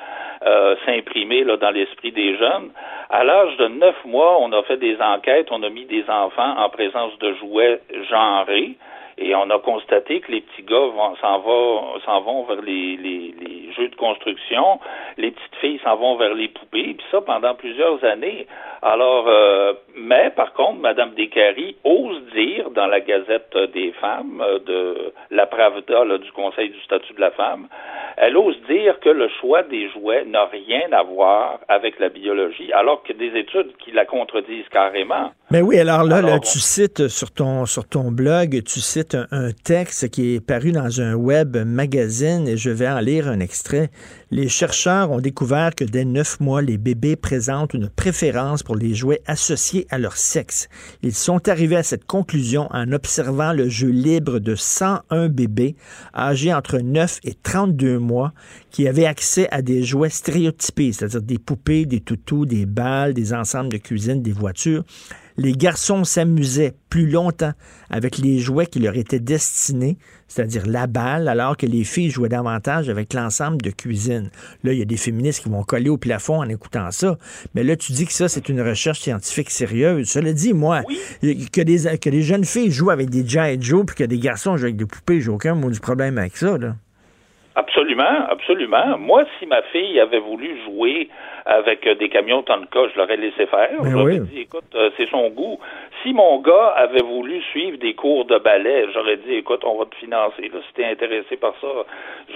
euh, 0.47 0.76
s'imprimer 0.84 1.45
dans 1.45 1.70
l'esprit 1.70 2.12
des 2.12 2.36
jeunes. 2.36 2.70
À 3.09 3.24
l'âge 3.24 3.57
de 3.57 3.68
9 3.68 4.05
mois, 4.05 4.38
on 4.41 4.53
a 4.53 4.62
fait 4.64 4.76
des 4.76 5.01
enquêtes, 5.01 5.49
on 5.51 5.62
a 5.62 5.68
mis 5.70 5.86
des 5.86 6.05
enfants 6.09 6.57
en 6.59 6.68
présence 6.68 7.18
de 7.18 7.34
jouets 7.34 7.80
genrés. 8.09 8.76
Et 9.23 9.35
on 9.35 9.51
a 9.51 9.59
constaté 9.59 10.21
que 10.21 10.33
les 10.33 10.41
petits 10.41 10.62
gars 10.62 10.89
s'en 11.21 11.41
vont, 11.41 12.01
s'en 12.07 12.23
vont 12.23 12.45
vers 12.45 12.62
les, 12.62 12.97
les, 12.97 13.35
les, 13.39 13.73
jeux 13.77 13.89
de 13.89 13.95
construction, 13.95 14.81
les 15.18 15.31
petites 15.31 15.57
filles 15.61 15.81
s'en 15.85 15.97
vont 15.97 16.16
vers 16.16 16.35
les 16.35 16.49
poupées, 16.49 16.95
puis 16.95 17.07
ça 17.11 17.21
pendant 17.21 17.55
plusieurs 17.55 18.03
années. 18.03 18.47
Alors, 18.83 19.27
euh, 19.29 19.75
mais 19.95 20.31
par 20.31 20.55
contre, 20.55 20.81
Madame 20.81 21.11
Descaries 21.11 21.77
ose 21.85 22.23
dire 22.35 22.71
dans 22.71 22.87
la 22.87 23.01
Gazette 23.01 23.55
des 23.75 23.93
femmes 24.01 24.41
euh, 24.41 24.59
de 24.59 25.12
la 25.31 25.47
Pravda 25.47 26.05
là, 26.05 26.16
du 26.16 26.33
Conseil 26.33 26.71
du 26.71 26.81
statut 26.81 27.12
de 27.12 27.21
la 27.21 27.31
femme, 27.31 27.68
elle 28.16 28.37
ose 28.39 28.57
dire 28.68 28.99
que 29.01 29.11
le 29.11 29.29
choix 29.41 29.62
des 29.64 29.91
jouets 29.91 30.25
n'a 30.25 30.47
rien 30.47 30.91
à 30.93 31.03
voir 31.03 31.61
avec 31.68 31.99
la 32.01 32.09
biologie, 32.09 32.73
alors 32.73 33.03
que 33.03 33.12
des 33.12 33.39
études 33.39 33.77
qui 33.85 33.93
la 33.93 34.07
contredisent 34.07 34.68
carrément. 34.71 35.31
Mais 35.51 35.61
oui, 35.61 35.79
alors 35.79 36.05
là, 36.05 36.23
là 36.23 36.39
tu 36.39 36.59
cites 36.59 37.09
sur 37.09 37.31
ton 37.31 37.66
sur 37.66 37.87
ton 37.87 38.11
blog, 38.11 38.62
tu 38.64 38.81
cites 38.81 39.10
un, 39.15 39.51
texte 39.65 40.09
qui 40.11 40.35
est 40.35 40.41
paru 40.41 40.73
dans 40.73 41.01
un 41.01 41.15
web 41.15 41.57
magazine 41.57 42.47
et 42.49 42.57
je 42.57 42.71
vais 42.71 42.89
en 42.89 43.01
lire 43.01 43.29
un 43.29 43.41
extrait. 43.41 43.91
Les 44.31 44.49
chercheurs 44.49 45.11
ont 45.11 45.21
découvert 45.21 45.75
que 45.75 45.85
dès 45.85 46.05
neuf 46.05 46.41
mois, 46.41 46.63
les 46.63 46.79
bébés 46.79 47.17
présentent 47.17 47.75
une 47.75 47.89
préférence 47.89 48.63
pour 48.63 48.77
les 48.77 48.95
jouets 48.95 49.23
associés 49.27 49.87
à 49.91 49.99
leur 49.99 50.17
sexe. 50.17 50.69
Ils 51.03 51.15
sont 51.15 51.49
arrivés 51.49 51.77
à 51.77 51.83
cette 51.83 52.07
conclusion 52.07 52.69
en 52.71 52.93
observant 52.93 53.53
le 53.53 53.69
jeu 53.69 53.89
libre 53.89 54.39
de 54.39 54.55
101 54.55 55.29
bébés 55.29 55.77
âgés 56.15 56.55
entre 56.55 56.79
9 56.79 57.21
et 57.25 57.35
32 57.35 57.99
mois 57.99 58.33
qui 58.71 58.87
avaient 58.87 59.07
accès 59.07 59.49
à 59.51 59.63
des 59.63 59.83
jouets 59.83 60.11
stéréotypés, 60.11 60.93
c'est-à-dire 60.93 61.23
des 61.23 61.39
poupées, 61.39 61.87
des 61.87 62.01
toutous, 62.01 62.47
des 62.47 62.67
balles, 62.67 63.15
des 63.15 63.35
ensembles 63.35 63.71
de 63.71 63.79
cuisine, 63.79 64.23
des 64.23 64.33
voitures 64.33 64.85
les 65.41 65.53
garçons 65.53 66.05
s'amusaient 66.05 66.74
plus 66.91 67.09
longtemps 67.09 67.53
avec 67.88 68.18
les 68.18 68.38
jouets 68.38 68.66
qui 68.66 68.78
leur 68.78 68.95
étaient 68.97 69.20
destinés, 69.20 69.97
c'est-à-dire 70.28 70.66
la 70.66 70.86
balle, 70.86 71.28
alors 71.28 71.57
que 71.57 71.64
les 71.64 71.82
filles 71.82 72.11
jouaient 72.11 72.28
davantage 72.28 72.91
avec 72.91 73.14
l'ensemble 73.14 73.62
de 73.62 73.70
cuisine. 73.70 74.30
Là, 74.64 74.74
il 74.74 74.78
y 74.78 74.82
a 74.82 74.84
des 74.84 74.99
féministes 74.99 75.43
qui 75.43 75.49
vont 75.49 75.62
coller 75.62 75.88
au 75.88 75.97
plafond 75.97 76.41
en 76.41 76.49
écoutant 76.49 76.91
ça. 76.91 77.16
Mais 77.55 77.64
là, 77.64 77.74
tu 77.74 77.93
dis 77.93 78.05
que 78.05 78.12
ça, 78.12 78.28
c'est 78.28 78.51
une 78.51 78.61
recherche 78.61 79.01
scientifique 79.01 79.51
sérieuse. 79.51 80.09
Cela 80.09 80.34
dit, 80.34 80.53
moi, 80.53 80.82
que, 81.22 81.62
des, 81.62 81.99
que 81.99 82.11
des 82.11 82.22
jeunes 82.22 82.45
filles 82.45 82.70
jouent 82.70 82.91
avec 82.91 83.09
des 83.09 83.26
Giant 83.26 83.57
Joe 83.59 83.86
puis 83.86 83.97
que 83.97 84.05
des 84.05 84.18
garçons 84.18 84.59
jouent 84.59 84.64
avec 84.64 84.76
des 84.76 84.86
poupées, 84.86 85.22
j'ai 85.22 85.30
aucun 85.30 85.55
mot 85.55 85.70
du 85.70 85.80
problème 85.80 86.18
avec 86.18 86.36
ça, 86.36 86.59
là. 86.59 86.76
Absolument, 87.61 88.27
absolument. 88.31 88.97
Moi, 88.99 89.25
si 89.39 89.47
ma 89.47 89.61
fille 89.61 90.01
avait 90.01 90.19
voulu 90.19 90.59
jouer 90.65 91.11
avec 91.45 91.87
des 91.87 92.09
camions 92.09 92.43
Tonka, 92.43 92.89
je 92.93 92.99
l'aurais 92.99 93.19
laissé 93.19 93.45
faire. 93.45 93.83
Ben 93.83 93.91
j'aurais 93.91 94.21
dit, 94.21 94.41
écoute, 94.41 94.65
euh, 94.75 94.89
c'est 94.97 95.09
son 95.11 95.29
goût. 95.29 95.59
Si 96.03 96.15
mon 96.15 96.39
gars 96.41 96.73
avait 96.77 97.03
voulu 97.03 97.43
suivre 97.51 97.77
des 97.77 97.93
cours 97.93 98.25
de 98.25 98.39
ballet, 98.39 98.87
j'aurais 98.95 99.19
dit, 99.19 99.35
écoute, 99.35 99.63
on 99.65 99.79
va 99.79 99.85
te 99.85 99.95
financer. 99.97 100.49
Là, 100.49 100.61
si 100.67 100.75
t'es 100.75 100.87
intéressé 100.87 101.37
par 101.37 101.53
ça, 101.61 101.67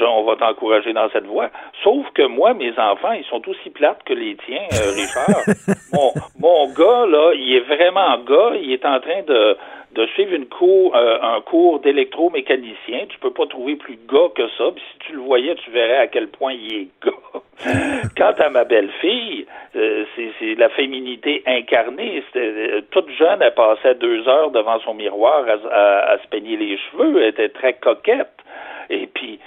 on 0.06 0.24
va 0.24 0.36
t'encourager 0.36 0.92
dans 0.92 1.08
cette 1.10 1.24
voie. 1.24 1.48
Sauf 1.82 2.06
que 2.12 2.26
moi, 2.26 2.52
mes 2.52 2.78
enfants, 2.78 3.12
ils 3.12 3.24
sont 3.24 3.48
aussi 3.48 3.70
plates 3.70 4.02
que 4.04 4.12
les 4.12 4.36
tiens, 4.46 4.66
euh, 4.74 4.90
Richard. 4.94 5.42
mon, 5.94 6.12
mon 6.38 6.66
gars, 6.74 7.06
là, 7.06 7.32
il 7.34 7.54
est 7.54 7.74
vraiment 7.74 8.18
gars. 8.18 8.52
Il 8.60 8.70
est 8.72 8.84
en 8.84 9.00
train 9.00 9.22
de 9.26 9.56
de 9.94 10.06
suivre 10.08 10.32
une 10.34 10.46
cours, 10.46 10.94
euh, 10.96 11.18
un 11.22 11.40
cours 11.40 11.80
d'électromécanicien. 11.80 13.06
Tu 13.08 13.18
peux 13.20 13.30
pas 13.30 13.46
trouver 13.46 13.76
plus 13.76 13.98
gars 14.10 14.28
que 14.34 14.48
ça. 14.58 14.64
Puis 14.74 14.82
si 14.92 14.98
tu 15.06 15.12
le 15.12 15.20
voyais, 15.20 15.54
tu 15.54 15.70
verrais 15.70 15.98
à 15.98 16.06
quel 16.08 16.28
point 16.28 16.52
il 16.52 16.74
est 16.74 16.88
gars. 17.04 17.40
Quant 18.16 18.34
à 18.38 18.50
ma 18.50 18.64
belle-fille, 18.64 19.46
euh, 19.76 20.04
c'est 20.16 20.54
la 20.56 20.68
féminité 20.70 21.42
incarnée. 21.46 22.22
Euh, 22.34 22.80
toute 22.90 23.08
jeune, 23.10 23.40
elle 23.40 23.54
passait 23.54 23.94
deux 23.94 24.26
heures 24.28 24.50
devant 24.50 24.80
son 24.80 24.94
miroir 24.94 25.44
à, 25.48 26.18
se 26.22 26.28
peigner 26.28 26.56
les 26.56 26.76
cheveux. 26.76 27.22
Elle 27.22 27.28
était 27.28 27.48
très 27.50 27.74
coquette. 27.74 28.34
Et 28.90 29.06
puis, 29.06 29.38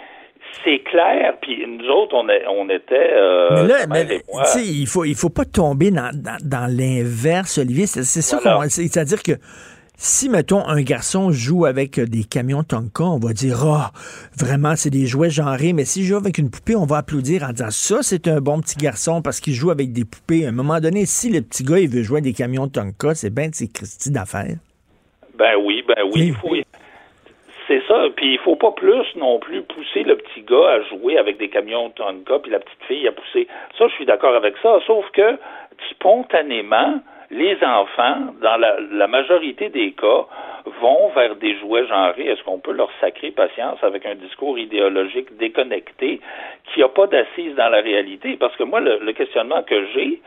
c'est 0.64 0.80
clair. 0.80 1.36
Puis 1.41 1.66
nous 1.68 1.88
autres, 1.89 2.16
on, 2.16 2.28
on 2.50 2.70
était. 2.70 3.14
mais 3.52 3.68
là, 3.68 3.86
mais, 3.89 4.22
il 4.56 4.88
faut, 4.88 5.04
il 5.04 5.16
faut 5.16 5.30
pas 5.30 5.45
tomber 5.45 5.91
dans, 5.91 6.12
dans, 6.14 6.72
l'inverse, 6.72 7.58
Olivier. 7.58 7.86
C'est 7.88 8.04
ça 8.04 8.39
C'est-à-dire 8.70 9.22
que 9.22 9.34
si, 10.00 10.30
mettons, 10.30 10.64
un 10.68 10.82
garçon 10.84 11.32
joue 11.32 11.66
avec 11.66 12.00
des 12.00 12.24
camions 12.24 12.62
Tonka, 12.62 13.04
on 13.04 13.18
va 13.18 13.34
dire, 13.34 13.58
ah, 13.66 13.91
vraiment, 14.38 14.76
c'est 14.76 14.91
des 14.91 15.08
jouets 15.08 15.32
genrés. 15.32 15.74
Mais 15.74 15.86
si 15.86 16.04
joue 16.04 16.18
avec 16.18 16.38
une 16.38 16.52
poupée, 16.52 16.76
on 16.76 16.86
va 16.86 16.98
applaudir 16.98 17.43
en 17.43 17.50
disant, 17.50 17.72
ça, 17.72 18.04
c'est 18.04 18.28
un 18.28 18.39
bon 18.39 18.62
petit 18.62 18.78
garçon 18.78 19.24
parce 19.24 19.39
qu'il 19.39 19.54
joue 19.54 19.72
avec 19.72 19.91
des 19.93 20.06
poupées. 20.06 20.45
À 20.45 20.50
un 20.50 20.52
moment 20.52 20.80
donné, 20.80 21.08
si 21.08 21.32
le 21.32 21.41
petit 21.41 21.64
gars, 21.64 21.80
il 21.80 21.89
veut 21.89 22.04
jouer 22.04 22.22
des 22.22 22.34
camions 22.34 22.68
Tonka, 22.68 23.16
c'est 23.16 23.34
bien 23.34 23.50
de 23.50 23.56
ses 23.56 23.70
Christy 23.70 24.12
d'affaires. 24.12 24.58
Ben 25.34 25.56
oui, 25.60 25.84
ben 25.88 26.04
oui. 26.14 26.32
oui. 26.43 26.64
C'est 27.68 27.82
ça. 27.88 28.06
Puis 28.16 28.34
il 28.34 28.39
faut 28.39 28.56
pas 28.56 28.74
plus 28.74 29.04
non 29.16 29.39
plus 29.39 29.64
pousser 29.64 30.04
le 30.04 30.16
petit 30.16 30.41
gars 30.43 30.78
à 30.78 30.82
jouer 30.84 31.18
avec 31.18 31.39
des 31.39 31.50
camions 31.50 31.89
Tonka, 31.89 32.38
puis 32.39 32.52
la 32.52 32.60
petite 32.60 32.84
fille 32.88 33.08
à 33.08 33.12
pousser. 33.12 33.48
Ça, 33.78 33.88
je 33.88 33.93
suis 33.93 34.06
d'accord 34.06 34.36
avec 34.36 34.54
ça. 34.62 34.80
Sauf 34.86 35.06
que 35.12 35.38
spontanément, 35.89 37.02
les 37.30 37.58
enfants, 37.64 38.34
dans 38.42 38.58
la, 38.58 39.08
majorité 39.08 39.70
des 39.70 39.92
cas, 39.92 40.26
vont 40.82 41.10
vers 41.10 41.36
des 41.36 41.58
jouets 41.60 41.86
genrés. 41.88 42.28
Est-ce 42.28 42.44
qu'on 42.44 42.60
peut 42.60 42.72
leur 42.72 42.90
sacrer 43.02 43.32
patience 43.32 43.84
avec 43.84 44.06
un 44.06 44.16
discours 44.16 44.58
idéologique 44.58 45.36
déconnecté 45.38 46.22
qui 46.66 46.80
n'a 46.80 46.90
pas 46.90 47.08
d'assise 47.08 47.56
dans 47.56 47.70
la 47.70 47.82
réalité? 47.82 48.38
Parce 48.38 48.56
que 48.56 48.64
moi, 48.64 48.80
le, 48.80 49.12
questionnement 49.14 49.64
que 49.64 49.86
j'ai, 49.94 50.22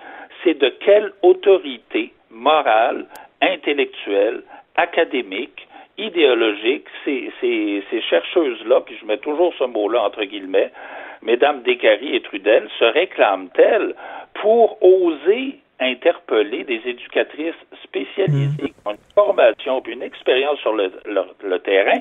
c'est 0.44 0.58
de 0.58 0.68
quelle 0.68 1.12
autorité 1.22 2.12
morale, 2.30 3.06
intellectuelle, 3.40 4.42
académique, 4.76 5.66
idéologique, 5.98 6.86
ces, 7.04 7.30
ces, 7.40 7.82
ces 7.90 8.00
chercheuses-là, 8.02 8.80
puis 8.80 8.96
je 9.00 9.06
mets 9.06 9.18
toujours 9.18 9.52
ce 9.58 9.64
mot-là 9.64 10.02
entre 10.02 10.24
guillemets, 10.24 10.70
Mesdames 11.22 11.62
Descaries 11.62 12.16
et 12.16 12.22
Trudel, 12.22 12.66
se 12.78 12.84
réclament-elles 12.84 13.94
pour 14.40 14.82
oser 14.82 15.58
interpeller 15.80 16.64
des 16.64 16.80
éducatrices 16.84 17.54
spécialisées 17.84 18.68
qui 18.68 18.74
ont 18.84 18.92
une 18.92 19.14
formation 19.14 19.80
puis 19.80 19.94
une 19.94 20.02
expérience 20.02 20.58
sur 20.60 20.72
le, 20.74 20.92
le, 21.06 21.58
terrain 21.60 22.00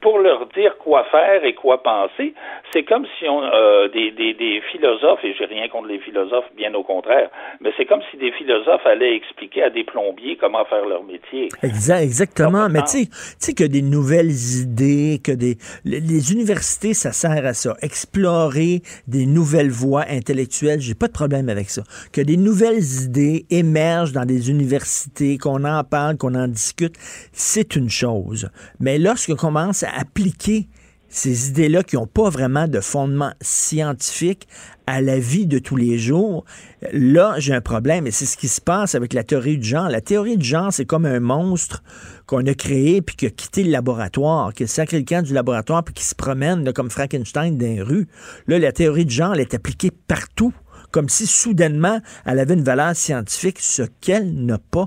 pour 0.00 0.18
leur 0.18 0.46
dire 0.48 0.76
quoi 0.78 1.04
faire 1.04 1.44
et 1.44 1.54
quoi 1.54 1.82
penser. 1.82 2.34
C'est 2.72 2.82
comme 2.82 3.06
si 3.18 3.28
on 3.28 3.42
euh, 3.42 3.88
des, 3.88 4.10
des, 4.10 4.34
des, 4.34 4.60
philosophes, 4.72 5.24
et 5.24 5.34
j'ai 5.38 5.46
rien 5.46 5.68
contre 5.68 5.88
les 5.88 5.98
philosophes, 5.98 6.50
bien 6.56 6.74
au 6.74 6.82
contraire, 6.82 7.30
mais 7.60 7.70
c'est 7.76 7.86
comme 7.86 8.02
si 8.10 8.16
des 8.16 8.32
philosophes 8.32 8.84
allaient 8.84 9.14
expliquer 9.16 9.64
à 9.64 9.70
des 9.70 9.84
plombiers 9.84 10.36
comment 10.36 10.64
faire 10.64 10.84
leur 10.86 11.02
métier. 11.04 11.48
Exact, 11.62 12.02
exactement. 12.02 12.68
Mais 12.68 12.82
tu 12.82 13.06
sais 13.38 13.54
que 13.54 13.64
des 13.64 13.82
nouvelles 13.82 14.60
idées, 14.62 15.18
que 15.24 15.32
des 15.32 15.56
les 15.84 16.32
universités, 16.32 16.94
ça 16.94 17.12
sert 17.12 17.44
à 17.46 17.54
ça. 17.54 17.74
Explorer 17.82 18.82
des 19.06 19.26
nouvelles 19.26 19.70
voies 19.70 20.04
intellectuelles, 20.08 20.80
j'ai 20.80 20.94
pas 20.94 21.06
de 21.06 21.12
problème 21.12 21.48
avec 21.48 21.70
ça. 21.70 21.82
Que 22.12 22.20
des 22.20 22.36
nouvelles 22.36 23.04
idées 23.04 23.19
émergent 23.50 24.12
dans 24.12 24.24
des 24.24 24.50
universités, 24.50 25.38
qu'on 25.38 25.64
en 25.64 25.84
parle, 25.84 26.16
qu'on 26.16 26.34
en 26.34 26.48
discute, 26.48 26.96
c'est 27.32 27.76
une 27.76 27.90
chose. 27.90 28.48
Mais 28.78 28.98
lorsqu'on 28.98 29.36
commence 29.36 29.82
à 29.82 29.90
appliquer 29.90 30.68
ces 31.10 31.48
idées-là 31.48 31.82
qui 31.82 31.96
n'ont 31.96 32.06
pas 32.06 32.30
vraiment 32.30 32.68
de 32.68 32.80
fondement 32.80 33.32
scientifique 33.40 34.46
à 34.86 35.00
la 35.00 35.18
vie 35.18 35.46
de 35.46 35.58
tous 35.58 35.76
les 35.76 35.98
jours, 35.98 36.44
là, 36.92 37.34
j'ai 37.38 37.52
un 37.52 37.60
problème. 37.60 38.06
Et 38.06 38.12
c'est 38.12 38.26
ce 38.26 38.36
qui 38.36 38.48
se 38.48 38.60
passe 38.60 38.94
avec 38.94 39.12
la 39.12 39.24
théorie 39.24 39.58
du 39.58 39.68
genre. 39.68 39.88
La 39.88 40.00
théorie 40.00 40.36
du 40.36 40.46
genre, 40.46 40.72
c'est 40.72 40.84
comme 40.84 41.06
un 41.06 41.20
monstre 41.20 41.82
qu'on 42.26 42.46
a 42.46 42.54
créé 42.54 43.02
puis 43.02 43.16
qui 43.16 43.26
a 43.26 43.30
quitté 43.30 43.64
le 43.64 43.70
laboratoire, 43.70 44.54
qui 44.54 44.62
a 44.62 44.66
sacré 44.68 44.98
le 44.98 45.04
camp 45.04 45.22
du 45.22 45.34
laboratoire 45.34 45.82
puis 45.82 45.94
qui 45.94 46.04
se 46.04 46.14
promène 46.14 46.72
comme 46.72 46.90
Frankenstein 46.90 47.58
dans 47.58 47.66
les 47.66 47.82
rues. 47.82 48.06
Là, 48.46 48.60
la 48.60 48.72
théorie 48.72 49.04
du 49.04 49.14
genre, 49.14 49.34
elle 49.34 49.40
est 49.40 49.54
appliquée 49.54 49.90
partout, 49.90 50.54
comme 50.92 51.08
si 51.08 51.26
soudainement, 51.26 51.98
elle 52.26 52.38
avait 52.38 52.54
une 52.54 52.64
valeur 52.64 52.94
scientifique, 52.94 53.58
ce 53.58 53.82
qu'elle 54.00 54.46
n'a 54.46 54.58
pas. 54.58 54.86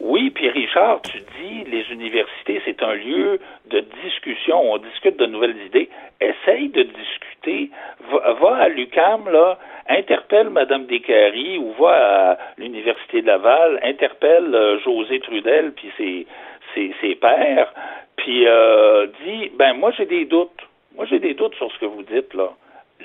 Oui, 0.00 0.30
puis 0.30 0.48
Richard, 0.48 1.00
tu 1.02 1.18
dis 1.18 1.64
les 1.70 1.84
universités, 1.92 2.60
c'est 2.64 2.82
un 2.82 2.94
lieu 2.94 3.38
de 3.70 3.84
discussion. 4.02 4.72
On 4.72 4.78
discute 4.78 5.16
de 5.16 5.26
nouvelles 5.26 5.56
idées. 5.66 5.88
Essaye 6.20 6.68
de 6.70 6.82
discuter. 6.82 7.70
Va, 8.10 8.56
à 8.56 8.68
l'UCAM, 8.68 9.28
là, 9.30 9.58
interpelle 9.88 10.50
Mme 10.50 10.86
Descaries 10.86 11.58
ou 11.58 11.72
va 11.80 12.30
à 12.32 12.38
l'Université 12.58 13.22
de 13.22 13.26
Laval, 13.26 13.80
interpelle 13.82 14.54
euh, 14.54 14.78
José 14.80 15.20
Trudel 15.20 15.72
puis 15.72 15.90
ses, 15.96 16.26
ses, 17.00 17.14
pairs, 17.16 17.72
puis 18.16 18.46
euh, 18.46 19.06
dis, 19.24 19.50
ben 19.56 19.74
moi 19.74 19.92
j'ai 19.96 20.06
des 20.06 20.24
doutes. 20.24 20.50
Moi 20.96 21.06
j'ai 21.06 21.18
des 21.18 21.34
doutes 21.34 21.54
sur 21.54 21.70
ce 21.72 21.78
que 21.78 21.86
vous 21.86 22.02
dites, 22.02 22.34
là. 22.34 22.50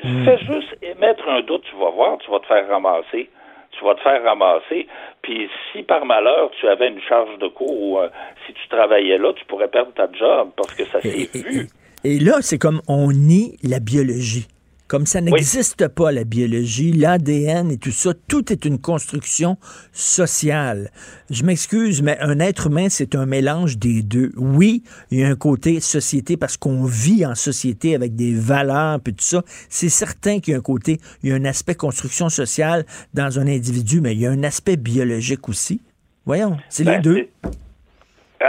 Hmm. 0.04 0.26
Fais 0.26 0.38
juste 0.40 0.78
émettre 0.82 1.28
un 1.28 1.42
doute, 1.42 1.64
tu 1.70 1.76
vas 1.78 1.90
voir, 1.92 2.18
tu 2.20 2.32
vas 2.32 2.40
te 2.40 2.48
faire 2.48 2.68
ramasser 2.68 3.30
tu 3.78 3.86
vas 3.86 3.96
te 3.96 4.02
faire 4.02 4.24
ramasser. 4.24 4.88
Puis 5.22 5.50
si 5.72 5.84
par 5.84 6.06
malheur 6.06 6.52
tu 6.60 6.68
avais 6.68 6.90
une 6.90 7.02
charge 7.02 7.38
de 7.40 7.48
cours 7.48 7.82
ou 7.82 8.00
euh, 8.00 8.10
si 8.46 8.54
tu 8.54 8.68
travaillais 8.70 9.18
là, 9.18 9.34
tu 9.34 9.46
pourrais 9.46 9.68
perdre 9.68 9.94
ta 9.94 10.12
job 10.12 10.50
parce 10.56 10.74
que 10.74 10.86
ça 10.86 11.02
s'est 11.02 11.30
vu. 11.34 11.68
Et, 12.04 12.20
là, 12.20 12.38
c'est 12.42 12.58
comme 12.58 12.82
on 12.88 13.12
nie 13.12 13.58
la 13.64 13.80
biologie. 13.80 14.48
Comme 14.88 15.06
ça 15.06 15.20
n'existe 15.20 15.88
pas, 15.90 16.14
la 16.14 16.24
biologie, 16.24 16.94
l'ADN 16.94 17.72
et 17.72 17.78
tout 17.78 17.92
ça, 17.92 18.14
tout 18.28 18.54
est 18.54 18.64
une 18.64 18.80
construction 18.80 19.58
sociale. 19.92 20.92
Je 21.30 21.44
m'excuse, 21.44 22.02
mais 22.02 22.18
un 22.22 22.40
être 22.40 22.68
humain, 22.68 22.88
c'est 22.90 23.14
un 23.16 23.26
mélange 23.26 23.78
des 23.78 24.02
deux. 24.02 24.32
Oui, 24.38 24.84
il 25.12 25.20
y 25.20 25.24
a 25.26 25.28
un 25.28 25.36
côté 25.36 25.82
société 25.82 26.38
parce 26.38 26.56
qu'on 26.56 26.86
vit 26.86 27.26
en 27.26 27.36
société 27.36 27.96
avec 27.96 28.16
des 28.16 28.34
valeurs 28.34 29.00
et 29.06 29.12
tout 29.12 29.26
ça. 29.26 29.44
C'est 29.68 29.90
certain 29.90 30.40
qu'il 30.40 30.54
y 30.54 30.56
a 30.56 30.60
un 30.60 30.62
côté, 30.62 31.02
il 31.22 31.30
y 31.30 31.34
a 31.34 31.36
un 31.36 31.46
aspect 31.46 31.76
construction 31.76 32.30
sociale 32.30 32.86
dans 33.14 33.40
un 33.40 33.48
individu, 33.48 34.00
mais 34.00 34.14
il 34.14 34.22
y 34.22 34.26
a 34.26 34.32
un 34.32 34.44
aspect 34.44 34.78
biologique 34.78 35.50
aussi. 35.50 35.82
Voyons, 36.26 36.58
c'est 36.70 36.86
les 36.86 36.92
ben, 36.92 37.02
deux. 37.02 37.28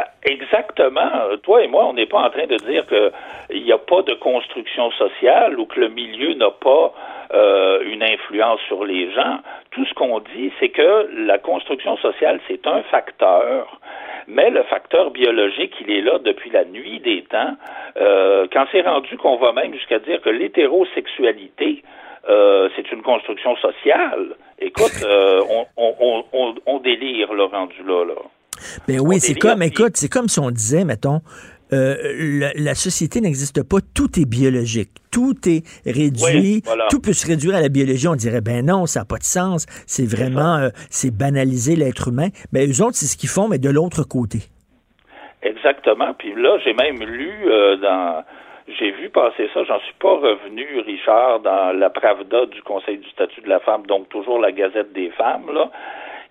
Ah, 0.00 0.06
exactement. 0.22 1.10
Toi 1.42 1.64
et 1.64 1.66
moi, 1.66 1.86
on 1.86 1.94
n'est 1.94 2.06
pas 2.06 2.20
en 2.20 2.30
train 2.30 2.46
de 2.46 2.56
dire 2.56 2.86
qu'il 2.86 3.64
n'y 3.64 3.72
a 3.72 3.78
pas 3.78 4.02
de 4.02 4.14
construction 4.14 4.92
sociale 4.92 5.58
ou 5.58 5.66
que 5.66 5.80
le 5.80 5.88
milieu 5.88 6.34
n'a 6.34 6.52
pas 6.52 6.94
euh, 7.34 7.82
une 7.84 8.04
influence 8.04 8.60
sur 8.68 8.84
les 8.84 9.10
gens. 9.12 9.40
Tout 9.72 9.84
ce 9.86 9.94
qu'on 9.94 10.20
dit, 10.20 10.52
c'est 10.60 10.68
que 10.68 11.10
la 11.26 11.38
construction 11.38 11.96
sociale, 11.96 12.38
c'est 12.46 12.64
un 12.68 12.82
facteur, 12.84 13.80
mais 14.28 14.50
le 14.50 14.62
facteur 14.64 15.10
biologique, 15.10 15.74
il 15.80 15.90
est 15.90 16.02
là 16.02 16.20
depuis 16.20 16.50
la 16.50 16.64
nuit 16.64 17.00
des 17.00 17.22
temps. 17.22 17.56
Euh, 17.96 18.46
quand 18.52 18.66
c'est 18.70 18.82
rendu 18.82 19.16
qu'on 19.16 19.36
va 19.36 19.50
même 19.52 19.74
jusqu'à 19.74 19.98
dire 19.98 20.20
que 20.20 20.30
l'hétérosexualité, 20.30 21.82
euh, 22.28 22.68
c'est 22.76 22.92
une 22.92 23.02
construction 23.02 23.56
sociale. 23.56 24.36
Écoute, 24.60 25.04
on, 25.04 25.66
on, 25.76 26.24
on, 26.32 26.54
on, 26.66 26.78
délire 26.78 27.32
le 27.32 27.44
rendu 27.44 27.82
là, 27.84 28.04
là. 28.04 28.37
Ben 28.86 29.00
oui, 29.00 29.20
c'est 29.20 29.34
comme, 29.34 29.62
écoute, 29.62 29.96
c'est 29.96 30.10
comme 30.10 30.28
si 30.28 30.38
on 30.40 30.50
disait, 30.50 30.84
mettons, 30.84 31.20
euh, 31.72 32.50
la, 32.56 32.74
société 32.74 33.20
n'existe 33.20 33.62
pas, 33.68 33.78
tout 33.94 34.18
est 34.18 34.28
biologique, 34.28 34.90
tout 35.12 35.34
est 35.46 35.62
réduit, 35.84 36.62
tout 36.90 37.00
peut 37.00 37.12
se 37.12 37.26
réduire 37.26 37.56
à 37.56 37.60
la 37.60 37.68
biologie. 37.68 38.08
On 38.08 38.14
dirait, 38.14 38.40
ben 38.40 38.64
non, 38.64 38.86
ça 38.86 39.00
n'a 39.00 39.04
pas 39.04 39.18
de 39.18 39.24
sens, 39.24 39.66
c'est 39.86 40.08
vraiment, 40.08 40.56
euh, 40.56 40.68
c'est 40.90 41.14
banaliser 41.14 41.76
l'être 41.76 42.08
humain. 42.08 42.28
Mais 42.52 42.66
ben, 42.66 42.72
eux 42.72 42.82
autres, 42.82 42.96
c'est 42.96 43.06
ce 43.06 43.16
qu'ils 43.16 43.28
font, 43.28 43.48
mais 43.48 43.58
de 43.58 43.68
l'autre 43.68 44.02
côté. 44.04 44.38
Exactement. 45.42 46.14
Puis 46.14 46.34
là, 46.34 46.58
j'ai 46.64 46.72
même 46.72 47.04
lu 47.04 47.32
euh, 47.46 47.76
dans, 47.76 48.24
j'ai 48.78 48.90
vu 48.90 49.08
passer 49.08 49.48
ça, 49.54 49.64
j'en 49.64 49.80
suis 49.80 49.94
pas 50.00 50.14
revenu, 50.14 50.80
Richard, 50.80 51.40
dans 51.40 51.72
la 51.72 51.90
Pravda 51.90 52.46
du 52.46 52.62
Conseil 52.62 52.98
du 52.98 53.08
statut 53.10 53.40
de 53.40 53.48
la 53.48 53.60
femme, 53.60 53.86
donc 53.86 54.08
toujours 54.08 54.38
la 54.38 54.52
Gazette 54.52 54.92
des 54.92 55.10
femmes, 55.10 55.50
là. 55.52 55.70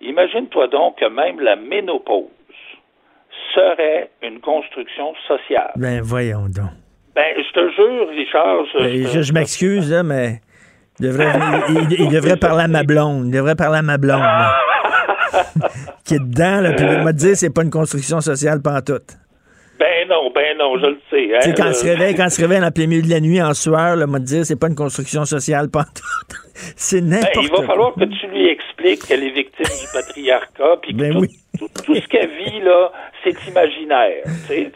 Imagine-toi 0.00 0.68
donc 0.68 0.98
que 0.98 1.08
même 1.08 1.40
la 1.40 1.56
ménopause 1.56 2.26
serait 3.54 4.10
une 4.22 4.40
construction 4.40 5.14
sociale. 5.26 5.72
Ben 5.76 6.00
voyons 6.02 6.48
donc. 6.48 6.70
Ben, 7.14 7.34
je 7.36 7.52
te 7.52 7.70
jure, 7.74 8.08
Richard. 8.10 8.64
Je, 8.72 8.78
ben, 8.78 9.22
je, 9.22 9.32
m'excuse, 9.32 9.92
mais 10.04 10.40
il 11.00 11.06
devrait, 11.06 11.32
il, 11.98 12.08
devrait 12.10 12.36
parler 12.40 12.64
à 12.64 12.68
ma 12.68 12.84
blonde. 12.84 13.26
Il 13.26 13.32
devrait 13.32 13.56
parler 13.56 13.78
à 13.78 13.82
ma 13.82 13.98
blonde. 13.98 14.22
qui 16.04 16.14
est 16.14 16.20
dedans, 16.20 16.60
là, 16.60 16.72
puis 16.74 16.86
il 16.86 17.02
m'a 17.02 17.12
dit 17.12 17.34
c'est 17.34 17.52
pas 17.52 17.62
une 17.62 17.70
construction 17.70 18.20
sociale 18.20 18.62
pantoute. 18.62 19.16
Ben 20.08 20.14
non, 20.14 20.30
ben 20.34 20.56
non, 20.58 20.78
je 20.78 20.86
le 20.86 21.00
sais. 21.10 21.34
Hein, 21.34 21.52
quand, 21.56 21.68
il 21.68 21.74
se 21.74 21.84
réveille, 21.84 22.14
quand 22.14 22.28
se 22.28 22.40
réveille 22.40 22.64
en 22.64 22.70
plein 22.70 22.86
milieu 22.86 23.02
de 23.02 23.10
la 23.10 23.20
nuit 23.20 23.42
en 23.42 23.54
sueur, 23.54 23.96
là, 23.96 24.06
m'a 24.06 24.18
dit 24.18 24.44
c'est 24.44 24.58
pas 24.58 24.68
une 24.68 24.74
construction 24.74 25.24
sociale 25.24 25.68
pantoute. 25.70 26.02
c'est 26.76 27.00
ben, 27.00 27.20
n'importe 27.20 27.34
quoi. 27.34 27.42
Il 27.42 27.50
va 27.50 27.66
falloir 27.66 27.94
que 27.94 28.04
tu 28.04 28.26
lui 28.28 28.48
expliques 28.48 29.06
qu'elle 29.06 29.24
est 29.24 29.30
victime 29.30 29.66
du 29.66 29.86
patriarcat, 29.92 30.76
puis 30.82 30.92
que 30.94 30.98
ben 30.98 31.12
tout, 31.58 31.68
tout, 31.84 31.94
ce 31.94 32.06
qu'elle 32.08 32.30
vit, 32.30 32.60
là, 32.60 32.92
c'est 33.24 33.48
imaginaire. 33.48 34.24
C'est, 34.46 34.70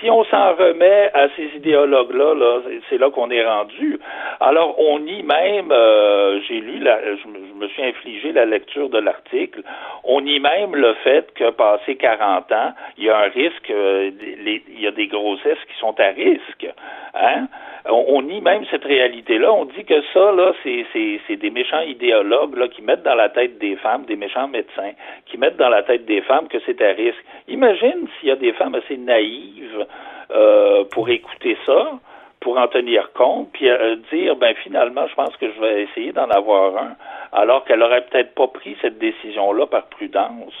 si 0.00 0.10
on 0.10 0.24
s'en 0.24 0.54
remet 0.54 1.10
à 1.14 1.28
ces 1.36 1.50
idéologues-là, 1.56 2.34
là, 2.34 2.60
c'est 2.88 2.98
là 2.98 3.10
qu'on 3.10 3.30
est 3.30 3.44
rendu. 3.44 3.98
Alors, 4.40 4.78
on 4.78 4.98
nie 5.00 5.22
même, 5.22 5.72
euh, 5.72 6.40
j'ai 6.46 6.60
lu, 6.60 6.78
la, 6.78 6.98
je, 7.16 7.28
me 7.58 7.68
suis 7.68 7.82
infligé 7.82 8.32
la 8.32 8.44
lecture 8.44 8.88
de 8.88 8.98
l'article, 8.98 9.62
on 10.04 10.20
nie 10.20 10.40
même 10.40 10.74
le 10.74 10.94
fait 11.04 11.32
que 11.34 11.50
passé 11.50 11.96
40 11.96 12.52
ans, 12.52 12.72
il 12.96 13.04
y 13.04 13.10
a 13.10 13.18
un 13.18 13.28
risque, 13.28 13.70
euh, 13.70 14.10
il 14.46 14.80
y 14.80 14.86
a 14.86 14.92
des 14.92 15.06
grossesses 15.06 15.58
qui 15.68 15.78
sont 15.80 15.98
à 15.98 16.08
risque. 16.08 16.66
Hein? 17.14 17.48
On, 17.90 18.22
nie 18.22 18.40
même 18.40 18.64
cette 18.70 18.84
réalité-là. 18.84 19.52
On 19.52 19.64
dit 19.64 19.84
que 19.84 20.02
ça, 20.12 20.32
là, 20.32 20.52
c'est 20.62 21.36
des 21.36 21.50
méchants 21.50 21.80
idéologues 21.80 22.68
qui 22.70 22.82
mettent 22.82 23.02
dans 23.02 23.14
la 23.14 23.30
tête 23.30 23.58
des 23.58 23.76
femmes, 23.76 24.04
des 24.04 24.16
méchants 24.16 24.48
médecins, 24.48 24.92
qui 25.26 25.38
mettent 25.38 25.56
dans 25.56 25.70
la 25.70 25.82
tête 25.82 26.04
des 26.04 26.20
femmes 26.22 26.48
que 26.48 26.58
c'est 26.66 26.80
à 26.82 26.92
risque. 26.92 27.24
Imagine 27.48 28.06
s'il 28.18 28.28
y 28.28 28.32
a 28.32 28.36
des 28.36 28.52
femmes 28.52 28.74
assez 28.74 28.96
naïves 28.96 29.86
euh, 30.30 30.84
pour 30.84 31.08
écouter 31.08 31.56
ça, 31.66 31.98
pour 32.40 32.58
en 32.58 32.68
tenir 32.68 33.12
compte, 33.12 33.50
puis 33.52 33.68
euh, 33.68 33.96
dire, 34.12 34.36
ben 34.36 34.54
finalement, 34.62 35.06
je 35.08 35.14
pense 35.14 35.36
que 35.36 35.50
je 35.52 35.60
vais 35.60 35.82
essayer 35.82 36.12
d'en 36.12 36.30
avoir 36.30 36.76
un, 36.76 36.96
alors 37.32 37.64
qu'elle 37.64 37.82
aurait 37.82 38.04
peut-être 38.06 38.34
pas 38.34 38.48
pris 38.48 38.76
cette 38.80 38.98
décision-là 38.98 39.66
par 39.66 39.86
prudence. 39.86 40.54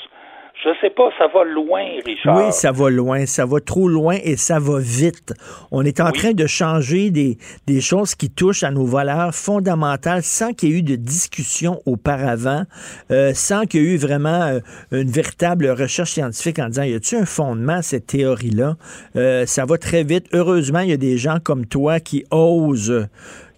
Je 0.64 0.70
sais 0.80 0.90
pas, 0.90 1.08
ça 1.16 1.28
va 1.32 1.44
loin, 1.44 1.84
Richard. 2.04 2.36
Oui, 2.36 2.52
ça 2.52 2.72
va 2.72 2.90
loin, 2.90 3.26
ça 3.26 3.46
va 3.46 3.60
trop 3.60 3.88
loin 3.88 4.16
et 4.24 4.36
ça 4.36 4.58
va 4.58 4.80
vite. 4.80 5.32
On 5.70 5.84
est 5.84 6.00
en 6.00 6.10
train 6.10 6.32
de 6.32 6.46
changer 6.48 7.10
des, 7.10 7.38
des, 7.68 7.80
choses 7.80 8.16
qui 8.16 8.28
touchent 8.28 8.64
à 8.64 8.72
nos 8.72 8.84
valeurs 8.84 9.32
fondamentales 9.32 10.24
sans 10.24 10.52
qu'il 10.52 10.70
y 10.70 10.72
ait 10.72 10.78
eu 10.78 10.82
de 10.82 10.96
discussion 10.96 11.80
auparavant, 11.86 12.64
euh, 13.12 13.32
sans 13.34 13.66
qu'il 13.66 13.82
y 13.82 13.86
ait 13.86 13.94
eu 13.94 13.96
vraiment 13.98 14.42
euh, 14.42 14.58
une 14.90 15.10
véritable 15.10 15.68
recherche 15.68 16.10
scientifique 16.10 16.58
en 16.58 16.68
disant, 16.68 16.82
y 16.82 16.94
a-t-il 16.94 17.22
un 17.22 17.26
fondement 17.26 17.74
à 17.74 17.82
cette 17.82 18.08
théorie-là? 18.08 18.76
Euh, 19.14 19.46
ça 19.46 19.64
va 19.64 19.78
très 19.78 20.02
vite. 20.02 20.26
Heureusement, 20.32 20.80
il 20.80 20.90
y 20.90 20.92
a 20.92 20.96
des 20.96 21.18
gens 21.18 21.38
comme 21.40 21.66
toi 21.66 22.00
qui 22.00 22.24
osent 22.32 23.06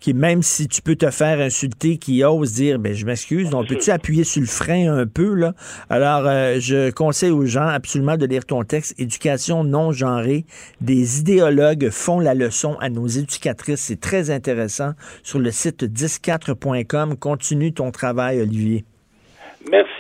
qui, 0.01 0.15
même 0.15 0.43
si 0.43 0.67
tu 0.67 0.83
peux 0.83 0.97
te 0.97 1.11
faire 1.11 1.41
insulter, 1.41 1.99
qui 1.99 2.25
ose 2.25 2.53
dire, 2.55 2.79
ben, 2.79 2.95
je 2.95 3.05
m'excuse, 3.05 3.51
donc 3.51 3.69
peux-tu 3.69 3.91
appuyer 3.91 4.25
sur 4.25 4.41
le 4.41 4.47
frein 4.47 4.93
un 4.93 5.07
peu, 5.07 5.35
là? 5.35 5.55
Alors, 5.89 6.27
euh, 6.27 6.57
je 6.59 6.91
conseille 6.91 7.31
aux 7.31 7.45
gens 7.47 7.67
absolument 7.67 8.17
de 8.17 8.27
lire 8.27 8.45
ton 8.45 8.65
texte, 8.65 8.95
Éducation 8.99 9.65
non 9.65 9.93
genrée. 9.93 10.45
Des 10.81 11.21
idéologues 11.21 11.91
font 11.91 12.19
la 12.19 12.35
leçon 12.35 12.77
à 12.81 12.89
nos 12.89 13.07
éducatrices. 13.07 13.81
C'est 13.81 14.01
très 14.01 14.31
intéressant 14.31 14.93
sur 15.23 15.39
le 15.39 15.51
site 15.51 15.85
104.com. 15.85 17.17
Continue 17.17 17.73
ton 17.73 17.91
travail, 17.91 18.41
Olivier. 18.41 18.85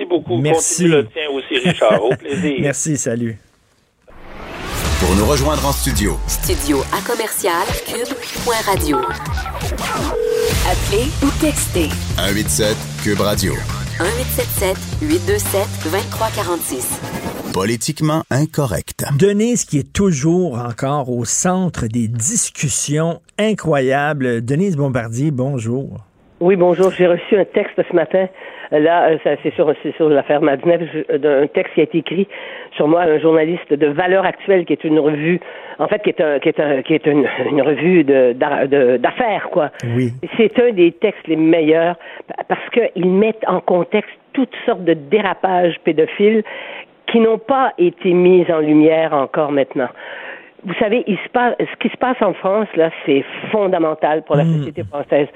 beaucoup. 0.09 0.39
Merci. 0.39 0.85
Continue 0.85 1.03
le 1.03 1.07
tien 1.09 1.31
aussi, 1.31 1.69
Richard. 1.69 2.03
Au 2.03 2.15
plaisir. 2.17 2.57
Merci, 2.61 2.97
salut. 2.97 3.39
Pour 5.01 5.17
nous 5.17 5.25
rejoindre 5.25 5.65
en 5.67 5.73
studio, 5.73 6.13
Studio 6.29 6.79
à 6.93 7.01
commercial 7.07 7.65
cube.radio. 7.89 8.99
Appelez 10.69 11.09
ou 11.25 11.31
textez 11.41 11.89
187 12.17 12.77
Cube 13.03 13.21
Radio. 13.21 13.53
1877 13.99 14.77
827 15.03 15.91
2346. 15.91 17.01
Politiquement 17.55 18.23
incorrect. 18.31 19.05
Denise 19.19 19.65
qui 19.65 19.79
est 19.79 19.93
toujours 19.93 20.59
encore 20.59 21.11
au 21.11 21.25
centre 21.25 21.87
des 21.87 22.07
discussions 22.09 23.21
incroyables. 23.39 24.45
Denise 24.45 24.77
Bombardier, 24.77 25.31
bonjour. 25.31 25.99
Oui, 26.41 26.57
bonjour. 26.57 26.91
J'ai 26.93 27.07
reçu 27.07 27.37
un 27.39 27.45
texte 27.45 27.81
ce 27.89 27.95
matin. 27.97 28.27
Là, 28.73 29.11
euh, 29.11 29.35
c'est 29.43 29.53
sur, 29.57 29.71
c'est 29.83 29.95
sur 29.97 30.09
l'affaire 30.09 30.41
Madnev, 30.41 30.87
je- 30.95 31.17
d'un 31.17 31.49
texte 31.49 31.75
qui 31.75 31.81
a 31.81 31.83
été 31.83 31.99
écrit 31.99 32.29
sur 32.73 32.89
moi, 32.89 33.03
un 33.03 33.19
journaliste 33.19 33.73
de 33.73 33.87
Valeurs 33.87 34.25
Actuelles, 34.25 34.65
qui 34.65 34.73
est 34.73 34.85
une 34.85 34.99
revue, 34.99 35.41
en 35.79 35.89
fait, 35.89 36.03
qui 36.03 36.11
est, 36.11 36.21
un, 36.21 36.39
qui 36.39 36.49
est, 36.49 36.61
un, 36.61 36.83
qui 36.83 36.95
est 36.95 37.07
une, 37.07 37.27
une 37.51 37.63
revue 37.63 38.05
d'affaires, 38.05 39.49
quoi. 39.51 39.71
Oui. 39.97 40.13
C'est 40.37 40.59
un 40.61 40.73
des 40.73 40.93
textes 40.93 41.27
les 41.27 41.37
meilleurs 41.37 41.97
parce 42.49 42.69
qu'ils 42.71 43.11
mettent 43.11 43.45
en 43.47 43.61
contexte 43.61 44.11
toutes 44.33 44.55
sortes 44.65 44.85
de 44.85 44.95
dérapages 44.95 45.79
pédophiles 45.85 46.43
qui 47.07 47.21
n'ont 47.21 47.39
pas 47.39 47.73
été 47.79 48.13
mis 48.13 48.45
en 48.51 48.61
lumière 48.61 49.13
encore 49.13 49.51
maintenant. 49.51 49.89
Vous 50.65 50.75
savez, 50.75 51.03
il 51.07 51.17
se 51.17 51.29
passe, 51.31 51.55
ce 51.59 51.77
qui 51.79 51.89
se 51.89 51.97
passe 51.97 52.21
en 52.21 52.35
France, 52.35 52.69
là, 52.77 52.91
c'est 53.07 53.25
fondamental 53.51 54.23
pour 54.23 54.37
la 54.37 54.45
société 54.45 54.85
française. 54.85 55.27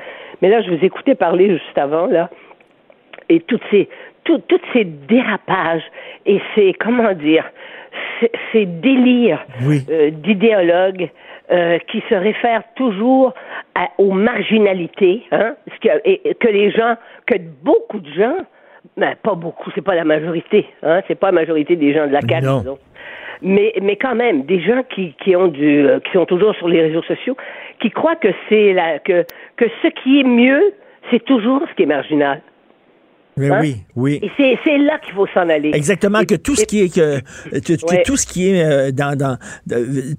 Mais 0.43 0.51
là, 0.51 0.61
je 0.61 0.71
vous 0.71 0.85
écoutais 0.85 1.15
parler 1.15 1.51
juste 1.51 1.79
avant, 1.79 2.07
là, 2.07 2.29
et 3.29 3.41
toutes 3.41 3.63
ces, 3.71 3.89
tout, 4.25 4.39
toutes 4.49 4.65
ces 4.73 4.85
dérapages 4.85 5.83
et 6.27 6.41
ces, 6.55 6.73
comment 6.75 7.13
dire, 7.13 7.45
ces, 8.21 8.31
ces 8.53 8.67
délires 8.67 9.45
euh, 9.91 10.11
d'idéologues 10.11 11.11
euh, 11.53 11.79
qui 11.89 12.03
se 12.09 12.15
réfèrent 12.15 12.63
toujours 12.75 13.35
à- 13.75 13.91
aux 13.99 14.13
marginalités, 14.13 15.23
hein, 15.33 15.55
ce 15.73 15.79
que, 15.81 16.01
et, 16.05 16.35
que 16.35 16.49
les 16.49 16.71
gens, 16.71 16.95
que 17.27 17.35
beaucoup 17.63 17.99
de 18.01 18.11
gens, 18.15 18.37
ben, 18.97 19.15
pas 19.23 19.35
beaucoup, 19.35 19.71
c'est 19.75 19.85
pas 19.85 19.95
la 19.95 20.05
majorité, 20.05 20.67
hein, 20.83 21.01
c'est 21.09 21.19
pas 21.19 21.27
la 21.29 21.33
majorité 21.33 21.77
des 21.77 21.93
gens 21.93 22.07
de 22.07 22.13
la 22.13 22.21
CAQ, 22.21 22.47
disons. 22.61 22.79
Mais, 23.43 23.75
mais 23.83 23.97
quand 23.97 24.15
même, 24.15 24.43
des 24.45 24.61
gens 24.61 24.83
qui, 24.89 25.15
qui 25.23 25.37
ont 25.37 25.49
du, 25.49 25.87
euh, 25.87 26.01
qui 26.01 26.13
sont 26.13 26.25
toujours 26.25 26.55
sur 26.55 26.69
les 26.69 26.81
réseaux 26.81 27.03
sociaux, 27.03 27.37
qui 27.81 27.91
croient 27.91 28.17
que 28.17 28.29
c'est 28.49 28.73
la, 28.73 28.99
que, 29.01 29.25
que 29.57 29.65
ce 29.83 29.89
qui 29.89 30.21
est 30.21 30.25
mieux, 30.25 30.73
c'est 31.11 31.23
toujours 31.25 31.61
ce 31.69 31.75
qui 31.75 31.83
est 31.83 31.87
marginal. 31.87 32.41
Mais 33.37 33.51
Hein? 33.51 33.59
oui, 33.63 33.77
oui. 33.97 34.21
Et 34.23 34.57
c'est, 34.65 34.79
là 34.79 34.99
qu'il 35.01 35.13
faut 35.15 35.27
s'en 35.35 35.49
aller. 35.49 35.71
Exactement, 35.75 36.23
que 36.25 36.37
tout 36.37 36.55
ce 36.55 36.65
qui 36.65 36.83
est 36.83 36.95
que, 36.95 37.19
que- 37.51 37.75
que 37.85 37.95
Ouais. 37.97 38.03
tout 38.05 38.17
ce 38.17 38.27
qui 38.27 38.51
est 38.51 38.65
euh, 38.65 38.93
dans, 38.93 39.17
dans 39.19 39.37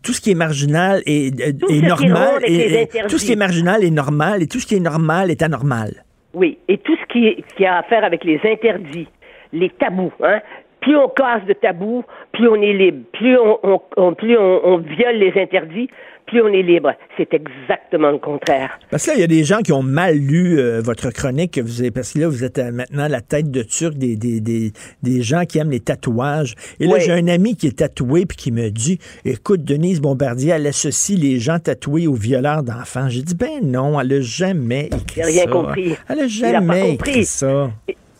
tout 0.03 0.11
ce 0.13 0.19
qui 0.21 0.31
est 0.31 0.35
marginal 0.35 1.01
est, 1.05 1.27
est 1.39 1.57
qui 1.65 1.77
est 1.79 1.87
normal 1.87 2.35
avec 2.43 2.49
et, 2.95 3.01
tout 3.07 3.17
ce 3.17 3.25
qui 3.25 3.31
est 3.31 3.37
marginal 3.37 3.83
est 3.83 3.89
normal 3.91 4.43
et 4.43 4.47
tout 4.47 4.59
ce 4.59 4.65
qui 4.65 4.75
est 4.75 4.79
normal 4.81 5.31
est 5.31 5.41
anormal. 5.41 6.03
Oui, 6.33 6.57
et 6.67 6.77
tout 6.79 6.95
ce 6.97 7.05
qui, 7.13 7.27
est- 7.27 7.43
qui 7.55 7.65
a 7.65 7.77
à 7.77 7.83
faire 7.83 8.03
avec 8.03 8.25
les 8.25 8.39
interdits, 8.43 9.07
les 9.53 9.69
tabous, 9.69 10.11
hein. 10.21 10.39
Plus 10.81 10.97
on 10.97 11.07
casse 11.07 11.43
de 11.47 11.53
tabous, 11.53 12.03
plus 12.33 12.47
on 12.47 12.61
est 12.61 12.73
libre. 12.73 13.05
Plus 13.13 13.35
on, 13.39 13.57
on- 13.63 13.81
on- 13.97 14.13
plus 14.13 14.37
on, 14.37 14.59
on 14.65 14.77
viole 14.77 15.15
les 15.15 15.33
interdits, 15.41 15.89
plus 16.35 16.43
on 16.43 16.53
est 16.53 16.63
libre. 16.63 16.91
C'est 17.17 17.33
exactement 17.33 18.11
le 18.11 18.17
contraire. 18.17 18.77
Parce 18.91 19.05
que 19.05 19.11
là, 19.11 19.15
il 19.17 19.21
y 19.21 19.23
a 19.23 19.27
des 19.27 19.43
gens 19.45 19.59
qui 19.59 19.71
ont 19.71 19.81
mal 19.83 20.17
lu 20.17 20.59
euh, 20.59 20.81
votre 20.81 21.09
chronique, 21.11 21.53
que 21.53 21.61
vous 21.61 21.79
avez, 21.81 21.91
parce 21.91 22.11
que 22.13 22.19
là, 22.19 22.27
vous 22.27 22.43
êtes 22.43 22.57
euh, 22.57 22.71
maintenant 22.71 23.07
la 23.07 23.21
tête 23.21 23.49
de 23.51 23.63
turc 23.63 23.93
des, 23.93 24.17
des, 24.17 24.41
des, 24.41 24.71
des 25.01 25.21
gens 25.21 25.43
qui 25.45 25.59
aiment 25.59 25.71
les 25.71 25.79
tatouages. 25.79 26.55
Et 26.81 26.87
là, 26.87 26.95
Oui. 26.95 26.99
j'ai 27.05 27.13
un 27.13 27.27
ami 27.29 27.55
qui 27.55 27.67
est 27.67 27.77
tatoué 27.79 28.25
puis 28.25 28.35
qui 28.35 28.51
me 28.51 28.69
dit 28.69 28.99
Écoute, 29.23 29.63
Denise 29.63 30.01
Bombardier, 30.01 30.51
elle 30.51 30.67
associe 30.67 31.17
les 31.17 31.39
gens 31.39 31.59
tatoués 31.59 32.07
aux 32.07 32.13
violeurs 32.15 32.63
d'enfants. 32.63 33.07
J'ai 33.07 33.21
dit 33.21 33.35
Ben 33.35 33.61
non, 33.63 33.97
elle 33.99 34.11
a 34.13 34.21
jamais 34.21 34.87
écrit 34.87 35.21
rien 35.23 35.43
ça. 35.45 35.49
compris. 35.51 35.95
Elle 36.09 36.19
a 36.19 36.23
a 36.23 36.25
pas 36.25 36.27
jamais 36.27 36.81
compris. 36.91 37.09
écrit 37.11 37.25
ça. 37.25 37.71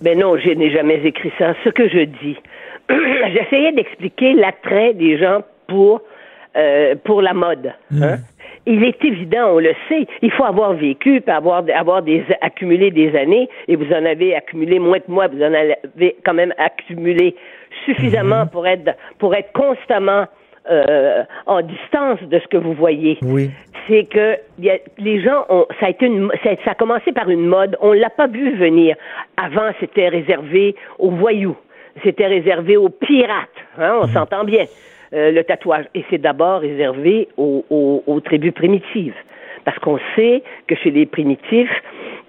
Mais 0.02 0.16
non, 0.16 0.38
je 0.38 0.50
n'ai 0.52 0.72
jamais 0.72 1.02
écrit 1.06 1.32
ça. 1.38 1.54
Ce 1.64 1.70
que 1.70 1.90
je 1.90 2.06
dis, 2.06 2.38
j'essayais 2.90 3.74
d'expliquer 3.74 4.34
l'attrait 4.34 4.94
des 4.94 5.18
gens 5.18 5.42
pour 5.68 6.02
euh, 6.58 6.96
pour 7.04 7.22
la 7.22 7.34
mode. 7.34 7.74
hein. 8.02 8.18
Il 8.68 8.84
est 8.84 9.04
évident, 9.06 9.50
on 9.54 9.60
le 9.60 9.74
sait, 9.88 10.08
il 10.24 10.32
faut 10.32 10.44
avoir 10.44 10.74
vécu, 10.74 11.22
puis 11.22 11.32
avoir 11.32 11.64
avoir 11.76 12.02
des 12.02 12.24
accumulé 12.42 12.90
des 12.90 13.16
années, 13.16 13.48
et 13.68 13.76
vous 13.76 13.92
en 13.94 14.04
avez 14.06 14.36
accumulé 14.36 14.80
moins 14.80 15.00
que 15.00 15.12
moi, 15.12 15.28
vous 15.28 15.42
en 15.44 15.54
avez 15.54 16.16
quand 16.26 16.34
même 16.34 16.52
accumulé 16.58 17.36
suffisamment 17.86 18.48
pour 18.48 18.66
être 18.66 18.96
pour 19.20 19.36
être 19.36 19.52
constamment 19.54 20.26
euh, 20.72 21.24
en 21.46 21.62
distance 21.62 22.20
de 22.24 22.40
ce 22.40 22.48
que 22.48 22.58
vous 22.58 22.74
voyez 22.74 23.20
Oui. 23.22 23.52
c'est 23.88 24.06
que 24.06 24.38
il 24.58 24.66
y 24.66 24.72
a- 24.72 24.80
les 24.98 25.22
gens 25.22 25.46
ont 25.50 25.68
ça 25.80 25.86
a 25.86 25.90
été 25.90 26.08
une 26.08 26.32
ça, 26.44 26.50
ça 26.66 26.72
a 26.72 26.74
commencé 26.74 27.12
par 27.12 27.30
une 27.30 27.46
mode 27.46 27.78
on 27.82 27.92
l'a 27.94 28.10
pas 28.10 28.26
vu 28.26 28.56
venir 28.56 28.96
avant 29.38 29.70
c'était 29.80 30.08
réservé 30.10 30.76
aux 30.98 31.12
voyous 31.12 31.56
c'était 32.04 32.26
réservé 32.26 32.78
aux 32.78 32.90
pirates 32.90 33.60
hein, 33.78 34.00
on 34.02 34.08
s'entend 34.08 34.44
bien 34.44 34.64
euh, 35.14 35.32
le 35.32 35.44
tatouage 35.44 35.86
et 35.94 36.04
c'est 36.10 36.18
d'abord 36.18 36.62
réservé 36.62 37.28
aux, 37.38 37.66
aux, 37.70 38.04
aux 38.08 38.20
tribus 38.20 38.54
primitives 38.54 39.16
parce 39.64 39.78
qu'on 39.80 40.00
sait 40.16 40.44
que 40.68 40.76
chez 40.76 40.92
les 40.92 41.06
primitifs 41.06 41.84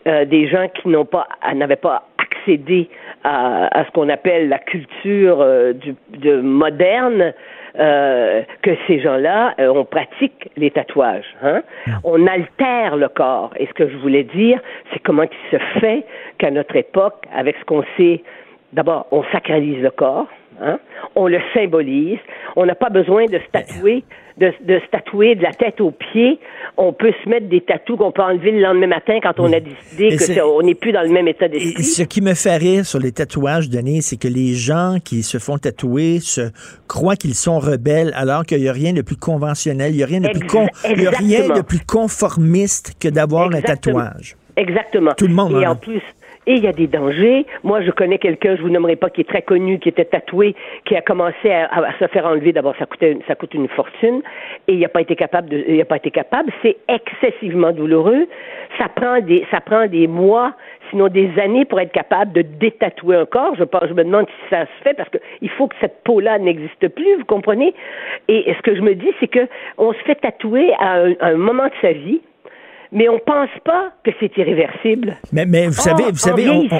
euh, 0.06 0.24
des 0.24 0.48
gens 0.48 0.68
qui 0.68 0.88
n'ont 0.88 1.04
pas 1.04 1.26
n'avaient 1.54 1.76
pas 1.76 2.08
accédé 2.18 2.88
à, 3.24 3.78
à 3.78 3.84
ce 3.84 3.90
qu'on 3.90 4.08
appelle 4.08 4.48
la 4.48 4.58
culture 4.58 5.40
euh, 5.40 5.72
du, 5.72 5.94
de 6.18 6.40
moderne 6.40 7.34
euh, 7.78 8.42
que 8.62 8.70
ces 8.86 9.00
gens-là, 9.00 9.54
euh, 9.60 9.68
on 9.68 9.84
pratique 9.84 10.48
les 10.56 10.70
tatouages. 10.70 11.26
Hein? 11.42 11.62
On 12.04 12.26
altère 12.26 12.96
le 12.96 13.08
corps. 13.08 13.52
Et 13.58 13.66
ce 13.66 13.72
que 13.74 13.86
je 13.86 13.96
voulais 13.98 14.22
dire, 14.22 14.58
c'est 14.92 14.98
comment 15.00 15.24
il 15.24 15.50
se 15.50 15.62
fait 15.80 16.04
qu'à 16.38 16.50
notre 16.50 16.74
époque, 16.76 17.24
avec 17.34 17.54
ce 17.60 17.64
qu'on 17.64 17.84
sait, 17.98 18.22
d'abord, 18.72 19.06
on 19.10 19.22
sacralise 19.24 19.82
le 19.82 19.90
corps, 19.90 20.26
hein? 20.62 20.78
on 21.14 21.26
le 21.28 21.38
symbolise, 21.54 22.18
on 22.56 22.66
n'a 22.66 22.74
pas 22.74 22.90
besoin 22.90 23.24
de 23.26 23.38
se 23.38 23.50
tatouer, 23.52 24.04
de, 24.38 24.52
de 24.64 24.78
se 24.80 24.86
tatouer 24.90 25.34
de 25.34 25.42
la 25.42 25.52
tête 25.52 25.80
aux 25.80 25.90
pieds. 25.92 26.38
On 26.76 26.92
peut 26.92 27.12
se 27.24 27.28
mettre 27.28 27.48
des 27.48 27.62
tatous 27.62 27.96
qu'on 27.96 28.12
peut 28.12 28.22
enlever 28.22 28.50
le 28.50 28.60
lendemain 28.60 28.86
matin 28.88 29.18
quand 29.22 29.38
on 29.40 29.50
a 29.52 29.60
décidé 29.60 30.06
Et 30.06 30.16
que 30.16 30.22
c'est- 30.22 30.34
c'est- 30.34 30.42
on 30.42 30.60
n'est 30.62 30.74
plus 30.74 30.92
dans 30.92 31.02
le 31.02 31.08
même 31.08 31.26
état 31.28 31.48
d'esprit. 31.48 31.82
ce 31.82 32.02
qui 32.02 32.20
me 32.20 32.34
fait 32.34 32.56
rire 32.56 32.84
sur 32.84 32.98
les 32.98 33.12
tatouages, 33.12 33.70
Denis, 33.70 34.02
c'est 34.02 34.18
que 34.18 34.28
les 34.28 34.52
gens 34.54 34.96
qui 35.02 35.22
se 35.22 35.38
font 35.38 35.56
tatouer 35.58 36.18
se 36.20 36.50
croient 36.86 37.16
qu'ils 37.16 37.34
sont 37.34 37.58
rebelles 37.58 38.12
alors 38.14 38.44
qu'il 38.44 38.60
n'y 38.60 38.68
a 38.68 38.72
rien 38.72 38.92
de 38.92 39.00
plus 39.02 39.16
conventionnel, 39.16 39.92
il 39.92 39.96
n'y 39.98 40.02
a 40.02 40.06
rien 40.06 40.20
de 40.20 40.28
plus 40.28 40.46
con- 40.46 40.68
y 40.84 41.06
a 41.06 41.10
rien 41.10 41.48
de 41.48 41.62
plus 41.62 41.80
conformiste 41.86 42.94
que 43.00 43.08
d'avoir 43.08 43.48
un 43.54 43.60
tatouage. 43.60 44.36
Exactement. 44.56 45.12
Tout 45.16 45.26
le 45.26 45.34
monde 45.34 45.60
Et 45.60 45.66
en 45.66 45.76
plus, 45.76 46.00
et 46.46 46.54
il 46.54 46.64
y 46.64 46.68
a 46.68 46.72
des 46.72 46.86
dangers. 46.86 47.44
Moi, 47.64 47.82
je 47.82 47.90
connais 47.90 48.18
quelqu'un, 48.18 48.56
je 48.56 48.62
vous 48.62 48.70
nommerai 48.70 48.96
pas, 48.96 49.10
qui 49.10 49.22
est 49.22 49.28
très 49.28 49.42
connu, 49.42 49.78
qui 49.78 49.88
était 49.88 50.04
tatoué, 50.04 50.54
qui 50.84 50.96
a 50.96 51.02
commencé 51.02 51.50
à, 51.50 51.92
se 51.98 52.06
faire 52.06 52.26
enlever. 52.26 52.52
D'abord, 52.52 52.74
ça 52.78 52.86
coûtait, 52.86 53.18
ça 53.26 53.34
coûte 53.34 53.54
une 53.54 53.68
fortune, 53.68 54.22
et 54.68 54.74
il 54.74 54.80
n'a 54.80 54.88
pas 54.88 55.00
été 55.00 55.16
capable 55.16 55.48
de, 55.48 55.64
il 55.68 55.80
a 55.80 55.84
pas 55.84 55.96
été 55.96 56.10
capable. 56.10 56.52
C'est 56.62 56.76
excessivement 56.88 57.72
douloureux. 57.72 58.26
Ça 58.78 58.88
prend 58.88 59.20
des, 59.20 59.46
ça 59.50 59.60
prend 59.60 59.86
des 59.86 60.06
mois, 60.06 60.54
sinon 60.90 61.08
des 61.08 61.30
années 61.38 61.64
pour 61.64 61.80
être 61.80 61.92
capable 61.92 62.32
de 62.32 62.42
détatouer 62.42 63.16
un 63.16 63.26
corps. 63.26 63.54
Je, 63.56 63.64
je 63.88 63.94
me 63.94 64.04
demande 64.04 64.26
si 64.26 64.50
ça 64.50 64.66
se 64.66 64.82
fait 64.82 64.94
parce 64.94 65.08
que 65.08 65.18
il 65.40 65.50
faut 65.50 65.66
que 65.66 65.74
cette 65.80 66.02
peau-là 66.04 66.38
n'existe 66.38 66.88
plus, 66.88 67.16
vous 67.16 67.24
comprenez? 67.24 67.74
Et 68.28 68.52
ce 68.56 68.62
que 68.62 68.74
je 68.74 68.82
me 68.82 68.94
dis, 68.94 69.10
c'est 69.18 69.28
que 69.28 69.48
on 69.78 69.92
se 69.92 69.98
fait 69.98 70.16
tatouer 70.16 70.72
à 70.78 71.04
un 71.20 71.36
moment 71.36 71.66
de 71.66 71.74
sa 71.80 71.92
vie 71.92 72.20
mais 72.92 73.08
on 73.08 73.18
pense 73.18 73.50
pas 73.64 73.90
que 74.04 74.10
c'est 74.20 74.36
irréversible. 74.36 75.16
Mais, 75.32 75.46
mais 75.46 75.66
vous 75.66 75.72
savez, 75.72 76.04
vous 76.10 76.16
savez, 76.16 76.48
en 76.48 76.52
vieillissant, 76.60 76.76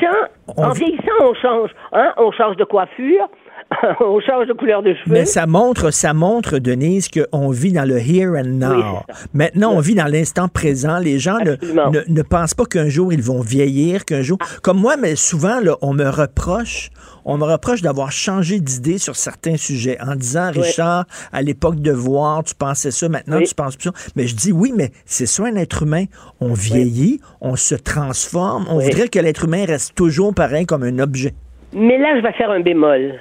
on- 0.49 0.53
on 0.57 0.65
en 0.67 0.73
vieillissant, 0.73 1.13
on 1.21 1.35
change, 1.35 1.71
hein, 1.93 2.13
on 2.17 2.31
change 2.33 2.57
de 2.57 2.65
coiffure, 2.65 3.29
on 4.01 4.21
change 4.21 4.47
de 4.47 4.53
couleur 4.53 4.83
de 4.83 4.95
cheveux. 4.95 5.13
Mais 5.13 5.25
ça 5.25 5.47
montre, 5.47 5.91
ça 5.91 6.15
montre, 6.15 6.59
Denise, 6.59 7.09
qu'on 7.09 7.51
vit 7.51 7.73
dans 7.73 7.85
le 7.87 7.99
here 7.99 8.33
and 8.37 8.45
now. 8.45 8.75
Oui, 8.77 9.15
Maintenant, 9.35 9.73
on 9.73 9.81
vit 9.81 9.95
dans 9.95 10.07
l'instant 10.07 10.49
présent. 10.49 10.99
Les 10.99 11.19
gens 11.19 11.39
ne, 11.39 11.53
ne, 11.91 12.01
ne 12.07 12.23
pensent 12.23 12.55
pas 12.55 12.65
qu'un 12.65 12.89
jour 12.89 13.13
ils 13.13 13.23
vont 13.23 13.41
vieillir, 13.41 14.05
qu'un 14.05 14.23
jour. 14.23 14.39
Comme 14.63 14.79
moi, 14.79 14.97
mais 14.97 15.17
souvent, 15.17 15.61
là, 15.61 15.77
on 15.83 15.95
me 15.95 16.09
reproche, 16.09 16.91
on 17.25 17.39
me 17.39 17.45
reproche 17.45 17.83
d'avoir 17.83 18.13
changé 18.13 18.61
d'idée 18.61 18.99
sur 18.99 19.17
certains 19.17 19.57
sujets 19.57 19.99
en 20.01 20.15
disant. 20.15 20.53
Richard, 20.53 21.05
à 21.33 21.43
l'époque 21.43 21.81
de 21.81 21.91
voir, 21.93 22.45
tu 22.45 22.55
pensais 22.55 22.93
ça, 22.93 23.09
maintenant 23.09 23.39
Oui. 23.39 23.47
tu 23.49 23.55
penses 23.55 23.77
plus 23.77 23.91
ça. 23.91 24.11
Mais 24.15 24.27
je 24.29 24.37
dis 24.37 24.53
oui, 24.53 24.73
mais 24.77 24.91
c'est 25.05 25.27
ça 25.27 25.45
un 25.45 25.57
être 25.57 25.83
humain. 25.83 26.05
On 26.41 26.53
vieillit, 26.53 27.21
on 27.41 27.57
se 27.57 27.75
transforme. 27.75 28.67
On 28.71 28.79
voudrait 28.79 29.09
que 29.09 29.19
l'être 29.19 29.45
humain 29.45 29.65
reste 29.67 29.95
toujours 29.97 30.33
pareil 30.35 30.67
comme 30.67 30.85
un 30.85 30.99
objet. 31.01 31.35
Mais 31.75 31.99
là, 31.99 32.17
je 32.17 32.23
vais 32.23 32.33
faire 32.35 32.51
un 32.51 32.61
bémol. 32.61 33.15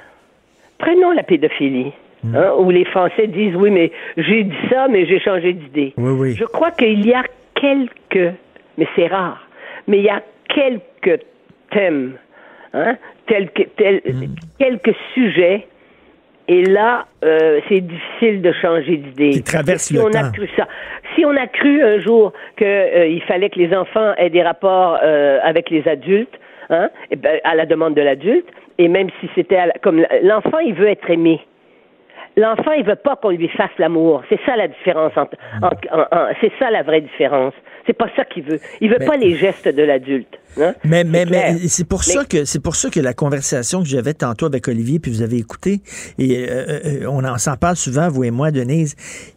Prenons 0.78 1.12
la 1.12 1.24
pédophilie. 1.24 1.94
Hmm. 2.24 2.36
hein, 2.36 2.54
où 2.58 2.72
les 2.72 2.86
Français 2.86 3.28
disent 3.28 3.56
oui, 3.56 3.70
mais 3.70 3.92
j'ai 4.18 4.46
dit 4.46 4.56
ça, 4.72 4.88
mais 4.88 5.06
j'ai 5.06 5.20
changé 5.20 5.54
d'idée. 5.54 5.94
Oui, 5.98 6.12
oui. 6.12 6.36
Je 6.36 6.46
crois 6.46 6.72
qu'il 6.72 7.06
y 7.06 7.14
a 7.14 7.24
quelques, 7.54 8.34
mais 8.78 8.88
c'est 8.96 9.08
rare, 9.08 9.48
mais 9.88 10.00
il 10.00 10.06
y 10.06 10.10
a 10.10 10.24
quelques 10.50 11.24
thèmes, 11.72 12.14
hein, 12.74 12.98
que, 13.28 13.64
tel, 13.78 14.02
quelques 14.58 14.96
sujets. 15.14 15.68
Et 16.48 16.64
là, 16.64 17.08
euh, 17.24 17.60
c'est 17.68 17.82
difficile 17.82 18.42
de 18.42 18.52
changer 18.54 18.98
d'idée. 18.98 19.32
Qui 19.32 19.44
traverse 19.44 19.84
si 19.84 19.96
le 19.96 20.02
on 20.02 20.10
temps. 20.12 20.20
a 20.20 20.32
cru 20.32 20.48
ça, 20.56 20.68
si 21.16 21.26
on 21.26 21.36
a 21.36 21.48
cru 21.48 21.82
un 21.82 22.00
jour 22.00 22.34
que 22.56 22.66
euh, 22.66 23.20
fallait 23.28 23.50
que 23.50 23.60
les 23.60 23.76
enfants 23.76 24.14
aient 24.18 24.30
des 24.30 24.44
rapports 24.44 25.00
euh, 25.04 25.40
avec 25.44 25.72
les 25.72 25.88
adultes, 25.88 26.40
hein, 26.70 26.90
eh 27.10 27.16
ben, 27.16 27.40
à 27.44 27.56
la 27.56 27.66
demande 27.66 27.96
de 27.96 28.02
l'adulte, 28.02 28.48
et 28.78 28.88
même 28.88 29.08
si 29.22 29.30
c'était 29.36 29.66
la- 29.68 29.74
comme 29.84 30.06
l'enfant, 30.24 30.60
il 30.60 30.74
veut 30.74 30.88
être 30.88 31.10
aimé. 31.10 31.40
L'enfant, 32.38 32.72
il 32.74 32.84
veut 32.86 32.98
pas 32.98 33.16
qu'on 33.16 33.30
lui 33.30 33.48
fasse 33.48 33.70
l'amour. 33.78 34.22
C'est 34.28 34.40
ça 34.46 34.58
la 34.58 34.68
différence. 34.68 35.14
Entre, 35.16 35.38
entre- 35.62 35.88
en- 35.94 36.02
en- 36.18 36.28
c'est 36.42 36.52
ça 36.60 36.70
la 36.70 36.84
vraie 36.84 37.00
différence. 37.00 37.54
C'est 37.88 37.94
pas 37.98 38.10
ça 38.18 38.26
qu'il 38.26 38.44
veut. 38.44 38.60
Il 38.82 38.90
veut 38.90 38.98
Mais- 39.00 39.06
pas 39.06 39.16
les 39.16 39.36
gestes 39.38 39.70
de 39.70 39.84
l'adulte. 39.84 40.38
hein. 40.60 40.74
Mais, 40.84 41.06
mais, 41.06 41.24
C'est 41.24 41.84
mais 41.84 41.88
pour 41.88 42.00
Mais- 42.06 42.14
ça 42.14 42.26
que 42.26 42.44
c'est 42.44 42.62
pour 42.62 42.76
ça 42.76 42.90
que 42.90 43.00
la 43.00 43.14
conversation 43.14 43.80
que 43.84 43.88
j'avais 43.88 44.14
tantôt 44.14 44.48
avec 44.48 44.68
Olivier, 44.68 45.00
puis 45.00 45.12
vous 45.12 45.22
avez 45.22 45.38
écouté, 45.38 45.80
et 46.20 46.46
euh, 46.50 46.80
euh, 47.04 47.06
on 47.08 47.24
en 47.24 47.38
s'en 47.38 47.56
parle 47.56 47.78
souvent, 47.78 48.10
vous 48.10 48.26
et 48.26 48.32
moi, 48.32 48.52
Denise, 48.52 48.96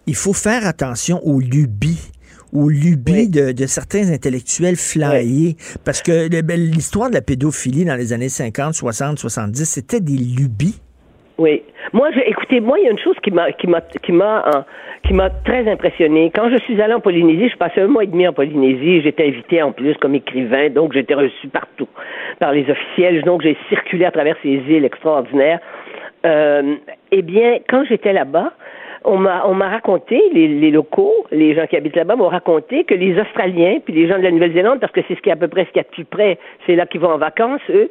il 0.09 0.16
faut 0.16 0.32
faire 0.32 0.66
attention 0.66 1.20
aux 1.24 1.39
lubies 1.39 2.10
aux 2.53 2.69
lubies 2.69 3.29
de, 3.29 3.53
de 3.53 3.66
certains 3.66 4.12
intellectuels 4.12 4.77
flyés. 4.77 5.57
Parce 5.85 6.03
que 6.03 6.29
ben, 6.43 6.59
l'histoire 6.59 7.11
de 7.11 7.15
la 7.15 7.23
pédophilie 7.23 7.85
dans 7.85 7.97
les 7.97 8.12
années 8.12 8.29
50, 8.29 8.75
60, 8.75 9.19
70, 9.19 9.65
c'était 9.65 10.01
des 10.01 10.16
lubies. 10.16 10.81
Oui. 11.39 11.62
Moi, 11.93 12.11
je, 12.12 12.20
écoutez, 12.20 12.61
moi, 12.61 12.79
il 12.79 12.85
y 12.85 12.89
a 12.89 12.91
une 12.91 12.99
chose 12.99 13.16
qui 13.23 13.31
m'a, 13.31 13.53
qui 13.53 13.69
m'a, 13.69 13.81
qui 13.81 14.12
m'a, 14.12 14.45
euh, 14.49 14.62
qui 15.07 15.15
m'a 15.15 15.31
très 15.31 15.70
impressionné. 15.70 16.33
Quand 16.35 16.51
je 16.51 16.57
suis 16.59 16.81
allée 16.83 16.95
en 16.95 17.01
Polynésie, 17.01 17.49
je 17.49 17.57
passais 17.57 17.81
un 17.81 17.87
mois 17.87 18.05
et 18.05 18.09
demi 18.09 18.27
en 18.27 18.33
Polynésie. 18.33 19.03
J'étais 19.03 19.29
invité 19.29 19.62
en 19.62 19.73
plus 19.73 19.95
comme 19.99 20.16
écrivain, 20.16 20.69
donc 20.70 20.93
j'étais 20.93 21.15
reçu 21.15 21.49
partout 21.49 21.89
par 22.41 22.53
les 22.53 22.69
officiels. 22.69 23.23
Donc 23.23 23.43
j'ai 23.43 23.57
circulé 23.69 24.05
à 24.05 24.11
travers 24.11 24.37
ces 24.43 24.49
îles 24.49 24.85
extraordinaires. 24.85 25.61
Euh, 26.27 26.75
eh 27.12 27.23
bien, 27.23 27.59
quand 27.69 27.85
j'étais 27.89 28.12
là-bas, 28.12 28.53
on 29.09 29.16
m'a, 29.16 29.47
on 29.47 29.55
m'a 29.55 29.68
raconté, 29.68 30.20
les, 30.32 30.48
les 30.48 30.70
locaux, 30.70 31.14
les 31.30 31.55
gens 31.55 31.66
qui 31.66 31.76
habitent 31.76 31.97
là-bas 31.97 32.16
m'ont 32.16 32.28
raconté 32.28 32.85
que 32.85 32.94
les 32.94 33.18
Australiens, 33.18 33.78
puis 33.85 33.94
les 33.94 34.06
gens 34.06 34.18
de 34.18 34.22
la 34.22 34.30
Nouvelle-Zélande, 34.30 34.80
parce 34.80 34.93
que 34.93 35.01
c'est 35.09 35.14
ce 35.14 35.20
qui 35.22 35.30
est 35.30 35.32
à 35.32 35.36
peu 35.36 35.48
près 35.48 35.64
ce 35.64 35.68
qu'il 35.68 35.78
y 35.78 35.80
a 35.80 35.85
de 35.85 35.89
plus 35.89 36.05
près, 36.05 36.39
c'est 36.66 36.76
là 36.76 36.86
qu'ils 36.86 37.01
vont 37.01 37.12
en 37.12 37.18
vacances, 37.18 37.62
eux, 37.70 37.90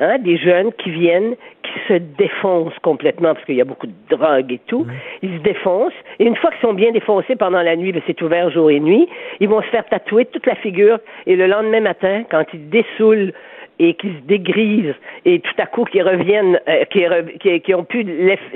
hein, 0.00 0.18
des 0.18 0.36
jeunes 0.36 0.72
qui 0.72 0.90
viennent, 0.90 1.36
qui 1.62 1.72
se 1.86 1.94
défoncent 1.94 2.78
complètement, 2.82 3.34
parce 3.34 3.44
qu'il 3.44 3.54
y 3.54 3.60
a 3.60 3.64
beaucoup 3.64 3.86
de 3.86 3.92
drogue 4.10 4.52
et 4.52 4.60
tout. 4.66 4.86
Ils 5.22 5.38
se 5.38 5.42
défoncent. 5.42 5.92
Et 6.18 6.24
une 6.24 6.36
fois 6.36 6.50
qu'ils 6.50 6.60
sont 6.60 6.74
bien 6.74 6.90
défoncés 6.90 7.36
pendant 7.36 7.62
la 7.62 7.76
nuit, 7.76 7.92
ben, 7.92 8.02
c'est 8.06 8.20
ouvert 8.22 8.50
jour 8.50 8.70
et 8.70 8.80
nuit, 8.80 9.08
ils 9.38 9.48
vont 9.48 9.62
se 9.62 9.68
faire 9.68 9.86
tatouer 9.86 10.24
toute 10.26 10.46
la 10.46 10.56
figure. 10.56 10.98
Et 11.26 11.36
le 11.36 11.46
lendemain 11.46 11.80
matin, 11.80 12.24
quand 12.30 12.44
ils 12.52 12.68
dessoulent 12.68 13.32
et 13.78 13.94
qu'ils 13.94 14.14
se 14.14 14.20
dégrisent 14.26 14.94
et 15.24 15.40
tout 15.40 15.54
à 15.58 15.66
coup 15.66 15.84
qu'ils 15.84 16.02
reviennent, 16.02 16.58
euh, 16.68 16.84
re- 16.84 17.60
qu'ils 17.62 17.74
ont 17.74 17.84
plus 17.84 18.04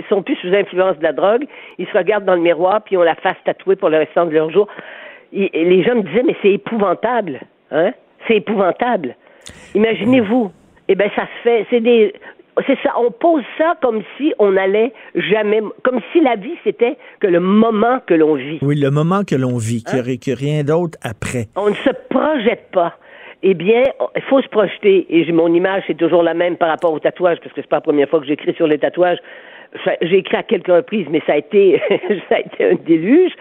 sont 0.08 0.22
plus 0.22 0.36
sous 0.36 0.52
influence 0.54 0.98
de 0.98 1.02
la 1.04 1.12
drogue, 1.12 1.44
ils 1.78 1.86
se 1.86 1.96
regardent 1.96 2.24
dans 2.24 2.34
le 2.34 2.40
miroir 2.40 2.82
puis 2.82 2.96
ont 2.96 3.02
la 3.02 3.14
face 3.14 3.36
tatouée 3.44 3.76
pour 3.76 3.88
le 3.88 3.98
restant 3.98 4.26
de 4.26 4.32
leur 4.32 4.50
jour. 4.50 4.66
Et- 5.32 5.50
et 5.60 5.64
les 5.64 5.82
gens 5.84 5.94
me 5.94 6.02
disaient 6.02 6.24
mais 6.24 6.36
c'est 6.42 6.52
épouvantable, 6.52 7.40
hein? 7.70 7.92
C'est 8.28 8.36
épouvantable. 8.36 9.16
Imaginez-vous. 9.74 10.50
Eh 10.88 10.94
ben 10.94 11.10
ça 11.16 11.22
se 11.22 11.42
fait. 11.42 11.66
C'est 11.70 11.80
des. 11.80 12.12
C'est 12.66 12.78
ça. 12.82 12.90
On 12.98 13.10
pose 13.10 13.42
ça 13.56 13.76
comme 13.80 14.02
si 14.16 14.34
on 14.38 14.56
allait 14.56 14.92
jamais. 15.14 15.60
Comme 15.82 16.00
si 16.12 16.20
la 16.20 16.36
vie 16.36 16.54
c'était 16.64 16.96
que 17.20 17.26
le 17.26 17.40
moment 17.40 18.00
que 18.06 18.12
l'on 18.14 18.34
vit. 18.34 18.58
Oui, 18.62 18.78
le 18.78 18.90
moment 18.90 19.22
que 19.24 19.34
l'on 19.34 19.56
vit, 19.56 19.82
qu'il 19.82 19.94
n'y 19.94 20.00
aurait 20.02 20.18
rien 20.38 20.62
d'autre 20.62 20.98
après. 21.02 21.46
On 21.56 21.70
ne 21.70 21.74
se 21.74 21.90
projette 22.10 22.70
pas. 22.72 22.94
Eh 23.42 23.54
bien, 23.54 23.82
il 24.14 24.22
faut 24.22 24.40
se 24.40 24.48
projeter. 24.48 25.06
Et 25.10 25.30
mon 25.32 25.52
image, 25.52 25.82
c'est 25.86 25.96
toujours 25.96 26.22
la 26.22 26.34
même 26.34 26.56
par 26.56 26.68
rapport 26.68 26.92
au 26.92 26.98
tatouage, 27.00 27.38
parce 27.42 27.52
que 27.54 27.60
c'est 27.60 27.68
pas 27.68 27.76
la 27.76 27.80
première 27.82 28.08
fois 28.08 28.20
que 28.20 28.26
j'écris 28.26 28.54
sur 28.54 28.66
les 28.66 28.78
tatouages. 28.78 29.18
J'ai 30.02 30.18
écrit 30.18 30.36
à 30.36 30.42
quelques 30.42 30.68
reprises, 30.68 31.06
mais 31.10 31.22
ça 31.26 31.32
a 31.32 31.36
été, 31.38 31.80
ça 32.28 32.36
a 32.36 32.40
été 32.40 32.64
un 32.64 32.74
déluge. 32.74 33.32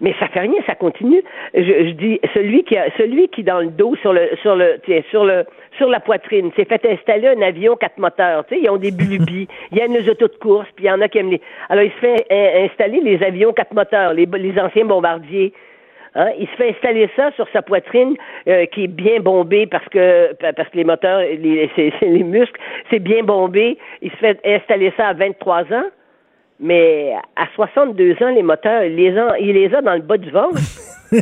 Mais 0.00 0.14
ça 0.18 0.28
fait 0.28 0.40
rien, 0.40 0.54
ça 0.66 0.74
continue. 0.74 1.22
Je, 1.52 1.60
je 1.62 1.90
dis, 1.90 2.20
celui 2.32 2.64
qui, 2.64 2.76
a, 2.78 2.86
celui 2.96 3.28
qui 3.28 3.42
dans 3.42 3.58
le 3.60 3.66
dos, 3.66 3.94
sur 3.96 4.14
le, 4.14 4.30
sur 4.40 4.56
le, 4.56 4.80
sur 5.10 5.24
le, 5.24 5.44
sur 5.76 5.88
la 5.90 6.00
poitrine, 6.00 6.50
s'est 6.56 6.64
fait 6.64 6.86
installer 6.86 7.28
un 7.28 7.42
avion 7.42 7.76
quatre 7.76 7.98
moteurs. 7.98 8.46
Tu 8.46 8.54
sais, 8.54 8.60
ils 8.62 8.70
ont 8.70 8.78
des 8.78 8.92
bulubies. 8.92 9.46
Il 9.72 9.78
y 9.78 9.82
a 9.82 9.86
une 9.86 9.96
autos 10.08 10.28
de 10.28 10.36
course, 10.40 10.68
puis 10.74 10.86
il 10.86 10.88
y 10.88 10.90
en 10.90 11.02
a 11.02 11.08
qui 11.08 11.18
aiment 11.18 11.30
les. 11.30 11.40
Alors, 11.68 11.84
il 11.84 11.90
se 11.90 11.96
fait 11.98 12.24
in- 12.30 12.64
installer 12.64 13.00
les 13.02 13.22
avions 13.22 13.52
quatre 13.52 13.74
moteurs, 13.74 14.14
les, 14.14 14.24
les 14.26 14.58
anciens 14.58 14.86
bombardiers. 14.86 15.52
Hein, 16.14 16.30
il 16.38 16.48
se 16.48 16.52
fait 16.56 16.70
installer 16.70 17.08
ça 17.14 17.30
sur 17.32 17.46
sa 17.52 17.62
poitrine 17.62 18.16
euh, 18.48 18.66
qui 18.66 18.84
est 18.84 18.88
bien 18.88 19.20
bombée 19.20 19.66
parce 19.66 19.88
que 19.88 20.32
parce 20.40 20.68
que 20.68 20.76
les 20.76 20.84
moteurs, 20.84 21.20
les, 21.20 22.24
muscles, 22.24 22.60
c'est 22.90 22.98
bien 22.98 23.22
bombé. 23.22 23.78
Il 24.02 24.10
se 24.10 24.16
fait 24.16 24.40
installer 24.44 24.92
ça 24.96 25.08
à 25.08 25.12
23 25.14 25.62
ans, 25.72 25.84
mais 26.60 27.12
à 27.36 27.46
62 27.54 28.12
ans, 28.22 28.30
les 28.34 28.42
moteurs, 28.42 28.84
il 28.84 28.96
les 28.96 29.16
a, 29.16 29.38
il 29.38 29.52
les 29.54 29.74
a 29.74 29.80
dans 29.82 29.94
le 29.94 30.02
bas 30.02 30.16
du 30.18 30.30
ventre. 30.30 30.58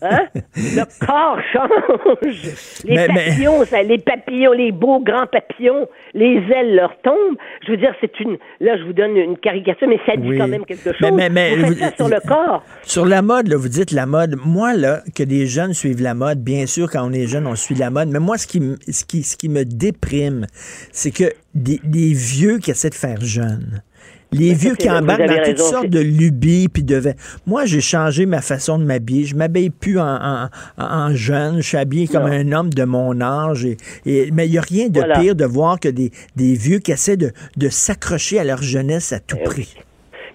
Hein? 0.00 0.20
Le 0.56 1.06
corps 1.06 1.38
change. 1.52 2.36
Les 2.84 2.94
Mais- 2.94 3.08
mais- 3.08 3.26
papillons, 3.28 3.64
ça, 3.66 3.82
les 3.82 3.98
papillons, 3.98 4.52
les 4.52 4.72
beaux 4.72 4.98
grands 5.00 5.26
papillons, 5.26 5.86
les 6.14 6.40
ailes 6.54 6.74
leur 6.74 6.96
tombent. 7.02 7.36
Je 7.66 7.72
veux 7.72 7.76
dire, 7.76 7.94
c'est 8.00 8.18
une. 8.20 8.38
Là, 8.60 8.78
je 8.78 8.84
vous 8.84 8.94
donne 8.94 9.14
une 9.16 9.36
caricature, 9.36 9.88
mais 9.88 10.00
ça 10.06 10.16
dit 10.16 10.28
Oui. 10.30 10.38
quand 10.38 10.48
même 10.48 10.64
quelque 10.64 10.92
chose. 10.92 11.10
Mais- 11.12 11.28
mais- 11.28 11.28
mais- 11.28 11.56
vous 11.56 11.74
faites 11.74 11.78
ça 11.90 11.96
sur 11.96 12.08
le 12.08 12.20
corps. 12.26 12.62
Sur 12.82 13.04
la 13.04 13.20
mode, 13.20 13.48
là, 13.48 13.56
vous 13.58 13.68
dites 13.68 13.90
la 13.90 14.06
mode. 14.06 14.36
Moi, 14.42 14.74
là, 14.74 15.02
que 15.14 15.22
des 15.22 15.46
jeunes 15.46 15.74
suivent 15.74 16.00
la 16.02 16.14
mode, 16.14 16.42
bien 16.42 16.64
sûr, 16.64 16.90
quand 16.90 17.06
on 17.06 17.12
est 17.12 17.26
jeune, 17.26 17.46
on 17.46 17.56
suit 17.56 17.74
la 17.74 17.90
mode. 17.90 18.08
Mais 18.08 18.20
moi, 18.20 18.38
ce 18.38 18.46
qui, 18.46 18.62
ce 18.88 19.04
qui, 19.04 19.22
ce 19.22 19.36
qui 19.36 19.50
me 19.50 19.64
déprime, 19.66 20.46
c'est 20.92 21.10
que 21.10 21.24
des, 21.54 21.78
des 21.84 22.14
vieux 22.14 22.56
qui 22.58 22.70
essaient 22.70 22.88
de 22.90 22.94
faire 22.94 23.20
jeune. 23.20 23.82
Les 24.34 24.54
vieux 24.54 24.74
qui 24.74 24.90
embarquent 24.90 25.26
dans 25.26 25.42
toutes 25.44 25.58
sortes 25.58 25.88
de 25.88 26.00
lubies 26.00 26.68
puis 26.68 26.82
de 26.82 27.14
Moi, 27.46 27.64
j'ai 27.66 27.80
changé 27.80 28.26
ma 28.26 28.40
façon 28.40 28.78
de 28.78 28.84
m'habiller. 28.84 29.24
Je 29.24 29.36
m'habille 29.36 29.70
plus 29.70 29.98
en, 29.98 30.04
en, 30.06 30.48
en 30.78 31.14
jeune. 31.14 31.56
Je 31.58 31.68
suis 31.68 31.76
habillé 31.76 32.06
comme 32.08 32.24
Non. 32.24 32.32
un 32.32 32.52
homme 32.52 32.70
de 32.70 32.84
mon 32.84 33.20
âge. 33.20 33.64
Et, 33.64 33.76
et- 34.06 34.30
mais 34.32 34.46
il 34.46 34.52
n'y 34.52 34.58
a 34.58 34.62
rien 34.62 34.88
de 34.88 34.98
Voilà. 34.98 35.18
pire 35.20 35.34
de 35.34 35.44
voir 35.44 35.78
que 35.80 35.88
des, 35.88 36.10
des 36.36 36.54
vieux 36.54 36.78
qui 36.78 36.92
essaient 36.92 37.16
de, 37.16 37.32
de 37.56 37.68
s'accrocher 37.68 38.38
à 38.38 38.44
leur 38.44 38.62
jeunesse 38.62 39.12
à 39.12 39.16
Eh 39.16 39.20
tout 39.26 39.38
prix. 39.44 39.74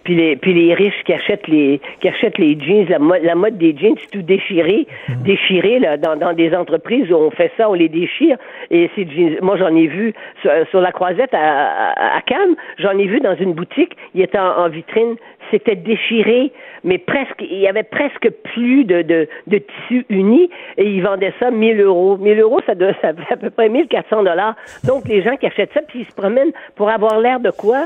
Puis 0.04 0.16
les, 0.16 0.36
puis 0.36 0.54
les 0.54 0.74
riches 0.74 1.04
qui 1.06 1.14
achètent 1.14 1.48
les, 1.48 1.82
qui 2.02 2.08
achètent 2.08 2.38
les 2.38 2.58
jeans, 2.60 2.88
la, 2.90 3.00
mode 3.00 3.24
la 3.24 3.36
mode 3.36 3.58
des 3.58 3.76
jeans, 3.78 3.96
c'est 4.00 4.12
tout 4.12 4.22
déchiré, 4.22 4.88
déchiré 5.24 5.80
là, 5.80 5.98
dans, 5.98 6.16
dans 6.16 6.34
des 6.34 6.56
entreprises 6.56 7.12
où 7.12 7.16
on 7.16 7.32
fait 7.32 7.52
ça, 7.58 7.70
on 7.70 7.74
les 7.74 7.90
déchire. 7.90 8.38
Et 8.72 8.90
ces 8.96 9.08
jeans, 9.08 9.38
moi 9.42 9.58
j'en 9.58 9.76
ai 9.76 9.88
vu 9.88 10.14
sur, 10.42 10.52
sur 10.70 10.82
la 10.82 10.92
croisette 10.92 11.34
à, 11.34 11.92
à, 11.94 12.18
à 12.18 12.22
Cannes, 12.22 12.56
j'en 12.78 12.98
ai 12.98 13.06
vu 13.06 13.20
dans 13.20 13.36
une 13.36 13.54
boutique, 13.54 13.96
il 14.16 14.22
était 14.22 14.40
en, 14.40 14.58
en 14.58 14.70
vitrine, 14.70 15.16
c'était 15.52 15.76
déchiré, 15.76 16.52
mais 16.84 16.98
presque, 16.98 17.42
il 17.42 17.60
y 17.60 17.68
avait 17.68 17.84
presque 17.84 18.30
plus 18.54 18.86
de, 18.86 19.02
de, 19.02 19.28
de 19.48 19.58
tissu 19.58 20.06
uni 20.10 20.50
et 20.78 20.86
ils 20.86 21.02
vendaient 21.02 21.34
ça 21.40 21.52
1000 21.52 21.82
euros. 21.82 22.18
1000 22.18 22.40
euros, 22.40 22.60
ça, 22.66 22.76
doit, 22.76 22.94
ça 23.02 23.14
fait 23.14 23.34
à 23.34 23.38
peu 23.38 23.50
près 23.50 23.70
1400 23.70 24.24
dollars. 24.24 24.56
Donc 24.86 25.08
les 25.08 25.22
gens 25.22 25.36
qui 25.36 25.48
achètent 25.48 25.74
ça, 25.74 25.82
puis 25.88 26.02
ils 26.02 26.06
se 26.06 26.16
promènent 26.16 26.52
pour 26.76 26.90
avoir 26.90 27.20
l'air 27.20 27.40
de 27.40 27.52
quoi? 27.52 27.86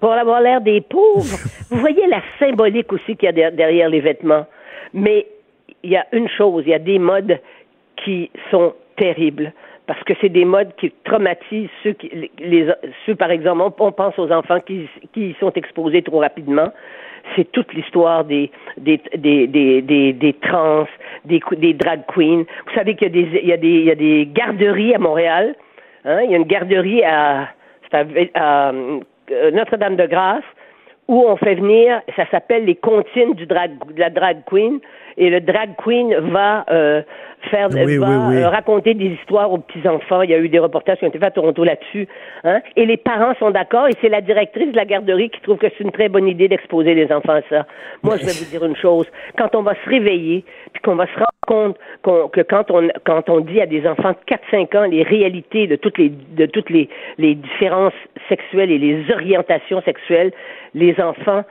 Pour 0.00 0.12
avoir 0.12 0.40
l'air 0.40 0.60
des 0.60 0.80
pauvres. 0.80 1.38
Vous 1.70 1.78
voyez 1.78 2.06
la 2.08 2.22
symbolique 2.38 2.92
aussi 2.92 3.16
qu'il 3.16 3.26
y 3.26 3.28
a 3.28 3.32
der- 3.32 3.52
derrière 3.52 3.88
les 3.88 4.00
vêtements. 4.00 4.46
Mais 4.92 5.26
il 5.82 5.90
y 5.90 5.96
a 5.96 6.06
une 6.12 6.28
chose, 6.28 6.64
il 6.66 6.70
y 6.70 6.74
a 6.74 6.78
des 6.78 6.98
modes 6.98 7.38
qui 7.96 8.30
sont 8.50 8.74
terribles. 8.96 9.52
Parce 9.86 10.02
que 10.04 10.12
c'est 10.20 10.28
des 10.28 10.44
modes 10.44 10.72
qui 10.78 10.92
traumatisent 11.04 11.68
ceux, 11.82 11.92
qui, 11.94 12.30
les, 12.38 12.68
ceux 13.06 13.14
par 13.16 13.30
exemple, 13.30 13.62
on, 13.62 13.86
on 13.86 13.92
pense 13.92 14.16
aux 14.18 14.30
enfants 14.30 14.58
qui, 14.60 14.88
sont 15.40 15.52
exposés 15.54 16.02
trop 16.02 16.20
rapidement. 16.20 16.68
C'est 17.34 17.50
toute 17.50 17.72
l'histoire 17.74 18.24
des, 18.24 18.50
des, 18.78 19.00
des, 19.16 19.46
des, 19.46 19.82
des, 19.82 20.12
des 20.12 20.32
trans, 20.34 20.86
des, 21.24 21.40
drag 21.74 22.02
queens. 22.06 22.44
Vous 22.66 22.74
savez 22.74 22.94
qu'il 22.94 23.08
y 23.08 23.10
a 23.10 23.22
des, 23.22 23.40
il 23.42 23.48
y 23.48 23.52
a 23.52 23.56
des, 23.56 23.68
il 23.68 23.84
y 23.84 23.90
a 23.90 23.94
des 23.94 24.28
garderies 24.32 24.94
à 24.94 24.98
Montréal. 24.98 25.54
Hein? 26.04 26.20
Il 26.22 26.30
y 26.30 26.34
a 26.34 26.36
une 26.36 26.44
garderie 26.44 27.02
à, 27.02 27.48
à, 27.92 28.04
à, 28.34 28.72
Notre-Dame-de-Grâce 29.52 30.44
où 31.10 31.24
on 31.26 31.36
fait 31.36 31.56
venir, 31.56 32.00
ça 32.14 32.24
s'appelle 32.30 32.66
les 32.66 32.76
comptines 32.76 33.34
du 33.34 33.44
drag, 33.44 33.72
de 33.92 33.98
la 33.98 34.10
drag 34.10 34.44
queen, 34.46 34.78
et 35.20 35.28
le 35.28 35.40
drag 35.40 35.76
queen 35.76 36.14
va 36.32 36.64
euh, 36.70 37.02
faire, 37.50 37.68
Oui, 37.72 37.98
va 37.98 38.08
oui, 38.08 38.36
oui. 38.36 38.42
euh, 38.42 38.48
raconter 38.48 38.94
des 38.94 39.06
histoires 39.06 39.52
aux 39.52 39.58
petits 39.58 39.86
enfants. 39.86 40.22
Il 40.22 40.30
y 40.30 40.34
a 40.34 40.38
eu 40.38 40.48
des 40.48 40.58
reportages 40.58 40.98
qui 40.98 41.04
ont 41.04 41.08
été 41.08 41.18
faits 41.18 41.28
à 41.28 41.30
Toronto 41.32 41.62
là-dessus, 41.62 42.08
hein? 42.44 42.60
Et 42.74 42.86
les 42.86 42.96
parents 42.96 43.34
sont 43.38 43.50
d'accord, 43.50 43.86
et 43.88 43.92
c'est 44.00 44.08
la 44.08 44.22
directrice 44.22 44.72
de 44.72 44.76
la 44.76 44.86
garderie 44.86 45.28
qui 45.28 45.40
trouve 45.42 45.58
que 45.58 45.66
c'est 45.76 45.84
une 45.84 45.92
très 45.92 46.08
bonne 46.08 46.26
idée 46.26 46.48
d'exposer 46.48 46.94
les 46.94 47.12
enfants 47.12 47.34
à 47.34 47.42
ça. 47.50 47.66
Moi, 48.02 48.16
je 48.16 48.24
vais 48.24 48.32
vous 48.32 48.50
dire 48.50 48.64
une 48.64 48.76
chose. 48.76 49.06
Quand 49.36 49.54
on 49.54 49.62
va 49.62 49.74
se 49.74 49.90
réveiller, 49.90 50.42
puis 50.72 50.82
qu'on 50.82 50.96
va 50.96 51.06
se 51.06 51.12
rendre 51.14 51.26
compte 51.46 52.30
que 52.32 52.40
quand 52.42 52.70
on 52.70 52.88
quand 53.04 53.28
on 53.28 53.40
dit 53.40 53.60
à 53.60 53.66
des 53.66 53.86
enfants 53.86 54.12
de 54.12 54.34
4-5 54.52 54.76
ans 54.78 54.84
les 54.84 55.02
réalités 55.02 55.66
de 55.66 55.76
toutes 55.76 55.98
les 55.98 56.08
de 56.08 56.46
toutes 56.46 56.70
les, 56.70 56.88
les 57.18 57.34
différences 57.34 57.92
sexuelles 58.28 58.70
et 58.70 58.78
les 58.78 59.04
orientations 59.12 59.82
sexuelles, 59.82 60.32
les 60.74 60.98
enfants 61.00 61.44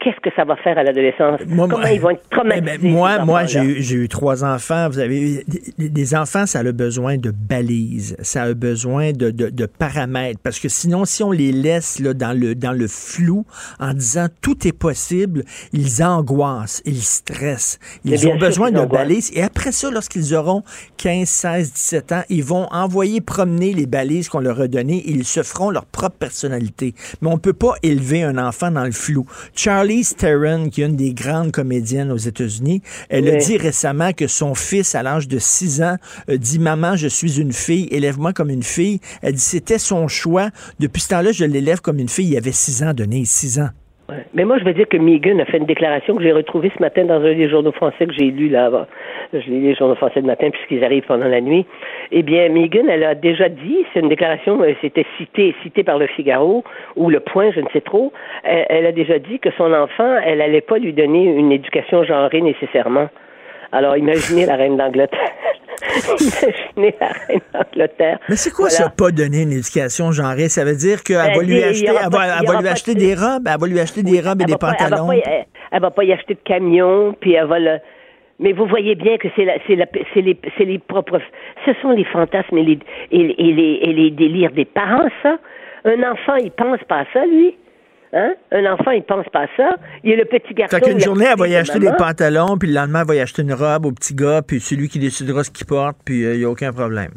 qu'est-ce 0.00 0.20
que 0.20 0.34
ça 0.36 0.44
va 0.44 0.56
faire 0.56 0.78
à 0.78 0.82
l'adolescence? 0.82 1.40
Comment 1.48 1.82
ils 1.86 2.00
vont 2.00 2.10
être 2.10 2.22
Eh 2.30 2.34
traumatisés? 2.34 2.78
ben, 2.78 2.90
moi, 2.92 3.24
moi 3.24 3.44
j'ai 3.46 3.94
eu, 3.94 4.08
trois 4.08 4.44
enfants. 4.44 4.88
Vous 4.88 4.98
avez 4.98 5.20
eu- 5.20 5.44
des, 5.78 6.14
enfants, 6.14 6.46
ça 6.46 6.60
a 6.60 6.72
besoin 6.72 7.16
de 7.18 7.30
balises, 7.30 8.16
ça 8.22 8.42
a 8.44 8.54
besoin 8.54 9.12
de, 9.12 9.30
de- 9.30 9.48
de 9.50 9.66
paramètres, 9.66 10.40
parce 10.42 10.58
que 10.60 10.68
sinon, 10.68 11.04
si 11.04 11.22
on 11.22 11.32
les 11.32 11.52
laisse 11.52 11.98
là, 11.98 12.14
dans 12.14 12.32
le 12.38 12.54
dans 12.54 12.72
le 12.72 12.86
flou, 12.88 13.44
en 13.80 13.92
disant 13.92 14.26
tout 14.40 14.66
est 14.66 14.72
possible, 14.72 15.44
ils 15.72 16.02
angoissent, 16.02 16.82
ils 16.84 17.02
stressent, 17.02 17.78
ils 18.04 18.26
ont 18.28 18.36
besoin 18.36 18.70
de 18.70 18.78
angoissent. 18.78 19.02
balises. 19.02 19.30
Et 19.34 19.42
après 19.42 19.72
ça, 19.72 19.90
lorsqu'ils 19.90 20.34
auront 20.34 20.62
15, 20.96 21.28
16, 21.28 21.72
17 21.72 22.12
ans, 22.12 22.22
ils 22.28 22.44
vont 22.44 22.66
envoyer 22.70 23.20
promener 23.20 23.72
les 23.72 23.86
balises 23.86 24.28
qu'on 24.28 24.40
leur 24.40 24.60
a 24.60 24.68
données. 24.68 24.98
et 24.98 25.10
Ils 25.10 25.24
se 25.24 25.42
feront 25.42 25.70
leur 25.70 25.86
propre 25.86 26.16
personnalité. 26.16 26.94
Mais 27.20 27.28
on 27.28 27.38
peut 27.38 27.52
pas 27.52 27.74
élever 27.82 28.22
un 28.22 28.38
enfant 28.38 28.70
dans 28.70 28.84
le 28.84 28.92
flou. 28.92 29.26
Charlize 29.88 30.14
Theron, 30.16 30.68
qui 30.68 30.82
est 30.82 30.86
une 30.86 30.96
des 30.96 31.14
grandes 31.14 31.50
comédiennes 31.50 32.12
aux 32.12 32.16
États-Unis, 32.16 32.82
elle 33.08 33.26
a 33.26 33.36
dit 33.36 33.56
récemment 33.56 34.12
que 34.12 34.26
son 34.26 34.54
fils, 34.54 34.94
à 34.94 35.02
l'âge 35.02 35.28
de 35.28 35.38
6 35.38 35.82
ans, 35.82 35.96
a 36.28 36.36
dit 36.36 36.58
Maman, 36.58 36.94
je 36.94 37.08
suis 37.08 37.40
une 37.40 37.52
fille, 37.52 37.88
élève-moi 37.90 38.34
comme 38.34 38.50
une 38.50 38.62
fille. 38.62 39.00
Elle 39.22 39.32
dit 39.32 39.40
C'était 39.40 39.78
son 39.78 40.06
choix. 40.06 40.48
Depuis 40.78 41.00
ce 41.00 41.08
temps-là, 41.08 41.32
je 41.32 41.46
l'élève 41.46 41.80
comme 41.80 42.00
une 42.00 42.08
fille. 42.10 42.28
Il 42.28 42.36
avait 42.36 42.52
6 42.52 42.82
ans, 42.82 42.92
donné 42.92 43.24
6 43.24 43.60
ans. 43.60 43.68
Ouais. 44.10 44.26
Mais 44.34 44.44
moi, 44.44 44.58
je 44.58 44.64
veux 44.64 44.74
dire 44.74 44.88
que 44.88 44.98
Megan 44.98 45.40
a 45.40 45.46
fait 45.46 45.56
une 45.56 45.66
déclaration 45.66 46.16
que 46.16 46.22
j'ai 46.22 46.32
retrouvée 46.32 46.70
ce 46.76 46.82
matin 46.82 47.06
dans 47.06 47.22
un 47.22 47.34
des 47.34 47.48
journaux 47.48 47.72
français 47.72 48.06
que 48.06 48.12
j'ai 48.12 48.30
lu 48.30 48.50
là. 48.50 48.70
Je 49.32 49.38
lis 49.50 49.60
les 49.60 49.74
journaux 49.74 49.94
français 49.94 50.20
le 50.20 50.26
matin 50.26 50.48
puisqu'ils 50.50 50.82
arrivent 50.84 51.04
pendant 51.06 51.26
la 51.28 51.40
nuit. 51.40 51.66
Eh 52.12 52.22
bien, 52.22 52.48
Megan, 52.48 52.88
elle 52.88 53.04
a 53.04 53.14
déjà 53.14 53.48
dit, 53.48 53.84
c'est 53.92 54.00
une 54.00 54.08
déclaration, 54.08 54.62
euh, 54.62 54.72
c'était 54.80 55.04
cité, 55.18 55.54
cité 55.62 55.84
par 55.84 55.98
le 55.98 56.06
Figaro 56.06 56.64
ou 56.96 57.10
le 57.10 57.20
Point, 57.20 57.50
je 57.52 57.60
ne 57.60 57.68
sais 57.72 57.82
trop. 57.82 58.12
Elle, 58.44 58.66
elle 58.70 58.86
a 58.86 58.92
déjà 58.92 59.18
dit 59.18 59.38
que 59.38 59.50
son 59.58 59.72
enfant, 59.74 60.16
elle 60.24 60.40
allait 60.40 60.62
pas 60.62 60.78
lui 60.78 60.92
donner 60.94 61.24
une 61.24 61.52
éducation 61.52 62.04
genrée 62.04 62.40
nécessairement. 62.40 63.08
Alors, 63.70 63.98
imaginez 63.98 64.46
la 64.46 64.56
reine 64.56 64.78
d'Angleterre. 64.78 65.18
imaginez 66.20 66.94
la 67.00 67.08
reine 67.08 67.40
d'Angleterre. 67.52 68.18
Mais 68.28 68.36
c'est 68.36 68.50
quoi 68.50 68.68
Voilà. 68.68 68.84
ça, 68.84 68.88
pas 68.90 69.10
donner 69.10 69.42
une 69.42 69.52
éducation 69.52 70.10
genrée? 70.12 70.48
Ça 70.48 70.64
veut 70.64 70.74
dire 70.76 71.02
qu'elle 71.02 71.16
Ben, 71.18 71.36
va 71.36 71.42
lui 71.42 71.62
acheter, 71.62 71.86
elle 71.88 72.10
va, 72.10 72.38
elle 72.40 72.60
lui 72.62 72.68
acheter 72.68 72.94
de- 72.94 72.98
des 73.00 73.14
robes, 73.14 73.46
elle 73.46 73.60
va 73.60 73.66
lui 73.66 73.80
acheter 73.80 74.02
des 74.02 74.20
robes 74.20 74.40
et 74.40 74.44
des 74.46 74.56
pantalons. 74.56 75.10
elle 75.12 75.80
va 75.82 75.90
pas 75.90 76.04
y 76.04 76.12
acheter 76.12 76.34
de 76.34 76.40
camion, 76.44 77.14
puis 77.20 77.34
elle 77.34 77.46
va 77.46 77.58
le. 77.58 77.78
Mais 78.40 78.52
vous 78.52 78.66
voyez 78.66 78.94
bien 78.94 79.18
que 79.18 79.28
c'est 79.34 79.44
la, 79.44 79.54
c'est 79.66 79.74
la, 79.74 79.86
c'est 80.14 80.20
les, 80.20 80.38
c'est 80.56 80.64
les 80.64 80.78
propres, 80.78 81.20
ce 81.66 81.72
sont 81.82 81.90
les 81.90 82.04
fantasmes 82.04 82.56
et 82.58 82.62
les, 82.62 82.78
et, 83.10 83.20
et 83.20 83.52
les, 83.52 83.78
et 83.82 83.92
les 83.92 84.10
délires 84.10 84.52
des 84.52 84.64
parents, 84.64 85.08
ça. 85.22 85.38
Un 85.84 86.02
enfant, 86.02 86.36
il 86.36 86.50
pense 86.50 86.82
pas 86.88 87.00
à 87.00 87.04
ça, 87.12 87.24
lui. 87.26 87.56
Hein? 88.12 88.34
Un 88.52 88.72
enfant, 88.72 88.92
il 88.92 89.02
pense 89.02 89.26
pas 89.30 89.42
à 89.42 89.46
ça. 89.56 89.76
Il 90.02 90.10
y 90.10 90.14
a 90.14 90.16
le 90.16 90.24
petit 90.24 90.54
garçon. 90.54 90.76
Fait 90.76 90.82
qu'une 90.82 91.00
journée, 91.00 91.26
elle 91.30 91.38
va 91.38 91.48
y 91.48 91.56
acheter 91.56 91.78
des 91.78 91.90
pantalons, 91.98 92.56
puis 92.58 92.68
le 92.68 92.74
lendemain, 92.74 93.00
elle 93.02 93.08
va 93.08 93.14
y 93.16 93.20
acheter 93.20 93.42
une 93.42 93.52
robe 93.52 93.86
au 93.86 93.92
petit 93.92 94.14
gars, 94.14 94.40
puis 94.46 94.60
celui 94.60 94.88
qui 94.88 94.98
décidera 94.98 95.44
ce 95.44 95.50
qu'il 95.50 95.66
porte, 95.66 95.96
puis 96.04 96.20
il 96.20 96.38
n'y 96.38 96.44
a 96.44 96.48
aucun 96.48 96.72
problème. 96.72 97.10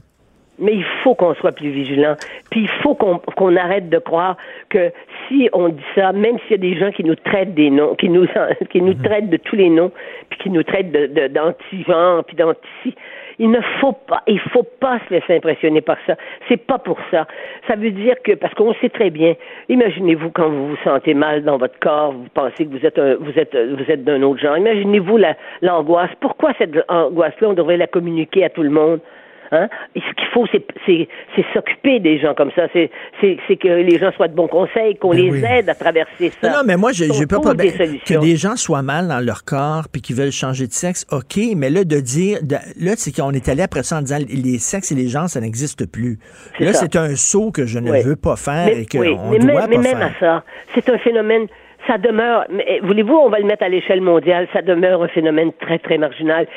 Mais 0.60 0.74
il 0.76 0.86
faut 1.04 1.16
qu'on 1.16 1.34
soit 1.36 1.54
plus 1.54 1.72
vigilant. 1.72 2.16
Puis 2.52 2.62
il 2.62 2.70
faut 2.84 2.94
qu'on 2.94 3.18
qu'on 3.18 3.56
arrête 3.56 3.90
de 3.90 3.98
croire 3.98 4.38
que 4.70 4.92
si 5.32 5.50
on 5.54 5.70
dit 5.70 5.84
ça, 5.96 6.12
même 6.12 6.38
s'il 6.40 6.52
y 6.52 6.54
a 6.56 6.58
des 6.58 6.78
gens 6.78 6.92
qui 6.92 7.04
nous 7.06 7.16
traitent 7.16 7.54
des 7.54 7.70
noms, 7.70 7.96
qui 7.96 8.10
nous 8.10 8.28
qui 8.70 8.82
nous 8.82 8.94
traitent 8.96 9.30
de 9.30 9.38
tous 9.38 9.56
les 9.56 9.70
noms, 9.70 9.92
puis 10.30 10.40
qui 10.40 10.50
nous 10.50 10.64
traitent 10.64 10.92
de 10.92 11.28
d'anti-genre, 11.28 12.24
puis 12.26 12.36
d'anti 12.36 12.96
il 13.40 13.50
ne 13.50 13.62
faut 13.80 13.94
pas, 13.94 14.22
il 14.28 14.40
faut 14.40 14.68
pas 14.80 15.00
se 15.08 15.14
laisser 15.16 15.36
impressionner 15.38 15.82
par 15.82 15.98
ça. 16.06 16.16
C'est 16.48 16.58
pas 16.58 16.78
pour 16.78 17.00
ça. 17.10 17.26
Ça 17.68 17.76
veut 17.76 17.90
dire 17.90 18.16
que 18.24 18.34
parce 18.34 18.54
qu'on 18.54 18.74
sait 18.76 18.90
très 18.90 19.10
bien. 19.10 19.34
Imaginez-vous 19.68 20.30
quand 20.30 20.50
vous 20.50 20.68
vous 20.68 20.78
sentez 20.84 21.16
mal 21.16 21.44
dans 21.44 21.58
votre 21.58 21.80
corps, 21.80 22.12
vous 22.12 22.28
pensez 22.36 22.66
que 22.66 22.70
vous 22.78 22.86
êtes 22.86 23.00
un- 23.00 23.16
vous 23.16 23.40
êtes 23.40 23.56
vous 23.56 23.90
êtes 23.92 24.04
d'un 24.04 24.22
autre 24.22 24.40
genre. 24.42 24.58
Imaginez-vous 24.58 25.18
la- 25.18 25.36
l'angoisse. 25.64 26.12
Pourquoi 26.20 26.52
cette 26.60 26.78
angoisse-là 26.88 27.50
on 27.50 27.54
devrait 27.54 27.78
la 27.78 27.88
communiquer 27.88 28.44
à 28.44 28.50
tout 28.50 28.64
le 28.64 28.70
monde? 28.70 29.00
Hein? 29.54 29.68
Et 29.96 30.00
ce 30.00 30.14
qu'il 30.16 30.28
faut, 30.34 30.46
c'est, 30.86 31.08
s'occuper 31.54 32.00
des 32.00 32.20
gens 32.20 32.34
comme 32.34 32.52
ça. 32.56 32.68
C'est, 32.74 32.90
que 33.22 33.68
les 33.68 34.00
gens 34.00 34.12
soient 34.14 34.30
de 34.30 34.34
bons 34.36 34.48
conseils, 34.48 34.96
qu'on 34.96 35.10
Ben 35.12 35.18
les 35.18 35.32
oui. 35.32 35.44
aide 35.44 35.68
à 35.70 35.76
traverser 35.76 36.32
ça. 36.42 36.50
Non, 36.50 36.58
non, 36.58 36.64
mais 36.66 36.78
moi, 36.78 36.92
j'ai 36.94 37.08
pas 37.28 37.40
problème. 37.40 37.68
des 37.78 38.00
Que 38.00 38.20
des 38.20 38.36
gens 38.38 38.56
soient 38.56 38.82
mal 38.82 39.08
dans 39.10 39.20
leur 39.20 39.44
corps 39.44 39.86
puis 39.92 40.02
qu'ils 40.02 40.16
veulent 40.16 40.32
changer 40.32 40.68
de 40.68 40.72
sexe, 40.74 41.06
OK, 41.12 41.38
mais 41.56 41.70
là, 41.70 41.84
de 41.84 42.00
dire, 42.00 42.40
de- 42.42 42.56
là, 42.80 42.94
c'est 42.96 43.14
qu'on 43.16 43.32
est 43.32 43.50
allé 43.50 43.62
après 43.62 43.84
ça 43.84 43.98
en 43.98 44.02
disant 44.02 44.20
les 44.28 44.58
sexes 44.60 44.92
et 44.92 44.96
les 44.96 45.08
gens, 45.10 45.28
ça 45.28 45.42
n'existe 45.42 45.86
plus. 45.92 46.18
Là, 46.60 46.74
c'est 46.74 46.96
un 46.96 47.16
saut 47.16 47.52
que 47.52 47.66
je 47.66 47.80
ne 47.80 47.92
Oui. 47.92 48.02
veux 48.04 48.16
pas 48.16 48.36
faire 48.38 48.68
Mais- 48.68 48.82
et 48.84 48.86
qu'on 48.86 49.00
oui, 49.00 49.18
on 49.20 49.32
mais, 49.32 49.40
doit 49.40 49.68
même, 49.68 49.82
mais 49.82 49.92
pas 49.92 50.00
même 50.00 50.12
faire. 50.14 50.32
à 50.32 50.42
ça, 50.42 50.44
c'est 50.74 50.90
un 50.90 50.98
phénomène, 51.00 51.48
ça 51.92 51.98
demeure, 51.98 52.46
mais, 52.50 52.66
eh, 52.68 52.80
voulez-vous, 52.80 53.16
on 53.16 53.30
va 53.30 53.40
le 53.40 53.46
mettre 53.46 53.64
à 53.64 53.70
l'échelle 53.70 54.00
mondiale, 54.00 54.48
ça 54.54 54.62
demeure 54.62 55.04
un 55.04 55.10
phénomène 55.10 55.52
très, 55.60 55.78
très 55.78 55.98
marginal. 55.98 56.48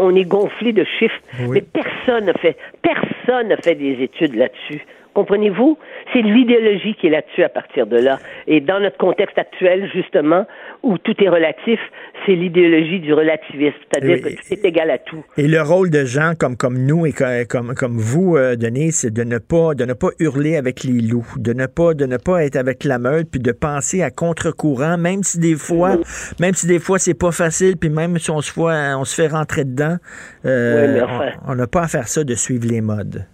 On 0.00 0.14
est 0.14 0.24
gonflé 0.24 0.72
de 0.72 0.84
chiffres, 0.98 1.20
mais 1.48 1.62
personne 1.62 2.26
n'a 2.26 2.32
fait, 2.34 2.56
personne 2.80 3.48
n'a 3.48 3.56
fait 3.56 3.74
des 3.74 4.02
études 4.02 4.36
là-dessus. 4.36 4.84
Comprenez-vous? 5.14 5.78
C'est 6.12 6.22
l'idéologie 6.22 6.94
qui 7.00 7.06
est 7.06 7.10
là-dessus 7.10 7.42
à 7.44 7.48
partir 7.48 7.86
de 7.86 7.96
là. 7.98 8.18
Et 8.46 8.60
dans 8.60 8.80
notre 8.80 8.96
contexte 8.98 9.38
actuel, 9.38 9.88
justement, 9.94 10.46
où 10.82 10.98
tout 10.98 11.14
est 11.22 11.28
relatif, 11.28 11.78
c'est 12.26 12.34
l'idéologie 12.34 13.00
du 13.00 13.12
relativisme, 13.14 13.76
c'est-à-dire 13.92 14.18
Oui. 14.24 14.34
que 14.34 14.40
tout 14.40 14.52
est 14.52 14.64
égal 14.64 14.90
à 14.90 14.98
tout. 14.98 15.24
Et 15.38 15.48
le 15.48 15.62
rôle 15.62 15.90
de 15.90 16.04
gens 16.04 16.32
comme, 16.38 16.56
comme 16.56 16.78
nous 16.84 17.06
et 17.06 17.12
co- 17.12 17.24
comme, 17.48 17.74
comme 17.74 17.96
vous, 17.98 18.36
euh, 18.36 18.56
Denise, 18.56 18.96
c'est 18.96 19.12
de 19.12 19.22
ne 19.24 19.38
pas 19.38 19.74
de 19.74 19.84
ne 19.84 19.92
pas 19.94 20.08
hurler 20.18 20.56
avec 20.56 20.84
les 20.84 21.00
loups, 21.00 21.26
de 21.38 21.52
ne 21.52 21.66
pas 21.66 21.94
de 21.94 22.06
ne 22.06 22.16
pas 22.16 22.44
être 22.44 22.56
avec 22.56 22.84
la 22.84 22.98
meute, 22.98 23.28
puis 23.30 23.40
de 23.40 23.52
penser 23.52 24.02
à 24.02 24.10
contre-courant, 24.10 24.98
même 24.98 25.22
si 25.22 25.38
des 25.38 25.54
fois, 25.56 25.96
même 26.40 26.54
si 26.54 26.66
des 26.66 26.78
fois 26.78 26.98
c'est 26.98 27.14
pas 27.18 27.32
facile, 27.32 27.76
puis 27.76 27.88
même 27.90 28.18
si 28.18 28.30
on 28.30 28.40
se 28.40 28.52
fait 28.52 28.60
on 28.94 29.04
se 29.04 29.14
fait 29.14 29.28
rentrer 29.28 29.64
dedans, 29.64 29.96
euh, 30.44 30.94
Oui, 30.96 31.00
enfin. 31.02 31.30
on 31.46 31.54
n'a 31.54 31.66
pas 31.66 31.82
à 31.82 31.88
faire 31.88 32.08
ça 32.08 32.24
de 32.24 32.34
suivre 32.34 32.66
les 32.68 32.80
modes. 32.80 33.24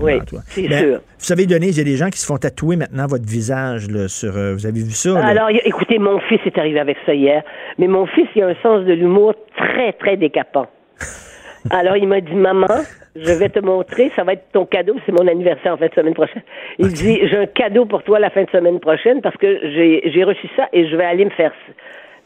Oui, 0.00 0.12
c'est 0.48 0.68
Mais, 0.68 0.78
sûr. 0.78 0.96
Vous 0.96 1.24
savez, 1.24 1.46
Denise, 1.46 1.76
il 1.76 1.78
y 1.78 1.80
a 1.88 1.90
des 1.90 1.96
gens 1.96 2.10
qui 2.10 2.18
se 2.18 2.26
font 2.26 2.36
tatouer 2.36 2.76
maintenant 2.76 3.06
votre 3.06 3.26
visage 3.26 3.88
là, 3.88 4.08
sur. 4.08 4.36
euh, 4.36 4.52
vous 4.54 4.66
avez 4.66 4.82
vu 4.82 4.90
ça? 4.90 5.14
là? 5.14 5.26
Alors, 5.26 5.48
écoutez, 5.64 5.98
mon 5.98 6.18
fils 6.20 6.40
est 6.44 6.58
arrivé 6.58 6.78
avec 6.78 6.96
ça 7.06 7.14
hier, 7.14 7.42
mais 7.78 7.86
mon 7.86 8.06
fils, 8.06 8.26
il 8.34 8.42
a 8.42 8.48
un 8.48 8.54
sens 8.62 8.84
de 8.84 8.92
l'humour 8.92 9.34
très, 9.56 9.92
très 9.94 10.16
décapant. 10.16 10.66
Alors, 11.70 11.96
il 11.96 12.06
m'a 12.06 12.20
dit, 12.20 12.34
maman, 12.34 12.66
je 13.16 13.32
vais 13.32 13.48
te 13.48 13.58
montrer, 13.60 14.12
ça 14.14 14.22
va 14.22 14.34
être 14.34 14.44
ton 14.52 14.66
cadeau, 14.66 14.94
c'est 15.04 15.12
mon 15.12 15.26
anniversaire 15.26 15.72
en 15.74 15.76
fin 15.78 15.86
de 15.86 15.94
semaine 15.94 16.14
prochaine. 16.14 16.42
Il 16.78 16.92
dit, 16.92 17.18
j'ai 17.28 17.36
un 17.36 17.46
cadeau 17.46 17.86
pour 17.86 18.02
toi 18.02 18.20
la 18.20 18.30
fin 18.30 18.44
de 18.44 18.50
semaine 18.50 18.78
prochaine 18.78 19.20
parce 19.22 19.36
que 19.36 19.60
j'ai 19.72 20.24
reçu 20.24 20.46
ça 20.56 20.68
et 20.72 20.88
je 20.88 20.94
vais 20.94 21.04
aller 21.04 21.24
me 21.24 21.30
faire... 21.30 21.52
ça. 21.66 21.72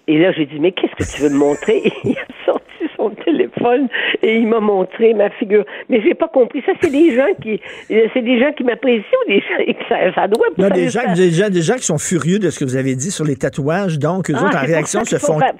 Et 0.08 0.18
là, 0.18 0.32
j'ai 0.32 0.44
dit, 0.46 0.58
mais 0.58 0.72
qu'est-ce 0.72 0.94
que 0.96 1.16
tu 1.16 1.22
veux 1.22 1.30
me 1.30 1.38
montrer? 1.38 1.82
Il 2.04 2.16
a 2.18 2.44
sorti 2.44 2.64
son 2.96 3.10
téléphone 3.10 3.88
et 4.22 4.36
il 4.36 4.46
m'a 4.46 4.60
montré 4.60 5.14
ma 5.14 5.30
figure. 5.30 5.64
Mais 5.88 6.00
j'ai 6.02 6.14
pas 6.14 6.28
compris. 6.28 6.62
Ça, 6.66 6.72
c'est 6.80 6.90
des 6.90 7.14
gens 7.14 7.32
qui, 7.42 7.60
c'est 7.88 8.22
des 8.22 8.38
gens 8.40 8.52
qui 8.52 8.64
m'apprécient 8.64 9.18
ou 9.26 9.30
des 9.30 9.40
gens, 9.40 9.74
ça, 9.88 9.96
ça 10.14 10.28
doit 10.28 10.46
Il 10.56 10.62
y 10.62 10.66
a 10.66 10.68
ça- 10.68 10.74
des 10.74 10.88
gens, 10.88 11.12
des, 11.14 11.30
gens, 11.30 11.48
des 11.50 11.62
gens 11.62 11.74
qui 11.76 11.84
sont 11.84 11.98
furieux 11.98 12.38
de 12.38 12.50
ce 12.50 12.58
que 12.58 12.64
vous 12.64 12.76
avez 12.76 12.94
dit 12.94 13.10
sur 13.10 13.24
les 13.24 13.36
tatouages, 13.36 13.98
donc 13.98 14.30
eux 14.30 14.34
Ah, 14.36 14.44
autres, 14.46 14.56
en 14.58 14.66
réaction, 14.66 15.04
se 15.04 15.16
font. 15.16 15.38
ma- 15.38 15.52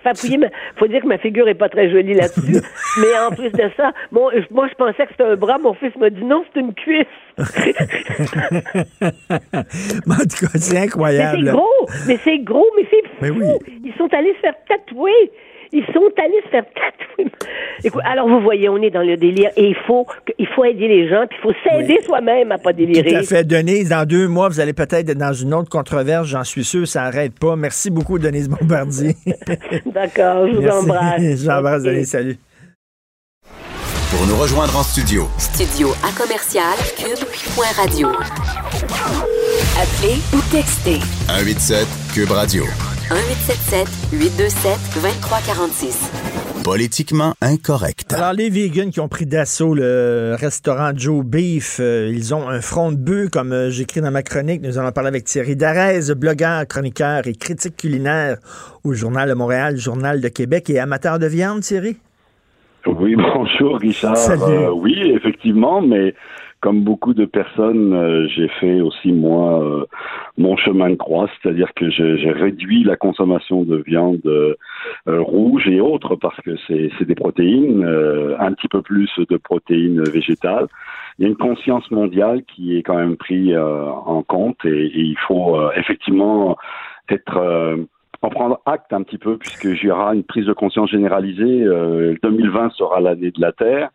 faut 0.77 0.87
dire 0.87 1.03
que 1.03 1.07
ma 1.07 1.19
figure 1.19 1.49
est 1.49 1.55
pas 1.55 1.69
très 1.69 1.91
jolie 1.91 2.15
là-dessus. 2.15 2.61
mais 3.01 3.19
en 3.29 3.31
plus 3.35 3.51
de 3.53 3.71
ça, 3.77 3.93
bon, 4.13 4.29
moi, 4.51 4.69
je 4.69 4.75
pensais 4.75 5.05
que 5.05 5.11
c'était 5.13 5.25
un 5.25 5.37
bras. 5.37 5.59
Mon 5.59 5.75
fils 5.75 5.95
m'a 5.97 6.11
dit 6.11 6.25
non, 6.25 6.45
c'est 6.53 6.61
une 6.61 6.75
cuisse. 6.75 7.07
Mais 9.01 10.15
en 10.15 10.25
tout 10.25 10.47
cas, 10.47 10.59
c'est 10.59 10.75
Mais 10.75 10.81
incroyable. 10.81 11.39
c'est 11.47 11.53
gros, 11.53 11.87
mais 12.07 12.19
c'est 12.25 12.39
gros, 12.41 12.67
mais 12.77 12.87
c'est 12.91 13.03
fou. 13.09 13.15
Mais 13.23 13.31
oui. 13.31 13.45
Ils 13.85 13.95
sont 13.97 14.09
allés 14.13 14.35
se 14.35 14.41
faire 14.41 14.55
tatouer. 14.69 15.11
Ils 15.73 15.85
sont 15.95 16.11
allés 16.19 16.41
se 16.45 16.49
faire 16.51 16.65
tatouer. 16.65 17.31
Écoute, 17.85 18.03
alors 18.05 18.29
vous 18.29 18.41
voyez, 18.41 18.69
on 18.69 18.77
est 18.79 18.91
dans 18.91 19.03
le 19.03 19.17
délire 19.17 19.51
et 19.57 19.69
il 19.69 19.77
faut, 19.87 20.07
il 20.39 20.47
faut 20.49 20.65
aider 20.65 20.89
les 20.89 21.09
gens, 21.09 21.25
puis 21.29 21.39
il 21.39 21.43
faut 21.43 21.55
s'aider 21.65 22.01
soi-même 22.05 22.51
à 22.53 22.59
pas 22.59 22.73
délirer. 22.73 23.11
Tout 23.11 23.17
à 23.17 23.23
fait. 23.23 23.45
Denise, 23.45 23.89
dans 23.91 24.05
deux 24.07 24.27
mois, 24.29 24.49
vous 24.49 24.59
allez 24.61 24.73
peut-être 24.73 25.09
être 25.09 25.19
dans 25.19 25.33
une 25.33 25.55
autre 25.55 25.69
controverse, 25.71 26.27
j'en 26.29 26.45
suis 26.45 26.65
sûr, 26.65 26.87
ça 26.89 27.03
n'arrête 27.03 27.39
pas. 27.39 27.55
Merci 27.57 27.91
beaucoup, 27.91 28.19
Denise 28.19 28.49
Bombardier. 28.49 29.15
D'accord, 29.87 30.49
je 30.49 30.55
vous 30.57 30.63
Merci. 30.63 30.79
embrasse. 30.79 31.45
J'embrasse. 31.45 31.83
Denise, 31.85 32.09
salut. 32.11 32.37
Pour 34.11 34.27
nous 34.27 34.37
rejoindre 34.43 34.77
en 34.77 34.83
studio, 34.83 35.29
Studio 35.39 35.91
à 36.03 36.11
commercial 36.21 36.75
cube.radio. 36.97 38.09
Appelez 39.81 40.21
ou 40.35 40.41
textez 40.53 41.01
187 41.27 41.89
Cube 42.13 42.33
Radio. 42.33 42.65
1877 43.09 43.89
827 44.13 44.77
2346. 45.01 46.63
Politiquement 46.63 47.33
incorrect. 47.41 48.13
Alors, 48.13 48.35
les 48.35 48.51
vegans 48.51 48.91
qui 48.91 49.01
ont 49.01 49.09
pris 49.09 49.25
d'assaut 49.25 49.73
le 49.73 50.37
restaurant 50.39 50.91
Joe 50.95 51.25
Beef, 51.25 51.79
euh, 51.81 52.13
ils 52.13 52.35
ont 52.35 52.47
un 52.47 52.61
front 52.61 52.93
de 52.93 52.99
bœuf, 52.99 53.31
comme 53.31 53.53
euh, 53.53 53.71
j'écris 53.71 54.03
dans 54.03 54.11
ma 54.11 54.23
chronique. 54.23 54.61
Nous 54.61 54.77
allons 54.77 54.93
parler 54.93 55.09
avec 55.09 55.25
Thierry 55.25 55.57
Darès, 55.57 56.11
blogueur, 56.11 56.67
chroniqueur 56.67 57.27
et 57.27 57.33
critique 57.33 57.79
culinaire 57.79 58.37
au 58.85 58.93
Journal 58.93 59.31
de 59.31 59.35
Montréal, 59.35 59.79
Journal 59.79 60.21
de 60.21 60.29
Québec 60.29 60.69
et 60.69 60.79
amateur 60.79 61.19
de 61.19 61.27
viande, 61.27 61.61
Thierry? 61.61 61.97
Oui, 62.87 63.17
bonjour 63.17 63.79
Richard. 63.79 64.19
Salut. 64.19 64.43
Euh, 64.43 64.73
oui, 64.73 65.13
effectivement, 65.17 65.81
mais 65.81 66.15
comme 66.61 66.83
beaucoup 66.83 67.15
de 67.15 67.25
personnes, 67.25 67.95
euh, 67.95 68.29
j'ai 68.29 68.49
fait 68.49 68.81
aussi 68.83 69.13
moi 69.13 69.63
euh, 69.63 69.87
mon 70.37 70.57
chemin 70.57 70.91
de 70.91 70.95
croix, 70.95 71.27
c'est-à-dire 71.41 71.73
que 71.75 71.91
j'ai 71.91 72.31
réduit 72.31 72.85
la 72.85 72.97
consommation 72.97 73.63
de 73.63 73.77
viande 73.77 74.21
euh, 74.27 74.55
rouge 75.07 75.67
et 75.69 75.81
autres 75.81 76.17
parce 76.17 76.37
que 76.43 76.57
c'est 76.67 77.05
des 77.05 77.15
protéines, 77.15 77.85
un 78.39 78.53
petit 78.53 78.69
peu 78.69 78.83
plus 78.83 79.11
de 79.19 79.37
protéines 79.37 80.03
végétales. 80.03 80.67
Il 81.19 81.23
y 81.23 81.25
a 81.27 81.29
une 81.29 81.37
conscience 81.37 81.91
mondiale 81.91 82.43
qui 82.45 82.77
est 82.77 82.83
quand 82.83 82.97
même 82.97 83.17
prise 83.17 83.57
en 83.57 84.23
compte 84.23 84.65
et, 84.65 84.87
et 84.87 85.01
il 85.01 85.19
faut 85.27 85.59
effectivement 85.73 86.57
être 87.09 87.79
en 88.23 88.29
prendre 88.29 88.61
acte 88.67 88.93
un 88.93 89.03
petit 89.03 89.19
peu 89.19 89.39
puisque 89.39 89.65
y 89.83 89.91
aura 89.91 90.15
une 90.15 90.25
prise 90.25 90.47
de 90.47 90.53
conscience 90.53 90.91
généralisée. 90.91 91.65
2020 92.23 92.73
sera 92.73 93.01
l'année 93.01 93.31
de 93.31 93.41
la 93.41 93.53
Terre. 93.53 93.91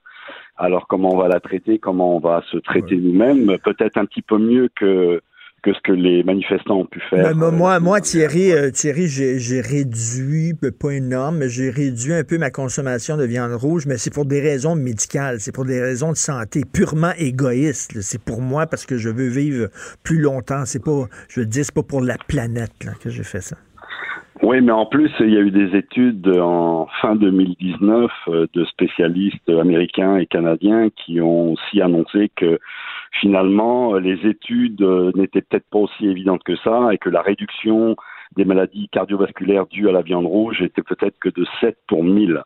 Alors 0.58 0.88
comment 0.88 1.14
on 1.14 1.18
va 1.18 1.28
la 1.28 1.40
traiter, 1.40 1.80
comment 1.80 2.16
on 2.16 2.20
va 2.20 2.42
se 2.52 2.58
traiter 2.58 2.96
nous-mêmes, 2.96 3.58
peut-être 3.64 3.98
un 3.98 4.06
petit 4.06 4.22
peu 4.22 4.38
mieux 4.38 4.70
que 4.76 5.22
que 5.66 5.74
ce 5.74 5.80
que 5.84 5.92
les 5.92 6.24
manifestants 6.24 6.82
ont 6.82 6.86
pu 6.86 7.02
faire. 7.10 7.36
moi, 7.36 7.80
moi, 7.80 8.00
Thierry, 8.00 8.52
euh, 8.52 8.70
Thierry, 8.70 9.08
j'ai 9.08 9.62
réduit, 9.62 10.54
pas 10.54 10.92
énorme, 10.92 11.40
mais 11.40 11.50
j'ai 11.50 11.72
réduit 11.72 12.14
un 12.14 12.24
peu 12.24 12.38
ma 12.38 12.52
consommation 12.52 13.18
de 13.18 13.26
viande 13.26 13.54
rouge, 13.54 13.88
mais 13.88 13.98
c'est 13.98 14.14
pour 14.14 14.26
des 14.26 14.42
raisons 14.42 14.76
médicales, 14.76 15.40
c'est 15.40 15.52
pour 15.52 15.66
des 15.66 15.82
raisons 15.82 16.12
de 16.12 16.18
santé, 16.18 16.66
purement 16.72 17.14
égoïstes. 17.18 18.00
C'est 18.02 18.22
pour 18.22 18.42
moi 18.42 18.68
parce 18.68 18.86
que 18.86 18.98
je 18.98 19.10
veux 19.10 19.28
vivre 19.28 19.70
plus 20.04 20.20
longtemps. 20.20 20.66
C'est 20.66 20.84
pas, 20.84 21.08
je 21.30 21.40
veux 21.40 21.48
dire, 21.48 21.66
c'est 21.66 21.74
pas 21.74 21.82
pour 21.82 22.02
la 22.02 22.18
planète 22.28 22.88
que 23.00 23.10
j'ai 23.10 23.24
fait 23.24 23.42
ça. 23.42 23.58
Oui, 24.42 24.60
mais 24.62 24.74
en 24.74 24.86
plus, 24.86 25.12
il 25.22 25.30
y 25.34 25.38
a 25.38 25.40
eu 25.40 25.52
des 25.52 25.78
études 25.78 26.28
en 26.28 26.88
fin 27.02 27.16
2019 27.16 28.12
euh, 28.28 28.48
de 28.54 28.66
spécialistes 28.66 29.50
américains 29.50 30.18
et 30.18 30.26
canadiens 30.26 30.90
qui 30.90 31.22
ont 31.22 31.54
aussi 31.54 31.82
annoncé 31.82 32.30
que 32.36 32.60
finalement, 33.22 33.94
les 33.94 34.28
études 34.28 34.82
euh, 34.82 35.12
n'étaient 35.16 35.42
peut-être 35.42 35.70
pas 35.72 35.80
aussi 35.80 36.08
évidentes 36.08 36.44
que 36.44 36.58
ça 36.58 36.90
et 36.92 36.98
que 36.98 37.10
la 37.10 37.22
réduction 37.22 37.96
des 38.36 38.46
maladies 38.46 38.90
cardiovasculaires 38.90 39.66
dues 39.68 39.90
à 39.90 39.92
la 39.92 40.02
viande 40.02 40.26
rouge 40.26 40.62
était 40.62 40.82
peut-être 40.82 41.18
que 41.20 41.30
de 41.30 41.46
7 41.62 41.78
pour 41.88 42.04
1000. 42.04 42.42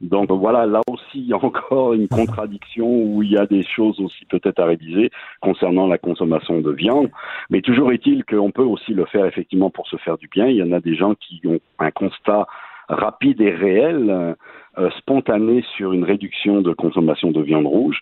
Donc 0.00 0.30
voilà, 0.30 0.66
là 0.66 0.80
aussi, 0.88 1.18
il 1.18 1.26
y 1.26 1.32
a 1.32 1.44
encore 1.44 1.94
une 1.94 2.08
contradiction 2.08 2.86
où 2.86 3.22
il 3.22 3.32
y 3.32 3.36
a 3.36 3.46
des 3.46 3.62
choses 3.62 4.00
aussi 4.00 4.24
peut-être 4.26 4.60
à 4.60 4.66
réviser 4.66 5.10
concernant 5.40 5.86
la 5.86 5.98
consommation 5.98 6.60
de 6.60 6.70
viande. 6.70 7.10
Mais 7.50 7.60
toujours 7.60 7.92
est-il 7.92 8.24
qu'on 8.24 8.50
peut 8.50 8.62
aussi 8.62 8.94
le 8.94 9.04
faire 9.06 9.26
effectivement 9.26 9.70
pour 9.70 9.86
se 9.88 9.96
faire 9.96 10.18
du 10.18 10.28
bien. 10.28 10.46
Il 10.46 10.56
y 10.56 10.62
en 10.62 10.72
a 10.72 10.80
des 10.80 10.94
gens 10.94 11.14
qui 11.14 11.40
ont 11.46 11.60
un 11.78 11.90
constat 11.90 12.46
rapide 12.88 13.40
et 13.40 13.50
réel 13.50 14.36
euh, 14.78 14.90
spontanée 14.98 15.64
sur 15.76 15.92
une 15.92 16.04
réduction 16.04 16.60
de 16.60 16.72
consommation 16.72 17.30
de 17.30 17.42
viande 17.42 17.66
rouge 17.66 18.00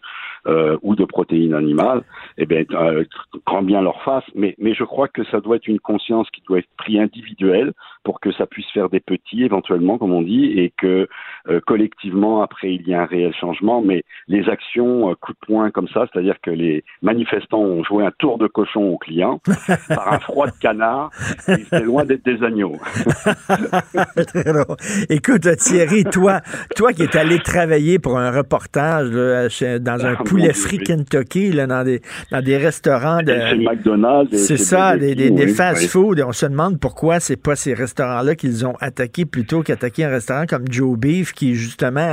ou 0.82 0.94
de 0.94 1.05
protéines 1.05 1.55
animales, 1.55 2.02
eh 2.36 2.47
bien, 2.47 2.65
euh, 2.73 3.05
grand 3.47 3.62
bien 3.62 3.82
leur 3.82 4.02
face. 4.02 4.24
Mais, 4.35 4.55
mais 4.59 4.74
je 4.74 4.85
crois 4.85 5.09
que 5.09 5.24
ça 5.24 5.40
doit 5.40 5.56
être 5.56 5.66
une 5.66 5.81
conscience 5.81 6.28
qui 6.31 6.43
doit 6.47 6.59
être 6.59 6.69
prise 6.77 7.01
individuelle 7.01 7.73
pour 8.05 8.20
que 8.20 8.32
ça 8.32 8.47
puisse 8.47 8.70
faire 8.73 8.89
des 8.89 9.01
petits 9.01 9.44
éventuellement, 9.44 9.98
comme 9.98 10.12
on 10.12 10.23
dit, 10.23 10.59
et 10.59 10.73
que 10.77 11.09
euh, 11.48 11.60
collectivement, 11.66 12.43
après, 12.43 12.74
il 12.74 12.86
y 12.86 12.94
a 12.94 13.02
un 13.02 13.06
réel 13.06 13.35
changement. 13.35 13.82
Mais 13.82 14.05
les 14.28 14.48
actions 14.48 15.15
coup 15.20 15.32
de 15.32 15.39
poing 15.47 15.70
comme 15.70 15.89
ça, 15.89 16.06
c'est-à-dire 16.12 16.36
que 16.43 16.51
les 16.51 16.85
manifestants 17.02 17.60
ont 17.60 17.85
joué 17.85 18.05
un 18.05 18.12
tour 18.19 18.39
de 18.39 18.47
cochon 18.47 18.93
aux 18.93 18.98
clients 18.98 19.40
par 19.89 20.12
un 20.12 20.19
froid 20.20 20.47
de 20.47 20.59
canard, 20.60 21.10
c'est 21.39 21.85
loin 21.85 22.05
d'être 22.05 22.24
des 22.24 22.43
agneaux. 22.43 22.77
Écoute, 25.10 25.56
Thierry, 25.56 26.05
toi, 26.05 26.40
toi 26.77 26.93
qui 26.93 27.02
es 27.02 27.16
allé 27.16 27.39
travailler 27.39 27.98
pour 27.98 28.19
un 28.19 28.31
reportage 28.31 29.10
dans 29.10 30.06
un 30.06 30.16
ah, 30.19 30.23
poulet 30.24 30.38
frit 30.52 30.78
Kentucky, 30.78 31.52
là, 31.52 31.66
dans, 31.66 31.85
des, 31.85 32.01
dans 32.31 32.43
des 32.43 32.56
restaurants 32.56 33.23
de. 33.23 33.32
C'est 33.32 33.56
McDonald's. 33.56 34.36
C'est 34.36 34.56
ça, 34.56 34.97
des, 34.97 35.15
des, 35.15 35.48
fast-food. 35.48 36.23
On 36.27 36.32
se 36.32 36.47
demande 36.47 36.78
pourquoi 36.78 37.20
c'est 37.20 37.36
pas 37.36 37.56
ces 37.56 37.74
restaurants-là 37.74 38.35
qu'ils 38.35 38.66
ont 38.66 38.74
attaqués 38.81 39.24
plutôt 39.24 39.62
qu'attaquer 39.62 40.05
un 40.05 40.10
restaurant 40.10 40.47
comme 40.47 40.65
Joe 40.70 40.98
Beef 40.98 41.32
qui, 41.32 41.55
justement, 41.55 42.12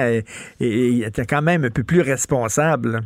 était 0.59 1.25
quand 1.25 1.41
même 1.41 1.65
un 1.65 1.69
peu 1.69 1.83
plus 1.83 2.01
responsable. 2.01 3.01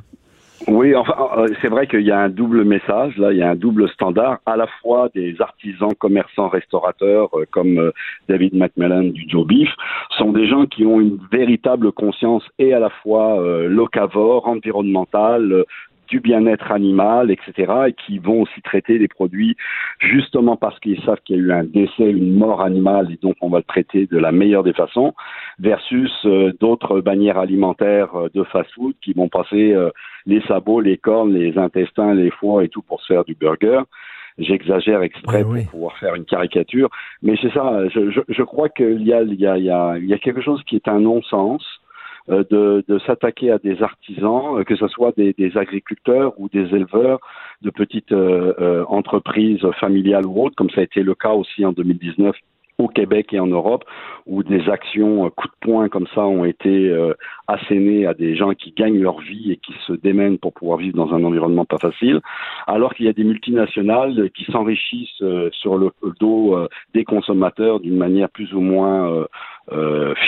Oui, 0.68 0.94
enfin, 0.96 1.16
euh, 1.38 1.48
c'est 1.62 1.70
vrai 1.70 1.88
qu'il 1.88 2.02
y 2.02 2.12
a 2.12 2.20
un 2.20 2.30
double 2.30 2.64
message, 2.64 3.18
là, 3.18 3.32
il 3.32 3.38
y 3.38 3.42
a 3.42 3.50
un 3.50 3.56
double 3.56 3.88
standard, 3.90 4.40
à 4.46 4.58
la 4.58 4.68
fois 4.82 5.10
des 5.16 5.36
artisans, 5.40 5.94
commerçants, 5.98 6.50
restaurateurs, 6.50 7.30
euh, 7.34 7.46
comme 7.50 7.78
euh, 7.78 7.92
David 8.28 8.56
McMillan 8.56 9.04
du 9.04 9.26
Joe 9.30 9.48
Beef, 9.48 9.70
sont 10.18 10.32
des 10.32 10.48
gens 10.48 10.66
qui 10.66 10.86
ont 10.86 11.00
une 11.00 11.18
véritable 11.32 11.92
conscience 11.92 12.44
et 12.60 12.74
à 12.74 12.80
la 12.80 12.90
fois 12.90 13.40
locavore, 13.68 14.48
environnementale, 14.48 15.66
du 16.10 16.20
bien-être 16.20 16.72
animal, 16.72 17.32
etc., 17.32 17.74
et 17.88 17.94
qui 17.94 18.20
vont 18.20 18.42
aussi 18.42 18.62
traiter 18.62 18.98
les 18.98 19.08
produits 19.08 19.56
justement 20.00 20.58
parce 20.58 20.80
qu'ils 20.80 21.02
savent 21.04 21.20
qu'il 21.26 21.38
y 21.38 21.40
a 21.40 21.42
eu 21.42 21.52
un 21.52 21.64
décès, 21.64 22.10
une 22.10 22.36
mort 22.36 22.62
animale, 22.62 23.12
et 23.12 23.18
donc 23.22 23.36
on 23.42 23.50
va 23.50 23.60
le 23.60 23.64
traiter 23.64 24.08
de 24.08 24.18
la 24.18 24.32
meilleure 24.32 24.64
des 24.64 24.74
façons, 24.74 25.14
versus 25.60 26.12
euh, 26.26 26.52
d'autres 26.60 27.02
bannières 27.02 27.38
alimentaires 27.38 28.16
euh, 28.16 28.30
de 28.34 28.44
fast-food 28.44 28.96
qui 29.02 29.14
vont 29.14 29.30
passer 29.30 29.74
euh, 29.74 29.90
les 30.26 30.42
sabots, 30.42 30.82
les 30.82 30.98
cornes, 30.98 31.34
les 31.34 31.58
intestins, 31.58 32.14
les 32.14 32.32
foies 32.32 32.64
et 32.64 32.70
tout 32.70 32.82
pour 32.82 33.02
se 33.02 33.14
faire 33.14 33.26
du 33.26 33.36
burger. 33.36 33.82
J'exagère 34.38 35.02
exprès 35.02 35.44
pour 35.44 35.72
pouvoir 35.72 35.98
faire 35.98 36.16
une 36.16 36.24
caricature, 36.24 36.90
mais 37.22 37.36
c'est 37.42 37.52
ça. 37.52 37.90
Je, 37.90 38.10
je, 38.10 38.22
je 38.30 38.44
crois 38.44 38.70
qu'il 38.70 39.06
y 39.06 39.12
a, 39.12 39.22
il 39.22 39.34
y, 39.34 39.46
a, 39.46 39.58
il 39.58 39.66
y, 39.66 39.70
a, 39.70 39.98
il 39.98 40.06
y 40.06 40.14
a 40.14 40.18
quelque 40.18 40.42
chose 40.42 40.64
qui 40.64 40.78
est 40.78 40.88
un 40.88 41.02
non-sens 41.02 41.62
de, 42.30 42.84
de 42.88 43.00
s'attaquer 43.00 43.52
à 43.52 43.58
des 43.58 43.82
artisans, 43.82 44.58
euh, 44.60 44.64
que 44.64 44.76
ce 44.76 44.88
soit 44.88 45.14
des, 45.18 45.34
des, 45.34 45.58
agriculteurs 45.58 46.34
ou 46.40 46.50
des 46.50 46.66
éleveurs 46.76 47.20
de 47.62 47.70
petites 47.70 48.12
euh, 48.12 48.86
entreprises 48.88 49.66
familiales 49.80 50.26
ou 50.26 50.44
autres, 50.44 50.56
comme 50.56 50.70
ça 50.70 50.82
a 50.82 50.84
été 50.84 51.04
le 51.04 51.16
cas 51.16 51.34
aussi 51.34 51.66
en 51.66 51.72
2019 51.72 52.36
au 52.80 52.88
Québec 52.88 53.34
et 53.34 53.40
en 53.40 53.48
Europe, 53.48 53.84
où 54.26 54.42
des 54.42 54.70
actions 54.70 55.26
euh, 55.26 55.30
coup 55.30 55.48
de 55.48 55.54
poing 55.60 55.90
comme 55.90 56.08
ça 56.16 56.22
ont 56.22 56.46
été 56.46 56.90
euh, 56.90 57.14
assénées 57.48 58.08
à 58.08 58.14
des 58.14 58.36
gens 58.36 58.54
qui 58.54 58.72
gagnent 58.72 59.02
leur 59.02 59.20
vie 59.20 59.52
et 59.52 59.58
qui 59.58 59.74
se 59.86 59.94
démènent 59.94 60.38
pour 60.38 60.54
pouvoir 60.54 60.78
vivre 60.78 60.96
dans 60.96 61.14
un 61.14 61.24
environnement 61.24 61.66
pas 61.66 61.78
facile, 61.78 62.22
alors 62.68 62.94
qu'il 62.94 63.06
y 63.06 63.10
a 63.10 63.14
des 63.14 63.26
multinationales 63.26 64.30
qui 64.32 64.46
s'enrichissent 64.46 65.22
euh, 65.22 65.50
sur 65.52 65.78
le, 65.78 65.92
dos 66.20 66.58
des 66.94 67.04
consommateurs 67.04 67.82
d'une 67.82 67.98
manière 67.98 68.30
plus 68.30 68.54
ou 68.54 68.62
moins 68.62 69.26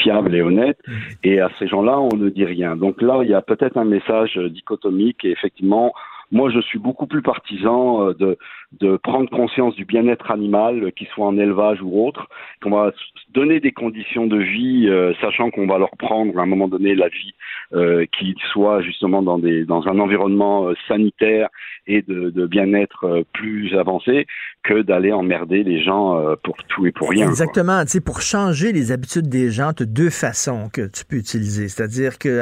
fiable 0.01 0.35
et 0.35 0.41
honnête, 0.41 0.77
mmh. 0.87 0.91
et 1.23 1.39
à 1.39 1.49
ces 1.57 1.67
gens-là, 1.67 1.99
on 1.99 2.15
ne 2.15 2.29
dit 2.29 2.45
rien. 2.45 2.75
Donc 2.75 3.01
là, 3.01 3.21
il 3.23 3.29
y 3.29 3.33
a 3.33 3.41
peut-être 3.41 3.77
un 3.77 3.85
message 3.85 4.37
dichotomique 4.37 5.25
et 5.25 5.31
effectivement, 5.31 5.93
moi, 6.31 6.49
je 6.49 6.61
suis 6.61 6.79
beaucoup 6.79 7.07
plus 7.07 7.21
partisan 7.21 8.07
euh, 8.07 8.13
de, 8.13 8.37
de 8.79 8.95
prendre 8.97 9.29
conscience 9.29 9.75
du 9.75 9.85
bien-être 9.85 10.31
animal, 10.31 10.83
euh, 10.83 10.91
qu'il 10.91 11.07
soit 11.07 11.25
en 11.25 11.37
élevage 11.37 11.79
ou 11.81 12.05
autre, 12.07 12.27
qu'on 12.63 12.71
va 12.71 12.91
donner 13.33 13.59
des 13.59 13.71
conditions 13.71 14.27
de 14.27 14.37
vie, 14.37 14.87
euh, 14.87 15.13
sachant 15.19 15.51
qu'on 15.51 15.67
va 15.67 15.77
leur 15.77 15.91
prendre 15.97 16.37
à 16.39 16.43
un 16.43 16.45
moment 16.45 16.69
donné 16.69 16.95
la 16.95 17.09
vie, 17.09 17.33
euh, 17.73 18.05
qui 18.17 18.35
soit 18.51 18.81
justement 18.81 19.21
dans, 19.21 19.39
des, 19.39 19.65
dans 19.65 19.87
un 19.87 19.99
environnement 19.99 20.69
sanitaire 20.87 21.49
et 21.87 22.01
de, 22.01 22.29
de 22.29 22.45
bien-être 22.45 23.23
plus 23.33 23.75
avancé, 23.77 24.27
que 24.63 24.81
d'aller 24.81 25.11
emmerder 25.11 25.63
les 25.63 25.81
gens 25.83 26.35
pour 26.43 26.55
tout 26.67 26.85
et 26.85 26.91
pour 26.91 27.09
rien. 27.09 27.27
Exactement. 27.27 27.81
Tu 27.81 27.89
sais, 27.89 28.01
pour 28.01 28.21
changer 28.21 28.71
les 28.71 28.91
habitudes 28.91 29.27
des 29.27 29.49
gens, 29.49 29.73
tu 29.73 29.83
as 29.83 29.85
deux 29.87 30.11
façons 30.11 30.69
que 30.71 30.87
tu 30.87 31.03
peux 31.05 31.15
utiliser. 31.15 31.67
C'est-à-dire 31.69 32.19
que 32.19 32.39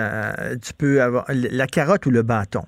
tu 0.57 0.73
peux 0.73 1.01
avoir 1.01 1.25
la 1.29 1.67
carotte 1.67 2.05
ou 2.05 2.11
le 2.11 2.21
bâton 2.21 2.63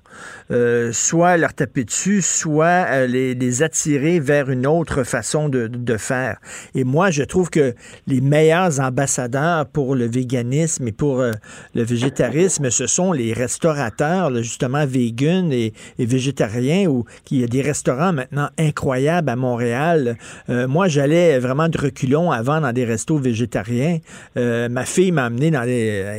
soit 0.92 1.11
leur 1.12 1.54
taper 1.54 1.84
dessus, 1.84 2.22
soit 2.22 2.86
euh, 2.90 3.06
les, 3.06 3.62
attirer 3.62 4.18
vers 4.18 4.50
une 4.50 4.66
autre 4.66 5.04
façon 5.04 5.48
de, 5.48 5.96
faire. 5.96 6.38
Et 6.74 6.84
moi, 6.84 7.10
je 7.10 7.22
trouve 7.22 7.50
que 7.50 7.74
les 8.06 8.20
meilleurs 8.20 8.80
ambassadeurs 8.80 9.66
pour 9.66 9.94
le 9.94 10.06
véganisme 10.06 10.88
et 10.88 10.92
pour 10.92 11.20
euh, 11.20 11.32
le 11.74 11.82
végétarisme, 11.82 12.70
ce 12.70 12.86
sont 12.86 13.12
les 13.12 13.32
restaurateurs, 13.34 14.34
justement, 14.42 14.86
vegan 14.86 15.52
et, 15.52 15.74
végétariens, 15.98 16.86
où 16.88 17.04
il 17.30 17.40
y 17.40 17.44
a 17.44 17.46
des 17.46 17.62
restaurants 17.62 18.12
maintenant 18.12 18.48
incroyables 18.58 19.28
à 19.28 19.36
Montréal. 19.36 20.16
Euh, 20.48 20.66
moi, 20.66 20.88
j'allais 20.88 21.38
vraiment 21.38 21.68
de 21.68 21.78
reculons 21.78 22.30
avant 22.30 22.60
dans 22.60 22.72
des 22.72 22.84
restos 22.84 23.18
végétariens. 23.18 23.98
ma 24.36 24.84
fille 24.84 25.12
m'a 25.12 25.26
amené 25.26 25.50
dans 25.50 25.64
des... 25.64 25.72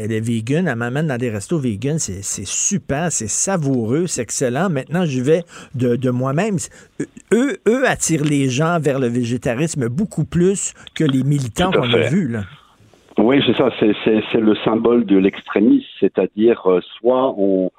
Elle 0.03 0.21
vegan, 0.21 0.67
elle 0.67 0.75
m'amène 0.75 1.07
dans 1.07 1.17
des 1.17 1.29
restos 1.29 1.57
vegan. 1.57 1.97
C'est 1.99 2.45
super, 2.45 3.11
c'est 3.11 3.29
savoureux, 3.29 4.05
c'est 4.07 4.21
excellent. 4.21 4.69
Mais 4.69 4.82
maintenant 4.83 5.05
je 5.05 5.21
vais 5.21 5.43
de, 5.75 6.09
moi-même. 6.09 6.57
Eux, 7.31 7.57
eux 7.67 7.87
attirent 7.87 8.23
les 8.23 8.49
gens 8.49 8.79
vers 8.79 8.99
le 8.99 9.07
végétarisme 9.07 9.87
beaucoup 9.89 10.25
plus 10.25 10.73
que 10.95 11.03
les 11.03 11.23
militants 11.23 11.71
qu'on 11.71 11.93
a 11.93 12.09
vus. 12.09 12.27
Là. 12.27 12.41
Oui, 13.17 13.41
c'est 13.45 13.55
ça, 13.55 13.69
c'est 13.79 14.39
le 14.39 14.55
symbole 14.63 15.05
de 15.05 15.17
l'extrémisme, 15.17 15.85
c'est-à-dire 15.99 16.61
euh, 16.65 16.81
soit 16.99 17.33
on, 17.37 17.69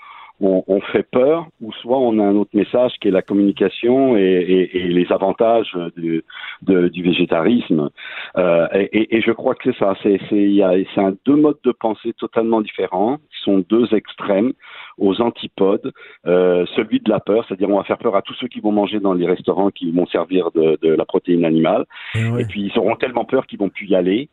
on, 0.41 0.65
on, 0.67 0.81
fait 0.81 1.05
peur, 1.09 1.47
ou 1.61 1.73
soit 1.75 1.99
on 1.99 2.19
a 2.19 2.23
un 2.25 2.35
autre 2.35 2.51
message 2.55 2.93
qui 3.01 3.09
est 3.09 3.13
la 3.13 3.23
communication 3.23 4.17
et, 4.17 4.21
et, 4.21 4.79
et 4.79 4.89
les 4.89 5.11
avantages 5.13 5.77
du, 5.97 6.25
de, 6.63 6.89
du 6.89 7.03
végétarisme. 7.03 7.91
Euh, 8.37 8.67
et, 8.73 9.17
et, 9.17 9.21
je 9.21 9.31
crois 9.31 9.55
que 9.55 9.73
c'est 9.73 9.79
ça. 9.79 9.95
C'est 10.03 10.19
c'est 10.29 11.01
un 11.01 11.15
deux 11.25 11.37
modes 11.37 11.59
de 11.65 11.73
pensée 11.73 12.13
totalement 12.15 12.61
différents, 12.61 13.19
qui 13.19 13.41
sont 13.43 13.65
deux 13.69 13.95
extrêmes 13.95 14.53
aux 14.99 15.21
antipodes. 15.21 15.93
Euh, 16.27 16.67
celui 16.75 17.01
de 17.01 17.11
la 17.11 17.21
peur, 17.21 17.45
c'est-à-dire 17.47 17.69
on 17.71 17.77
va 17.77 17.85
faire 17.85 17.99
peur 17.99 18.17
à 18.17 18.23
tous 18.23 18.35
ceux 18.35 18.49
qui 18.49 18.61
vont 18.61 18.73
manger 18.73 19.01
dans 19.01 19.15
les 19.15 19.27
restaurants 19.27 19.71
qui 19.71 19.91
vont 19.93 20.07
servir 20.07 20.51
de, 20.53 20.79
de 20.83 20.95
la 20.95 21.05
protéine 21.05 21.45
animale. 21.45 21.85
Et 22.15 22.45
puis 22.45 22.63
ils 22.63 22.79
auront 22.79 22.97
tellement 22.97 23.25
peur 23.25 23.47
qu'ils 23.47 23.59
vont 23.59 23.69
plus 23.69 23.87
y 23.87 23.95
aller. 23.95 24.29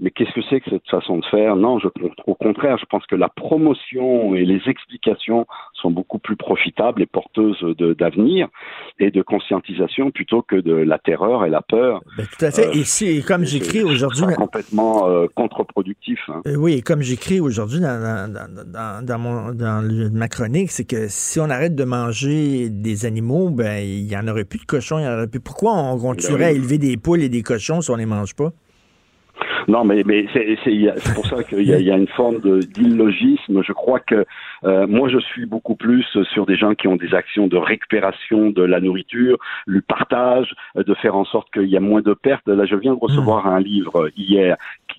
Mais 0.00 0.10
qu'est-ce 0.10 0.32
que 0.32 0.40
c'est 0.50 0.60
que 0.60 0.70
cette 0.70 0.88
façon 0.90 1.18
de 1.18 1.24
faire? 1.26 1.54
Non, 1.54 1.78
je, 1.78 1.86
au 2.26 2.34
contraire, 2.34 2.76
je 2.78 2.84
pense 2.86 3.06
que 3.06 3.14
la 3.14 3.28
promotion 3.28 4.34
et 4.34 4.44
les 4.44 4.60
explications 4.66 5.46
sont 5.74 5.90
beaucoup 5.90 6.18
plus 6.18 6.36
profitables 6.36 7.00
et 7.00 7.06
porteuses 7.06 7.62
d'avenir 7.98 8.48
et 8.98 9.12
de 9.12 9.22
conscientisation 9.22 10.10
plutôt 10.10 10.42
que 10.42 10.56
de 10.56 10.72
la 10.72 10.98
terreur 10.98 11.44
et 11.44 11.50
la 11.50 11.62
peur. 11.62 12.00
Ben, 12.18 12.26
tout 12.26 12.44
à 12.44 12.50
fait. 12.50 12.66
Euh, 12.66 12.80
et 12.80 12.84
c'est 12.84 13.22
comme 13.22 13.44
j'écris 13.44 13.82
aujourd'hui, 13.82 14.24
complètement 14.36 15.08
euh, 15.08 15.26
contre-productif. 15.34 16.18
Hein. 16.28 16.42
Euh, 16.48 16.56
oui, 16.56 16.74
et 16.74 16.82
comme 16.82 17.02
j'écris 17.02 17.40
aujourd'hui 17.40 17.80
dans, 17.80 18.28
dans, 18.32 19.04
dans, 19.06 19.18
mon, 19.18 19.52
dans 19.52 20.10
ma 20.12 20.28
chronique, 20.28 20.72
c'est 20.72 20.86
que 20.86 21.06
si 21.08 21.38
on 21.38 21.50
arrête 21.50 21.76
de 21.76 21.84
manger 21.84 22.68
des 22.68 23.06
animaux, 23.06 23.50
ben 23.50 23.78
il 23.78 24.10
y 24.10 24.16
en 24.16 24.26
aurait 24.26 24.44
plus 24.44 24.58
de 24.58 24.64
cochons, 24.64 24.98
il 24.98 25.04
y 25.04 25.06
en 25.06 25.12
aurait 25.12 25.28
plus. 25.28 25.40
Pourquoi 25.40 25.72
on 25.74 25.98
continuerait 25.98 26.46
ben 26.46 26.48
à 26.48 26.52
élever 26.52 26.78
des 26.78 26.96
poules 26.96 27.22
et 27.22 27.28
des 27.28 27.42
cochons 27.42 27.80
si 27.80 27.90
on 27.90 27.96
les 27.96 28.06
mange 28.06 28.34
pas? 28.34 28.50
Non, 29.68 29.84
mais, 29.84 30.02
mais 30.04 30.26
c'est 30.32 31.14
pour 31.14 31.26
ça 31.26 31.42
qu'il 31.42 31.62
y, 31.62 31.82
y, 31.82 31.90
a 31.90 31.96
une 31.96 32.08
forme 32.08 32.40
d'illogisme. 32.40 33.62
Je 33.62 33.72
crois 33.72 34.00
que 34.00 34.24
euh, 34.64 34.86
moi, 34.86 35.08
je 35.08 35.18
suis 35.18 35.46
beaucoup 35.46 35.74
plus 35.74 36.04
sur 36.32 36.46
des 36.46 36.56
gens 36.56 36.74
qui 36.74 36.88
ont 36.88 36.96
des 36.96 37.14
actions 37.14 37.46
de 37.46 37.56
récupération 37.56 38.50
de 38.50 38.62
la 38.62 38.80
nourriture, 38.80 39.38
le 39.66 39.80
partage, 39.80 40.54
de 40.74 40.94
faire 40.94 41.16
en 41.16 41.24
sorte 41.24 41.50
qu'il 41.52 41.68
y 41.68 41.76
a 41.76 41.80
moins 41.80 42.02
de 42.02 42.14
pertes. 42.14 42.46
Là, 42.46 42.64
je 42.66 42.76
viens 42.76 42.94
de 42.94 43.00
recevoir 43.00 43.46
un 43.46 43.60
livre 43.60 44.10
hier 44.16 44.56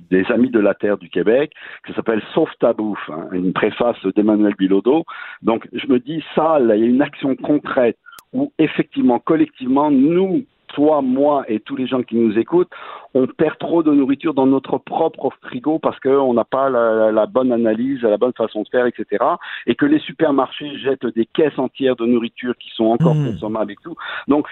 des 0.10 0.26
Amis 0.30 0.50
de 0.50 0.60
la 0.60 0.74
Terre 0.74 0.98
du 0.98 1.10
Québec 1.10 1.52
qui 1.86 1.94
s'appelle 1.94 2.22
Sauf 2.34 2.50
ta 2.60 2.74
bouffe, 2.74 3.10
hein, 3.10 3.28
une 3.32 3.54
préface 3.54 4.04
d'Emmanuel 4.16 4.56
Bilodeau. 4.58 5.06
Donc, 5.42 5.68
je 5.74 5.88
me 5.88 6.00
dis, 6.00 6.24
ça, 6.34 6.60
là, 6.60 6.76
il 6.76 6.82
y 6.82 6.86
a 6.86 6.90
une 6.90 7.02
action 7.02 7.36
concrète 7.36 7.98
où 8.34 8.52
effectivement, 8.60 9.20
collectivement, 9.20 9.92
nous, 9.92 10.46
toi, 10.68 11.02
moi 11.02 11.46
et 11.48 11.60
tous 11.60 11.76
les 11.76 11.88
gens 11.88 12.04
qui 12.04 12.18
nous 12.18 12.38
écoutent, 12.38 12.72
on 13.16 13.28
perd 13.28 13.58
trop 13.58 13.82
de 13.82 13.92
nourriture 13.92 14.34
dans 14.34 14.46
notre 14.46 14.78
propre 14.78 15.32
frigo 15.42 15.80
parce 15.80 16.00
qu'on 16.02 16.34
n'a 16.34 16.44
pas 16.44 16.70
la, 16.70 17.26
bonne 17.26 17.54
analyse, 17.54 18.02
la 18.02 18.18
bonne 18.18 18.34
façon 18.34 18.64
de 18.64 18.68
faire, 18.68 18.86
etc. 18.86 19.24
Et 19.66 19.76
que 19.76 19.86
les 19.86 20.00
supermarchés 20.00 20.78
jettent 20.78 21.08
des 21.08 21.26
caisses 21.26 21.58
entières 21.58 21.96
de 21.96 22.06
nourriture 22.06 22.56
qui 22.58 22.70
sont 22.76 22.86
encore 22.86 23.16
mmh. 23.16 23.32
consommables 23.32 23.72
et 23.72 23.78
tout. 23.82 23.96
Donc, 24.28 24.48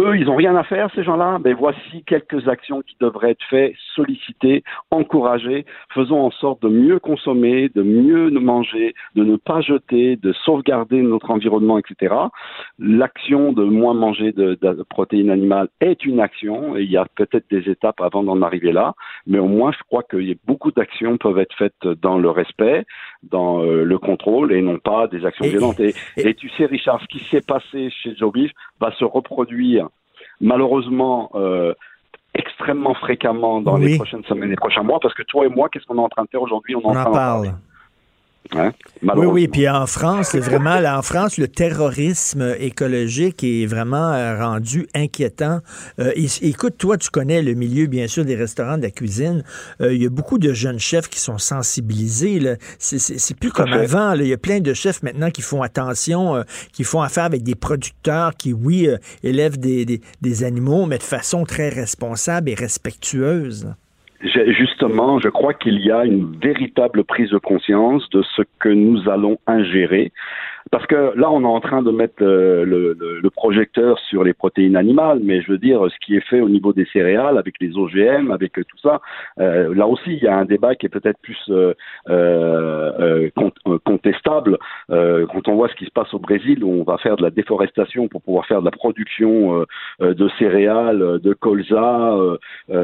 eux, 0.00 0.16
ils 0.16 0.26
n'ont 0.26 0.34
rien 0.34 0.56
à 0.56 0.64
faire, 0.64 0.90
ces 0.94 1.04
gens-là. 1.04 1.38
Mais 1.44 1.52
voici 1.52 2.02
quelques 2.04 2.48
actions 2.48 2.82
qui 2.82 2.96
devraient 3.00 3.30
être 3.30 3.44
faites, 3.48 3.74
sollicitées, 3.94 4.64
encouragées. 4.90 5.66
Faisons 5.92 6.20
en 6.20 6.30
sorte 6.30 6.62
de 6.62 6.68
mieux 6.68 6.98
consommer, 6.98 7.68
de 7.68 7.82
mieux 7.82 8.30
manger, 8.30 8.94
de 9.14 9.22
ne 9.24 9.36
pas 9.36 9.60
jeter, 9.60 10.16
de 10.16 10.32
sauvegarder 10.44 11.00
notre 11.02 11.30
environnement, 11.30 11.78
etc. 11.78 12.14
L'action 12.78 13.52
de 13.52 13.62
moins 13.62 13.94
manger 13.94 14.32
de, 14.32 14.58
protéines 14.90 15.30
animales 15.30 15.68
est 15.80 16.04
une 16.04 16.20
action, 16.20 16.76
et 16.76 16.82
il 16.82 16.90
y 16.90 16.96
a 16.96 17.06
peut-être 17.16 17.48
des 17.50 17.63
étapes 17.68 18.00
avant 18.00 18.22
d'en 18.22 18.42
arriver 18.42 18.72
là. 18.72 18.94
Mais 19.26 19.38
au 19.38 19.46
moins, 19.46 19.72
je 19.72 19.82
crois 19.84 20.02
que 20.02 20.16
beaucoup 20.46 20.72
d'actions 20.72 21.16
peuvent 21.18 21.38
être 21.38 21.54
faites 21.56 21.86
dans 22.02 22.18
le 22.18 22.30
respect, 22.30 22.84
dans 23.22 23.62
euh, 23.62 23.84
le 23.84 23.98
contrôle, 23.98 24.52
et 24.52 24.62
non 24.62 24.78
pas 24.78 25.06
des 25.08 25.24
actions 25.24 25.46
violentes. 25.46 25.80
Et, 25.80 25.94
et, 26.16 26.34
tu 26.34 26.48
sais, 26.50 26.66
Richard, 26.66 27.00
ce 27.00 27.06
qui 27.06 27.24
s'est 27.24 27.42
passé 27.42 27.90
chez 27.90 28.14
Joe 28.16 28.32
Beef 28.32 28.52
va 28.80 28.92
se 28.92 29.04
reproduire 29.04 29.88
malheureusement 30.40 31.30
euh, 31.34 31.74
extrêmement 32.34 32.94
fréquemment 32.94 33.60
dans 33.60 33.76
les 33.76 33.96
prochaines 33.96 34.24
semaines 34.24 34.48
et 34.48 34.50
les 34.50 34.56
prochains 34.56 34.82
mois, 34.82 34.98
parce 35.00 35.14
que 35.14 35.22
toi 35.22 35.46
et 35.46 35.48
moi, 35.48 35.68
qu'est-ce 35.68 35.86
qu'on 35.86 35.96
est 35.96 36.00
en 36.00 36.08
train 36.08 36.24
de 36.24 36.28
faire 36.28 36.42
aujourd'hui? 36.42 36.74
On, 36.76 36.84
en, 36.84 37.12
parle. 37.12 37.54
Hein? 38.52 38.72
Oui, 39.02 39.26
oui, 39.26 39.48
puis 39.48 39.68
en 39.68 39.86
France, 39.86 40.34
vraiment, 40.36 40.78
là, 40.78 40.98
en 40.98 41.02
France, 41.02 41.38
le 41.38 41.48
terrorisme 41.48 42.54
écologique 42.58 43.42
est 43.42 43.66
vraiment 43.66 44.12
euh, 44.12 44.38
rendu 44.38 44.86
inquiétant. 44.94 45.60
Euh, 45.98 46.12
écoute, 46.14 46.74
toi, 46.76 46.98
tu 46.98 47.08
connais 47.10 47.42
le 47.42 47.54
milieu, 47.54 47.86
bien 47.86 48.06
sûr, 48.06 48.24
des 48.24 48.36
restaurants, 48.36 48.76
de 48.76 48.82
la 48.82 48.90
cuisine. 48.90 49.44
Euh, 49.80 49.94
il 49.94 50.02
y 50.02 50.06
a 50.06 50.10
beaucoup 50.10 50.38
de 50.38 50.52
jeunes 50.52 50.78
chefs 50.78 51.08
qui 51.08 51.20
sont 51.20 51.38
sensibilisés. 51.38 52.56
C'est 52.78 53.38
plus 53.38 53.50
comme 53.50 53.72
avant. 53.72 54.12
Il 54.12 54.26
y 54.26 54.32
a 54.32 54.38
plein 54.38 54.60
de 54.60 54.74
chefs 54.74 55.02
maintenant 55.02 55.30
qui 55.30 55.42
font 55.42 55.62
attention, 55.62 56.44
qui 56.72 56.84
font 56.84 57.00
affaire 57.00 57.24
avec 57.24 57.42
des 57.42 57.54
producteurs 57.54 58.36
qui, 58.36 58.52
oui, 58.52 58.88
élèvent 59.22 59.58
des, 59.58 59.84
des, 59.84 60.00
des 60.20 60.44
animaux, 60.44 60.86
mais 60.86 60.98
de 60.98 61.02
façon 61.02 61.44
très 61.44 61.70
responsable 61.70 62.50
et 62.50 62.54
respectueuse 62.54 63.74
justement, 64.24 65.18
je 65.18 65.28
crois 65.28 65.54
qu'il 65.54 65.80
y 65.80 65.90
a 65.90 66.04
une 66.04 66.36
véritable 66.38 67.04
prise 67.04 67.30
de 67.30 67.38
conscience 67.38 68.08
de 68.10 68.22
ce 68.36 68.42
que 68.58 68.68
nous 68.68 69.08
allons 69.08 69.38
ingérer 69.46 70.12
parce 70.70 70.86
que 70.86 71.12
là, 71.16 71.30
on 71.30 71.42
est 71.42 71.46
en 71.46 71.60
train 71.60 71.82
de 71.82 71.90
mettre 71.90 72.22
euh, 72.22 72.64
le, 72.64 72.96
le, 72.98 73.30
projecteur 73.30 73.98
sur 73.98 74.24
les 74.24 74.32
protéines 74.32 74.76
animales, 74.76 75.20
mais 75.22 75.42
je 75.42 75.52
veux 75.52 75.58
dire, 75.58 75.80
ce 75.90 76.06
qui 76.06 76.16
est 76.16 76.26
fait 76.28 76.40
au 76.40 76.48
niveau 76.48 76.72
des 76.72 76.86
céréales, 76.92 77.36
avec 77.36 77.56
les 77.60 77.76
OGM, 77.76 78.30
avec 78.30 78.52
tout 78.52 78.78
ça, 78.82 79.00
euh, 79.40 79.74
là 79.74 79.86
aussi, 79.86 80.14
il 80.14 80.22
y 80.22 80.28
a 80.28 80.36
un 80.36 80.44
débat 80.44 80.74
qui 80.74 80.86
est 80.86 80.88
peut-être 80.88 81.18
plus 81.20 81.38
euh, 81.50 81.74
euh 82.08 83.30
contestable. 83.84 84.58
quand 84.88 85.48
on 85.48 85.54
voit 85.56 85.68
ce 85.68 85.74
qui 85.74 85.84
se 85.84 85.90
passe 85.90 86.12
au 86.14 86.18
Brésil, 86.18 86.62
où 86.64 86.70
on 86.80 86.84
va 86.84 86.98
faire 86.98 87.16
de 87.16 87.22
la 87.22 87.30
déforestation 87.30 88.08
pour 88.08 88.22
pouvoir 88.22 88.46
faire 88.46 88.60
de 88.60 88.64
la 88.64 88.70
production 88.70 89.64
de 90.00 90.28
céréales, 90.38 91.20
de 91.20 91.32
colza, 91.34 92.16
et, 92.68 92.74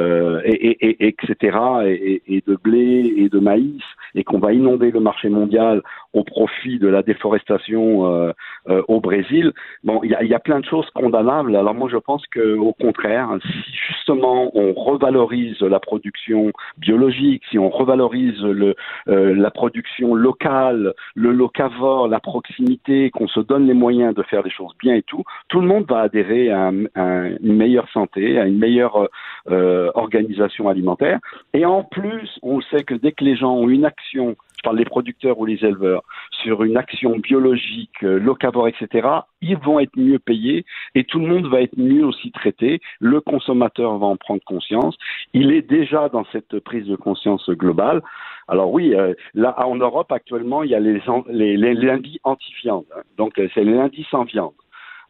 et, 0.50 0.90
et, 0.90 1.08
etc., 1.08 1.58
et, 1.86 2.22
et 2.26 2.42
de 2.46 2.56
blé 2.56 3.14
et 3.16 3.28
de 3.28 3.38
maïs, 3.38 3.82
et 4.14 4.24
qu'on 4.24 4.38
va 4.38 4.52
inonder 4.52 4.90
le 4.90 5.00
marché 5.00 5.28
mondial 5.28 5.82
au 6.12 6.24
profit 6.24 6.78
de 6.78 6.88
la 6.88 7.02
déforestation 7.02 7.79
euh, 7.80 8.32
euh, 8.68 8.82
au 8.88 9.00
Brésil. 9.00 9.52
Bon, 9.84 10.00
il 10.02 10.10
y 10.10 10.34
a, 10.34 10.38
plein 10.38 10.60
de 10.60 10.64
choses 10.64 10.88
condamnables. 10.94 11.56
Alors 11.56 11.74
moi, 11.74 11.88
je 11.90 11.96
pense 11.96 12.26
que 12.26 12.56
au 12.56 12.72
contraire, 12.72 13.28
si 13.42 13.72
justement 13.88 14.50
on 14.54 14.72
revalorise 14.72 15.60
la 15.60 15.80
production 15.80 16.52
biologique, 16.78 17.42
si 17.50 17.58
on 17.58 17.70
revalorise 17.70 18.40
le, 18.42 18.74
euh, 19.08 19.34
la 19.34 19.50
production 19.50 20.14
locale, 20.14 20.94
le 21.14 21.32
locavore, 21.32 22.08
la 22.08 22.20
proximité, 22.20 23.10
qu'on 23.10 23.28
se 23.28 23.40
donne 23.40 23.66
les 23.66 23.74
moyens 23.74 24.14
de 24.14 24.22
faire 24.22 24.42
des 24.42 24.50
choses 24.50 24.72
bien 24.78 24.94
et 24.94 25.02
tout, 25.02 25.24
tout 25.48 25.60
le 25.60 25.66
monde 25.66 25.86
va 25.88 26.00
adhérer 26.00 26.50
à, 26.50 26.70
une 26.70 27.56
meilleure 27.56 27.88
santé, 27.90 28.38
à 28.38 28.46
une 28.46 28.58
meilleure 28.58 29.08
organisation 29.46 30.68
alimentaire. 30.68 31.18
Et 31.54 31.64
en 31.64 31.82
plus, 31.82 32.38
on 32.42 32.60
sait 32.60 32.84
que 32.84 32.94
dès 32.94 33.12
que 33.12 33.24
les 33.24 33.36
gens 33.36 33.54
ont 33.54 33.68
une 33.68 33.84
action 33.84 34.36
je 34.60 34.62
parle 34.62 34.76
des 34.76 34.84
producteurs 34.84 35.38
ou 35.38 35.46
les 35.46 35.64
éleveurs, 35.64 36.02
sur 36.42 36.64
une 36.64 36.76
action 36.76 37.18
biologique, 37.18 38.02
euh, 38.02 38.18
locavore, 38.18 38.68
etc., 38.68 39.08
ils 39.40 39.56
vont 39.56 39.80
être 39.80 39.96
mieux 39.96 40.18
payés 40.18 40.66
et 40.94 41.04
tout 41.04 41.18
le 41.18 41.26
monde 41.28 41.46
va 41.46 41.62
être 41.62 41.78
mieux 41.78 42.04
aussi 42.04 42.30
traité. 42.30 42.80
Le 42.98 43.22
consommateur 43.22 43.96
va 43.96 44.06
en 44.06 44.16
prendre 44.16 44.42
conscience. 44.44 44.98
Il 45.32 45.50
est 45.50 45.62
déjà 45.62 46.10
dans 46.10 46.26
cette 46.30 46.58
prise 46.60 46.86
de 46.86 46.96
conscience 46.96 47.48
globale. 47.48 48.02
Alors 48.48 48.70
oui, 48.70 48.94
euh, 48.94 49.14
là 49.32 49.54
en 49.66 49.76
Europe 49.76 50.12
actuellement, 50.12 50.62
il 50.62 50.70
y 50.70 50.74
a 50.74 50.80
les, 50.80 51.56
lundis 51.56 52.20
anti-viande. 52.24 52.84
Hein. 52.94 53.00
Donc 53.16 53.38
euh, 53.38 53.48
c'est 53.54 53.64
les 53.64 53.72
lundis 53.72 54.06
sans 54.10 54.24
viande. 54.24 54.52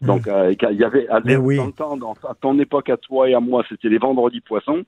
Donc, 0.00 0.26
euh, 0.28 0.54
il 0.70 0.78
y 0.78 0.84
avait 0.84 1.08
à, 1.08 1.20
oui. 1.38 1.58
temps, 1.76 1.96
dans, 1.96 2.14
à 2.28 2.34
ton 2.40 2.58
époque, 2.58 2.88
à 2.88 2.96
toi 2.96 3.28
et 3.28 3.34
à 3.34 3.40
moi, 3.40 3.62
c'était 3.68 3.88
les 3.88 3.98
vendredis 3.98 4.40
poissons. 4.40 4.82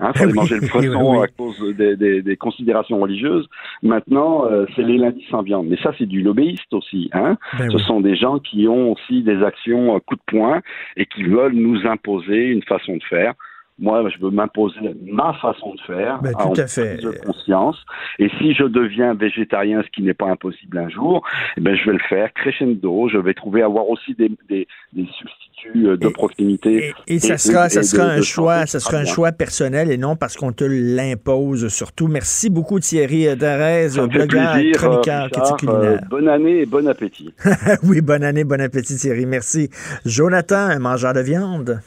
Hein, 0.00 0.12
fallait 0.14 0.32
manger 0.34 0.56
le 0.56 0.68
poisson 0.68 1.20
à 1.22 1.26
cause 1.26 1.58
des, 1.76 1.96
des, 1.96 2.22
des, 2.22 2.36
considérations 2.36 3.00
religieuses. 3.00 3.48
Maintenant, 3.82 4.44
euh, 4.44 4.66
c'est 4.76 4.82
les 4.82 4.98
lundis 4.98 5.24
sans 5.30 5.42
viande. 5.42 5.66
Mais 5.68 5.78
ça, 5.82 5.92
c'est 5.98 6.06
du 6.06 6.22
lobbyiste 6.22 6.72
aussi. 6.72 7.08
Hein. 7.12 7.36
Ben 7.58 7.70
Ce 7.70 7.78
sont 7.78 8.00
des 8.00 8.14
gens 8.14 8.38
qui 8.38 8.68
ont 8.68 8.92
aussi 8.92 9.22
des 9.22 9.42
actions 9.42 9.96
euh, 9.96 10.00
coup 10.00 10.16
de 10.16 10.20
poing 10.26 10.60
et 10.96 11.06
qui 11.06 11.24
veulent 11.24 11.54
nous 11.54 11.86
imposer 11.86 12.46
une 12.46 12.62
façon 12.62 12.96
de 12.96 13.02
faire. 13.04 13.34
Moi, 13.78 14.08
je 14.10 14.20
veux 14.20 14.30
m'imposer 14.30 14.80
ma 15.06 15.32
façon 15.34 15.74
de 15.74 15.80
faire, 15.82 16.20
ben, 16.20 16.32
tout 16.32 16.60
à 16.60 16.66
fait. 16.66 16.96
de 16.96 17.10
conscience. 17.24 17.76
Et 18.18 18.28
si 18.38 18.54
je 18.54 18.64
deviens 18.64 19.14
végétarien, 19.14 19.82
ce 19.82 19.88
qui 19.90 20.02
n'est 20.02 20.14
pas 20.14 20.30
impossible 20.30 20.78
un 20.78 20.88
jour, 20.88 21.22
eh 21.56 21.60
ben, 21.60 21.76
je 21.76 21.86
vais 21.86 21.92
le 21.92 22.02
faire 22.08 22.32
crescendo. 22.34 23.08
Je 23.08 23.18
vais 23.18 23.34
trouver 23.34 23.62
avoir 23.62 23.88
aussi 23.88 24.14
des, 24.14 24.30
des, 24.48 24.66
des 24.92 25.06
substituts 25.06 25.88
euh, 25.88 25.96
de 25.96 26.08
proximité. 26.08 26.92
Et, 27.06 27.18
ça 27.18 27.38
sera, 27.38 27.68
ça 27.68 27.82
sera 27.82 28.04
un 28.04 28.22
choix, 28.22 28.66
ça 28.66 28.80
sera 28.80 28.98
un 28.98 29.04
choix 29.04 29.32
personnel 29.32 29.90
et 29.90 29.96
non 29.96 30.16
parce 30.16 30.36
qu'on 30.36 30.52
te 30.52 30.64
l'impose 30.64 31.68
surtout. 31.68 32.08
Merci 32.08 32.50
beaucoup 32.50 32.80
Thierry 32.80 33.36
Darès, 33.36 33.96
blogueur, 33.96 34.56
chroniqueur, 34.72 35.30
critique 35.30 35.56
culinaire. 35.58 36.00
Euh, 36.02 36.08
bonne 36.08 36.28
année 36.28 36.60
et 36.60 36.66
bon 36.66 36.86
appétit. 36.88 37.34
oui, 37.82 38.00
bonne 38.00 38.24
année, 38.24 38.44
bon 38.44 38.60
appétit 38.60 38.96
Thierry. 38.96 39.26
Merci. 39.26 39.68
Jonathan, 40.04 40.68
un 40.68 40.78
mangeur 40.78 41.12
de 41.12 41.20
viande. 41.20 41.80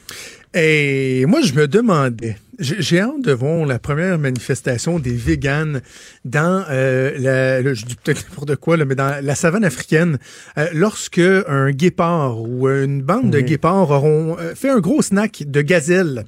Et 0.54 1.24
moi, 1.26 1.40
je 1.42 1.54
me 1.54 1.66
demandais, 1.66 2.36
J'ai 2.62 3.00
hâte 3.00 3.22
de 3.22 3.32
voir 3.32 3.66
la 3.66 3.78
première 3.80 4.18
manifestation 4.18 4.98
des 5.00 5.12
véganes 5.14 5.80
dans 6.24 6.64
euh, 6.70 7.12
la, 7.18 7.74
je 7.74 7.84
dis 7.84 7.96
peut-être 7.96 8.24
n'importe 8.28 8.54
quoi, 8.56 8.76
là, 8.76 8.84
mais 8.84 8.94
dans 8.94 9.20
la 9.22 9.34
savane 9.34 9.64
africaine, 9.64 10.18
euh, 10.58 10.66
lorsque 10.72 11.18
un 11.18 11.72
guépard 11.72 12.40
ou 12.40 12.68
une 12.68 13.02
bande 13.02 13.30
de 13.30 13.38
Oui. 13.38 13.44
guépards 13.44 13.90
auront 13.90 14.36
euh, 14.38 14.54
fait 14.54 14.70
un 14.70 14.78
gros 14.78 15.02
snack 15.02 15.42
de 15.46 15.60
gazelles. 15.60 16.24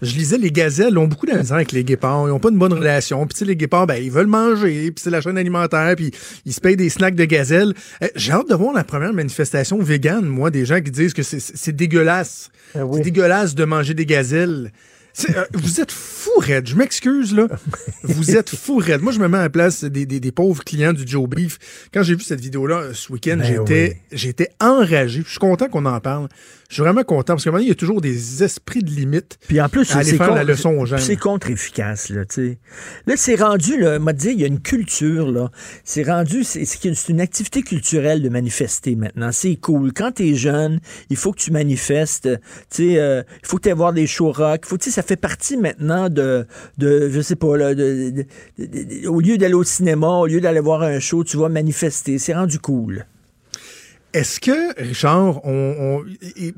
je 0.00 0.14
lisais 0.16 0.38
les 0.38 0.50
gazelles 0.50 0.96
ont 0.96 1.06
beaucoup 1.06 1.26
d'argent 1.26 1.56
avec 1.56 1.72
les 1.72 1.84
guépards, 1.84 2.28
ils 2.28 2.32
ont 2.32 2.40
pas 2.40 2.48
une 2.50 2.58
bonne 2.58 2.72
relation. 2.72 3.26
Puis 3.26 3.44
les 3.44 3.56
guépards, 3.56 3.86
ben 3.86 3.96
ils 4.02 4.10
veulent 4.10 4.26
manger, 4.26 4.90
puis 4.90 5.02
c'est 5.02 5.10
la 5.10 5.20
chaîne 5.20 5.36
alimentaire, 5.36 5.94
puis 5.96 6.12
ils 6.46 6.52
se 6.54 6.60
payent 6.60 6.76
des 6.76 6.88
snacks 6.88 7.14
de 7.14 7.24
gazelles. 7.26 7.74
Euh, 8.02 8.08
J'ai 8.16 8.32
hâte 8.32 8.48
de 8.48 8.54
voir 8.54 8.72
la 8.74 8.84
première 8.84 9.12
manifestation 9.12 9.78
végane, 9.82 10.24
moi, 10.24 10.50
des 10.50 10.64
gens 10.64 10.80
qui 10.80 10.90
disent 10.90 11.12
que 11.12 11.22
c'est- 11.22 11.40
c'est 11.40 11.76
dégueulasse. 11.76 12.50
C'est 12.72 13.02
dégueulasse 13.02 13.54
de 13.54 13.64
manger 13.64 13.92
des 13.94 14.06
gazelles. 14.06 14.72
Euh, 15.30 15.44
vous 15.52 15.80
êtes 15.80 15.92
fou, 15.92 16.30
Red. 16.38 16.66
Je 16.66 16.74
m'excuse, 16.74 17.34
là. 17.34 17.46
Vous 18.02 18.36
êtes 18.36 18.50
fou, 18.54 18.78
Red. 18.78 19.00
Moi, 19.00 19.12
je 19.12 19.18
me 19.20 19.28
mets 19.28 19.38
à 19.38 19.42
la 19.42 19.50
place 19.50 19.84
des, 19.84 20.06
des- 20.06 20.18
des 20.20 20.32
pauvres 20.32 20.64
clients 20.64 20.92
du 20.92 21.06
Joe 21.06 21.28
Beef. 21.28 21.58
Quand 21.92 22.02
j'ai 22.02 22.14
vu 22.16 22.22
cette 22.22 22.40
vidéo-là 22.40 22.76
euh, 22.76 22.92
ce 22.94 23.12
week-end, 23.12 23.36
Ben 23.38 23.44
j'étais, 23.46 24.00
j'étais 24.12 24.48
enragé. 24.60 25.22
Je 25.24 25.30
suis 25.30 25.38
content 25.38 25.68
qu'on 25.68 25.86
en 25.86 26.00
parle. 26.00 26.28
Je 26.74 26.78
suis 26.80 26.82
vraiment 26.82 27.04
content 27.04 27.34
parce 27.34 27.44
qu'à 27.44 27.50
un 27.50 27.52
moment 27.52 27.58
donné, 27.60 27.66
il 27.66 27.68
y 27.68 27.72
a 27.72 27.76
toujours 27.76 28.00
des 28.00 28.42
esprits 28.42 28.82
de 28.82 28.90
limite. 28.90 29.38
Puis 29.46 29.60
en 29.60 29.68
plus, 29.68 29.84
c'est 30.02 30.16
contre- 30.26 30.34
contre-efficace, 31.16 32.08
là, 32.08 32.24
tu 32.24 32.34
sais. 32.34 32.58
Là, 33.06 33.14
c'est 33.16 33.36
rendu, 33.36 33.78
là, 33.78 34.00
m'a 34.00 34.12
dit, 34.12 34.30
il 34.32 34.40
y 34.40 34.42
a 34.42 34.48
une 34.48 34.58
culture, 34.58 35.30
là. 35.30 35.52
C'est 35.84 36.02
rendu, 36.02 36.42
c'est 36.42 37.08
une 37.08 37.20
activité 37.20 37.62
culturelle 37.62 38.22
de 38.22 38.28
manifester 38.28 38.96
maintenant. 38.96 39.30
C'est 39.30 39.54
cool. 39.54 39.92
Quand 39.92 40.10
t'es 40.16 40.34
jeune, 40.34 40.80
il 41.10 41.16
faut 41.16 41.30
que 41.30 41.38
tu 41.38 41.52
manifestes, 41.52 42.28
tu 42.70 42.88
sais, 42.88 42.98
euh, 42.98 43.22
il 43.40 43.46
faut 43.46 43.58
que 43.58 43.62
tu 43.62 43.68
ailles 43.68 43.76
voir 43.76 43.92
des 43.92 44.08
shows 44.08 44.32
rock. 44.32 44.66
Faut, 44.66 44.76
ça 44.80 45.02
fait 45.04 45.14
partie 45.14 45.56
maintenant 45.56 46.08
de, 46.08 46.44
de 46.78 47.08
je 47.08 47.20
sais 47.20 47.36
pas, 47.36 47.56
là, 47.56 47.76
de, 47.76 48.10
de- 48.10 48.26
de- 48.58 48.66
de- 49.02 49.06
au 49.06 49.20
lieu 49.20 49.38
d'aller 49.38 49.54
au 49.54 49.62
cinéma, 49.62 50.08
au 50.08 50.26
lieu 50.26 50.40
d'aller 50.40 50.58
voir 50.58 50.82
un 50.82 50.98
show, 50.98 51.22
tu 51.22 51.36
vas 51.36 51.48
manifester. 51.48 52.18
C'est 52.18 52.34
rendu 52.34 52.58
cool. 52.58 53.06
Est-ce 54.14 54.38
que, 54.40 54.80
Richard, 54.80 55.44
on, 55.44 55.50
on- 55.78 56.04
et- 56.22 56.46
et- 56.48 56.54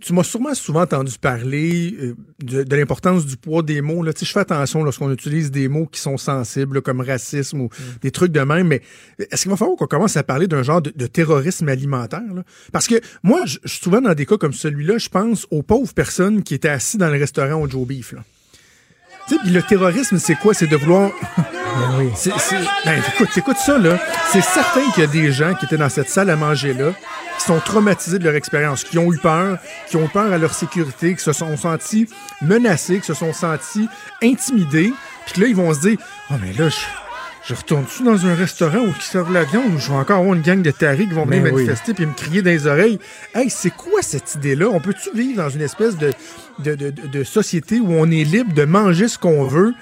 tu 0.00 0.12
m'as 0.12 0.22
sûrement 0.22 0.54
souvent 0.54 0.82
entendu 0.82 1.12
parler 1.18 1.96
euh, 2.00 2.14
de, 2.42 2.62
de 2.62 2.76
l'importance 2.76 3.24
du 3.26 3.36
poids 3.36 3.62
des 3.62 3.80
mots. 3.80 4.02
Là. 4.02 4.12
Tu 4.12 4.20
sais, 4.20 4.26
je 4.26 4.32
fais 4.32 4.40
attention 4.40 4.84
lorsqu'on 4.84 5.10
utilise 5.10 5.50
des 5.50 5.68
mots 5.68 5.86
qui 5.86 5.98
sont 6.00 6.16
sensibles, 6.18 6.76
là, 6.76 6.80
comme 6.82 7.00
racisme 7.00 7.62
ou 7.62 7.68
des 8.02 8.10
trucs 8.10 8.32
de 8.32 8.40
même, 8.40 8.68
mais 8.68 8.82
est-ce 9.18 9.42
qu'il 9.42 9.50
va 9.50 9.56
falloir 9.56 9.76
qu'on 9.78 9.86
commence 9.86 10.16
à 10.16 10.22
parler 10.22 10.46
d'un 10.46 10.62
genre 10.62 10.82
de, 10.82 10.92
de 10.94 11.06
terrorisme 11.06 11.68
alimentaire? 11.68 12.22
là? 12.34 12.44
Parce 12.72 12.86
que 12.86 12.96
moi, 13.22 13.40
je 13.46 13.58
souvent 13.64 14.00
dans 14.02 14.14
des 14.14 14.26
cas 14.26 14.36
comme 14.36 14.52
celui-là, 14.52 14.98
je 14.98 15.08
pense 15.08 15.46
aux 15.50 15.62
pauvres 15.62 15.94
personnes 15.94 16.42
qui 16.42 16.54
étaient 16.54 16.68
assis 16.68 16.98
dans 16.98 17.08
le 17.08 17.18
restaurant 17.18 17.60
au 17.62 17.68
Joe 17.68 17.86
Beef. 17.86 18.12
Là. 18.12 18.22
Puis 19.38 19.50
le 19.50 19.62
terrorisme, 19.62 20.18
c'est 20.18 20.34
quoi? 20.36 20.54
C'est 20.54 20.66
de 20.66 20.76
vouloir. 20.76 21.10
C'est- 22.14 22.32
c'est- 22.38 22.56
ben, 22.84 23.00
écoute, 23.14 23.28
écoute 23.36 23.56
ça, 23.64 23.78
là. 23.78 23.98
C'est 24.32 24.42
certain 24.42 24.82
qu'il 24.94 25.04
y 25.04 25.06
a 25.06 25.10
des 25.10 25.32
gens 25.32 25.54
qui 25.54 25.64
étaient 25.66 25.76
dans 25.76 25.88
cette 25.88 26.08
salle 26.10 26.30
à 26.30 26.36
manger-là, 26.36 26.92
qui 27.38 27.44
sont 27.44 27.58
traumatisés 27.60 28.18
de 28.18 28.24
leur 28.24 28.34
expérience, 28.34 28.84
qui 28.84 28.98
ont 28.98 29.12
eu 29.12 29.18
peur, 29.18 29.58
qui 29.88 29.96
ont 29.96 30.08
peur 30.08 30.32
à 30.32 30.38
leur 30.38 30.52
sécurité, 30.54 31.14
qui 31.14 31.22
se 31.22 31.32
sont 31.32 31.56
sentis 31.56 32.08
menacés, 32.42 32.98
qui 33.00 33.06
se 33.06 33.14
sont 33.14 33.32
sentis 33.32 33.88
intimidés, 34.22 34.92
puis 35.26 35.40
là, 35.42 35.46
ils 35.48 35.56
vont 35.56 35.72
se 35.74 35.80
dire 35.80 35.98
Oh, 36.30 36.34
mais 36.40 36.52
là, 36.52 36.68
je. 36.68 36.76
Je 37.48 37.54
retourne-tu 37.54 38.04
dans 38.04 38.26
un 38.26 38.34
restaurant 38.34 38.80
où 38.80 38.88
ils 38.94 39.02
servent 39.02 39.32
la 39.32 39.44
viande 39.44 39.74
où 39.74 39.78
je 39.78 39.88
vais 39.88 39.94
encore 39.96 40.18
avoir 40.18 40.34
une 40.34 40.42
gang 40.42 40.60
de 40.62 40.70
taris 40.70 41.08
qui 41.08 41.14
vont 41.14 41.24
venir 41.24 41.42
Ben 41.42 41.54
oui. 41.54 41.64
manifester 41.64 41.94
puis 41.94 42.06
me 42.06 42.12
crier 42.12 42.42
dans 42.42 42.50
les 42.50 42.66
oreilles? 42.66 42.98
Hey, 43.34 43.48
c'est 43.50 43.70
quoi 43.74 44.02
cette 44.02 44.34
idée-là? 44.34 44.68
On 44.68 44.78
peut-tu 44.80 45.10
vivre 45.16 45.42
dans 45.42 45.48
une 45.48 45.62
espèce 45.62 45.96
de, 45.96 46.12
de, 46.62 46.74
de- 46.74 47.24
société 47.24 47.80
où 47.80 47.88
on 47.92 48.10
est 48.10 48.24
libre 48.24 48.52
de 48.52 48.64
manger 48.64 49.08
ce 49.08 49.18
qu'on 49.18 49.44
veut 49.44 49.72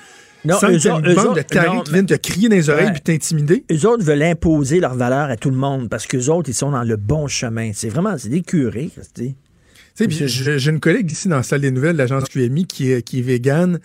Non, 0.44 0.56
sans 0.58 0.68
eux 0.68 0.74
ait 0.86 0.90
autres- 0.90 1.08
une 1.08 1.14
bande 1.16 1.26
autres- 1.26 1.34
de 1.34 1.42
taris 1.42 1.76
non, 1.76 1.82
qui 1.82 1.92
viennent 1.92 2.06
te 2.06 2.14
crier 2.14 2.48
dans 2.48 2.56
les 2.56 2.70
oreilles 2.70 2.86
Ouais. 2.86 2.92
puis 2.92 3.00
t'intimider? 3.02 3.64
Eux 3.72 3.86
autres 3.86 4.04
veulent 4.04 4.22
imposer 4.22 4.78
leur 4.78 4.94
valeur 4.94 5.28
à 5.28 5.36
tout 5.36 5.50
le 5.50 5.56
monde 5.56 5.88
parce 5.90 6.06
qu'eux 6.06 6.28
autres, 6.28 6.48
ils 6.48 6.54
sont 6.54 6.70
dans 6.70 6.84
le 6.84 6.96
bon 6.96 7.26
chemin. 7.26 7.72
C'est 7.74 7.88
vraiment, 7.88 8.16
c'est 8.16 8.28
des 8.28 8.42
curés, 8.42 8.88
Christy. 8.94 9.34
Tu 9.34 10.04
sais, 10.04 10.06
puis 10.06 10.28
j'ai 10.28 10.58
j'ai 10.60 10.70
une 10.70 10.78
collègue 10.80 11.10
ici 11.10 11.26
dans 11.28 11.36
la 11.38 11.42
salle 11.42 11.60
des 11.62 11.72
nouvelles 11.72 11.94
de 11.94 11.98
l'agence 11.98 12.24
QMI 12.28 12.66
qui 12.66 12.92
est, 12.92 13.02
qui 13.02 13.18
est 13.18 13.22
végane. 13.22 13.80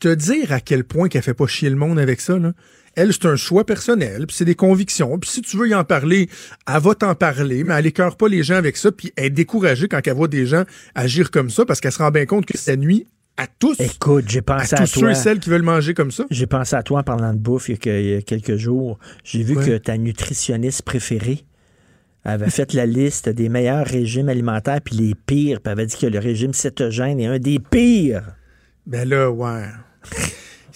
Te 0.00 0.08
dire 0.14 0.52
à 0.52 0.60
quel 0.60 0.84
point 0.84 1.08
qu'elle 1.08 1.22
fait 1.22 1.32
pas 1.32 1.46
chier 1.46 1.70
le 1.70 1.76
monde 1.76 1.98
avec 1.98 2.20
ça, 2.20 2.38
là. 2.38 2.52
Elle, 2.96 3.12
c'est 3.12 3.26
un 3.26 3.36
choix 3.36 3.64
personnel, 3.64 4.26
puis 4.26 4.34
c'est 4.36 4.44
des 4.46 4.54
convictions. 4.54 5.18
Puis 5.18 5.30
si 5.30 5.42
tu 5.42 5.56
veux 5.58 5.68
y 5.68 5.74
en 5.74 5.84
parler, 5.84 6.28
elle 6.66 6.80
va 6.80 6.94
t'en 6.94 7.14
parler, 7.14 7.62
mais 7.62 7.74
elle 7.74 7.86
écœure 7.86 8.16
pas 8.16 8.26
les 8.28 8.42
gens 8.42 8.54
avec 8.56 8.76
ça, 8.76 8.90
puis 8.90 9.12
elle 9.16 9.26
est 9.26 9.30
découragée 9.30 9.86
quand 9.86 10.00
elle 10.06 10.14
voit 10.14 10.28
des 10.28 10.46
gens 10.46 10.64
agir 10.94 11.30
comme 11.30 11.50
ça, 11.50 11.64
parce 11.66 11.80
qu'elle 11.80 11.92
se 11.92 11.98
rend 11.98 12.10
bien 12.10 12.24
compte 12.26 12.46
que 12.46 12.56
ça 12.56 12.74
nuit 12.74 13.06
à 13.36 13.46
tous. 13.46 13.78
Écoute, 13.80 14.24
j'ai 14.28 14.40
pensé 14.40 14.74
à 14.74 14.78
à, 14.78 14.86
tous 14.86 15.00
ceux 15.00 15.10
et 15.10 15.14
celles 15.14 15.40
qui 15.40 15.50
veulent 15.50 15.60
manger 15.60 15.92
comme 15.92 16.10
ça. 16.10 16.24
J'ai 16.30 16.46
pensé 16.46 16.74
à 16.74 16.82
toi 16.82 17.00
en 17.00 17.02
parlant 17.02 17.34
de 17.34 17.38
bouffe 17.38 17.68
il 17.68 17.72
y 17.72 17.74
a, 17.74 17.78
que- 17.78 18.00
il 18.00 18.08
y 18.08 18.14
a 18.14 18.22
quelques 18.22 18.56
jours. 18.56 18.98
J'ai 19.24 19.42
vu 19.42 19.58
Ouais. 19.58 19.66
que 19.66 19.76
ta 19.76 19.98
nutritionniste 19.98 20.80
préférée 20.82 21.44
avait 22.24 22.48
fait 22.48 22.72
la 22.72 22.86
liste 22.86 23.28
des 23.28 23.50
meilleurs 23.50 23.86
régimes 23.86 24.30
alimentaires 24.30 24.80
puis 24.82 24.96
les 24.96 25.14
pires, 25.14 25.60
puis 25.60 25.66
elle 25.66 25.72
avait 25.72 25.86
dit 25.86 25.96
que 25.98 26.06
le 26.06 26.18
régime 26.18 26.54
cétogène 26.54 27.20
est 27.20 27.26
un 27.26 27.38
des 27.38 27.58
pires. 27.58 28.22
Ben 28.86 29.06
là, 29.06 29.30
ouais. 29.30 29.64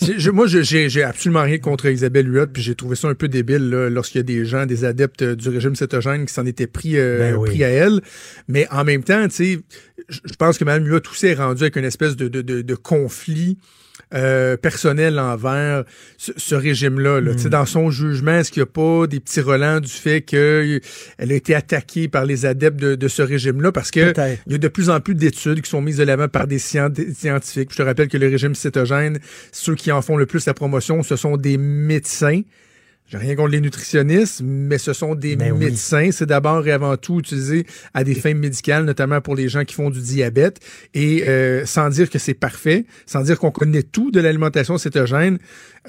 Je- 0.03 0.31
moi, 0.31 0.47
j'ai 0.47 0.89
j'ai 0.89 1.03
absolument 1.03 1.43
rien 1.43 1.59
contre 1.59 1.87
Isabelle 1.87 2.27
Huot, 2.35 2.47
puis 2.49 2.63
j'ai 2.63 2.75
trouvé 2.75 2.97
ça 2.97 3.09
un 3.09 3.15
peu 3.15 3.29
débile 3.29 3.69
là, 3.71 3.91
lorsqu'il 3.91 4.19
y 4.19 4.21
a 4.21 4.23
des 4.25 4.45
gens, 4.45 4.65
des 4.67 4.85
adeptes 4.85 5.23
euh, 5.23 5.37
du 5.37 5.49
régime 5.49 5.75
cétogène 5.77 6.25
qui 6.27 6.33
s'en 6.33 6.47
étaient 6.47 6.67
pris, 6.67 6.97
euh, 6.97 7.19
Ben 7.19 7.37
oui. 7.37 7.51
pris 7.51 7.65
à 7.65 7.69
elle. 7.69 8.01
Mais 8.49 8.67
en 8.71 8.85
même 8.85 9.03
temps, 9.05 9.27
tu 9.29 9.35
sais, 9.35 9.61
je 10.09 10.19
je 10.25 10.35
pense 10.35 10.57
que 10.59 10.65
Mme 10.65 10.87
Huot 10.87 11.01
aussi 11.11 11.27
est 11.27 11.35
rendue 11.35 11.63
avec 11.63 11.77
une 11.77 11.85
espèce 11.85 12.17
de, 12.17 12.29
de, 12.29 12.41
de, 12.43 12.63
de 12.63 12.75
conflit 12.75 13.59
euh, 14.15 14.57
personnel 14.57 15.19
envers 15.19 15.85
ce, 16.19 16.33
ce 16.37 16.55
régime-là. 16.55 17.21
là. 17.21 17.33
Tu 17.35 17.39
sais, 17.41 17.47
Mm. 17.49 17.51
Dans 17.51 17.67
son 17.67 17.91
jugement, 17.91 18.33
est-ce 18.39 18.51
qu'il 18.51 18.61
n'y 18.63 18.69
a 18.69 18.73
pas 18.73 19.07
des 19.07 19.21
petits 19.21 19.41
relents 19.41 19.81
du 19.81 19.91
fait 19.91 20.21
qu'elle 20.23 20.81
a 21.19 21.33
été 21.35 21.55
attaquée 21.55 22.09
par 22.09 22.25
les 22.25 22.47
adeptes 22.47 22.79
de, 22.81 22.95
de 22.95 23.09
ce 23.09 23.23
régime-là? 23.23 23.73
Parce 23.73 23.91
que 23.91 24.13
il 24.47 24.53
y 24.53 24.55
a 24.55 24.59
de 24.59 24.69
plus 24.69 24.91
en 24.91 25.01
plus 25.01 25.15
d'études 25.15 25.61
qui 25.63 25.71
sont 25.71 25.81
mises 25.81 25.99
de 25.99 26.05
l'avant 26.05 26.29
par 26.29 26.47
des 26.47 26.59
scientifiques. 26.59 27.71
Je 27.73 27.77
te 27.77 27.83
rappelle 27.83 28.09
que 28.09 28.17
le 28.19 28.29
régime 28.29 28.55
cétogène, 28.55 29.19
ceux 29.53 29.75
qui 29.75 29.93
en 29.93 30.03
font 30.03 30.17
le 30.17 30.27
plus 30.27 30.47
la 30.47 30.55
promotion, 30.55 31.03
ce 31.03 31.17
sont 31.17 31.37
des 31.37 31.57
médecins. 31.59 32.41
J'ai 33.11 33.19
rien 33.19 33.35
contre 33.35 33.51
les 33.51 33.61
nutritionnistes, 33.61 34.41
mais 34.45 34.79
ce 34.79 34.93
sont 34.93 35.17
des 35.17 35.35
Ben 35.35 35.51
oui. 35.51 35.65
médecins. 35.65 36.11
C'est 36.13 36.27
d'abord 36.27 36.65
et 36.69 36.71
avant 36.71 36.97
tout 36.97 37.19
utilisé 37.19 37.67
à 37.93 38.05
des 38.05 38.15
fins 38.15 38.35
médicales, 38.35 38.85
notamment 38.85 39.21
pour 39.21 39.35
les 39.35 39.49
gens 39.49 39.65
qui 39.65 39.75
font 39.75 39.91
du 39.91 40.01
diabète. 40.01 40.61
Et 40.95 41.25
euh, 41.29 41.67
sans 41.67 41.89
dire 41.89 42.09
que 42.09 42.21
c'est 42.21 42.35
parfait, 42.35 42.85
sans 43.07 43.23
dire 43.23 43.37
qu'on 43.41 43.51
connaît 43.51 43.83
tout 43.83 44.13
de 44.13 44.21
l'alimentation 44.21 44.79
cétogène, 44.79 45.39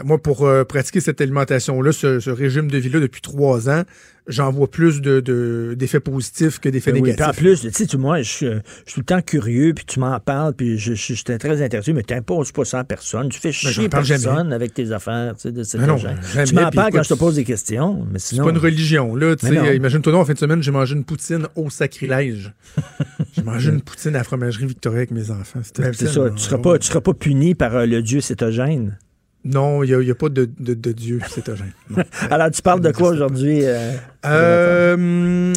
moi, 0.04 0.18
pour 0.20 0.48
euh, 0.48 0.64
pratiquer 0.64 1.00
cette 1.00 1.22
alimentation-là, 1.22 1.92
ce, 1.92 2.20
ce 2.20 2.32
régime 2.32 2.72
de 2.72 2.78
vie-là 2.80 3.00
depuis 3.00 3.22
trois 3.22 3.70
ans, 3.70 3.84
j'en 4.28 4.52
vois 4.52 4.70
plus 4.70 5.02
de, 5.02 5.20
de- 5.20 5.76
d'effets 5.78 6.00
positifs 6.00 6.60
que 6.60 6.70
d'effets 6.70 6.92
Ben 6.92 7.02
oui, 7.02 7.10
négatifs. 7.12 7.28
en 7.28 7.42
plus, 7.42 7.62
tu 7.62 7.72
sais, 7.88 7.98
moi, 7.98 8.22
je, 8.22 8.30
suis- 8.30 8.46
je 8.48 8.52
suis 8.86 8.94
tout 8.94 9.00
le 9.00 9.06
temps 9.06 9.22
curieux, 9.22 9.74
puis 9.74 9.84
tu 9.86 10.00
m'en 10.00 10.20
parles, 10.20 10.54
puis 10.54 10.78
je, 10.78 10.94
j'étais 10.94 11.38
très 11.38 11.62
intéressé, 11.62 11.92
mais 11.94 12.04
tu 12.04 12.14
n'imposes 12.14 12.52
pas 12.52 12.64
ça 12.66 12.80
à 12.80 12.84
personne. 12.84 13.30
Tu 13.30 13.40
fais 13.40 13.50
Ben, 13.50 13.54
chier 13.54 13.90
personne 13.90 14.18
jamais. 14.20 14.56
avec 14.56 14.74
tes 14.74 14.92
affaires, 14.92 15.34
tu 15.36 15.42
sais, 15.44 15.52
de 15.52 15.64
cette 15.64 15.82
Ben 15.82 15.88
non, 15.88 15.98
jamais, 15.98 16.20
Tu 16.46 16.56
m'en 16.56 16.70
parles 16.70 16.92
quand 16.92 17.04
je 17.04 17.10
te 17.10 17.14
pose 17.16 17.36
des 17.36 17.44
questions, 17.44 18.06
mais 18.12 18.20
C'est 18.20 18.36
sinon... 18.36 18.46
pas 18.46 18.52
une 18.52 18.58
religion, 18.58 19.16
là. 19.16 19.36
Tu 19.36 19.48
sais, 19.48 19.76
imagine-toi 19.76 20.16
en 20.16 20.26
fin 20.26 20.34
de 20.34 20.40
semaine, 20.40 20.62
j'ai 20.62 20.72
mangé 20.72 20.96
une 20.96 21.04
poutine 21.04 21.48
au 21.56 21.70
sacrilège. 21.70 22.52
j'ai 23.34 23.44
mangé 23.44 23.70
une 23.72 23.82
poutine 23.82 24.16
à 24.16 24.20
la 24.20 24.24
fromagerie 24.24 24.66
Victoria 24.68 25.00
avec 25.00 25.12
mes 25.12 25.32
enfants. 25.32 25.60
C'était 25.64 25.92
c'est 25.94 26.08
ça, 26.08 26.30
tu 26.30 26.42
seras 26.44 26.58
pas, 26.60 26.78
tu 26.78 26.88
seras 26.88 27.02
pas 27.02 27.14
puni 27.14 27.56
par 27.56 27.76
euh, 27.76 27.86
le 27.86 28.02
dieu 28.02 28.22
cétogène. 28.22 28.98
Non, 29.44 29.84
il 29.84 29.98
n'y 29.98 30.12
a, 30.12 30.14
pas 30.16 30.30
de, 30.30 30.48
de, 30.60 30.76
de 30.76 30.92
Dieu 30.92 31.20
cétogène. 31.28 31.72
Alors, 32.30 32.52
tu 32.52 32.62
parles 32.62 32.80
de 32.82 32.92
quoi 32.92 33.10
aujourd'hui? 33.10 33.62
euh, 33.64 33.94
Euh, 34.26 35.54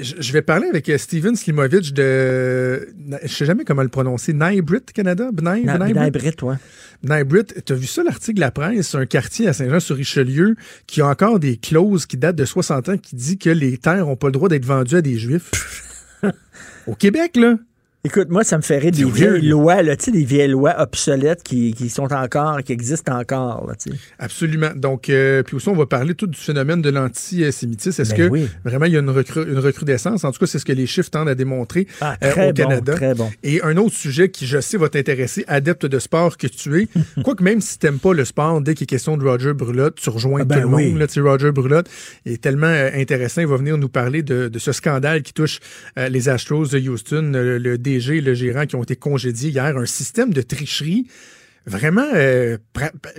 je 0.00 0.32
vais 0.32 0.42
parler 0.42 0.66
avec 0.68 0.88
euh, 0.88 0.98
Steven 0.98 1.36
Slimovic 1.36 1.92
de. 1.94 2.88
Je 3.22 3.28
sais 3.28 3.46
jamais 3.46 3.64
comment 3.64 3.82
le 3.82 3.88
prononcer. 3.88 4.32
Nybrit, 4.32 4.80
Canada? 4.92 5.30
B'nai- 5.32 5.64
Na- 5.64 5.78
B'nai- 5.78 6.10
B'nai 6.10 6.34
ouais. 6.42 6.56
Nybrit, 7.04 7.44
tu 7.64 7.72
as 7.72 7.76
vu 7.76 7.86
ça, 7.86 8.02
l'article 8.02 8.36
de 8.36 8.40
la 8.40 8.50
presse, 8.50 8.94
un 8.96 9.06
quartier 9.06 9.46
à 9.48 9.52
Saint-Jean-sur-Richelieu 9.52 10.56
qui 10.86 11.00
a 11.00 11.06
encore 11.06 11.38
des 11.38 11.56
clauses 11.56 12.06
qui 12.06 12.16
datent 12.16 12.36
de 12.36 12.44
60 12.44 12.88
ans 12.88 12.98
qui 12.98 13.14
dit 13.14 13.38
que 13.38 13.50
les 13.50 13.78
terres 13.78 14.06
n'ont 14.06 14.16
pas 14.16 14.28
le 14.28 14.32
droit 14.32 14.48
d'être 14.48 14.66
vendues 14.66 14.96
à 14.96 15.02
des 15.02 15.16
Juifs. 15.16 15.50
Au 16.88 16.94
Québec, 16.94 17.36
là. 17.36 17.56
Écoute, 18.04 18.28
moi, 18.30 18.44
ça 18.44 18.56
me 18.56 18.62
ferait 18.62 18.92
des 18.92 19.04
vieilles 19.04 19.42
lois, 19.42 19.82
là, 19.82 19.96
tu 19.96 20.04
sais, 20.06 20.10
des 20.12 20.24
vieilles 20.24 20.48
lois 20.48 20.80
obsolètes 20.80 21.42
qui, 21.42 21.74
qui 21.74 21.88
sont 21.88 22.12
encore, 22.12 22.62
qui 22.62 22.72
existent 22.72 23.12
encore, 23.18 23.66
là, 23.66 23.74
tu. 23.74 23.90
Absolument. 24.20 24.70
Donc, 24.76 25.10
euh, 25.10 25.42
puis 25.42 25.56
aussi, 25.56 25.68
on 25.68 25.74
va 25.74 25.84
parler 25.84 26.14
tout 26.14 26.28
du 26.28 26.38
phénomène 26.38 26.80
de 26.80 26.90
l'antisémitisme. 26.90 28.00
Est-ce 28.02 28.10
Ben 28.14 28.28
que 28.28 28.32
oui. 28.32 28.48
vraiment 28.64 28.84
il 28.86 28.92
y 28.92 28.96
a 28.96 29.00
une, 29.00 29.10
recru- 29.10 29.48
une 29.50 29.58
recrudescence? 29.58 30.22
En 30.22 30.30
tout 30.30 30.38
cas, 30.38 30.46
c'est 30.46 30.60
ce 30.60 30.64
que 30.64 30.72
les 30.72 30.86
chiffres 30.86 31.10
tendent 31.10 31.28
à 31.28 31.34
démontrer 31.34 31.88
Ah, 32.00 32.16
euh, 32.22 32.32
au 32.32 32.36
bon, 32.36 32.52
Canada. 32.54 32.94
très 32.94 33.14
bon. 33.14 33.30
Et 33.42 33.60
un 33.62 33.76
autre 33.76 33.96
sujet 33.96 34.30
qui, 34.30 34.46
je 34.46 34.60
sais, 34.60 34.76
va 34.78 34.88
t'intéresser, 34.88 35.44
adepte 35.48 35.84
de 35.84 35.98
sport 35.98 36.36
que 36.36 36.46
tu 36.46 36.80
es. 36.80 36.88
Quoique 37.24 37.42
même 37.42 37.60
si 37.60 37.80
t'aimes 37.80 37.98
pas 37.98 38.14
le 38.14 38.24
sport, 38.24 38.60
dès 38.60 38.74
qu'il 38.74 38.84
est 38.84 38.86
question 38.86 39.16
de 39.16 39.24
Roger 39.24 39.54
Brulotte, 39.54 39.96
tu 39.96 40.08
rejoins 40.10 40.42
Ah 40.42 40.44
ben 40.44 40.62
tout 40.62 40.68
le 40.68 40.74
oui. 40.76 40.90
monde. 40.90 40.98
Là, 41.00 41.08
Tu 41.08 41.20
Roger 41.20 41.50
Brulotte 41.50 41.88
est 42.26 42.40
tellement 42.40 42.66
euh, 42.68 42.90
intéressant. 42.94 43.40
Il 43.40 43.48
va 43.48 43.56
venir 43.56 43.76
nous 43.76 43.88
parler 43.88 44.22
de, 44.22 44.46
de 44.46 44.58
ce 44.60 44.70
scandale 44.70 45.22
qui 45.22 45.32
touche 45.32 45.58
euh, 45.98 46.08
les 46.08 46.28
Astros 46.28 46.68
de 46.68 46.78
Houston, 46.78 47.32
le, 47.34 47.58
le 47.58 47.76
DG 47.88 48.16
et 48.18 48.20
le 48.20 48.34
gérant 48.34 48.66
qui 48.66 48.76
ont 48.76 48.82
été 48.82 48.96
congédiés 48.96 49.50
hier. 49.50 49.76
Un 49.76 49.86
système 49.86 50.32
de 50.32 50.42
tricherie 50.42 51.06
vraiment 51.66 52.06
euh, 52.14 52.56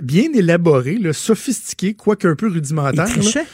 bien 0.02 0.26
élaboré, 0.34 0.96
là, 0.98 1.12
sophistiqué, 1.12 1.94
quoique 1.94 2.26
un 2.26 2.34
peu 2.36 2.48
rudimentaire. 2.48 3.06
Il 3.08 3.20
trichait? 3.20 3.44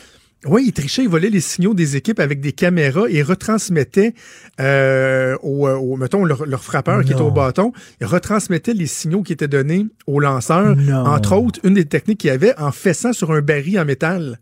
Oui, 0.44 0.64
il 0.66 0.72
trichait, 0.72 1.02
il 1.02 1.08
volait 1.08 1.30
les 1.30 1.40
signaux 1.40 1.74
des 1.74 1.96
équipes 1.96 2.20
avec 2.20 2.40
des 2.40 2.52
caméras 2.52 3.06
et 3.08 3.22
retransmettait 3.22 4.14
euh, 4.60 5.36
au, 5.42 5.66
au- 5.68 5.96
mettons, 5.96 6.24
leur, 6.24 6.46
leur 6.46 6.62
frappeur 6.62 7.02
qui 7.04 7.12
était 7.12 7.20
au 7.20 7.30
bâton, 7.32 7.72
il 8.00 8.06
retransmettait 8.06 8.74
les 8.74 8.86
signaux 8.86 9.22
qui 9.22 9.32
étaient 9.32 9.48
donnés 9.48 9.86
aux 10.06 10.20
lanceurs. 10.20 10.76
Non. 10.76 11.04
Entre 11.06 11.34
autres, 11.34 11.58
une 11.64 11.74
des 11.74 11.86
techniques 11.86 12.20
qu'il 12.20 12.28
y 12.28 12.32
avait 12.32 12.56
en 12.58 12.70
fessant 12.70 13.12
sur 13.12 13.32
un 13.32 13.40
baril 13.40 13.80
en 13.80 13.84
métal. 13.84 14.38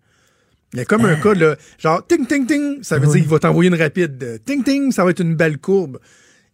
Il 0.73 0.79
y 0.79 0.83
a 0.83 0.85
comme 0.85 1.05
un 1.07 1.15
cas, 1.15 1.35
là, 1.35 1.57
genre, 1.79 2.05
ting, 2.07 2.27
ting, 2.27 2.47
ting, 2.47 2.79
ça 2.83 2.99
veut 2.99 3.07
Oui. 3.07 3.13
dire 3.15 3.23
qu'il 3.23 3.31
va 3.31 3.39
t'envoyer 3.39 3.71
une 3.71 3.77
rapide. 3.81 4.23
Euh, 4.23 4.39
Ting, 4.45 4.63
ting, 4.65 4.91
ça 4.93 5.05
va 5.05 5.11
être 5.11 5.21
une 5.21 5.37
belle 5.37 5.59
courbe. 5.59 5.99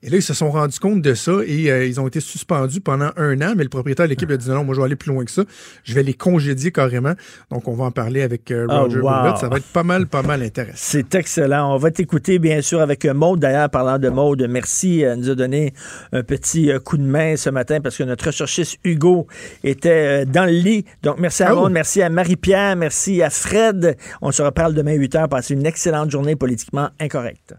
Et 0.02 0.08
là, 0.10 0.16
ils 0.16 0.22
se 0.22 0.32
sont 0.32 0.50
rendus 0.50 0.78
compte 0.78 1.02
de 1.02 1.12
ça 1.14 1.32
et 1.46 1.70
euh, 1.70 1.84
ils 1.86 2.00
ont 2.00 2.06
été 2.08 2.20
suspendus 2.20 2.80
pendant 2.80 3.10
un 3.16 3.40
an, 3.42 3.52
mais 3.56 3.64
le 3.64 3.68
propriétaire 3.68 4.06
de 4.06 4.10
l'équipe 4.10 4.30
a 4.30 4.36
dit 4.36 4.48
non, 4.48 4.64
moi 4.64 4.74
je 4.74 4.80
vais 4.80 4.86
aller 4.86 4.96
plus 4.96 5.12
loin 5.12 5.24
que 5.24 5.30
ça. 5.30 5.42
Je 5.84 5.94
vais 5.94 6.02
les 6.02 6.14
congédier 6.14 6.72
carrément. 6.72 7.12
Donc, 7.50 7.68
on 7.68 7.74
va 7.74 7.84
en 7.84 7.90
parler 7.90 8.22
avec 8.22 8.50
euh, 8.50 8.66
Oh, 8.70 8.82
Roger 8.84 9.00
wow. 9.00 9.10
Boulotte. 9.10 9.38
Ça 9.38 9.48
va 9.48 9.58
être 9.58 9.66
pas 9.66 9.82
mal, 9.82 10.06
pas 10.06 10.22
mal 10.22 10.42
intéressant. 10.42 10.76
C'est 10.76 11.14
excellent. 11.14 11.74
On 11.74 11.76
va 11.76 11.90
t'écouter, 11.90 12.38
bien 12.38 12.62
sûr, 12.62 12.80
avec 12.80 13.04
Maude. 13.04 13.40
D'ailleurs, 13.40 13.68
parlant 13.68 13.98
de 13.98 14.08
Maude, 14.08 14.46
merci. 14.48 15.00
Elle 15.00 15.18
nous 15.18 15.30
a 15.30 15.34
donné 15.34 15.74
un 16.12 16.22
petit 16.22 16.70
euh, 16.72 16.78
coup 16.78 16.96
de 16.96 17.02
main 17.04 17.36
ce 17.36 17.50
matin 17.50 17.80
parce 17.82 17.96
que 17.96 18.04
notre 18.04 18.26
recherchiste 18.26 18.78
Hugo 18.84 19.26
était 19.64 20.22
euh, 20.22 20.24
dans 20.24 20.44
le 20.46 20.52
lit. 20.52 20.84
Donc, 21.02 21.18
merci 21.18 21.42
à 21.42 21.54
Oh. 21.54 21.60
Maude, 21.60 21.72
merci 21.72 22.00
à 22.00 22.08
Marie-Pierre, 22.08 22.76
merci 22.76 23.22
à 23.22 23.28
Fred. 23.28 23.96
On 24.22 24.32
se 24.32 24.40
reparle 24.42 24.72
demain 24.74 24.94
8 24.94 25.14
h. 25.14 25.28
Passez 25.28 25.54
une 25.54 25.66
excellente 25.66 26.10
journée 26.10 26.36
politiquement 26.36 26.88
incorrecte. 27.00 27.54